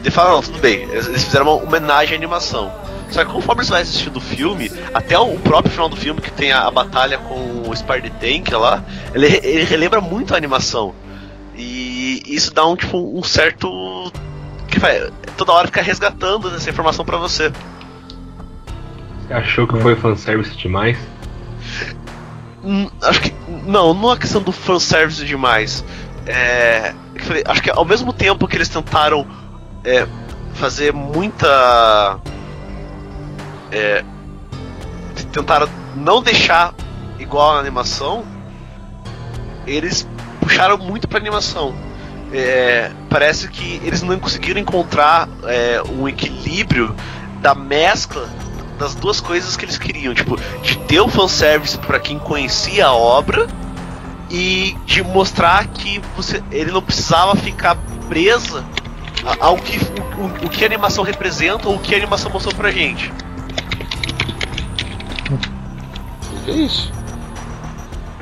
Ele 0.00 0.10
fala, 0.10 0.30
não, 0.32 0.42
tudo 0.42 0.58
bem, 0.58 0.82
eles 0.90 1.24
fizeram 1.24 1.46
uma 1.46 1.54
homenagem 1.62 2.14
à 2.14 2.16
animação. 2.18 2.70
Só 3.10 3.24
que 3.24 3.32
conforme 3.32 3.64
você 3.64 3.70
vai 3.70 3.82
assistindo 3.82 4.16
o 4.16 4.20
filme, 4.20 4.70
até 4.94 5.18
o 5.18 5.38
próprio 5.38 5.72
final 5.72 5.88
do 5.88 5.96
filme, 5.96 6.20
que 6.20 6.30
tem 6.30 6.52
a, 6.52 6.66
a 6.66 6.70
batalha 6.70 7.18
com 7.18 7.68
o 7.68 7.76
Spider 7.76 8.10
Tank 8.12 8.50
lá, 8.52 8.84
ele, 9.14 9.26
ele 9.26 9.64
relembra 9.64 10.00
muito 10.00 10.34
a 10.34 10.36
animação. 10.36 10.94
E 11.56 12.22
isso 12.26 12.54
dá 12.54 12.66
um, 12.66 12.76
tipo, 12.76 12.96
um 13.18 13.22
certo. 13.22 14.10
que 14.68 14.78
vai 14.78 15.10
toda 15.36 15.52
hora 15.52 15.66
ficar 15.66 15.82
resgatando 15.82 16.54
essa 16.54 16.70
informação 16.70 17.04
pra 17.04 17.18
você. 17.18 17.52
Você 19.26 19.34
achou 19.34 19.66
que 19.66 19.78
foi 19.78 19.94
fanservice 19.96 20.56
demais? 20.56 20.96
Hum, 22.64 22.88
acho 23.02 23.20
que. 23.20 23.34
Não, 23.66 23.92
não 23.92 24.12
é 24.12 24.16
questão 24.16 24.42
do 24.42 24.52
fanservice 24.52 25.24
demais. 25.24 25.84
É. 26.26 26.94
Acho 27.44 27.62
que 27.62 27.70
ao 27.70 27.84
mesmo 27.84 28.12
tempo 28.12 28.48
que 28.48 28.56
eles 28.56 28.68
tentaram 28.68 29.26
é, 29.84 30.06
fazer 30.54 30.92
muita. 30.92 32.18
É, 33.70 34.04
tentaram 35.32 35.68
não 35.94 36.22
deixar 36.22 36.74
igual 37.18 37.56
a 37.56 37.60
animação, 37.60 38.24
eles 39.66 40.06
puxaram 40.40 40.78
muito 40.78 41.06
pra 41.06 41.18
animação. 41.18 41.74
É, 42.32 42.90
parece 43.08 43.48
que 43.48 43.80
eles 43.84 44.02
não 44.02 44.18
conseguiram 44.18 44.60
encontrar 44.60 45.28
é, 45.44 45.82
um 45.90 46.08
equilíbrio 46.08 46.94
da 47.40 47.54
mescla 47.54 48.28
das 48.78 48.94
duas 48.94 49.20
coisas 49.20 49.56
que 49.56 49.64
eles 49.64 49.76
queriam, 49.76 50.14
tipo, 50.14 50.38
de 50.62 50.78
ter 50.78 51.00
o 51.00 51.08
fanservice 51.08 51.76
pra 51.78 52.00
quem 52.00 52.18
conhecia 52.18 52.86
a 52.86 52.94
obra 52.94 53.46
e 54.30 54.76
de 54.86 55.02
mostrar 55.02 55.66
que 55.66 56.00
você, 56.16 56.42
ele 56.50 56.70
não 56.70 56.80
precisava 56.80 57.36
ficar 57.36 57.76
presa 58.08 58.64
ao 59.38 59.56
que 59.56 59.78
o, 60.18 60.46
o 60.46 60.48
que 60.48 60.64
a 60.64 60.66
animação 60.66 61.04
representa 61.04 61.68
ou 61.68 61.76
o 61.76 61.78
que 61.78 61.94
a 61.94 61.98
animação 61.98 62.30
mostrou 62.30 62.54
pra 62.54 62.70
gente. 62.70 63.12
Que 66.44 66.50
é 66.50 66.54
isso? 66.54 66.92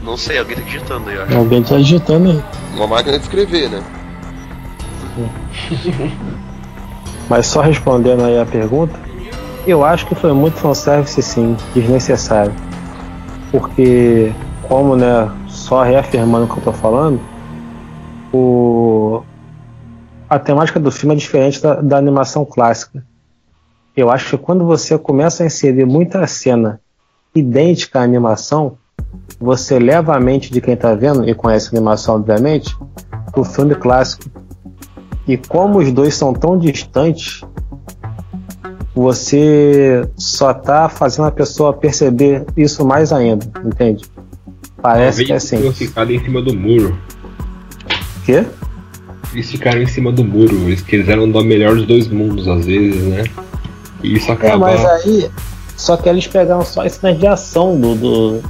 Não 0.03 0.17
sei, 0.17 0.39
alguém 0.39 0.57
tá 0.57 0.63
digitando 0.63 1.11
aí, 1.11 1.17
eu 1.17 1.23
acho. 1.23 1.37
Alguém 1.37 1.63
tá 1.63 1.77
digitando 1.77 2.31
aí. 2.31 2.43
Uma 2.75 2.87
máquina 2.87 3.19
de 3.19 3.25
escrever, 3.25 3.69
né? 3.71 3.83
Mas 7.29 7.47
só 7.47 7.61
respondendo 7.61 8.25
aí 8.25 8.39
a 8.39 8.47
pergunta, 8.47 8.99
eu 9.67 9.85
acho 9.85 10.07
que 10.07 10.15
foi 10.15 10.33
muito 10.33 10.57
fanservice 10.57 11.21
sim, 11.23 11.57
desnecessário. 11.75 12.55
Porque, 13.51 14.33
como 14.63 14.97
né, 14.97 15.31
só 15.47 15.83
reafirmando 15.83 16.47
o 16.47 16.49
que 16.49 16.59
eu 16.59 16.65
tô 16.65 16.73
falando, 16.73 17.21
o... 18.33 19.23
a 20.29 20.39
temática 20.39 20.81
do 20.81 20.91
filme 20.91 21.15
é 21.15 21.19
diferente 21.19 21.61
da, 21.61 21.75
da 21.75 21.99
animação 21.99 22.45
clássica. 22.45 23.05
Eu 23.97 24.11
acho 24.11 24.31
que 24.31 24.39
quando 24.43 24.65
você 24.65 24.97
começa 24.97 25.43
a 25.43 25.47
inserir 25.47 25.85
muita 25.85 26.27
cena 26.27 26.81
idêntica 27.35 28.01
à 28.01 28.03
animação, 28.03 28.77
você 29.39 29.79
leva 29.79 30.17
a 30.17 30.21
mente 30.21 30.51
de 30.53 30.61
quem 30.61 30.77
tá 30.77 30.95
vendo, 30.95 31.29
e 31.29 31.35
conhece 31.35 31.69
a 31.69 31.79
animação 31.79 32.17
obviamente, 32.17 32.77
pro 33.33 33.45
filme 33.45 33.75
clássico. 33.75 34.25
E 35.27 35.37
como 35.37 35.79
os 35.79 35.93
dois 35.93 36.15
são 36.15 36.33
tão 36.33 36.59
distantes, 36.59 37.43
você 38.95 40.09
só 40.17 40.53
tá 40.53 40.89
fazendo 40.89 41.27
a 41.27 41.31
pessoa 41.31 41.73
perceber 41.73 42.45
isso 42.57 42.85
mais 42.85 43.13
ainda, 43.13 43.47
entende? 43.65 44.05
Parece 44.83 45.25
que 45.25 45.33
é 45.33 45.37
assim. 45.37 45.73
Ficado 45.73 46.13
em 46.13 46.23
cima 46.25 46.41
do 46.43 46.55
muro. 46.55 46.99
Quê? 48.25 48.45
Eles 49.33 49.51
ficaram 49.51 49.83
em 49.83 49.87
cima 49.87 50.11
do 50.11 50.25
muro. 50.25 50.55
Eles 50.67 50.81
quiseram 50.81 51.31
dar 51.31 51.41
o 51.41 51.45
melhor 51.45 51.75
dos 51.77 51.87
dois 51.87 52.09
mundos, 52.09 52.49
às 52.49 52.65
vezes, 52.65 53.03
né? 53.05 53.25
E 54.03 54.17
isso 54.17 54.31
É, 54.31 54.35
acaba. 54.35 54.59
mas 54.59 54.85
aí. 54.85 55.31
Só 55.79 55.97
que 55.97 56.09
eles 56.09 56.27
pegaram 56.27 56.63
só 56.65 56.85
as 56.85 56.93
cenas 56.93 57.19
de 57.19 57.27
ação 57.27 57.81
do, 57.81 57.95
do- 57.95 58.43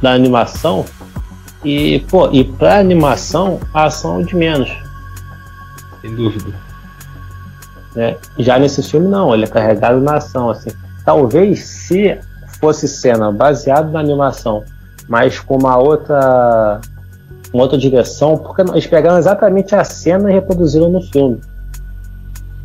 da 0.00 0.12
animação. 0.12 0.84
E, 1.64 2.00
pô, 2.10 2.30
e 2.30 2.44
pra 2.44 2.78
animação, 2.78 3.58
a 3.72 3.86
ação 3.86 4.20
é 4.20 4.22
de 4.22 4.36
menos. 4.36 4.70
Sem 6.02 6.14
dúvida. 6.14 6.52
né? 7.96 8.16
Já 8.38 8.58
nesse 8.58 8.82
filme 8.82 9.08
não, 9.08 9.34
ele 9.34 9.44
é 9.44 9.48
carregado 9.48 9.98
na 10.00 10.16
ação, 10.18 10.50
assim. 10.50 10.70
Talvez 11.06 11.60
se 11.64 12.18
fosse 12.60 12.86
cena 12.86 13.32
baseada 13.32 13.90
na 13.90 14.00
animação, 14.00 14.62
mas 15.08 15.40
com 15.40 15.56
uma 15.56 15.76
outra 15.78 16.80
uma 17.52 17.62
outra 17.62 17.78
direção, 17.78 18.36
porque 18.36 18.62
eles 18.62 18.86
pegaram 18.86 19.16
exatamente 19.16 19.74
a 19.74 19.84
cena 19.84 20.28
e 20.30 20.34
reproduziram 20.34 20.90
no 20.90 21.00
filme. 21.00 21.40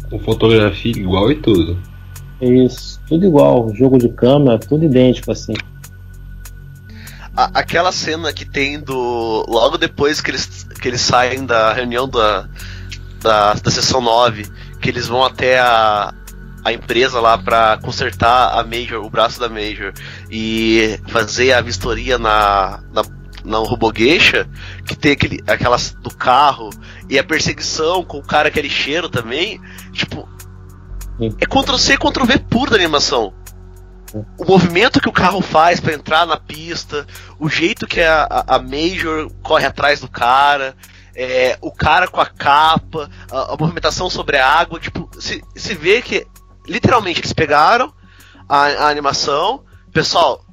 Com 0.09 0.19
fotografia 0.19 0.91
igual 0.91 1.31
e 1.31 1.35
tudo. 1.35 1.77
Isso, 2.41 2.98
tudo 3.09 3.25
igual, 3.25 3.73
jogo 3.75 3.97
de 3.97 4.07
câmera, 4.09 4.59
tudo 4.59 4.85
idêntico 4.85 5.31
assim. 5.31 5.53
A- 7.35 7.51
aquela 7.55 7.91
cena 7.91 8.31
que 8.31 8.45
tem 8.45 8.79
do. 8.79 9.45
Logo 9.47 9.77
depois 9.77 10.21
que 10.21 10.31
eles, 10.31 10.67
que 10.79 10.87
eles 10.87 11.01
saem 11.01 11.45
da 11.45 11.73
reunião 11.73 12.07
da, 12.07 12.47
da, 13.21 13.53
da 13.55 13.71
sessão 13.71 13.99
9, 14.01 14.45
que 14.81 14.89
eles 14.89 15.07
vão 15.07 15.23
até 15.23 15.59
a, 15.59 16.13
a 16.63 16.71
empresa 16.73 17.19
lá 17.19 17.37
pra 17.37 17.77
consertar 17.81 18.57
a 18.59 18.63
Major, 18.63 19.03
o 19.03 19.09
braço 19.09 19.39
da 19.39 19.49
Major, 19.49 19.93
e 20.29 20.99
fazer 21.07 21.53
a 21.53 21.61
vistoria 21.61 22.17
na. 22.17 22.81
na 22.93 23.01
na 23.41 23.57
Robogueixa, 23.57 24.45
que 24.85 24.97
tem 24.97 25.13
aquele, 25.13 25.41
aquelas 25.47 25.93
do 25.93 26.13
carro 26.13 26.69
e 27.09 27.17
a 27.17 27.23
perseguição 27.23 28.03
com 28.03 28.17
o 28.17 28.21
cara 28.21 28.51
que 28.51 28.59
é 28.59 28.61
lixeiro 28.61 29.07
também, 29.07 29.61
tipo. 29.93 30.27
É 31.21 31.45
Ctrl 31.45 31.77
C, 31.77 31.97
Ctrl 31.97 32.25
V 32.25 32.39
puro 32.39 32.71
da 32.71 32.77
animação 32.77 33.33
o 34.13 34.45
movimento 34.45 34.99
que 34.99 35.09
o 35.09 35.13
carro 35.13 35.41
faz 35.41 35.79
pra 35.79 35.93
entrar 35.93 36.25
na 36.25 36.37
pista, 36.37 37.05
o 37.37 37.49
jeito 37.49 37.85
que 37.87 38.01
a, 38.01 38.43
a, 38.47 38.59
Major 38.59 39.29
corre 39.43 39.65
atrás 39.65 39.99
do 39.99 40.07
cara, 40.07 40.75
é, 41.15 41.57
o 41.61 41.71
cara 41.71 42.07
com 42.07 42.19
a 42.19 42.25
capa, 42.25 43.09
a, 43.31 43.53
a 43.53 43.57
movimentação 43.57 44.09
sobre 44.09 44.37
a 44.37 44.47
água, 44.47 44.79
tipo, 44.79 45.09
se, 45.19 45.43
se 45.55 45.75
vê 45.75 46.01
que 46.01 46.25
literalmente 46.67 47.19
eles 47.19 47.33
pegaram 47.33 47.93
a, 48.47 48.65
a 48.65 48.89
animação, 48.89 49.63
pessoal, 49.91 50.43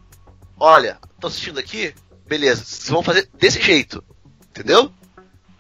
olha, 0.59 0.99
tô 1.21 1.29
assistindo 1.29 1.59
aqui, 1.59 1.95
beleza, 2.27 2.63
vocês 2.65 2.91
vão 2.91 3.03
fazer 3.03 3.29
desse 3.39 3.61
jeito, 3.61 4.03
entendeu? 4.51 4.91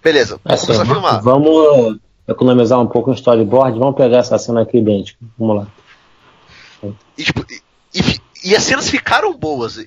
Beleza, 0.02 0.38
vamos 0.44 0.60
Assim, 0.60 0.66
começar 0.66 0.82
a 0.82 0.86
filmar. 0.86 1.22
vamos 1.22 1.98
economizar 2.28 2.80
um 2.80 2.86
pouco 2.86 3.10
no 3.10 3.16
storyboard, 3.16 3.78
vamos 3.78 3.96
pegar 3.96 4.18
essa 4.18 4.38
cena 4.38 4.62
aqui 4.62 4.78
idêntica. 4.78 5.18
Vamos 5.38 5.56
lá. 5.56 5.66
E, 7.16 7.22
tipo, 7.22 7.44
e, 7.94 8.20
e 8.44 8.56
as 8.56 8.62
cenas 8.62 8.88
ficaram 8.88 9.36
boas. 9.36 9.78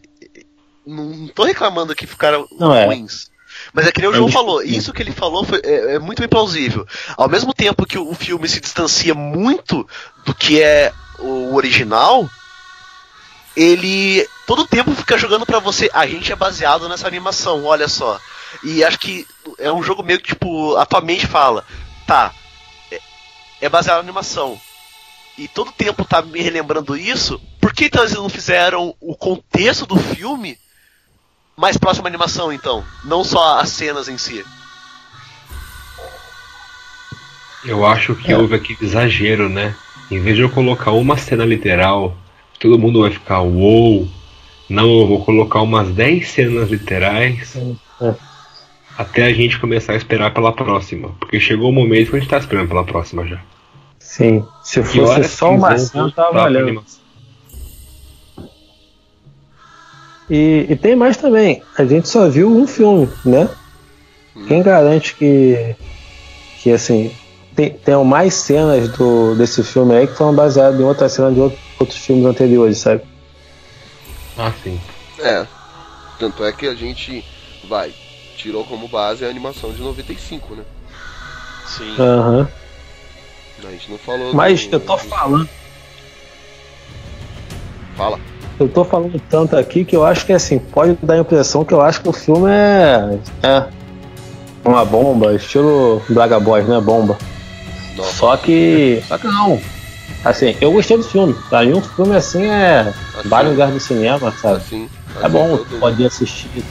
Não, 0.85 1.27
tô 1.29 1.43
reclamando 1.43 1.95
que 1.95 2.07
ficaram 2.07 2.47
Não, 2.57 2.73
é. 2.73 2.85
ruins. 2.85 3.29
Mas 3.73 3.87
é 3.87 3.91
que 3.91 3.99
nem 3.99 4.09
o 4.09 4.13
É 4.13 4.15
João 4.15 4.31
falou, 4.31 4.61
isso 4.61 4.93
que 4.93 5.01
ele 5.01 5.11
falou 5.11 5.43
foi, 5.43 5.59
é, 5.63 5.95
é 5.95 5.99
muito 5.99 6.19
bem 6.19 6.29
plausível. 6.29 6.87
Ao 7.17 7.27
mesmo 7.27 7.53
tempo 7.53 7.85
que 7.85 7.97
o, 7.97 8.09
o 8.09 8.15
filme 8.15 8.47
se 8.47 8.59
distancia 8.59 9.13
muito 9.13 9.87
do 10.25 10.33
que 10.33 10.61
é 10.61 10.93
o 11.19 11.53
original, 11.55 12.29
ele 13.55 14.25
todo 14.47 14.65
tempo 14.65 14.91
fica 14.95 15.17
jogando 15.17 15.45
pra 15.45 15.59
você, 15.59 15.89
a 15.93 16.07
gente 16.07 16.31
é 16.31 16.35
baseado 16.35 16.87
nessa 16.87 17.07
animação, 17.07 17.65
olha 17.65 17.87
só. 17.87 18.19
E 18.63 18.83
acho 18.83 18.97
que 18.97 19.27
é 19.57 19.71
um 19.71 19.83
jogo 19.83 20.01
meio 20.03 20.19
que 20.19 20.29
tipo, 20.29 20.75
a 20.77 20.85
tua 20.85 21.01
mente 21.01 21.27
fala, 21.27 21.65
tá, 22.09 22.33
é, 22.91 22.99
é 23.61 23.69
baseado 23.69 23.97
na 23.97 24.01
animação. 24.01 24.59
E 25.37 25.47
todo 25.47 25.71
tempo 25.71 26.03
tá 26.03 26.23
me 26.23 26.41
relembrando 26.41 26.97
isso, 26.97 27.39
por 27.61 27.71
que 27.71 27.85
então 27.85 28.01
eles 28.01 28.15
não 28.15 28.27
fizeram 28.27 28.95
o 28.99 29.15
contexto 29.15 29.85
do 29.85 29.95
filme 29.95 30.57
mais 31.55 31.77
próximo 31.77 32.07
à 32.07 32.09
animação, 32.09 32.51
então? 32.51 32.83
Não 33.05 33.23
só 33.23 33.59
as 33.59 33.69
cenas 33.69 34.09
em 34.09 34.17
si. 34.17 34.43
Eu 37.63 37.85
acho 37.85 38.15
que 38.15 38.33
houve 38.33 38.55
aquele 38.55 38.79
exagero, 38.81 39.47
né? 39.47 39.75
Em 40.09 40.19
vez 40.19 40.35
de 40.35 40.41
eu 40.41 40.49
colocar 40.49 40.91
uma 40.91 41.15
cena 41.15 41.45
literal, 41.45 42.17
todo 42.59 42.79
mundo 42.79 43.01
vai 43.01 43.11
ficar 43.11 43.41
uou. 43.41 44.09
Não, 44.67 45.01
eu 45.01 45.07
vou 45.07 45.23
colocar 45.23 45.61
umas 45.61 45.89
10 45.89 46.27
cenas 46.27 46.69
literais 46.69 47.55
É. 48.01 48.28
até 48.99 49.23
a 49.23 49.33
gente 49.33 49.57
começar 49.59 49.93
a 49.93 49.95
esperar 49.95 50.33
pela 50.33 50.51
próxima. 50.51 51.15
Porque 51.19 51.39
chegou 51.39 51.69
o 51.69 51.73
momento 51.73 52.09
que 52.11 52.17
a 52.17 52.19
gente 52.19 52.29
tá 52.29 52.37
esperando 52.37 52.67
pela 52.67 52.83
próxima 52.83 53.25
já. 53.25 53.39
Sim, 53.97 54.45
se 54.63 54.83
fosse 54.83 55.23
só 55.29 55.51
cena, 55.77 56.03
voltar 56.03 56.25
tava 56.25 56.41
animação? 56.47 56.99
E, 60.29 60.67
e 60.69 60.75
tem 60.75 60.95
mais 60.95 61.15
também. 61.17 61.63
A 61.77 61.85
gente 61.85 62.07
só 62.09 62.27
viu 62.29 62.49
um 62.49 62.67
filme, 62.67 63.09
né? 63.25 63.49
Quem 64.47 64.61
garante 64.61 65.15
que, 65.15 65.75
que 66.61 66.71
assim, 66.71 67.11
tem, 67.55 67.71
tenham 67.71 68.03
mais 68.03 68.33
cenas 68.33 68.89
do, 68.89 69.35
desse 69.35 69.63
filme 69.63 69.95
aí 69.95 70.07
que 70.07 70.15
foram 70.15 70.35
baseadas 70.35 70.79
em 70.79 70.83
outras 70.83 71.11
cenas 71.13 71.33
de 71.33 71.39
outro- 71.39 71.59
outros 71.79 71.97
filmes 71.99 72.25
anteriores, 72.25 72.77
sabe? 72.77 73.01
Ah, 74.37 74.51
sim. 74.63 74.79
É. 75.19 75.45
Tanto 76.19 76.43
é 76.43 76.51
que 76.51 76.67
a 76.67 76.75
gente 76.75 77.23
vai. 77.67 77.93
Tirou 78.39 78.63
como 78.63 78.87
base 78.87 79.25
a 79.25 79.27
animação 79.29 79.71
de 79.73 79.81
95, 79.81 80.55
né? 80.55 80.63
Sim. 81.67 81.93
Aham. 81.99 82.47
A 83.67 83.71
gente 83.71 83.91
não 83.91 83.97
falou. 83.97 84.33
Mas 84.33 84.65
do- 84.65 84.77
eu 84.77 84.79
tô 84.79 84.97
falando, 84.97 85.49
Fala. 87.97 88.17
eu 88.57 88.69
tô 88.69 88.85
falando 88.85 89.21
tanto 89.29 89.57
aqui 89.57 89.83
que 89.83 89.93
eu 89.95 90.05
acho 90.05 90.25
que 90.25 90.31
assim, 90.31 90.57
pode 90.57 90.97
dar 91.03 91.15
a 91.15 91.17
impressão 91.17 91.65
que 91.65 91.73
eu 91.73 91.81
acho 91.81 92.01
que 92.01 92.07
o 92.07 92.13
filme 92.13 92.49
é. 92.49 93.19
É. 93.43 93.65
Uma 94.63 94.85
bomba, 94.85 95.33
estilo 95.33 96.01
Braga 96.09 96.39
Boys, 96.39 96.65
né? 96.67 96.79
Bomba. 96.79 97.17
Nossa. 97.97 98.13
Só 98.13 98.37
que. 98.37 99.03
Só 99.07 99.17
que 99.17 99.27
não. 99.27 99.59
Assim, 100.23 100.55
eu 100.61 100.71
gostei 100.71 100.95
do 100.97 101.03
filme. 101.03 101.33
Pra 101.49 101.63
mim, 101.65 101.73
um 101.73 101.81
filme 101.81 102.15
assim 102.15 102.45
é. 102.45 102.93
Assim. 103.17 103.27
Vale 103.29 103.49
lugar 103.49 103.69
do 103.71 103.79
cinema, 103.81 104.31
sabe? 104.31 104.57
Assim. 104.57 104.89
É 105.15 105.25
assim, 105.25 105.29
bom 105.33 105.57
todo- 105.57 105.79
poder 105.79 106.05
assistir. 106.05 106.63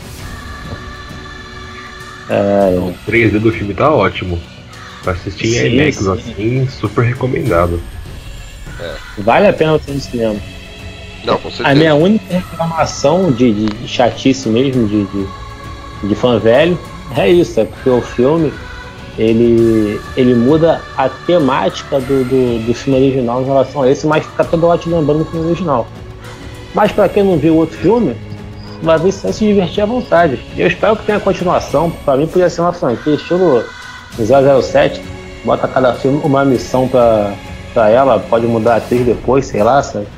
É, 2.29 2.77
O 2.79 2.95
3D 3.11 3.39
do 3.39 3.51
filme 3.53 3.75
tá 3.75 3.91
ótimo. 3.93 4.39
Pra 5.03 5.13
assistir 5.13 5.47
em 5.47 5.53
Sim, 5.53 5.67
IMAX 5.77 5.97
sim. 5.97 6.11
assim, 6.13 6.69
super 6.69 7.05
recomendado. 7.05 7.81
vale 9.19 9.47
a 9.47 9.53
pena 9.53 9.79
ter 9.79 9.93
no 9.93 10.01
cinema. 10.01 10.37
Não, 11.25 11.37
com 11.39 11.49
A 11.49 11.51
certeza. 11.51 11.75
minha 11.79 11.95
única 11.95 12.25
reclamação 12.35 13.31
de, 13.33 13.53
de, 13.53 13.67
de 13.67 13.89
chatice 13.89 14.49
mesmo, 14.49 14.87
de, 14.87 15.05
de, 15.07 16.09
de 16.09 16.15
fã 16.15 16.39
velho, 16.39 16.79
é 17.17 17.29
isso, 17.29 17.59
é 17.61 17.65
porque 17.65 17.89
o 17.91 18.01
filme 18.01 18.53
ele, 19.19 20.01
ele 20.17 20.35
muda 20.35 20.81
a 20.97 21.09
temática 21.09 21.99
do, 22.01 22.25
do, 22.25 22.67
do 22.67 22.75
filme 22.75 23.01
original 23.01 23.43
em 23.43 23.47
relação 23.47 23.83
a 23.83 23.91
esse, 23.91 24.07
mas 24.07 24.25
fica 24.25 24.45
toda 24.45 24.67
hora 24.67 24.79
te 24.79 24.89
lembrando 24.89 25.25
do 25.25 25.31
filme 25.31 25.47
original. 25.47 25.89
Mas 26.75 26.93
pra 26.93 27.09
quem 27.09 27.25
não 27.25 27.37
viu 27.37 27.55
o 27.55 27.57
outro 27.57 27.77
filme, 27.79 28.15
vai 28.83 28.99
ver 28.99 29.13
se 29.13 29.33
se 29.33 29.47
divertir 29.47 29.83
à 29.83 29.87
vontade. 29.87 30.45
Eu 30.57 30.69
espero 30.69 30.97
que 30.97 31.07
tenha 31.07 31.21
continuação, 31.21 31.91
pra 31.91 32.17
mim 32.17 32.27
podia 32.27 32.51
ser 32.51 32.61
uma 32.61 32.73
franquia 32.73 33.15
estilo 33.15 33.65
007, 34.17 35.01
bota 35.45 35.69
cada 35.69 35.95
filme 35.95 36.21
uma 36.25 36.45
missão 36.45 36.89
pra, 36.89 37.35
pra 37.73 37.89
ela, 37.89 38.19
pode 38.21 38.47
mudar 38.47 38.75
a 38.75 38.77
atriz 38.77 39.05
depois, 39.05 39.47
sei 39.47 39.63
lá, 39.63 39.83
sabe? 39.83 40.09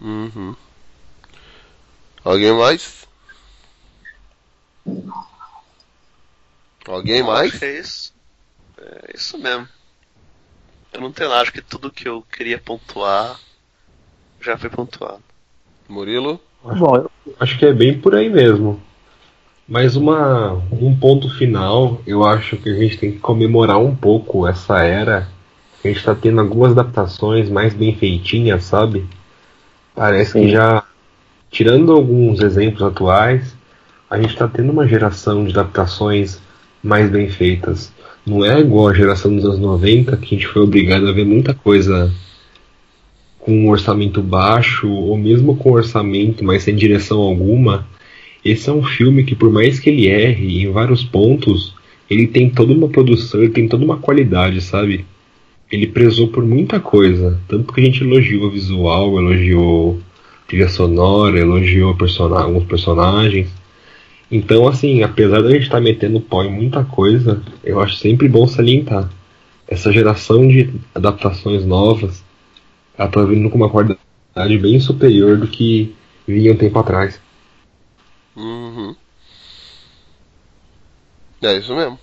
Uhum. 0.00 0.54
Alguém 2.24 2.52
mais? 2.52 3.06
Alguém 6.86 7.22
mais? 7.22 7.60
É 7.62 7.78
isso. 7.78 8.14
É 8.78 9.12
isso 9.14 9.38
mesmo. 9.38 9.68
Eu 10.92 11.00
não 11.00 11.12
tenho 11.12 11.28
nada, 11.28 11.42
acho 11.42 11.52
que 11.52 11.62
tudo 11.62 11.90
que 11.90 12.08
eu 12.08 12.22
queria 12.22 12.58
pontuar 12.58 13.38
já 14.40 14.56
foi 14.56 14.70
pontuado. 14.70 15.22
Murilo? 15.88 16.40
Bom, 16.62 16.96
eu- 16.96 17.10
Acho 17.38 17.58
que 17.58 17.66
é 17.66 17.72
bem 17.72 17.98
por 17.98 18.14
aí 18.14 18.28
mesmo. 18.30 18.80
Mas 19.68 19.96
uma, 19.96 20.52
um 20.70 20.96
ponto 20.96 21.28
final, 21.36 22.00
eu 22.06 22.24
acho 22.24 22.56
que 22.56 22.68
a 22.68 22.74
gente 22.74 22.98
tem 22.98 23.12
que 23.12 23.18
comemorar 23.18 23.78
um 23.78 23.94
pouco 23.94 24.46
essa 24.46 24.80
era. 24.82 25.28
que 25.82 25.88
A 25.88 25.92
gente 25.92 26.04
tá 26.04 26.14
tendo 26.14 26.40
algumas 26.40 26.72
adaptações 26.72 27.48
mais 27.50 27.74
bem 27.74 27.94
feitinhas, 27.94 28.64
sabe? 28.64 29.06
Parece 29.94 30.32
que 30.34 30.40
Sim. 30.40 30.48
já, 30.50 30.84
tirando 31.50 31.92
alguns 31.92 32.40
exemplos 32.40 32.82
atuais, 32.82 33.56
a 34.08 34.20
gente 34.20 34.36
tá 34.36 34.46
tendo 34.46 34.70
uma 34.72 34.86
geração 34.86 35.44
de 35.44 35.52
adaptações 35.52 36.40
mais 36.82 37.10
bem 37.10 37.28
feitas. 37.28 37.92
Não 38.24 38.44
é 38.44 38.60
igual 38.60 38.88
a 38.88 38.94
geração 38.94 39.34
dos 39.34 39.44
anos 39.44 39.58
90, 39.58 40.16
que 40.16 40.34
a 40.34 40.38
gente 40.38 40.46
foi 40.48 40.62
obrigado 40.62 41.08
a 41.08 41.12
ver 41.12 41.24
muita 41.24 41.54
coisa 41.54 42.12
com 43.46 43.52
um 43.52 43.70
orçamento 43.70 44.20
baixo, 44.20 44.90
ou 44.90 45.16
mesmo 45.16 45.54
com 45.56 45.70
orçamento, 45.70 46.44
mas 46.44 46.64
sem 46.64 46.74
direção 46.74 47.20
alguma. 47.20 47.86
Esse 48.44 48.68
é 48.68 48.72
um 48.72 48.82
filme 48.82 49.22
que, 49.22 49.36
por 49.36 49.52
mais 49.52 49.78
que 49.78 49.88
ele 49.88 50.08
erre 50.08 50.64
em 50.64 50.72
vários 50.72 51.04
pontos, 51.04 51.72
ele 52.10 52.26
tem 52.26 52.50
toda 52.50 52.72
uma 52.72 52.88
produção, 52.88 53.40
ele 53.40 53.52
tem 53.52 53.68
toda 53.68 53.84
uma 53.84 53.98
qualidade, 53.98 54.60
sabe? 54.60 55.04
Ele 55.70 55.86
prezou 55.86 56.26
por 56.26 56.44
muita 56.44 56.80
coisa. 56.80 57.40
Tanto 57.46 57.72
que 57.72 57.80
a 57.80 57.84
gente 57.84 58.02
elogiou 58.02 58.46
o 58.46 58.50
visual, 58.50 59.16
elogiou 59.16 60.00
trilha 60.48 60.68
sonora, 60.68 61.38
elogiou 61.38 61.94
persona- 61.94 62.40
alguns 62.40 62.64
personagens. 62.64 63.48
Então, 64.28 64.66
assim, 64.66 65.04
apesar 65.04 65.40
da 65.40 65.50
gente 65.50 65.62
estar 65.62 65.80
metendo 65.80 66.20
pau 66.20 66.44
em 66.44 66.52
muita 66.52 66.82
coisa, 66.82 67.40
eu 67.62 67.78
acho 67.80 67.94
sempre 67.94 68.28
bom 68.28 68.48
salientar. 68.48 69.08
Essa 69.68 69.92
geração 69.92 70.48
de 70.48 70.68
adaptações 70.92 71.64
novas, 71.64 72.25
ela 72.98 73.10
tá 73.10 73.22
vindo 73.22 73.50
com 73.50 73.56
uma 73.56 73.70
qualidade 73.70 74.58
bem 74.58 74.80
superior 74.80 75.36
do 75.36 75.48
que 75.48 75.94
vinha 76.26 76.52
um 76.52 76.56
tempo 76.56 76.78
atrás. 76.78 77.20
Uhum. 78.34 78.94
É 81.42 81.58
isso 81.58 81.74
mesmo. 81.74 81.98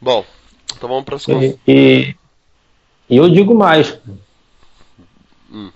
Bom, 0.00 0.24
então 0.76 0.88
vamos 0.88 1.04
para 1.04 1.16
as 1.16 1.28
E, 1.28 1.58
e, 1.66 2.16
e 3.08 3.16
eu 3.16 3.30
digo 3.30 3.54
mais. 3.54 3.98
Hum. 5.50 5.70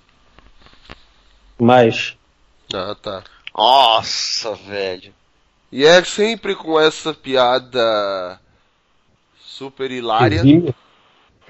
Mas 1.59 2.17
Ah, 2.75 2.97
tá. 3.01 3.23
Nossa, 3.57 4.55
velho. 4.55 5.15
E 5.73 5.85
é 5.85 6.03
sempre 6.05 6.55
com 6.55 6.79
essa 6.79 7.15
piada 7.15 8.41
super 9.41 9.91
hilária 9.91 10.37
Exímio. 10.37 10.75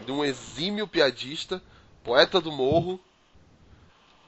De 0.05 0.12
um 0.12 0.24
exímio 0.24 0.86
piadista, 0.86 1.62
poeta 2.05 2.40
do 2.40 2.52
morro, 2.52 3.01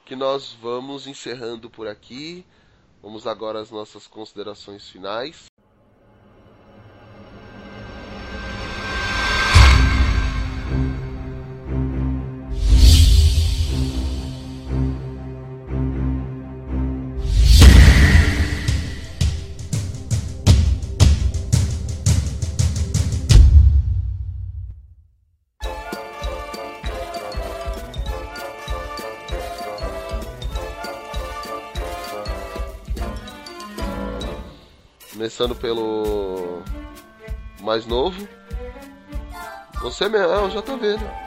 que 0.04 0.16
nós 0.16 0.52
vamos 0.60 1.06
encerrando 1.06 1.68
por 1.68 1.86
aqui. 1.86 2.44
Vamos 3.02 3.26
agora 3.26 3.60
às 3.60 3.70
nossas 3.70 4.06
considerações 4.06 4.88
finais. 4.88 5.46
Começando 35.18 35.56
pelo 35.56 36.62
mais 37.60 37.84
novo. 37.86 38.28
Você 39.82 40.08
mesmo, 40.08 40.32
é 40.32 40.38
o 40.42 40.48
JV, 40.48 40.96
né? 40.96 41.24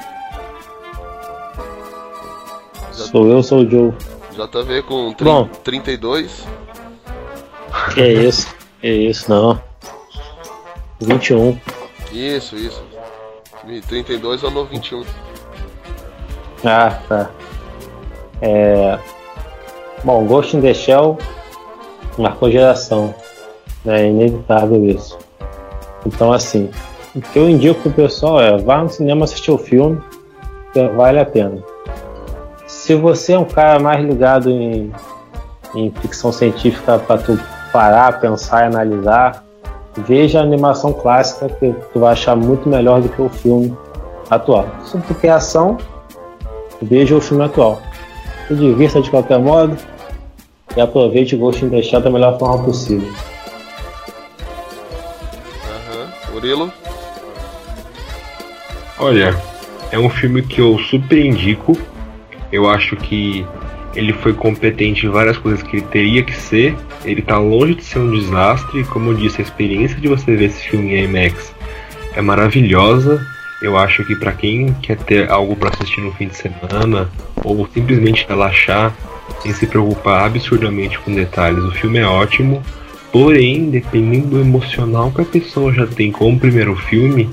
sou 2.93 3.27
eu, 3.27 3.43
sou 3.43 3.59
o 3.59 3.69
Joe. 3.69 3.93
JV 4.31 4.83
com 4.83 5.11
tri- 5.13 5.25
Bom. 5.25 5.45
32. 5.65 6.47
Que 7.93 8.01
é 8.01 8.13
isso? 8.13 8.55
Que 8.79 8.87
é 8.87 8.93
isso, 8.93 9.29
não. 9.29 9.61
21. 11.01 11.59
Isso, 12.13 12.55
isso. 12.55 12.81
32 13.89 14.45
ou 14.45 14.51
no 14.51 14.65
21. 14.67 15.03
Ah, 16.63 16.97
tá. 17.09 17.29
É... 18.41 18.97
Bom, 20.05 20.25
Ghost 20.27 20.55
in 20.55 20.61
the 20.61 20.73
Shell 20.73 21.17
marcou 22.17 22.49
geração. 22.49 23.13
É 23.85 24.07
inevitável 24.07 24.85
isso. 24.85 25.17
Então, 26.05 26.31
assim, 26.31 26.69
o 27.15 27.21
que 27.21 27.37
eu 27.37 27.49
indico 27.49 27.81
pro 27.81 27.91
pessoal 27.91 28.39
é 28.39 28.57
vá 28.57 28.81
no 28.81 28.89
cinema 28.89 29.25
assistir 29.25 29.51
o 29.51 29.57
filme, 29.57 29.99
vale 30.95 31.19
a 31.19 31.25
pena. 31.25 31.63
Se 32.67 32.95
você 32.95 33.33
é 33.33 33.39
um 33.39 33.45
cara 33.45 33.79
mais 33.79 34.03
ligado 34.03 34.49
em, 34.49 34.91
em 35.75 35.91
ficção 36.01 36.31
científica 36.31 36.99
para 36.99 37.17
tu 37.17 37.39
parar, 37.71 38.19
pensar 38.19 38.63
e 38.63 38.67
analisar, 38.67 39.43
veja 39.97 40.39
a 40.39 40.43
animação 40.43 40.93
clássica 40.93 41.49
que 41.49 41.73
tu 41.93 41.99
vai 41.99 42.13
achar 42.13 42.35
muito 42.35 42.69
melhor 42.69 43.01
do 43.01 43.09
que 43.09 43.21
o 43.21 43.29
filme 43.29 43.75
atual. 44.29 44.67
Se 44.85 44.97
tu 44.99 45.13
quer 45.15 45.31
ação, 45.31 45.77
veja 46.81 47.15
o 47.15 47.21
filme 47.21 47.43
atual. 47.43 47.81
Se 48.47 48.55
divirta 48.55 49.01
de 49.01 49.09
qualquer 49.09 49.39
modo 49.39 49.77
e 50.75 50.81
aproveite 50.81 51.35
o 51.35 51.49
in 51.49 51.69
the 51.69 51.81
Shell 51.81 52.01
da 52.01 52.09
melhor 52.09 52.39
forma 52.39 52.63
possível. 52.63 53.11
Murilo? 56.41 56.73
Olha, 58.97 59.39
é 59.91 59.99
um 59.99 60.09
filme 60.09 60.41
que 60.41 60.59
eu 60.59 60.79
super 60.79 61.23
indico. 61.23 61.77
Eu 62.51 62.67
acho 62.67 62.95
que 62.95 63.45
ele 63.95 64.11
foi 64.11 64.33
competente 64.33 65.05
em 65.05 65.09
várias 65.09 65.37
coisas 65.37 65.61
que 65.61 65.77
ele 65.77 65.85
teria 65.85 66.23
que 66.23 66.33
ser. 66.33 66.75
Ele 67.05 67.21
tá 67.21 67.37
longe 67.37 67.75
de 67.75 67.83
ser 67.83 67.99
um 67.99 68.11
desastre. 68.11 68.83
Como 68.85 69.11
eu 69.11 69.13
disse, 69.13 69.39
a 69.39 69.43
experiência 69.43 69.97
de 69.97 70.07
você 70.07 70.35
ver 70.35 70.45
esse 70.45 70.67
filme 70.67 70.95
em 70.95 71.03
IMAX 71.03 71.53
é 72.15 72.21
maravilhosa. 72.21 73.23
Eu 73.61 73.77
acho 73.77 74.03
que 74.03 74.15
pra 74.15 74.31
quem 74.31 74.73
quer 74.81 74.97
ter 74.97 75.29
algo 75.29 75.55
pra 75.55 75.69
assistir 75.69 76.01
no 76.01 76.11
fim 76.13 76.27
de 76.27 76.35
semana 76.35 77.07
ou 77.43 77.69
simplesmente 77.71 78.25
relaxar 78.27 78.91
sem 79.43 79.53
se 79.53 79.67
preocupar 79.67 80.25
absurdamente 80.25 80.97
com 80.99 81.13
detalhes, 81.13 81.63
o 81.63 81.71
filme 81.71 81.99
é 81.99 82.05
ótimo. 82.05 82.63
Porém, 83.11 83.69
dependendo 83.69 84.27
do 84.27 84.41
emocional 84.41 85.11
que 85.11 85.21
a 85.21 85.25
pessoa 85.25 85.73
já 85.73 85.85
tem 85.85 86.11
com 86.11 86.33
o 86.33 86.39
primeiro 86.39 86.75
filme, 86.75 87.29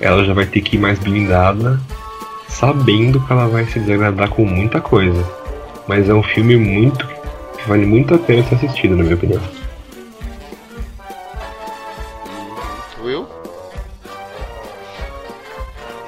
ela 0.00 0.24
já 0.24 0.34
vai 0.34 0.46
ter 0.46 0.60
que 0.60 0.76
ir 0.76 0.80
mais 0.80 0.98
blindada, 0.98 1.80
sabendo 2.48 3.24
que 3.24 3.32
ela 3.32 3.46
vai 3.46 3.64
se 3.66 3.78
desagradar 3.78 4.30
com 4.30 4.44
muita 4.44 4.80
coisa. 4.80 5.24
Mas 5.86 6.08
é 6.08 6.14
um 6.14 6.22
filme 6.22 6.56
muito 6.56 7.06
que 7.56 7.68
vale 7.68 7.86
muito 7.86 8.14
a 8.14 8.18
pena 8.18 8.42
ser 8.48 8.56
assistido, 8.56 8.96
na 8.96 9.04
minha 9.04 9.14
opinião. 9.14 9.40
Will? 13.00 13.28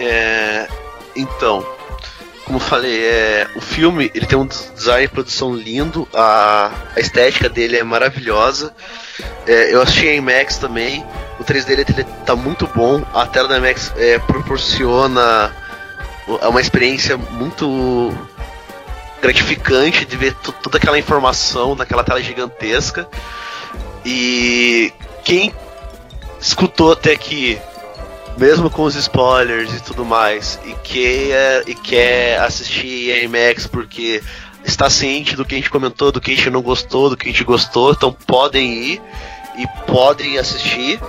É, 0.01 0.67
então, 1.15 1.65
como 2.45 2.57
eu 2.59 2.61
falei, 2.61 3.05
é, 3.05 3.49
o 3.55 3.61
filme 3.61 4.11
ele 4.15 4.27
tem 4.27 4.39
um 4.39 4.47
design 4.47 5.05
e 5.05 5.09
produção 5.09 5.55
lindo, 5.55 6.07
a, 6.13 6.71
a 6.97 7.01
estética 7.01 7.49
dele 7.49 7.77
é 7.77 7.85
maravilhosa. 7.85 8.75
É, 9.47 9.75
eu 9.75 9.83
assisti 9.83 10.07
em 10.07 10.19
IMAX 10.19 10.59
também, 10.59 11.05
o 11.39 11.45
3D 11.45 11.67
dele 11.67 12.07
tá 12.25 12.35
muito 12.35 12.67
bom, 12.69 13.05
a 13.13 13.27
tela 13.27 13.49
da 13.49 13.59
IMAX 13.59 13.93
é, 13.97 14.19
proporciona 14.19 15.53
uma 16.27 16.61
experiência 16.61 17.17
muito 17.17 18.13
gratificante 19.21 20.05
de 20.05 20.17
ver 20.17 20.35
toda 20.63 20.79
aquela 20.79 20.99
informação 20.99 21.75
naquela 21.75 22.03
tela 22.03 22.23
gigantesca. 22.23 23.09
E 24.05 24.93
quem 25.25 25.55
escutou 26.41 26.93
até 26.93 27.13
aqui 27.13 27.59
mesmo 28.37 28.69
com 28.69 28.83
os 28.83 28.97
spoilers 28.97 29.73
e 29.73 29.81
tudo 29.81 30.05
mais, 30.05 30.59
e 30.65 30.73
quer, 30.83 31.63
e 31.69 31.75
quer 31.75 32.41
assistir 32.41 33.23
IMAX 33.25 33.67
porque 33.67 34.23
está 34.65 34.89
ciente 34.89 35.37
do 35.37 35.45
que 35.45 35.55
a 35.55 35.59
gente 35.59 35.71
comentou, 35.71 36.11
do 36.11 36.21
que 36.21 36.33
a 36.33 36.37
gente 36.37 36.51
não 36.51 36.63
gostou, 36.63 37.11
do 37.11 37.17
que 37.17 37.29
a 37.29 37.33
gente 37.33 37.45
gostou, 37.45 37.93
então 37.93 38.13
podem 38.13 38.73
ir 38.73 39.03
e 39.57 39.67
podem 39.87 40.39
assistir. 40.39 41.01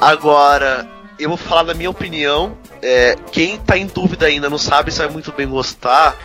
Agora, 0.00 0.88
eu 1.18 1.28
vou 1.28 1.38
falar 1.38 1.64
da 1.64 1.74
minha 1.74 1.90
opinião. 1.90 2.56
é, 2.82 3.16
quem 3.32 3.58
tá 3.58 3.78
em 3.78 3.86
dúvida 3.86 4.26
ainda 4.26 4.50
não 4.50 4.58
sabe 4.58 4.92
se 4.92 4.98
vai 4.98 5.08
muito 5.08 5.32
bem 5.32 5.48
gostar. 5.48 6.16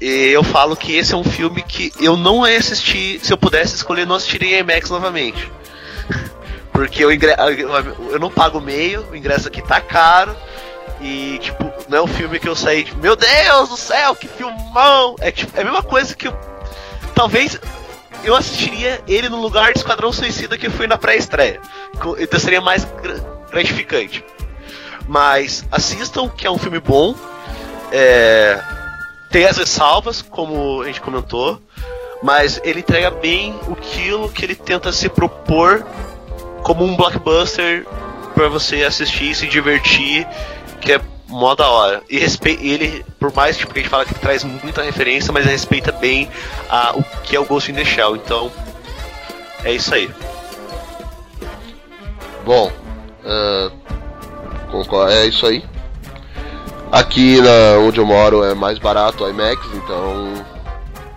e 0.00 0.28
Eu 0.28 0.42
falo 0.42 0.74
que 0.76 0.96
esse 0.96 1.12
é 1.12 1.16
um 1.16 1.24
filme 1.24 1.62
que 1.62 1.92
eu 2.00 2.16
não 2.16 2.46
ia 2.46 2.58
assistir, 2.58 3.20
se 3.22 3.32
eu 3.32 3.36
pudesse 3.36 3.74
escolher, 3.76 4.06
não 4.06 4.16
assistiria 4.16 4.56
em 4.56 4.60
IMAX 4.60 4.88
novamente. 4.90 5.50
Porque 6.72 7.04
eu, 7.04 7.12
ingre... 7.12 7.34
eu 8.10 8.18
não 8.18 8.30
pago 8.30 8.60
meio, 8.60 9.06
o 9.10 9.16
ingresso 9.16 9.48
aqui 9.48 9.60
tá 9.60 9.80
caro. 9.80 10.34
E, 11.02 11.38
tipo, 11.40 11.69
não 11.90 11.98
é 11.98 12.02
um 12.02 12.06
filme 12.06 12.38
que 12.38 12.48
eu 12.48 12.54
saí, 12.54 12.84
tipo, 12.84 12.98
meu 13.00 13.16
Deus 13.16 13.68
do 13.68 13.76
céu, 13.76 14.14
que 14.14 14.28
filmão! 14.28 15.16
É, 15.20 15.32
tipo, 15.32 15.56
é 15.58 15.62
a 15.62 15.64
mesma 15.64 15.82
coisa 15.82 16.14
que 16.14 16.28
eu. 16.28 16.38
Talvez 17.14 17.58
eu 18.22 18.36
assistiria 18.36 19.02
ele 19.08 19.28
no 19.28 19.40
lugar 19.40 19.72
de 19.72 19.80
Esquadrão 19.80 20.12
Suicida 20.12 20.56
que 20.56 20.68
eu 20.68 20.70
fui 20.70 20.86
na 20.86 20.96
pré-estreia. 20.96 21.60
Então 22.18 22.38
seria 22.38 22.60
mais 22.60 22.84
gra- 22.84 23.18
gratificante. 23.50 24.24
Mas 25.08 25.64
assistam, 25.72 26.28
que 26.28 26.46
é 26.46 26.50
um 26.50 26.58
filme 26.58 26.78
bom. 26.78 27.14
É, 27.90 28.62
tem 29.32 29.44
as 29.44 29.56
ressalvas, 29.56 30.22
como 30.22 30.82
a 30.82 30.86
gente 30.86 31.00
comentou. 31.00 31.60
Mas 32.22 32.60
ele 32.62 32.80
entrega 32.80 33.10
bem 33.10 33.58
aquilo 33.72 34.30
que 34.30 34.44
ele 34.44 34.54
tenta 34.54 34.92
se 34.92 35.08
propor 35.08 35.84
como 36.62 36.84
um 36.84 36.94
blockbuster 36.94 37.84
pra 38.34 38.48
você 38.48 38.84
assistir 38.84 39.30
e 39.30 39.34
se 39.34 39.48
divertir, 39.48 40.26
que 40.80 40.92
é 40.92 41.00
mó 41.30 41.54
da 41.54 41.68
hora. 41.68 42.02
E 42.10 42.18
respe... 42.18 42.58
ele, 42.60 43.04
por 43.18 43.32
mais 43.32 43.56
tipo, 43.56 43.72
que 43.72 43.78
a 43.80 43.82
gente 43.82 43.90
fala 43.90 44.04
que 44.04 44.14
traz 44.14 44.44
muita 44.44 44.82
referência, 44.82 45.32
mas 45.32 45.46
respeita 45.46 45.92
bem 45.92 46.28
a, 46.68 46.92
o 46.96 47.02
que 47.22 47.34
é 47.34 47.40
o 47.40 47.44
Ghost 47.44 47.70
in 47.70 47.74
the 47.74 47.84
Shell. 47.84 48.16
Então, 48.16 48.52
é 49.64 49.72
isso 49.72 49.94
aí. 49.94 50.10
Bom, 52.44 52.72
concordo, 54.70 55.12
é 55.12 55.26
isso 55.26 55.46
aí. 55.46 55.64
Aqui 56.90 57.40
na, 57.40 57.78
onde 57.78 58.00
eu 58.00 58.06
moro 58.06 58.42
é 58.42 58.52
mais 58.52 58.78
barato 58.78 59.22
o 59.22 59.30
IMAX, 59.30 59.64
então 59.74 60.32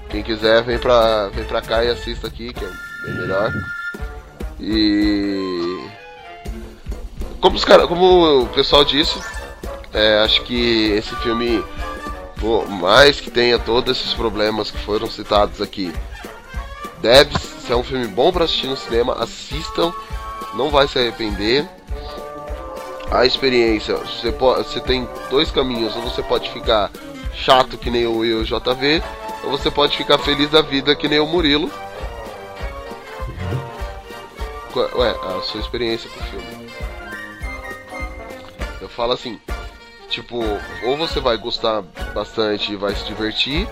quem 0.09 0.21
quiser 0.21 0.61
vem 0.61 0.77
pra, 0.77 1.29
vem 1.29 1.43
pra 1.45 1.61
cá 1.61 1.83
e 1.83 1.89
assista 1.89 2.27
aqui, 2.27 2.53
que 2.53 2.63
é 2.63 2.69
bem 3.05 3.15
melhor. 3.15 3.51
E 4.59 5.89
como, 7.41 7.55
os 7.55 7.65
cara, 7.65 7.87
como 7.87 8.43
o 8.43 8.47
pessoal 8.49 8.85
disse, 8.85 9.19
é, 9.93 10.23
acho 10.23 10.41
que 10.43 10.91
esse 10.91 11.15
filme, 11.17 11.63
por 12.39 12.67
mais 12.67 13.21
que 13.21 13.29
tenha 13.29 13.59
todos 13.59 13.97
esses 13.97 14.13
problemas 14.13 14.71
que 14.71 14.77
foram 14.79 15.09
citados 15.09 15.61
aqui, 15.61 15.93
deve 16.99 17.37
ser 17.39 17.75
um 17.75 17.83
filme 17.83 18.07
bom 18.07 18.31
pra 18.31 18.45
assistir 18.45 18.67
no 18.67 18.75
cinema, 18.75 19.21
assistam, 19.21 19.93
não 20.55 20.69
vai 20.69 20.87
se 20.87 20.97
arrepender. 20.97 21.67
A 23.11 23.25
experiência, 23.25 23.95
você, 23.95 24.31
pode, 24.31 24.67
você 24.67 24.79
tem 24.79 25.07
dois 25.29 25.51
caminhos, 25.51 25.95
ou 25.95 26.01
você 26.01 26.23
pode 26.23 26.49
ficar 26.49 26.89
chato 27.35 27.77
que 27.77 27.91
nem 27.91 28.07
o 28.07 28.43
JV, 28.43 29.03
ou 29.43 29.51
você 29.51 29.69
pode 29.69 29.95
ficar 29.95 30.17
feliz 30.17 30.49
da 30.49 30.61
vida 30.61 30.95
que 30.95 31.07
nem 31.07 31.19
o 31.19 31.27
Murilo. 31.27 31.71
Ué, 34.75 35.15
a 35.37 35.41
sua 35.43 35.59
experiência 35.59 36.09
com 36.09 36.19
o 36.19 36.23
filme. 36.23 36.69
Eu 38.81 38.89
falo 38.89 39.13
assim, 39.13 39.39
tipo, 40.13 40.37
ou 40.85 40.95
você 40.95 41.19
vai 41.19 41.35
gostar 41.37 41.81
bastante 42.13 42.71
e 42.71 42.75
vai 42.75 42.95
se 42.95 43.03
divertir, 43.05 43.67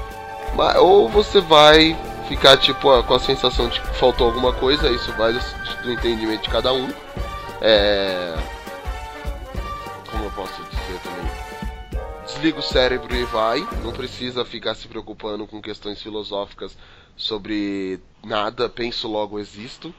ma- 0.55 0.79
ou 0.79 1.07
você 1.07 1.39
vai 1.39 1.95
ficar 2.27 2.57
tipo 2.57 3.03
com 3.03 3.13
a 3.13 3.19
sensação 3.19 3.69
de 3.69 3.79
que 3.79 3.87
faltou 3.95 4.27
alguma 4.27 4.51
coisa, 4.51 4.89
isso 4.89 5.11
vai 5.13 5.33
do 5.33 5.91
entendimento 5.91 6.41
de 6.41 6.49
cada 6.49 6.73
um. 6.73 6.89
É. 7.61 8.33
Como 10.09 10.23
eu 10.23 10.31
posso 10.31 10.63
dizer 10.63 10.99
também? 11.03 11.31
Desliga 12.25 12.59
o 12.59 12.63
cérebro 12.63 13.15
e 13.15 13.23
vai, 13.25 13.59
não 13.83 13.91
precisa 13.91 14.43
ficar 14.43 14.73
se 14.73 14.87
preocupando 14.87 15.45
com 15.45 15.61
questões 15.61 16.01
filosóficas 16.01 16.75
sobre 17.15 17.99
nada, 18.23 18.67
penso 18.67 19.07
logo 19.07 19.37
existo. 19.37 19.93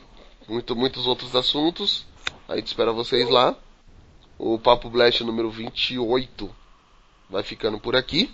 muito, 0.48 0.76
muitos 0.76 1.06
outros 1.06 1.34
assuntos. 1.34 2.06
A 2.48 2.56
gente 2.56 2.68
espera 2.68 2.92
vocês 2.92 3.28
lá. 3.28 3.56
O 4.38 4.58
Papo 4.58 4.88
Blast 4.88 5.22
número 5.24 5.50
28 5.50 6.50
vai 7.28 7.42
ficando 7.42 7.78
por 7.78 7.96
aqui. 7.96 8.32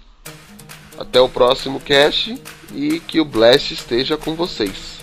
Até 0.98 1.20
o 1.20 1.28
próximo 1.28 1.80
cast 1.80 2.34
e 2.74 3.00
que 3.00 3.20
o 3.20 3.24
Blast 3.24 3.72
esteja 3.72 4.16
com 4.16 4.34
vocês. 4.34 4.97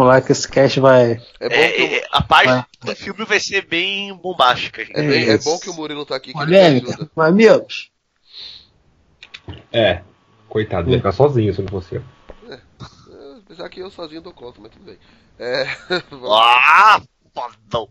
Vamos 0.00 0.14
lá 0.14 0.22
que 0.22 0.32
esse 0.32 0.48
cast 0.48 0.80
vai. 0.80 1.20
É 1.38 1.48
bom, 1.50 1.54
É, 1.54 1.72
que, 1.72 1.82
o, 1.82 1.86
é, 1.94 2.02
a 2.10 2.22
parte 2.22 2.46
Vai. 2.48 2.64
do 2.80 2.96
filme 2.96 3.24
vai 3.26 3.38
ser 3.38 3.66
bem 3.66 4.14
bombástica. 4.14 4.82
gente. 4.82 4.98
é 4.98 5.02
bem- 5.06 5.28
é 5.28 5.34
Isso. 5.34 5.44
bom 5.44 5.58
que 5.58 5.68
o 5.68 5.74
Murilo 5.74 6.06
tá 6.06 6.16
aqui 6.16 6.32
que 6.32 6.38
ele 6.38 6.46
me 6.46 6.56
Polêmica. 6.56 6.88
ajuda. 6.94 7.10
Amigos. 7.16 7.90
É, 9.70 10.02
coitado, 10.48 10.90
ia 10.90 10.96
ficar 10.96 11.12
sozinho 11.12 11.52
se 11.52 11.60
não 11.60 11.68
fosse 11.68 11.96
eu. 11.96 12.02
É, 12.48 12.58
Apesar 13.44 13.68
que 13.68 13.80
eu 13.80 13.90
sozinho 13.90 14.22
dou 14.22 14.32
conta, 14.32 14.58
mas 14.58 14.70
tudo 14.72 14.86
bem. 14.86 14.96
É, 15.38 15.64
Ah, 16.32 17.02
fodão. 17.34 17.86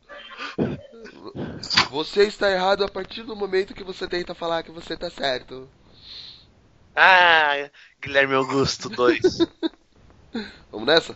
você 1.91 2.23
está 2.23 2.49
errado 2.49 2.84
a 2.84 2.90
partir 2.90 3.22
do 3.22 3.36
momento 3.36 3.76
que 3.76 3.84
você 3.84 4.07
tenta 4.07 4.34
falar 4.34 4.64
que 4.64 4.72
você 4.72 4.98
tá 4.98 5.11
certo. 5.11 5.69
Ah, 6.95 7.69
Guilherme 8.02 8.34
Augusto 8.34 8.90
2. 8.90 9.22
Vamos 10.72 10.88
nessa? 10.88 11.15